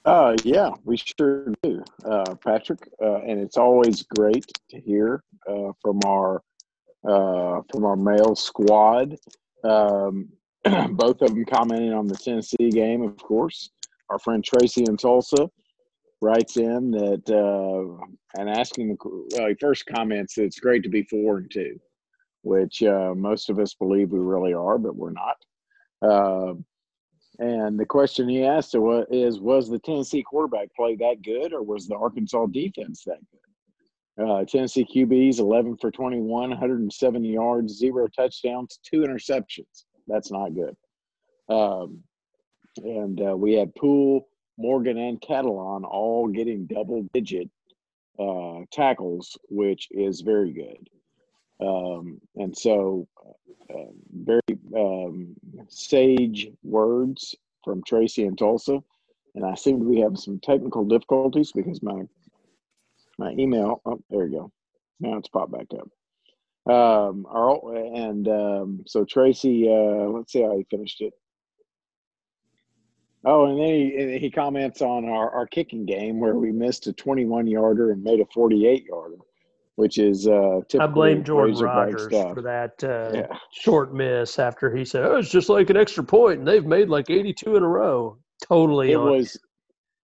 Uh, 0.04 0.34
yeah, 0.44 0.70
we 0.84 0.96
sure 0.96 1.52
do, 1.62 1.84
uh, 2.04 2.34
Patrick. 2.36 2.88
Uh, 3.02 3.20
and 3.20 3.38
it's 3.38 3.56
always 3.56 4.02
great 4.02 4.46
to 4.70 4.80
hear 4.80 5.22
uh, 5.48 5.72
from 5.82 6.00
our 6.06 6.42
uh, 7.08 7.60
from 7.70 7.84
our 7.84 7.96
male 7.96 8.34
squad. 8.34 9.16
Um, 9.64 10.28
both 10.90 11.22
of 11.22 11.30
them 11.30 11.44
commenting 11.44 11.92
on 11.92 12.06
the 12.06 12.16
Tennessee 12.16 12.70
game, 12.70 13.02
of 13.02 13.16
course. 13.18 13.70
Our 14.08 14.18
friend 14.18 14.44
Tracy 14.44 14.84
in 14.86 14.96
Tulsa 14.96 15.48
writes 16.20 16.56
in 16.56 16.90
that 16.90 17.30
uh, 17.30 18.04
and 18.38 18.50
asking 18.50 18.96
the 18.96 19.42
uh, 19.42 19.54
first 19.60 19.86
comments 19.86 20.34
that 20.34 20.44
it's 20.44 20.60
great 20.60 20.82
to 20.82 20.88
be 20.88 21.02
four 21.04 21.38
and 21.38 21.50
two, 21.50 21.78
which 22.42 22.82
uh, 22.82 23.14
most 23.14 23.50
of 23.50 23.58
us 23.58 23.74
believe 23.74 24.10
we 24.10 24.18
really 24.18 24.52
are, 24.52 24.78
but 24.78 24.96
we're 24.96 25.12
not. 25.12 25.36
Uh, 26.02 26.54
and 27.40 27.80
the 27.80 27.86
question 27.86 28.28
he 28.28 28.44
asked 28.44 28.74
is, 29.10 29.40
was 29.40 29.70
the 29.70 29.78
Tennessee 29.78 30.22
quarterback 30.22 30.68
play 30.76 30.94
that 30.96 31.22
good, 31.22 31.54
or 31.54 31.62
was 31.62 31.88
the 31.88 31.96
Arkansas 31.96 32.46
defense 32.46 33.02
that 33.04 33.18
good? 33.30 34.28
Uh, 34.28 34.44
Tennessee 34.44 34.84
QBs 34.84 35.38
11 35.38 35.78
for 35.78 35.90
21, 35.90 36.50
170 36.50 37.28
yards, 37.28 37.78
zero 37.78 38.06
touchdowns, 38.08 38.78
two 38.84 39.00
interceptions. 39.00 39.84
That's 40.06 40.30
not 40.30 40.50
good. 40.54 40.76
Um, 41.48 42.02
and 42.76 43.20
uh, 43.22 43.36
we 43.36 43.54
had 43.54 43.74
Poole, 43.74 44.28
Morgan, 44.58 44.98
and 44.98 45.18
Catalon 45.22 45.84
all 45.84 46.28
getting 46.28 46.66
double 46.66 47.08
digit 47.14 47.48
uh, 48.18 48.60
tackles, 48.70 49.38
which 49.48 49.88
is 49.90 50.20
very 50.20 50.52
good. 50.52 50.90
Um, 51.60 52.20
and 52.36 52.56
so 52.56 53.06
uh, 53.70 53.92
very 54.12 54.40
um, 54.76 55.34
sage 55.68 56.48
words 56.62 57.34
from 57.64 57.82
Tracy 57.82 58.24
and 58.24 58.38
Tulsa, 58.38 58.80
and 59.34 59.44
I 59.44 59.54
seem 59.54 59.78
to 59.80 59.88
be 59.88 60.00
having 60.00 60.16
some 60.16 60.40
technical 60.40 60.84
difficulties 60.84 61.52
because 61.52 61.82
my 61.82 62.02
my 63.18 63.32
email. 63.32 63.82
Oh, 63.84 64.00
there 64.10 64.26
you 64.26 64.32
go. 64.32 64.52
Now 65.00 65.18
it's 65.18 65.28
popped 65.28 65.52
back 65.52 65.66
up. 65.78 65.88
Um, 66.72 67.26
our, 67.28 67.76
and 67.76 68.28
um, 68.28 68.84
so 68.86 69.04
Tracy, 69.04 69.68
uh, 69.68 70.08
let's 70.08 70.32
see 70.32 70.42
how 70.42 70.56
he 70.56 70.64
finished 70.70 71.00
it. 71.00 71.12
Oh, 73.24 73.46
and 73.46 73.58
then 73.58 73.68
he 73.68 74.18
he 74.18 74.30
comments 74.30 74.80
on 74.80 75.04
our, 75.06 75.30
our 75.30 75.46
kicking 75.46 75.84
game 75.84 76.20
where 76.20 76.34
we 76.34 76.52
missed 76.52 76.86
a 76.86 76.92
21 76.94 77.46
yarder 77.46 77.92
and 77.92 78.02
made 78.02 78.20
a 78.20 78.26
48 78.32 78.84
yarder 78.84 79.16
which 79.80 79.96
is 79.96 80.28
uh, 80.28 80.60
I 80.78 80.86
blame 80.86 81.24
Jordan 81.24 81.56
Rodgers 81.56 82.06
for 82.10 82.42
that 82.42 82.84
uh, 82.84 83.10
yeah. 83.14 83.38
short 83.50 83.94
miss 83.94 84.38
after 84.38 84.76
he 84.76 84.84
said, 84.84 85.04
"Oh, 85.04 85.16
it's 85.16 85.30
just 85.30 85.48
like 85.48 85.70
an 85.70 85.78
extra 85.78 86.04
point, 86.04 86.40
and 86.40 86.46
they've 86.46 86.66
made 86.66 86.90
like 86.90 87.08
82 87.08 87.56
in 87.56 87.62
a 87.62 87.66
row." 87.66 88.18
Totally, 88.46 88.92
it 88.92 89.00
was 89.00 89.40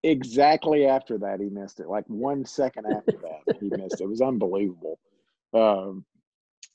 exactly 0.02 0.86
after 0.86 1.18
that 1.18 1.40
he 1.40 1.50
missed 1.50 1.80
it. 1.80 1.88
Like 1.88 2.04
one 2.06 2.46
second 2.46 2.86
after 2.86 3.12
that 3.12 3.56
he 3.60 3.68
missed 3.68 4.00
it. 4.00 4.04
It 4.04 4.08
was 4.08 4.22
unbelievable. 4.22 4.98
Um, 5.52 6.06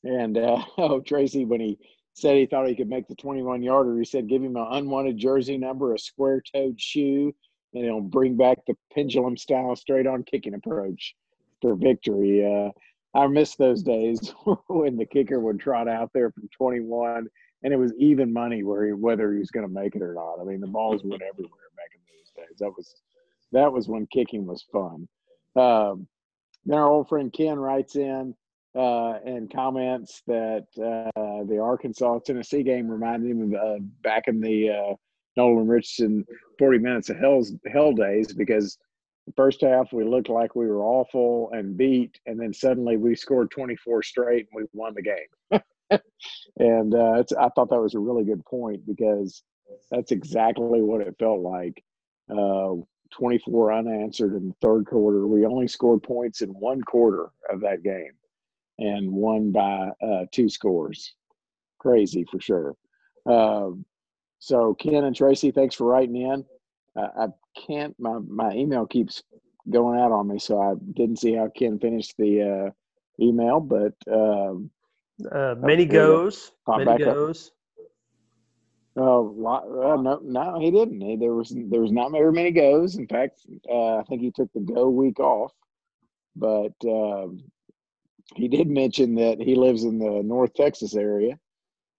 and 0.04 0.38
uh, 0.38 0.64
oh, 0.78 1.00
Tracy, 1.00 1.44
when 1.44 1.60
he 1.60 1.80
said 2.14 2.36
he 2.36 2.46
thought 2.46 2.68
he 2.68 2.76
could 2.76 2.90
make 2.90 3.08
the 3.08 3.16
21 3.16 3.64
yarder. 3.64 3.98
He 3.98 4.06
said, 4.06 4.28
give 4.28 4.44
him 4.44 4.58
an 4.58 4.68
unwanted 4.70 5.18
jersey 5.18 5.58
number, 5.58 5.96
a 5.96 5.98
square 5.98 6.44
toed 6.54 6.80
shoe, 6.80 7.34
and 7.74 7.86
it'll 7.86 8.02
bring 8.02 8.38
back 8.38 8.60
the 8.68 8.76
pendulum 8.94 9.38
style 9.38 9.76
straight 9.76 10.06
on 10.06 10.24
kicking 10.24 10.54
approach 10.54 11.16
for 11.62 11.76
victory. 11.76 12.46
Uh, 12.46 12.72
I 13.14 13.28
miss 13.28 13.56
those 13.56 13.84
days 13.84 14.34
when 14.68 14.98
the 14.98 15.06
kicker 15.06 15.40
would 15.40 15.60
trot 15.60 15.88
out 15.88 16.12
there 16.14 16.32
from 16.32 16.50
21 16.56 17.28
and 17.64 17.74
it 17.74 17.78
was 17.78 17.94
even 17.98 18.34
money 18.34 18.64
where 18.64 18.88
he, 18.88 18.94
whether 18.94 19.32
he 19.32 19.40
was 19.40 19.52
going 19.52 19.68
to 19.68 19.74
make 19.74 19.96
it 19.96 20.02
or 20.02 20.14
not. 20.14 20.40
I 20.40 20.44
mean, 20.44 20.62
the 20.62 20.68
balls 20.68 21.04
went 21.04 21.22
everywhere 21.22 21.70
back 21.76 21.92
in 21.94 22.02
those 22.08 22.48
days. 22.48 22.58
That 22.60 22.72
was 22.72 22.96
that 23.52 23.72
was 23.72 23.88
when 23.88 24.08
kicking 24.08 24.46
was 24.46 24.66
fun. 24.72 25.08
Um, 25.56 26.08
then 26.66 26.78
our 26.78 26.88
old 26.88 27.10
friend 27.10 27.32
Ken 27.34 27.60
writes 27.60 27.96
in 27.96 28.34
uh, 28.76 29.20
and 29.26 29.52
comments 29.52 30.22
that 30.28 30.66
uh, 30.78 31.44
the 31.48 31.60
Arkansas 31.62 32.20
Tennessee 32.20 32.64
game 32.64 32.88
reminded 32.88 33.30
him 33.30 33.54
of 33.54 33.62
uh, 33.62 33.80
back 34.02 34.28
in 34.28 34.40
the 34.40 34.70
uh, 34.70 34.96
Nolan 35.36 35.68
Richardson 35.68 36.26
40 36.60 36.78
minutes 36.80 37.10
of 37.10 37.18
hell's 37.18 37.54
hell 37.72 37.94
days 37.94 38.34
because 38.34 38.78
the 39.28 39.34
first 39.34 39.62
half 39.62 39.94
we 39.94 40.04
looked 40.04 40.30
like 40.30 40.56
we 40.56 40.68
were 40.68 40.84
awful 40.84 41.50
and 41.54 41.78
beat, 41.78 42.20
and 42.26 42.40
then 42.40 42.54
suddenly 42.54 42.98
we 42.98 43.16
scored 43.16 43.52
24 43.52 44.04
straight 44.04 44.48
and 44.52 44.64
we 44.64 44.64
won 44.74 44.94
the 44.96 45.02
game. 45.02 45.62
and 46.58 46.96
uh, 46.96 47.24
I 47.40 47.50
thought 47.50 47.70
that 47.70 47.82
was 47.82 47.96
a 47.96 48.00
really 48.00 48.24
good 48.24 48.44
point 48.46 48.86
because 48.86 49.44
that's 49.90 50.12
exactly 50.12 50.82
what 50.82 51.02
it 51.02 51.16
felt 51.20 51.42
like. 51.42 51.84
Uh, 52.30 52.76
24 53.12 53.74
unanswered 53.74 54.34
in 54.36 54.48
the 54.48 54.56
third 54.62 54.86
quarter. 54.86 55.28
We 55.28 55.46
only 55.46 55.68
scored 55.68 56.02
points 56.02 56.42
in 56.42 56.50
one 56.50 56.82
quarter 56.82 57.30
of 57.50 57.60
that 57.62 57.84
game 57.84 58.14
and 58.80 59.12
won 59.12 59.52
by 59.52 59.90
uh, 60.02 60.26
two 60.32 60.50
scores. 60.50 61.14
Crazy 61.80 62.26
for 62.32 62.40
sure. 62.40 62.76
Um, 63.26 63.86
so, 64.40 64.74
Ken 64.74 65.04
and 65.04 65.16
Tracy, 65.16 65.52
thanks 65.52 65.76
for 65.76 65.86
writing 65.86 66.16
in. 66.16 66.46
Uh, 66.96 67.28
can't, 67.56 67.96
my, 68.00 68.20
my 68.20 68.52
email 68.54 68.86
keeps 68.86 69.24
going 69.70 70.00
out 70.00 70.12
on 70.12 70.28
me, 70.28 70.40
so 70.40 70.60
I 70.62 70.74
didn't 70.94 71.20
see 71.20 71.34
how 71.34 71.50
Ken 71.50 71.80
finished 71.80 72.16
the 72.18 72.42
uh, 72.42 73.24
email, 73.24 73.60
but 73.60 73.94
um, 74.12 74.70
uh, 75.32 75.56
many 75.58 75.86
goes. 75.86 76.52
Many 76.68 76.98
goes. 76.98 77.52
Oh, 78.98 79.30
uh, 79.46 80.02
no, 80.02 80.20
no, 80.22 80.60
he 80.60 80.70
didn't. 80.70 81.00
He, 81.00 81.16
there 81.16 81.34
was 81.34 81.56
there 81.56 81.80
was 81.80 81.94
not 81.94 82.12
very 82.12 82.32
many 82.34 82.52
goes. 82.52 82.98
In 82.98 83.08
fact, 83.08 83.40
uh, 83.70 83.98
I 83.98 84.04
think 84.04 84.22
he 84.22 84.32
took 84.32 84.52
the 84.54 84.60
go 84.60 84.90
week 84.90 85.20
off. 85.20 85.54
But 86.36 86.74
uh, 86.86 87.28
he 88.36 88.48
did 88.48 88.70
mention 88.70 89.16
that 89.16 89.40
he 89.40 89.56
lives 89.56 89.84
in 89.84 90.00
the 90.00 90.22
North 90.24 90.54
Texas 90.54 90.96
area, 90.96 91.40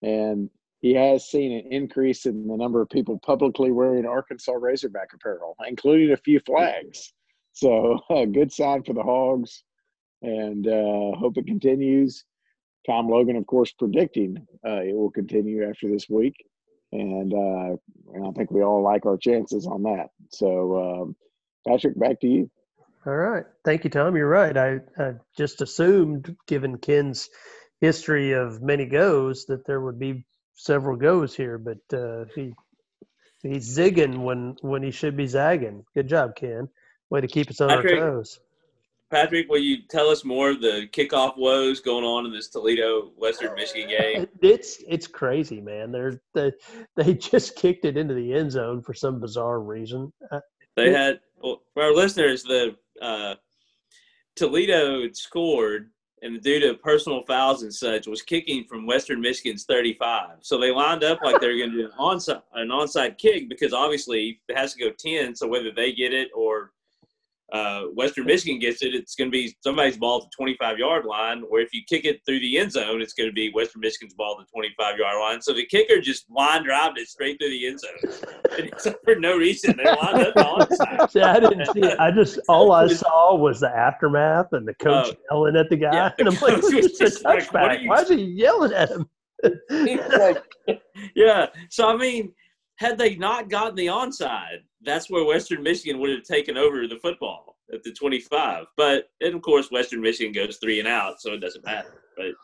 and 0.02 0.50
he 0.82 0.94
has 0.94 1.30
seen 1.30 1.52
an 1.52 1.72
increase 1.72 2.26
in 2.26 2.48
the 2.48 2.56
number 2.56 2.82
of 2.82 2.90
people 2.90 3.18
publicly 3.24 3.70
wearing 3.70 4.04
Arkansas 4.04 4.52
Razorback 4.52 5.10
apparel, 5.14 5.56
including 5.66 6.10
a 6.10 6.16
few 6.16 6.40
flags. 6.40 7.12
So, 7.52 8.00
a 8.10 8.26
good 8.26 8.52
sign 8.52 8.82
for 8.82 8.92
the 8.92 9.02
Hogs, 9.02 9.62
and 10.22 10.66
uh, 10.66 11.16
hope 11.16 11.38
it 11.38 11.46
continues. 11.46 12.24
Tom 12.84 13.08
Logan, 13.08 13.36
of 13.36 13.46
course, 13.46 13.70
predicting 13.70 14.44
uh, 14.66 14.80
it 14.80 14.96
will 14.96 15.12
continue 15.12 15.68
after 15.68 15.88
this 15.88 16.08
week, 16.08 16.34
and, 16.90 17.32
uh, 17.32 17.76
and 18.14 18.26
I 18.26 18.32
think 18.32 18.50
we 18.50 18.64
all 18.64 18.82
like 18.82 19.06
our 19.06 19.16
chances 19.16 19.68
on 19.68 19.84
that. 19.84 20.08
So, 20.30 21.04
um, 21.04 21.16
Patrick, 21.66 21.96
back 21.96 22.20
to 22.22 22.26
you. 22.26 22.50
All 23.06 23.14
right, 23.14 23.44
thank 23.64 23.84
you, 23.84 23.90
Tom. 23.90 24.16
You're 24.16 24.28
right. 24.28 24.56
I, 24.56 24.80
I 24.98 25.12
just 25.36 25.62
assumed, 25.62 26.36
given 26.48 26.78
Ken's 26.78 27.30
history 27.80 28.32
of 28.32 28.62
many 28.62 28.86
goes, 28.86 29.46
that 29.46 29.64
there 29.64 29.80
would 29.80 30.00
be 30.00 30.24
several 30.54 30.96
goes 30.96 31.34
here, 31.34 31.58
but 31.58 31.78
uh, 31.96 32.24
he 32.34 32.54
he's 33.42 33.76
zigging 33.76 34.22
when 34.22 34.56
when 34.60 34.82
he 34.82 34.90
should 34.90 35.16
be 35.16 35.26
zagging. 35.26 35.84
Good 35.94 36.08
job, 36.08 36.36
Ken. 36.36 36.68
Way 37.10 37.20
to 37.20 37.28
keep 37.28 37.50
us 37.50 37.60
on 37.60 37.68
Patrick, 37.68 38.00
our 38.00 38.10
toes. 38.10 38.40
Patrick, 39.10 39.48
will 39.50 39.58
you 39.58 39.82
tell 39.90 40.08
us 40.08 40.24
more 40.24 40.50
of 40.50 40.62
the 40.62 40.88
kickoff 40.90 41.36
woes 41.36 41.80
going 41.80 42.04
on 42.04 42.24
in 42.24 42.32
this 42.32 42.48
Toledo 42.48 43.12
Western 43.18 43.54
Michigan 43.54 43.90
game? 43.90 44.26
It's 44.42 44.82
it's 44.88 45.06
crazy, 45.06 45.60
man. 45.60 45.92
They're 45.92 46.20
they 46.34 46.52
they 46.96 47.14
just 47.30 47.56
kicked 47.56 47.84
it 47.84 47.96
into 47.96 48.14
the 48.14 48.32
end 48.34 48.52
zone 48.52 48.82
for 48.82 48.94
some 48.94 49.20
bizarre 49.20 49.60
reason. 49.60 50.12
Uh, 50.30 50.40
they 50.76 50.90
had 50.92 51.20
well, 51.42 51.62
for 51.74 51.82
our 51.82 51.94
listeners, 51.94 52.42
the 52.42 52.74
uh, 53.00 53.34
Toledo 54.34 55.08
scored 55.12 55.90
and 56.22 56.40
due 56.40 56.60
to 56.60 56.74
personal 56.74 57.22
fouls 57.22 57.62
and 57.62 57.74
such, 57.74 58.06
was 58.06 58.22
kicking 58.22 58.64
from 58.64 58.86
Western 58.86 59.20
Michigan's 59.20 59.64
35. 59.64 60.38
So 60.40 60.58
they 60.58 60.70
lined 60.70 61.04
up 61.04 61.18
like 61.22 61.40
they're 61.40 61.58
going 61.58 61.72
to 61.72 61.76
do 61.76 61.84
an 61.86 61.92
onside, 61.98 62.42
an 62.54 62.68
onside 62.68 63.18
kick 63.18 63.48
because 63.48 63.72
obviously 63.72 64.40
it 64.48 64.56
has 64.56 64.74
to 64.74 64.80
go 64.80 64.90
10. 64.96 65.34
So 65.34 65.48
whether 65.48 65.72
they 65.72 65.92
get 65.92 66.14
it 66.14 66.28
or 66.34 66.72
uh, 67.52 67.82
Western 67.94 68.24
Michigan 68.24 68.58
gets 68.58 68.82
it, 68.82 68.94
it's 68.94 69.14
going 69.14 69.30
to 69.30 69.32
be 69.32 69.54
somebody's 69.62 69.98
ball 69.98 70.18
at 70.18 70.22
the 70.22 70.30
25 70.36 70.78
yard 70.78 71.04
line. 71.04 71.42
Or 71.50 71.60
if 71.60 71.72
you 71.74 71.82
kick 71.86 72.06
it 72.06 72.20
through 72.26 72.40
the 72.40 72.58
end 72.58 72.72
zone, 72.72 73.02
it's 73.02 73.12
going 73.12 73.28
to 73.28 73.32
be 73.32 73.52
Western 73.52 73.80
Michigan's 73.80 74.14
ball 74.14 74.38
at 74.40 74.46
the 74.46 74.50
25 74.54 74.98
yard 74.98 75.20
line. 75.20 75.42
So 75.42 75.52
the 75.52 75.66
kicker 75.66 76.00
just 76.00 76.24
line 76.30 76.64
drived 76.64 76.98
it 76.98 77.08
straight 77.08 77.38
through 77.38 77.50
the 77.50 77.66
end 77.66 77.80
zone 77.80 78.94
for 79.04 79.16
no 79.16 79.36
reason. 79.36 79.76
They 79.76 79.84
lined 79.84 80.26
up 80.26 80.34
onside. 80.34 81.10
See, 81.10 81.20
I 81.20 81.40
didn't 81.40 81.66
see 81.74 81.80
it. 81.80 82.00
I 82.00 82.10
just 82.10 82.40
all 82.48 82.72
I 82.72 82.86
saw 82.88 83.36
was 83.36 83.60
the 83.60 83.68
aftermath 83.68 84.48
and 84.52 84.66
the 84.66 84.74
coach 84.74 85.10
uh, 85.10 85.14
yelling 85.30 85.56
at 85.56 85.68
the 85.68 85.76
guy, 85.76 85.92
yeah, 85.94 86.10
the 86.16 86.24
and 86.24 86.34
I'm 86.34 86.40
like, 86.40 86.62
"It's 86.64 87.00
a 87.00 87.04
touchback. 87.24 87.52
Like, 87.52 87.80
Why 87.86 88.00
is 88.00 88.08
he 88.08 88.16
yelling 88.16 88.72
at 88.72 88.88
him?" 88.90 89.08
yeah. 91.14 91.46
So 91.68 91.88
I 91.88 91.96
mean 91.96 92.32
had 92.76 92.98
they 92.98 93.16
not 93.16 93.48
gotten 93.48 93.76
the 93.76 93.86
onside, 93.86 94.62
that's 94.82 95.10
where 95.10 95.24
Western 95.24 95.62
Michigan 95.62 96.00
would 96.00 96.10
have 96.10 96.24
taken 96.24 96.56
over 96.56 96.86
the 96.86 96.98
football 96.98 97.56
at 97.72 97.82
the 97.82 97.92
25. 97.92 98.66
But 98.76 99.10
and 99.20 99.34
of 99.34 99.42
course, 99.42 99.70
Western 99.70 100.00
Michigan 100.00 100.32
goes 100.32 100.58
three 100.58 100.78
and 100.78 100.88
out, 100.88 101.20
so 101.20 101.32
it 101.32 101.40
doesn't 101.40 101.64
matter. 101.64 102.02
But 102.16 102.34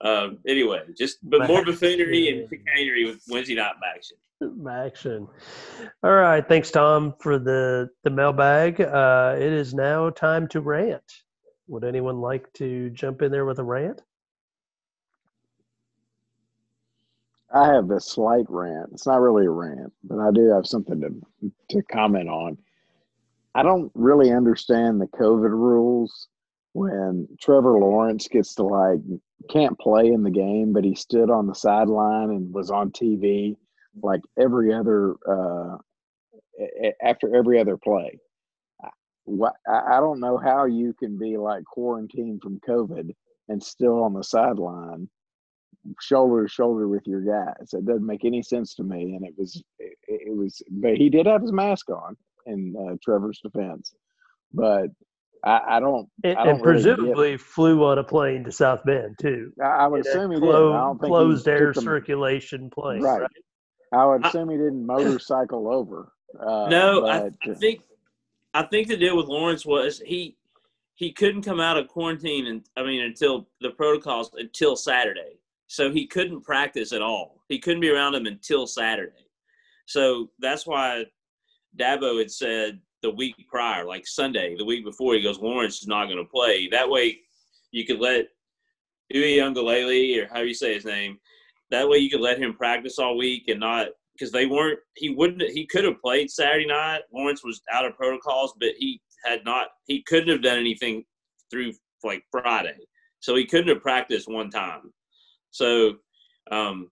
um, 0.00 0.38
anyway, 0.46 0.82
just 0.96 1.18
but 1.22 1.46
more 1.46 1.64
buffoonery 1.64 2.28
and 2.28 2.48
chicanery 2.48 3.04
with 3.04 3.22
Wednesday 3.28 3.54
night 3.54 3.74
action. 3.94 4.16
Action. 4.68 5.26
All 6.02 6.14
right, 6.14 6.46
thanks, 6.46 6.70
Tom, 6.70 7.14
for 7.20 7.38
the 7.38 7.88
the 8.04 8.10
mailbag. 8.10 8.80
Uh, 8.80 9.34
it 9.38 9.52
is 9.52 9.74
now 9.74 10.10
time 10.10 10.48
to 10.48 10.60
rant. 10.60 11.02
Would 11.68 11.84
anyone 11.84 12.20
like 12.20 12.52
to 12.54 12.90
jump 12.90 13.22
in 13.22 13.32
there 13.32 13.44
with 13.44 13.58
a 13.58 13.64
rant? 13.64 14.02
I 17.56 17.72
have 17.72 17.90
a 17.90 18.00
slight 18.00 18.44
rant. 18.50 18.90
It's 18.92 19.06
not 19.06 19.22
really 19.22 19.46
a 19.46 19.50
rant, 19.50 19.92
but 20.04 20.18
I 20.18 20.30
do 20.30 20.50
have 20.50 20.66
something 20.66 21.00
to 21.00 21.50
to 21.70 21.82
comment 21.84 22.28
on. 22.28 22.58
I 23.54 23.62
don't 23.62 23.90
really 23.94 24.30
understand 24.30 25.00
the 25.00 25.06
COVID 25.06 25.50
rules 25.50 26.28
when 26.74 27.26
Trevor 27.40 27.78
Lawrence 27.78 28.28
gets 28.28 28.54
to 28.56 28.64
like 28.64 28.98
can't 29.48 29.78
play 29.78 30.08
in 30.08 30.22
the 30.22 30.30
game, 30.30 30.74
but 30.74 30.84
he 30.84 30.94
stood 30.94 31.30
on 31.30 31.46
the 31.46 31.54
sideline 31.54 32.28
and 32.30 32.52
was 32.52 32.70
on 32.70 32.90
TV 32.90 33.56
like 34.02 34.20
every 34.38 34.74
other 34.74 35.14
uh, 35.26 35.78
after 37.02 37.34
every 37.34 37.58
other 37.58 37.78
play. 37.78 38.18
What 39.24 39.54
I 39.66 39.98
don't 40.00 40.20
know 40.20 40.36
how 40.36 40.66
you 40.66 40.92
can 40.92 41.16
be 41.16 41.38
like 41.38 41.64
quarantined 41.64 42.42
from 42.42 42.60
COVID 42.60 43.14
and 43.48 43.62
still 43.62 44.04
on 44.04 44.12
the 44.12 44.22
sideline 44.22 45.08
shoulder 46.00 46.46
to 46.46 46.48
shoulder 46.48 46.88
with 46.88 47.06
your 47.06 47.20
guys. 47.20 47.72
It 47.72 47.86
doesn't 47.86 48.06
make 48.06 48.24
any 48.24 48.42
sense 48.42 48.74
to 48.76 48.82
me. 48.82 49.14
And 49.14 49.24
it 49.26 49.34
was, 49.36 49.62
it, 49.78 49.96
it 50.08 50.36
was, 50.36 50.62
but 50.70 50.96
he 50.96 51.08
did 51.08 51.26
have 51.26 51.42
his 51.42 51.52
mask 51.52 51.90
on 51.90 52.16
in 52.46 52.74
uh, 52.76 52.96
Trevor's 53.02 53.40
defense. 53.42 53.94
But 54.52 54.88
I, 55.44 55.60
I 55.68 55.80
don't. 55.80 56.08
And, 56.24 56.38
I 56.38 56.44
don't 56.44 56.54
and 56.54 56.62
presumably 56.62 57.36
flew 57.36 57.84
on 57.84 57.98
a 57.98 58.04
plane 58.04 58.44
to 58.44 58.52
South 58.52 58.80
Bend 58.84 59.16
too. 59.20 59.52
I, 59.62 59.66
I 59.66 59.86
would 59.86 60.06
assume 60.06 60.32
he 60.32 60.38
clo- 60.38 60.70
did. 60.70 60.76
I 60.76 60.80
don't 60.80 60.98
think 60.98 61.10
closed 61.10 61.48
air 61.48 61.74
circulation 61.74 62.70
plane. 62.70 63.02
Right. 63.02 63.22
right. 63.22 63.30
I 63.92 64.04
would 64.04 64.26
assume 64.26 64.50
he 64.50 64.56
didn't 64.56 64.84
motorcycle 64.84 65.72
over. 65.72 66.12
Uh, 66.38 66.68
no, 66.68 67.02
but, 67.02 67.10
I, 67.10 67.50
I 67.50 67.54
think 67.54 67.82
I 68.52 68.62
think 68.64 68.88
the 68.88 68.96
deal 68.96 69.16
with 69.16 69.26
Lawrence 69.26 69.64
was 69.64 70.02
he 70.04 70.36
he 70.94 71.12
couldn't 71.12 71.42
come 71.42 71.60
out 71.60 71.76
of 71.76 71.88
quarantine 71.88 72.46
and 72.46 72.62
I 72.76 72.82
mean 72.82 73.02
until 73.02 73.46
the 73.60 73.70
protocols 73.70 74.30
until 74.34 74.76
Saturday. 74.76 75.38
So 75.68 75.90
he 75.90 76.06
couldn't 76.06 76.42
practice 76.42 76.92
at 76.92 77.02
all. 77.02 77.42
He 77.48 77.58
couldn't 77.58 77.80
be 77.80 77.90
around 77.90 78.14
him 78.14 78.26
until 78.26 78.66
Saturday. 78.66 79.26
So 79.86 80.30
that's 80.38 80.66
why 80.66 81.04
Dabo 81.78 82.18
had 82.18 82.30
said 82.30 82.80
the 83.02 83.10
week 83.10 83.34
prior, 83.48 83.84
like 83.84 84.06
Sunday, 84.06 84.56
the 84.56 84.64
week 84.64 84.84
before, 84.84 85.14
he 85.14 85.22
goes, 85.22 85.38
Lawrence 85.38 85.82
is 85.82 85.88
not 85.88 86.06
going 86.06 86.18
to 86.18 86.24
play. 86.24 86.68
That 86.68 86.88
way 86.88 87.18
you 87.70 87.84
could 87.84 88.00
let 88.00 88.26
Uiagalelei, 89.14 90.22
or 90.22 90.32
how 90.32 90.40
you 90.40 90.54
say 90.54 90.74
his 90.74 90.84
name, 90.84 91.18
that 91.70 91.88
way 91.88 91.98
you 91.98 92.10
could 92.10 92.20
let 92.20 92.38
him 92.38 92.54
practice 92.54 92.98
all 92.98 93.16
week 93.16 93.48
and 93.48 93.60
not 93.60 93.88
because 94.16 94.32
they 94.32 94.46
weren't 94.46 94.78
he 94.94 95.10
wouldn't 95.10 95.42
he 95.50 95.66
could 95.66 95.84
have 95.84 96.00
played 96.00 96.30
Saturday 96.30 96.66
night. 96.66 97.02
Lawrence 97.12 97.44
was 97.44 97.60
out 97.72 97.84
of 97.84 97.96
protocols, 97.96 98.54
but 98.58 98.70
he 98.78 99.00
had 99.24 99.44
not 99.44 99.68
he 99.86 100.02
couldn't 100.06 100.28
have 100.28 100.42
done 100.42 100.58
anything 100.58 101.04
through 101.50 101.72
like 102.02 102.22
Friday. 102.30 102.76
So 103.20 103.34
he 103.34 103.46
couldn't 103.46 103.68
have 103.68 103.82
practiced 103.82 104.28
one 104.28 104.50
time. 104.50 104.92
So 105.56 105.96
um, 106.50 106.90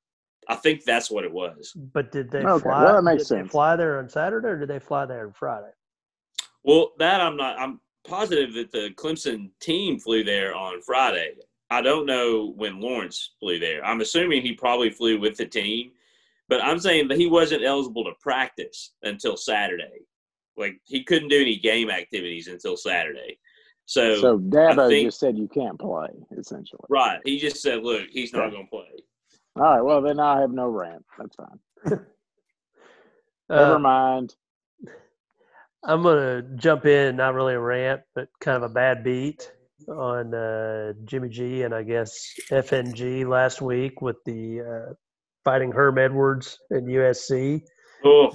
I 0.49 0.57
think 0.57 0.85
that's 0.85 1.11
what 1.11 1.25
it 1.25 1.33
was. 1.33 1.73
But 1.77 2.11
did 2.11 2.31
they 2.31 2.45
Okay, 2.45 2.63
fly? 2.63 2.85
well, 2.85 2.95
that 2.95 3.03
makes 3.03 3.29
did 3.29 3.37
they 3.37 3.41
sense. 3.41 3.53
fly 3.53 3.77
there 3.77 3.99
on 3.99 4.09
Saturday, 4.09 4.49
or 4.49 4.59
did 4.59 4.69
they 4.69 4.79
fly 4.79 5.05
there 5.05 5.27
on 5.27 5.33
Friday? 5.33 5.71
Well, 6.63 6.93
that 6.99 7.21
I'm 7.21 7.37
not. 7.37 7.59
I'm 7.59 7.81
positive 8.09 8.55
that 8.55 8.73
the 8.73 8.91
Clemson 8.97 9.51
team 9.61 9.99
flew 9.99 10.25
there 10.25 10.55
on 10.55 10.81
Friday. 10.81 11.35
I 11.71 11.83
don't 11.83 12.07
know 12.07 12.55
when 12.57 12.81
Lawrence 12.81 13.33
flew 13.39 13.59
there. 13.59 13.85
I'm 13.85 14.01
assuming 14.01 14.43
he 14.43 14.53
probably 14.53 14.91
flew 14.91 15.19
with 15.19 15.37
the 15.37 15.47
team, 15.47 15.93
but 16.49 16.63
I'm 16.63 16.79
saying 16.79 17.09
that 17.09 17.19
he 17.19 17.27
wasn't 17.27 17.65
eligible 17.65 18.05
to 18.05 18.13
practice 18.21 18.93
until 19.03 19.37
Saturday. 19.37 20.07
Like 20.57 20.81
he 20.85 21.03
couldn't 21.05 21.29
do 21.29 21.41
any 21.41 21.57
game 21.59 21.91
activities 21.91 22.49
until 22.49 22.77
Saturday. 22.77 23.39
So, 23.87 24.17
So 24.21 24.39
Dabo 24.39 24.89
think- 24.89 25.07
just 25.09 25.21
said 25.21 25.37
you 25.37 25.49
can't 25.49 25.79
play, 25.79 26.09
essentially. 26.39 26.81
right, 26.89 27.21
he 27.25 27.39
just 27.39 27.61
said, 27.61 27.83
"Look, 27.83 28.09
he's 28.11 28.33
not 28.33 28.51
going 28.51 28.65
to 28.65 28.71
play." 28.71 29.05
All 29.57 29.63
right. 29.63 29.81
Well, 29.83 30.01
then 30.03 30.19
I 30.19 30.41
have 30.41 30.51
no 30.51 30.67
rant. 30.69 31.05
That's 31.19 31.37
fine. 31.37 32.01
Uh, 33.51 33.57
Never 33.57 33.79
mind. 33.79 34.35
I'm 35.85 36.03
gonna 36.03 36.41
jump 36.57 36.87
in, 36.87 37.17
not 37.17 37.35
really 37.35 37.53
a 37.53 37.61
rant, 37.61 38.01
but 38.15 38.29
kind 38.41 38.57
of 38.57 38.63
a 38.71 38.73
bad 38.73 39.05
beat 39.05 39.53
on 39.87 40.33
uh, 40.33 40.95
Jimmy 41.05 41.29
G 41.29 41.61
and 41.63 41.75
I 41.75 41.83
guess 41.83 42.27
FNG 42.51 43.29
last 43.29 43.61
week 43.61 44.01
with 44.01 44.17
the 44.25 44.61
uh, 44.63 44.95
fighting 45.45 45.73
Herm 45.73 45.99
Edwards 45.99 46.59
and 46.71 46.89
USC. 46.89 47.61
Oh, 48.03 48.31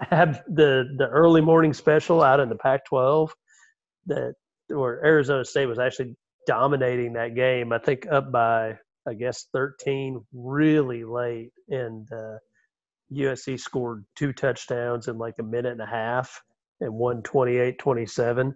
Had 0.00 0.42
the 0.46 0.84
the 0.96 1.08
early 1.08 1.40
morning 1.40 1.72
special 1.72 2.22
out 2.22 2.38
in 2.38 2.48
the 2.48 2.54
Pac-12 2.54 3.30
that 4.06 4.34
where 4.72 5.04
Arizona 5.04 5.44
State 5.44 5.66
was 5.66 5.78
actually 5.78 6.16
dominating 6.46 7.12
that 7.14 7.34
game. 7.34 7.72
I 7.72 7.78
think 7.78 8.06
up 8.10 8.32
by 8.32 8.76
I 9.08 9.14
guess 9.14 9.46
13 9.52 10.24
really 10.32 11.04
late, 11.04 11.52
and 11.68 12.08
uh, 12.12 12.38
USC 13.12 13.58
scored 13.58 14.04
two 14.16 14.32
touchdowns 14.32 15.08
in 15.08 15.18
like 15.18 15.34
a 15.40 15.44
minute 15.44 15.72
and 15.72 15.82
a 15.82 15.86
half 15.86 16.40
and 16.80 16.92
won 16.92 17.22
28-27. 17.22 18.52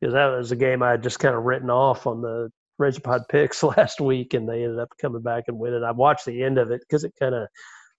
Because 0.00 0.14
that 0.14 0.26
was 0.26 0.52
a 0.52 0.56
game 0.56 0.82
I 0.82 0.92
had 0.92 1.02
just 1.02 1.20
kind 1.20 1.34
of 1.34 1.44
written 1.44 1.70
off 1.70 2.06
on 2.06 2.20
the 2.20 2.50
Regipod 2.80 3.28
picks 3.30 3.62
last 3.76 4.00
week, 4.00 4.34
and 4.34 4.48
they 4.48 4.64
ended 4.64 4.78
up 4.78 4.88
coming 5.00 5.22
back 5.22 5.44
and 5.48 5.58
winning. 5.58 5.84
I 5.84 5.92
watched 5.92 6.26
the 6.26 6.42
end 6.42 6.58
of 6.58 6.70
it 6.70 6.80
because 6.80 7.04
it 7.04 7.12
kind 7.18 7.34
of 7.34 7.46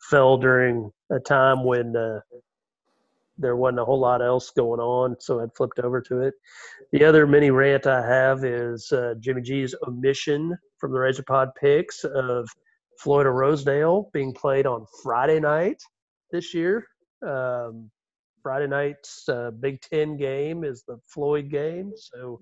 fell 0.10 0.38
during 0.38 0.92
a 1.12 1.20
time 1.20 1.64
when 1.64 1.96
uh, 1.96 2.20
there 3.38 3.56
wasn't 3.56 3.80
a 3.80 3.86
whole 3.86 4.00
lot 4.00 4.22
else 4.22 4.52
going 4.52 4.80
on, 4.80 5.16
so 5.20 5.42
I 5.42 5.46
flipped 5.56 5.80
over 5.80 6.02
to 6.02 6.22
it. 6.22 6.34
The 6.92 7.04
other 7.04 7.26
mini 7.26 7.50
rant 7.50 7.88
I 7.88 8.06
have 8.06 8.44
is 8.44 8.92
uh, 8.92 9.16
Jimmy 9.20 9.42
G's 9.42 9.74
omission 9.88 10.56
from 10.78 10.92
the 10.92 11.00
Razor 11.00 11.24
Pod 11.24 11.50
picks 11.60 12.04
of 12.04 12.48
Floyd 13.00 13.26
of 13.26 13.34
Rosedale 13.34 14.10
being 14.14 14.34
played 14.34 14.66
on 14.66 14.86
Friday 15.02 15.40
night 15.40 15.82
this 16.32 16.54
year. 16.54 16.86
Um, 17.26 17.90
Friday 18.44 18.68
night's 18.68 19.28
uh, 19.30 19.52
Big 19.52 19.82
Ten 19.82 20.18
game 20.18 20.64
is 20.64 20.84
the 20.88 21.00
Floyd 21.08 21.50
game, 21.50 21.94
so 21.96 22.40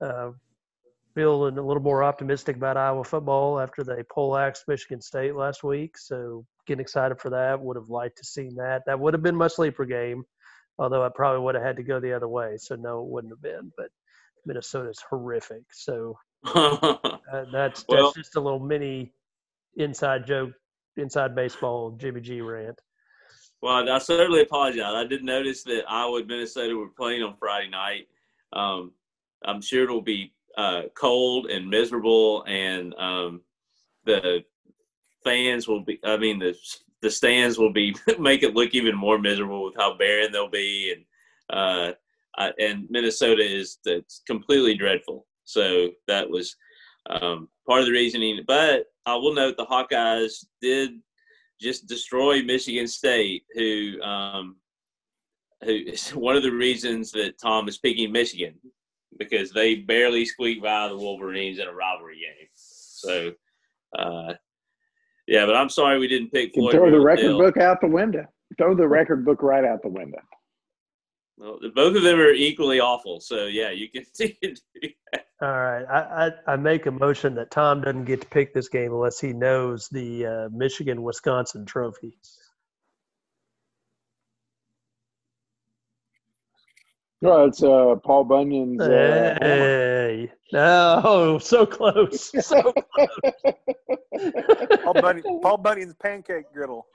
uh, 0.00 0.30
feeling 1.14 1.58
a 1.58 1.62
little 1.62 1.82
more 1.82 2.02
optimistic 2.02 2.56
about 2.56 2.76
Iowa 2.76 3.04
football 3.04 3.60
after 3.60 3.84
they 3.84 4.02
poleaxed 4.10 4.66
Michigan 4.68 5.00
State 5.00 5.34
last 5.34 5.62
week. 5.64 5.98
So 5.98 6.46
getting 6.66 6.80
excited 6.80 7.20
for 7.20 7.30
that. 7.30 7.60
Would 7.60 7.76
have 7.76 7.88
liked 7.88 8.18
to 8.18 8.24
seen 8.24 8.54
that. 8.56 8.82
That 8.86 8.98
would 9.00 9.14
have 9.14 9.22
been 9.22 9.36
my 9.36 9.48
sleeper 9.48 9.84
game, 9.84 10.24
although 10.78 11.04
I 11.04 11.10
probably 11.14 11.42
would 11.44 11.54
have 11.54 11.64
had 11.64 11.76
to 11.76 11.82
go 11.82 12.00
the 12.00 12.14
other 12.14 12.28
way. 12.28 12.56
So 12.58 12.76
no, 12.76 13.00
it 13.00 13.06
wouldn't 13.08 13.32
have 13.32 13.42
been. 13.42 13.72
But 13.76 13.88
Minnesota's 14.46 15.02
horrific. 15.08 15.62
So 15.72 16.16
uh, 16.44 16.96
that's 17.52 17.84
Well- 17.88 18.04
that's 18.04 18.16
just 18.16 18.36
a 18.36 18.40
little 18.40 18.60
mini 18.60 19.12
inside 19.76 20.26
joke, 20.26 20.52
inside 20.96 21.34
baseball 21.34 21.92
Jimmy 21.92 22.20
G 22.20 22.40
rant. 22.40 22.78
Well, 23.62 23.88
I 23.88 23.98
certainly 23.98 24.42
apologize. 24.42 24.92
I 24.94 25.04
did 25.04 25.24
notice 25.24 25.62
that 25.64 25.84
Iowa 25.88 26.18
and 26.18 26.26
Minnesota 26.28 26.76
were 26.76 26.90
playing 26.90 27.22
on 27.22 27.34
Friday 27.38 27.70
night. 27.70 28.08
Um, 28.52 28.92
I'm 29.42 29.62
sure 29.62 29.84
it'll 29.84 30.02
be 30.02 30.34
uh, 30.58 30.82
cold 30.94 31.46
and 31.46 31.68
miserable, 31.70 32.44
and 32.46 32.94
um, 32.98 33.40
the 34.04 34.44
fans 35.24 35.66
will 35.66 35.82
be. 35.82 35.98
I 36.04 36.16
mean, 36.16 36.38
the 36.38 36.56
the 37.02 37.10
stands 37.10 37.58
will 37.58 37.72
be 37.72 37.94
make 38.18 38.42
it 38.42 38.54
look 38.54 38.74
even 38.74 38.96
more 38.96 39.18
miserable 39.18 39.64
with 39.64 39.74
how 39.76 39.96
barren 39.96 40.32
they'll 40.32 40.48
be, 40.48 40.94
and 40.94 41.04
uh, 41.58 41.92
I, 42.36 42.52
and 42.58 42.86
Minnesota 42.90 43.42
is 43.42 43.78
that's 43.84 44.22
completely 44.26 44.74
dreadful. 44.74 45.26
So 45.44 45.90
that 46.08 46.28
was 46.28 46.56
um, 47.10 47.48
part 47.68 47.80
of 47.80 47.86
the 47.86 47.92
reasoning. 47.92 48.40
But 48.46 48.86
I 49.06 49.14
will 49.14 49.34
note 49.34 49.56
the 49.56 49.66
Hawkeyes 49.66 50.44
did 50.60 50.92
just 51.60 51.86
destroy 51.86 52.42
Michigan 52.42 52.86
State, 52.86 53.44
who 53.54 54.00
um, 54.02 54.56
who 55.64 55.72
is 55.72 56.10
one 56.14 56.36
of 56.36 56.42
the 56.42 56.52
reasons 56.52 57.10
that 57.12 57.38
Tom 57.40 57.68
is 57.68 57.78
picking 57.78 58.12
Michigan 58.12 58.54
because 59.18 59.52
they 59.52 59.76
barely 59.76 60.24
squeaked 60.24 60.62
by 60.62 60.88
the 60.88 60.96
Wolverines 60.96 61.58
in 61.58 61.68
a 61.68 61.72
rivalry 61.72 62.16
game. 62.16 62.48
So, 62.54 63.32
uh, 63.96 64.34
yeah, 65.26 65.46
but 65.46 65.56
I'm 65.56 65.68
sorry 65.68 65.98
we 65.98 66.08
didn't 66.08 66.30
pick 66.32 66.54
Floyd. 66.54 66.72
throw 66.72 66.90
the 66.90 67.00
record 67.00 67.24
Rosedale. 67.24 67.38
book 67.38 67.56
out 67.56 67.80
the 67.80 67.88
window. 67.88 68.26
Throw 68.58 68.74
the 68.74 68.86
record 68.88 69.24
book 69.24 69.42
right 69.42 69.64
out 69.64 69.82
the 69.82 69.88
window. 69.88 70.18
Well, 71.36 71.58
both 71.74 71.96
of 71.96 72.02
them 72.02 72.20
are 72.20 72.30
equally 72.30 72.78
awful. 72.80 73.20
So 73.20 73.46
yeah, 73.46 73.70
you 73.70 73.88
can 73.90 74.04
see 74.12 74.36
it. 74.42 74.60
All 75.42 75.48
right, 75.48 75.84
I, 75.90 76.26
I 76.46 76.52
I 76.52 76.56
make 76.56 76.86
a 76.86 76.90
motion 76.90 77.34
that 77.34 77.50
Tom 77.50 77.80
doesn't 77.80 78.04
get 78.04 78.20
to 78.20 78.26
pick 78.28 78.54
this 78.54 78.68
game 78.68 78.92
unless 78.92 79.18
he 79.20 79.32
knows 79.32 79.88
the 79.88 80.26
uh, 80.26 80.48
Michigan 80.52 81.02
Wisconsin 81.02 81.66
trophy. 81.66 82.16
Well, 87.24 87.46
it's 87.46 87.62
uh, 87.62 87.94
Paul 88.04 88.24
Bunyan's. 88.24 88.82
Uh, 88.82 88.90
hammer. 88.90 89.38
Hey, 89.40 90.32
no, 90.52 91.38
so 91.42 91.64
close, 91.64 92.30
so 92.46 92.70
Paul, 94.84 94.92
Bunny, 95.00 95.22
Paul 95.40 95.56
Bunyan's 95.56 95.94
pancake 95.94 96.44
griddle. 96.52 96.86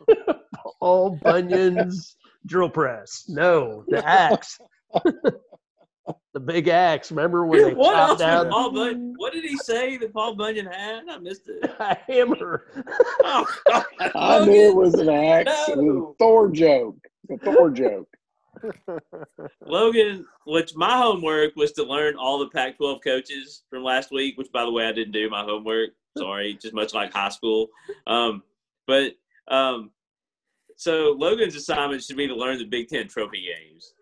Paul 0.80 1.18
Bunyan's 1.23 2.15
drill 2.45 2.69
press. 2.69 3.26
No, 3.27 3.84
the 3.88 4.07
axe, 4.07 4.60
the 5.03 6.39
big 6.39 6.68
axe. 6.68 7.10
Remember 7.10 7.47
when 7.47 7.64
they 7.64 7.73
what 7.73 7.93
chopped 7.95 8.19
down 8.19 8.49
Paul 8.51 8.72
Bunyan? 8.72 9.15
What 9.18 9.34
did 9.34 9.43
he 9.45 9.57
say 9.57 9.97
that 9.97 10.14
Paul 10.14 10.35
Bunyan 10.35 10.68
had? 10.68 11.06
I 11.10 11.18
missed 11.18 11.49
it. 11.49 11.72
a 11.80 11.97
hammer? 12.07 12.68
Oh, 13.23 13.47
I 14.14 14.45
knew 14.45 14.69
it 14.69 14.76
was 14.76 14.93
an 14.93 15.10
axe. 15.10 15.69
It 15.69 15.77
was 15.77 15.85
No. 15.85 16.10
a 16.11 16.14
Thor 16.19 16.51
joke. 16.51 16.97
A 17.31 17.38
Thor 17.39 17.72
joke. 17.72 18.07
Logan, 19.65 20.26
which 20.45 20.76
my 20.76 20.98
homework 20.98 21.56
was 21.56 21.72
to 21.73 21.84
learn 21.84 22.15
all 22.15 22.40
the 22.40 22.49
Pac 22.49 22.77
12 22.77 22.99
coaches 23.03 23.64
from 23.69 23.84
last 23.84 24.11
week, 24.11 24.38
which, 24.38 24.52
by 24.52 24.64
the 24.64 24.72
way, 24.72 24.86
I 24.88 24.91
didn't 24.91 25.14
do 25.14 25.30
my 25.30 25.44
homework. 25.44 25.91
Sorry, 26.18 26.53
just 26.61 26.73
much 26.73 26.94
like 26.94 27.14
high 27.14 27.30
school. 27.30 27.68
Um, 28.07 28.44
but 28.88 29.14
um, 29.49 29.91
so 30.76 31.15
Logan's 31.18 31.56
assignment 31.56 32.03
should 32.03 32.18
be 32.18 32.27
to 32.27 32.36
learn 32.36 32.57
the 32.57 32.65
Big 32.65 32.88
Ten 32.88 33.07
trophy 33.07 33.45
games. 33.48 33.94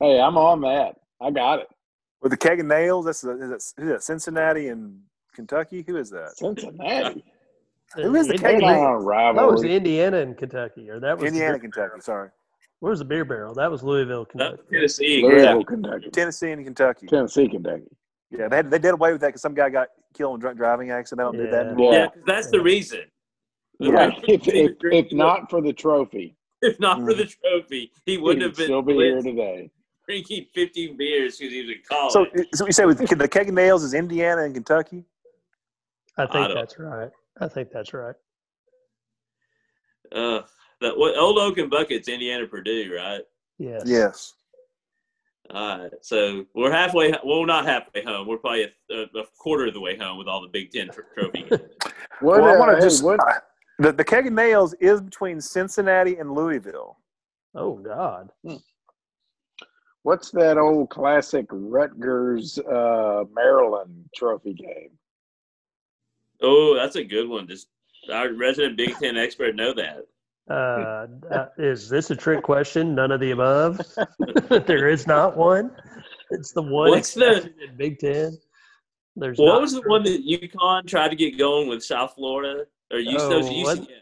Hey, 0.00 0.20
I'm 0.20 0.36
on 0.36 0.60
that. 0.62 0.96
I 1.20 1.30
got 1.30 1.60
it. 1.60 1.68
With 2.22 2.30
the 2.30 2.36
keg 2.36 2.60
and 2.60 2.68
nails, 2.68 3.04
that's 3.04 3.22
is 3.24 3.38
that, 3.38 3.72
who's 3.76 3.88
that 3.88 4.02
Cincinnati 4.02 4.68
and 4.68 5.00
Kentucky. 5.34 5.84
Who 5.86 5.96
is 5.96 6.10
that? 6.10 6.36
Cincinnati. 6.36 7.24
Who 7.94 8.14
is 8.14 8.26
the 8.26 8.34
Indi- 8.34 8.42
Keg 8.42 8.60
not 8.60 8.70
and 8.70 8.86
on 8.86 9.02
a 9.02 9.34
That 9.34 9.50
was. 9.50 9.64
Indiana 9.64 10.18
and 10.18 10.36
Kentucky, 10.36 10.90
or 10.90 11.00
that 11.00 11.18
was 11.18 11.28
Indiana, 11.28 11.54
The, 11.54 11.60
Kentucky. 11.60 12.00
Sorry, 12.00 12.28
where 12.80 12.90
was 12.90 13.00
the 13.00 13.04
beer 13.04 13.24
barrel? 13.24 13.54
That 13.54 13.70
was 13.70 13.82
Louisville, 13.82 14.24
Kentucky. 14.24 14.62
Tennessee. 14.70 15.22
Louisville, 15.22 15.64
Kentucky. 15.64 16.10
Tennessee 16.10 16.50
and 16.52 16.64
Kentucky. 16.64 17.06
Tennessee, 17.06 17.48
Kentucky. 17.48 17.84
Yeah, 18.30 18.48
they 18.48 18.56
had, 18.56 18.70
they 18.70 18.78
did 18.78 18.94
away 18.94 19.12
with 19.12 19.20
that 19.22 19.28
because 19.28 19.42
some 19.42 19.54
guy 19.54 19.70
got 19.70 19.88
killed 20.14 20.34
in 20.34 20.40
a 20.40 20.42
drunk 20.42 20.58
driving 20.58 20.90
accident. 20.90 21.32
They 21.32 21.38
don't 21.38 21.46
do 21.46 21.50
that 21.50 21.64
Yeah. 21.64 21.70
anymore. 21.72 21.92
Yeah, 21.94 22.06
'cause 22.08 22.22
that's 22.26 22.50
the 22.50 22.60
reason. 22.60 23.00
The 23.80 23.92
Right. 23.92 24.12
If, 24.28 24.46
if, 24.48 24.72
if 24.82 25.12
not 25.12 25.48
for 25.50 25.60
the 25.62 25.72
trophy, 25.72 26.36
if 26.62 26.78
not 26.78 26.98
for 27.00 27.14
the 27.14 27.24
trophy, 27.24 27.92
he 28.04 28.12
he 28.12 28.18
wouldn't 28.18 28.42
would 28.42 28.48
have 28.50 28.56
been 28.56 28.66
still 28.66 28.82
be 28.82 28.94
here 28.94 29.22
today. 29.22 29.70
drinking 30.06 30.46
15 30.54 30.96
beers 30.96 31.38
because 31.38 31.52
he 31.52 31.60
was 31.62 31.70
in 31.70 31.82
college. 31.88 32.12
So, 32.12 32.26
so 32.54 32.66
you 32.66 32.72
say 32.72 32.84
with 32.84 32.98
the 32.98 33.28
keg 33.28 33.46
and 33.46 33.54
nails 33.56 33.82
is 33.84 33.94
Indiana 33.94 34.42
and 34.42 34.54
Kentucky? 34.54 35.04
I 36.16 36.22
I 36.22 36.26
think 36.26 36.48
don't- 36.48 36.54
that's 36.54 36.78
right. 36.78 37.10
I 37.40 37.48
think 37.48 37.70
that's 37.70 37.94
right. 37.94 38.16
uh, 40.12 40.40
that 40.80 40.96
what 40.96 41.16
Old 41.16 41.38
Oaken 41.38 41.68
Buckets, 41.68 42.08
Indiana, 42.08 42.46
Purdue, 42.46 42.94
right? 42.96 43.22
Yes. 43.58 43.82
Yes. 43.86 44.34
All 45.50 45.78
right, 45.78 45.90
so 46.02 46.44
we're 46.54 46.70
halfway. 46.70 47.14
Well, 47.24 47.46
not 47.46 47.64
halfway 47.64 48.04
home. 48.04 48.28
We're 48.28 48.36
probably 48.36 48.64
a, 48.64 48.94
a, 48.94 49.02
a 49.20 49.24
quarter 49.38 49.66
of 49.66 49.74
the 49.74 49.80
way 49.80 49.96
home 49.96 50.18
with 50.18 50.28
all 50.28 50.42
the 50.42 50.48
Big 50.48 50.70
Ten 50.70 50.90
tr- 50.90 51.00
trophy 51.14 51.44
games. 51.48 51.62
What, 52.20 52.40
well, 52.40 52.50
I 52.50 52.56
uh, 52.56 52.58
want 52.58 52.70
to 52.72 52.76
hey, 52.78 52.82
just 52.82 53.04
what, 53.04 53.20
uh, 53.20 53.34
the 53.78 53.92
the 53.92 54.02
keg 54.02 54.26
and 54.26 54.34
nails 54.34 54.74
is 54.80 55.00
between 55.00 55.40
Cincinnati 55.40 56.16
and 56.16 56.32
Louisville. 56.32 56.98
Oh 57.54 57.76
God. 57.76 58.30
what's 60.02 60.32
that 60.32 60.58
old 60.58 60.90
classic 60.90 61.46
Rutgers 61.48 62.58
uh, 62.58 63.22
Maryland 63.32 64.10
trophy 64.16 64.52
game? 64.52 64.90
oh, 66.42 66.74
that's 66.74 66.96
a 66.96 67.04
good 67.04 67.28
one. 67.28 67.46
Just 67.46 67.68
our 68.12 68.32
resident 68.32 68.76
Big 68.76 68.96
Ten 68.98 69.16
expert 69.16 69.54
know 69.54 69.72
that. 69.74 70.04
Uh, 70.50 71.06
uh, 71.30 71.46
is 71.58 71.88
this 71.88 72.10
a 72.10 72.16
trick 72.16 72.42
question? 72.42 72.94
None 72.94 73.10
of 73.12 73.20
the 73.20 73.32
above. 73.32 73.80
there 74.66 74.88
is 74.88 75.06
not 75.06 75.36
one. 75.36 75.70
It's 76.30 76.52
the 76.52 76.62
one 76.62 76.90
What's 76.90 77.14
the- 77.14 77.44
in 77.62 77.76
Big 77.76 77.98
Ten. 77.98 78.38
There's 79.16 79.36
What 79.38 79.60
was 79.60 79.72
the 79.72 79.82
one 79.82 80.04
that 80.04 80.24
UConn 80.26 80.86
tried 80.86 81.08
to 81.08 81.16
get 81.16 81.36
going 81.38 81.68
with 81.68 81.82
South 81.82 82.14
Florida? 82.14 82.64
Or 82.92 82.98
used 82.98 83.24
Oh, 83.26 83.28
those 83.28 83.50
used 83.50 83.88
yeah. 83.88 83.96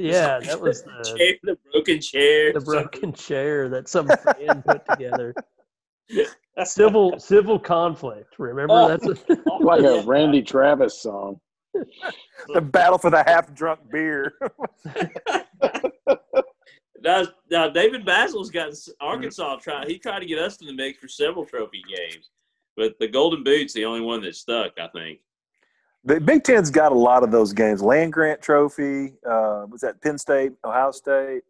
Yeah, 0.00 0.38
that 0.40 0.60
was 0.60 0.82
the 0.84 1.14
chair, 1.16 1.34
the 1.42 1.58
broken 1.72 2.00
chair. 2.00 2.52
the 2.52 2.60
broken 2.60 3.12
chair 3.12 3.68
that 3.68 3.88
some 3.88 4.06
fan 4.08 4.62
put 4.62 4.82
together. 4.88 5.34
Civil 6.64 7.18
civil 7.18 7.58
conflict. 7.58 8.34
Remember 8.38 8.74
Oh. 8.74 8.88
that's 8.88 9.06
a, 9.06 9.36
Like 9.60 9.82
a 9.84 10.02
Randy 10.06 10.40
Travis 10.42 11.00
song. 11.02 11.40
the 12.54 12.60
battle 12.60 12.98
for 12.98 13.10
the 13.10 13.22
half 13.24 13.52
drunk 13.54 13.80
beer. 13.92 14.32
Now, 17.00 17.22
now 17.48 17.68
David 17.68 18.04
Basil's 18.04 18.50
got 18.50 18.72
Arkansas 19.00 19.56
try. 19.56 19.86
He 19.86 19.98
tried 19.98 20.18
to 20.20 20.26
get 20.26 20.38
us 20.40 20.56
in 20.60 20.66
the 20.66 20.72
mix 20.72 20.98
for 20.98 21.06
several 21.06 21.44
trophy 21.44 21.80
games, 21.88 22.28
but 22.76 22.98
the 22.98 23.06
Golden 23.06 23.44
Boot's 23.44 23.72
the 23.72 23.84
only 23.84 24.00
one 24.00 24.20
that 24.22 24.34
stuck. 24.34 24.72
I 24.80 24.88
think. 24.88 25.20
the 26.04 26.18
Big 26.20 26.42
Ten's 26.42 26.70
got 26.70 26.90
a 26.90 26.96
lot 26.96 27.22
of 27.22 27.30
those 27.30 27.52
games. 27.52 27.82
Land 27.82 28.12
Grant 28.12 28.42
Trophy. 28.42 29.14
Uh, 29.24 29.66
was 29.70 29.80
that 29.82 30.02
Penn 30.02 30.18
State, 30.18 30.52
Ohio 30.64 30.90
State? 30.90 31.42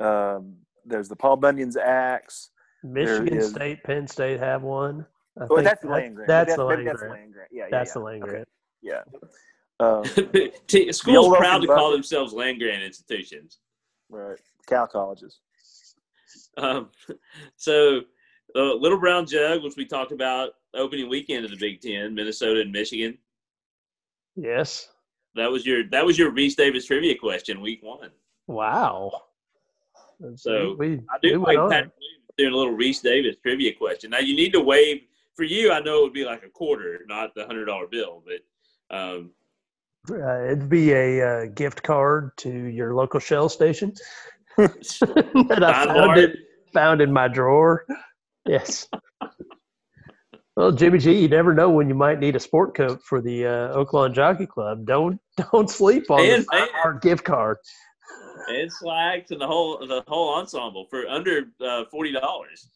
Um, 0.00 0.54
there's 0.86 1.08
the 1.10 1.16
Paul 1.16 1.36
Bunyan's 1.36 1.76
axe. 1.76 2.50
Michigan 2.82 3.36
is- 3.36 3.50
State, 3.50 3.84
Penn 3.84 4.06
State 4.08 4.40
have 4.40 4.62
one. 4.62 5.04
I 5.38 5.44
Oh, 5.44 5.56
think 5.56 5.64
that's 5.64 5.82
the 5.82 5.88
that- 5.88 5.92
land 5.94 6.14
grant. 6.16 6.28
That's 6.28 6.50
That- 6.52 6.56
the 6.56 6.68
maybe 6.68 6.84
land 6.84 6.98
grant. 6.98 7.12
land 7.12 7.32
grant. 7.34 7.48
Yeah, 7.52 7.64
yeah, 7.64 7.68
That's 7.70 7.90
yeah. 7.90 7.92
the 7.94 8.00
land 8.00 8.22
Okay, 8.22 8.30
grant. 8.32 8.48
Yeah. 8.80 9.02
Um, 9.80 10.04
T- 10.66 10.92
Schools 10.92 11.28
proud 11.36 11.56
Open 11.56 11.68
to 11.68 11.74
call 11.74 11.90
themselves 11.90 12.32
land 12.32 12.60
grant 12.60 12.82
institutions. 12.82 13.58
right. 14.10 14.38
Cal 14.66 14.86
colleges. 14.86 15.40
Um, 16.58 16.90
so, 17.56 18.02
uh, 18.54 18.74
Little 18.74 19.00
Brown 19.00 19.26
Jug, 19.26 19.62
which 19.62 19.76
we 19.76 19.86
talked 19.86 20.12
about 20.12 20.50
opening 20.74 21.08
weekend 21.08 21.44
of 21.44 21.50
the 21.50 21.56
Big 21.56 21.80
Ten, 21.80 22.14
Minnesota 22.14 22.60
and 22.60 22.70
Michigan. 22.70 23.16
Yes. 24.36 24.88
That 25.34 25.50
was 25.50 25.64
your 25.64 25.88
that 25.90 26.04
was 26.04 26.18
your 26.18 26.32
Rece 26.32 26.56
Davis 26.56 26.86
trivia 26.86 27.16
question, 27.16 27.60
week 27.60 27.82
one. 27.82 28.10
Wow. 28.46 29.12
So, 30.34 30.76
we, 30.78 31.00
I 31.08 31.16
do 31.22 31.40
went 31.40 31.44
like 31.44 31.58
on 31.58 31.70
Patrick 31.70 31.94
Williams 31.96 32.30
doing 32.36 32.52
a 32.52 32.56
little 32.56 32.76
Rece 32.76 33.02
Davis 33.02 33.36
trivia 33.42 33.72
question. 33.74 34.10
Now 34.10 34.18
you 34.18 34.34
need 34.34 34.52
to 34.52 34.60
waive 34.60 35.02
for 35.34 35.44
you. 35.44 35.72
I 35.72 35.80
know 35.80 36.00
it 36.00 36.02
would 36.02 36.12
be 36.12 36.24
like 36.24 36.42
a 36.42 36.50
quarter, 36.50 37.00
not 37.08 37.34
the 37.34 37.46
hundred 37.46 37.66
dollar 37.66 37.86
bill, 37.86 38.22
but 38.26 38.96
um, 38.96 39.30
Uh, 40.08 40.44
it'd 40.44 40.68
be 40.68 40.92
a 40.92 41.22
uh, 41.22 41.46
gift 41.54 41.82
card 41.82 42.30
to 42.38 42.48
your 42.50 42.94
local 42.94 43.20
Shell 43.20 43.48
station 43.50 43.92
that 44.56 45.62
I 45.62 45.84
found, 45.84 46.18
it, 46.18 46.36
found 46.72 47.00
in 47.00 47.12
my 47.12 47.28
drawer. 47.28 47.84
Yes. 48.46 48.88
Well, 50.56 50.72
Jimmy 50.72 50.98
G, 50.98 51.12
you 51.12 51.28
never 51.28 51.54
know 51.54 51.70
when 51.70 51.88
you 51.88 51.94
might 51.94 52.18
need 52.18 52.34
a 52.36 52.40
sport 52.40 52.74
coat 52.74 53.00
for 53.02 53.20
the 53.20 53.46
uh, 53.46 53.76
Oaklawn 53.76 54.14
Jockey 54.14 54.46
Club. 54.46 54.86
Don't 54.86 55.20
don't 55.52 55.68
sleep 55.70 56.10
on 56.10 56.20
And- 56.20 56.44
the 56.50 56.68
our 56.84 56.94
gift 56.98 57.24
card. 57.24 57.58
and 58.48 58.70
slacks 58.72 59.30
and 59.30 59.40
the 59.40 59.46
whole 59.46 59.78
the 59.86 60.02
whole 60.08 60.34
ensemble 60.34 60.86
for 60.90 61.06
under 61.08 61.44
uh, 61.64 61.84
forty 61.90 62.12
dollars. 62.12 62.68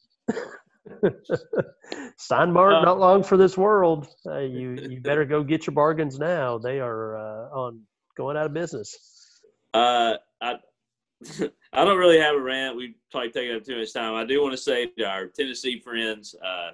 Stein 2.16 2.52
Mart, 2.52 2.74
Uh, 2.74 2.82
not 2.82 2.98
long 2.98 3.23
for 3.23 3.36
this 3.36 3.56
world. 3.56 4.09
Uh, 4.27 4.39
you 4.59 4.77
you 4.89 5.01
better 5.01 5.24
go 5.24 5.43
get 5.43 5.66
your 5.66 5.74
bargains 5.74 6.19
now. 6.19 6.59
They 6.59 6.81
are 6.81 7.16
uh, 7.16 7.59
on 7.59 7.82
going 8.16 8.36
out 8.36 8.47
of 8.47 8.55
business. 8.55 8.97
Uh, 9.73 10.15
I 10.40 10.55
I 11.73 11.85
don't 11.85 11.98
really 11.98 12.19
have 12.20 12.36
a 12.36 12.40
rant. 12.40 12.77
We 12.77 12.97
probably 13.11 13.31
taken 13.31 13.56
up 13.56 13.65
too 13.65 13.78
much 13.78 13.93
time. 13.93 14.15
I 14.15 14.24
do 14.24 14.43
want 14.43 14.52
to 14.52 14.59
say 14.59 14.86
to 14.86 15.05
our 15.05 15.27
Tennessee 15.27 15.81
friends, 15.81 16.35
uh, 16.44 16.73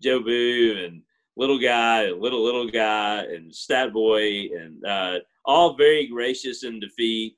Joe 0.00 0.20
Boo 0.20 0.82
and 0.84 1.02
Little 1.36 1.58
Guy, 1.58 2.04
and 2.04 2.20
Little 2.20 2.42
Little 2.42 2.68
Guy, 2.68 3.24
and 3.24 3.54
Stat 3.54 3.92
Boy, 3.92 4.48
and 4.58 4.84
uh, 4.84 5.18
all 5.44 5.76
very 5.76 6.06
gracious 6.06 6.64
in 6.64 6.80
defeat. 6.80 7.36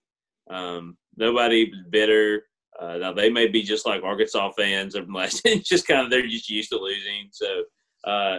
Um, 0.50 0.96
nobody 1.16 1.70
was 1.70 1.82
bitter. 1.90 2.44
Uh, 2.80 2.96
now 2.98 3.12
they 3.12 3.30
may 3.30 3.46
be 3.46 3.62
just 3.62 3.86
like 3.86 4.02
Arkansas 4.02 4.52
fans. 4.56 4.94
Of 4.94 5.08
last, 5.12 5.46
just 5.62 5.86
kind 5.86 6.00
of 6.00 6.10
they're 6.10 6.26
just 6.26 6.50
used 6.50 6.70
to 6.70 6.78
losing. 6.78 7.28
So 7.30 7.62
uh, 8.04 8.38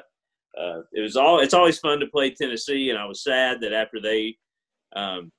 uh, 0.60 0.82
it 0.94 1.02
was 1.02 1.16
all. 1.16 1.40
It's 1.40 1.53
always 1.53 1.80
fun 1.80 1.99
to 1.99 2.07
play 2.07 2.32
Tennessee, 2.32 2.90
and 2.90 2.99
I 2.99 3.06
was 3.06 3.24
sad 3.24 3.62
that 3.62 3.74
after 3.74 4.02
they 4.02 4.38
um, 4.95 5.32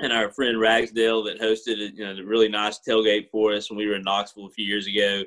and 0.00 0.12
our 0.12 0.30
friend 0.30 0.60
Ragsdale 0.60 1.22
that 1.24 1.40
hosted 1.40 1.80
a, 1.80 1.94
you 1.94 2.04
know, 2.04 2.22
really 2.24 2.48
nice 2.48 2.80
tailgate 2.86 3.30
for 3.30 3.52
us 3.52 3.70
when 3.70 3.78
we 3.78 3.86
were 3.86 3.94
in 3.94 4.02
Knoxville 4.02 4.46
a 4.46 4.50
few 4.50 4.64
years 4.64 4.86
ago. 4.86 5.22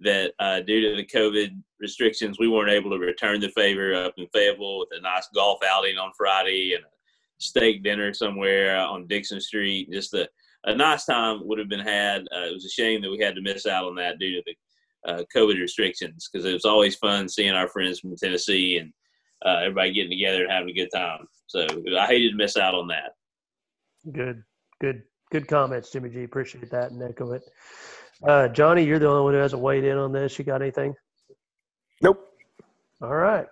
That 0.00 0.32
uh, 0.38 0.60
due 0.60 0.80
to 0.80 0.96
the 0.96 1.04
COVID 1.04 1.60
restrictions, 1.80 2.38
we 2.38 2.48
weren't 2.48 2.70
able 2.70 2.90
to 2.90 2.98
return 2.98 3.40
the 3.40 3.48
favor 3.48 3.94
up 3.94 4.14
in 4.16 4.28
Fayetteville 4.28 4.78
with 4.78 4.90
a 4.92 5.00
nice 5.00 5.28
golf 5.34 5.58
outing 5.68 5.98
on 5.98 6.12
Friday 6.16 6.74
and 6.74 6.84
a 6.84 6.88
steak 7.38 7.82
dinner 7.82 8.14
somewhere 8.14 8.76
on 8.76 9.08
Dickson 9.08 9.40
Street. 9.40 9.90
Just 9.90 10.14
a, 10.14 10.28
a 10.64 10.74
nice 10.74 11.04
time 11.04 11.46
would 11.46 11.58
have 11.58 11.68
been 11.68 11.80
had. 11.80 12.22
Uh, 12.34 12.46
it 12.46 12.54
was 12.54 12.64
a 12.64 12.70
shame 12.70 13.02
that 13.02 13.10
we 13.10 13.18
had 13.18 13.34
to 13.34 13.42
miss 13.42 13.66
out 13.66 13.84
on 13.84 13.94
that 13.96 14.18
due 14.18 14.32
to 14.36 14.42
the 14.46 15.10
uh, 15.10 15.22
COVID 15.34 15.60
restrictions 15.60 16.28
because 16.30 16.44
it 16.44 16.52
was 16.52 16.64
always 16.64 16.96
fun 16.96 17.28
seeing 17.28 17.52
our 17.52 17.68
friends 17.68 18.00
from 18.00 18.16
Tennessee 18.16 18.78
and 18.78 18.92
uh, 19.44 19.60
everybody 19.60 19.92
getting 19.92 20.10
together 20.10 20.42
and 20.42 20.52
having 20.52 20.70
a 20.70 20.74
good 20.74 20.90
time. 20.94 21.26
So 21.46 21.66
I 21.98 22.06
hated 22.06 22.30
to 22.30 22.36
miss 22.36 22.56
out 22.56 22.74
on 22.74 22.88
that. 22.88 23.12
Good, 24.12 24.42
good, 24.80 25.02
good 25.30 25.46
comments, 25.46 25.90
Jimmy 25.90 26.10
G. 26.10 26.24
Appreciate 26.24 26.70
that 26.70 26.90
and 26.90 27.02
echo 27.02 27.32
it. 27.32 27.42
Uh, 28.26 28.48
Johnny, 28.48 28.84
you're 28.84 28.98
the 28.98 29.08
only 29.08 29.22
one 29.22 29.34
who 29.34 29.40
hasn't 29.40 29.62
weighed 29.62 29.84
in 29.84 29.96
on 29.96 30.12
this. 30.12 30.38
You 30.38 30.44
got 30.44 30.60
anything? 30.60 30.94
Nope. 32.02 32.32
All 33.00 33.14
right. 33.14 33.46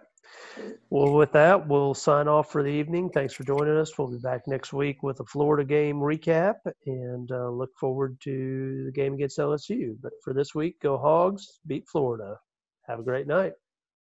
Well, 0.90 1.12
with 1.12 1.32
that, 1.32 1.66
we'll 1.68 1.94
sign 1.94 2.28
off 2.28 2.50
for 2.50 2.62
the 2.62 2.68
evening. 2.68 3.10
Thanks 3.10 3.34
for 3.34 3.44
joining 3.44 3.76
us. 3.76 3.96
We'll 3.98 4.10
be 4.10 4.18
back 4.18 4.42
next 4.46 4.72
week 4.72 5.02
with 5.02 5.20
a 5.20 5.24
Florida 5.24 5.64
game 5.64 5.96
recap 5.96 6.54
and 6.86 7.30
uh, 7.30 7.50
look 7.50 7.70
forward 7.78 8.18
to 8.22 8.84
the 8.86 8.92
game 8.92 9.14
against 9.14 9.38
LSU. 9.38 9.96
But 10.00 10.12
for 10.22 10.32
this 10.32 10.54
week, 10.54 10.80
go 10.80 10.96
Hogs, 10.96 11.60
beat 11.66 11.88
Florida. 11.88 12.38
Have 12.86 13.00
a 13.00 13.02
great 13.02 13.26
night. 13.26 13.52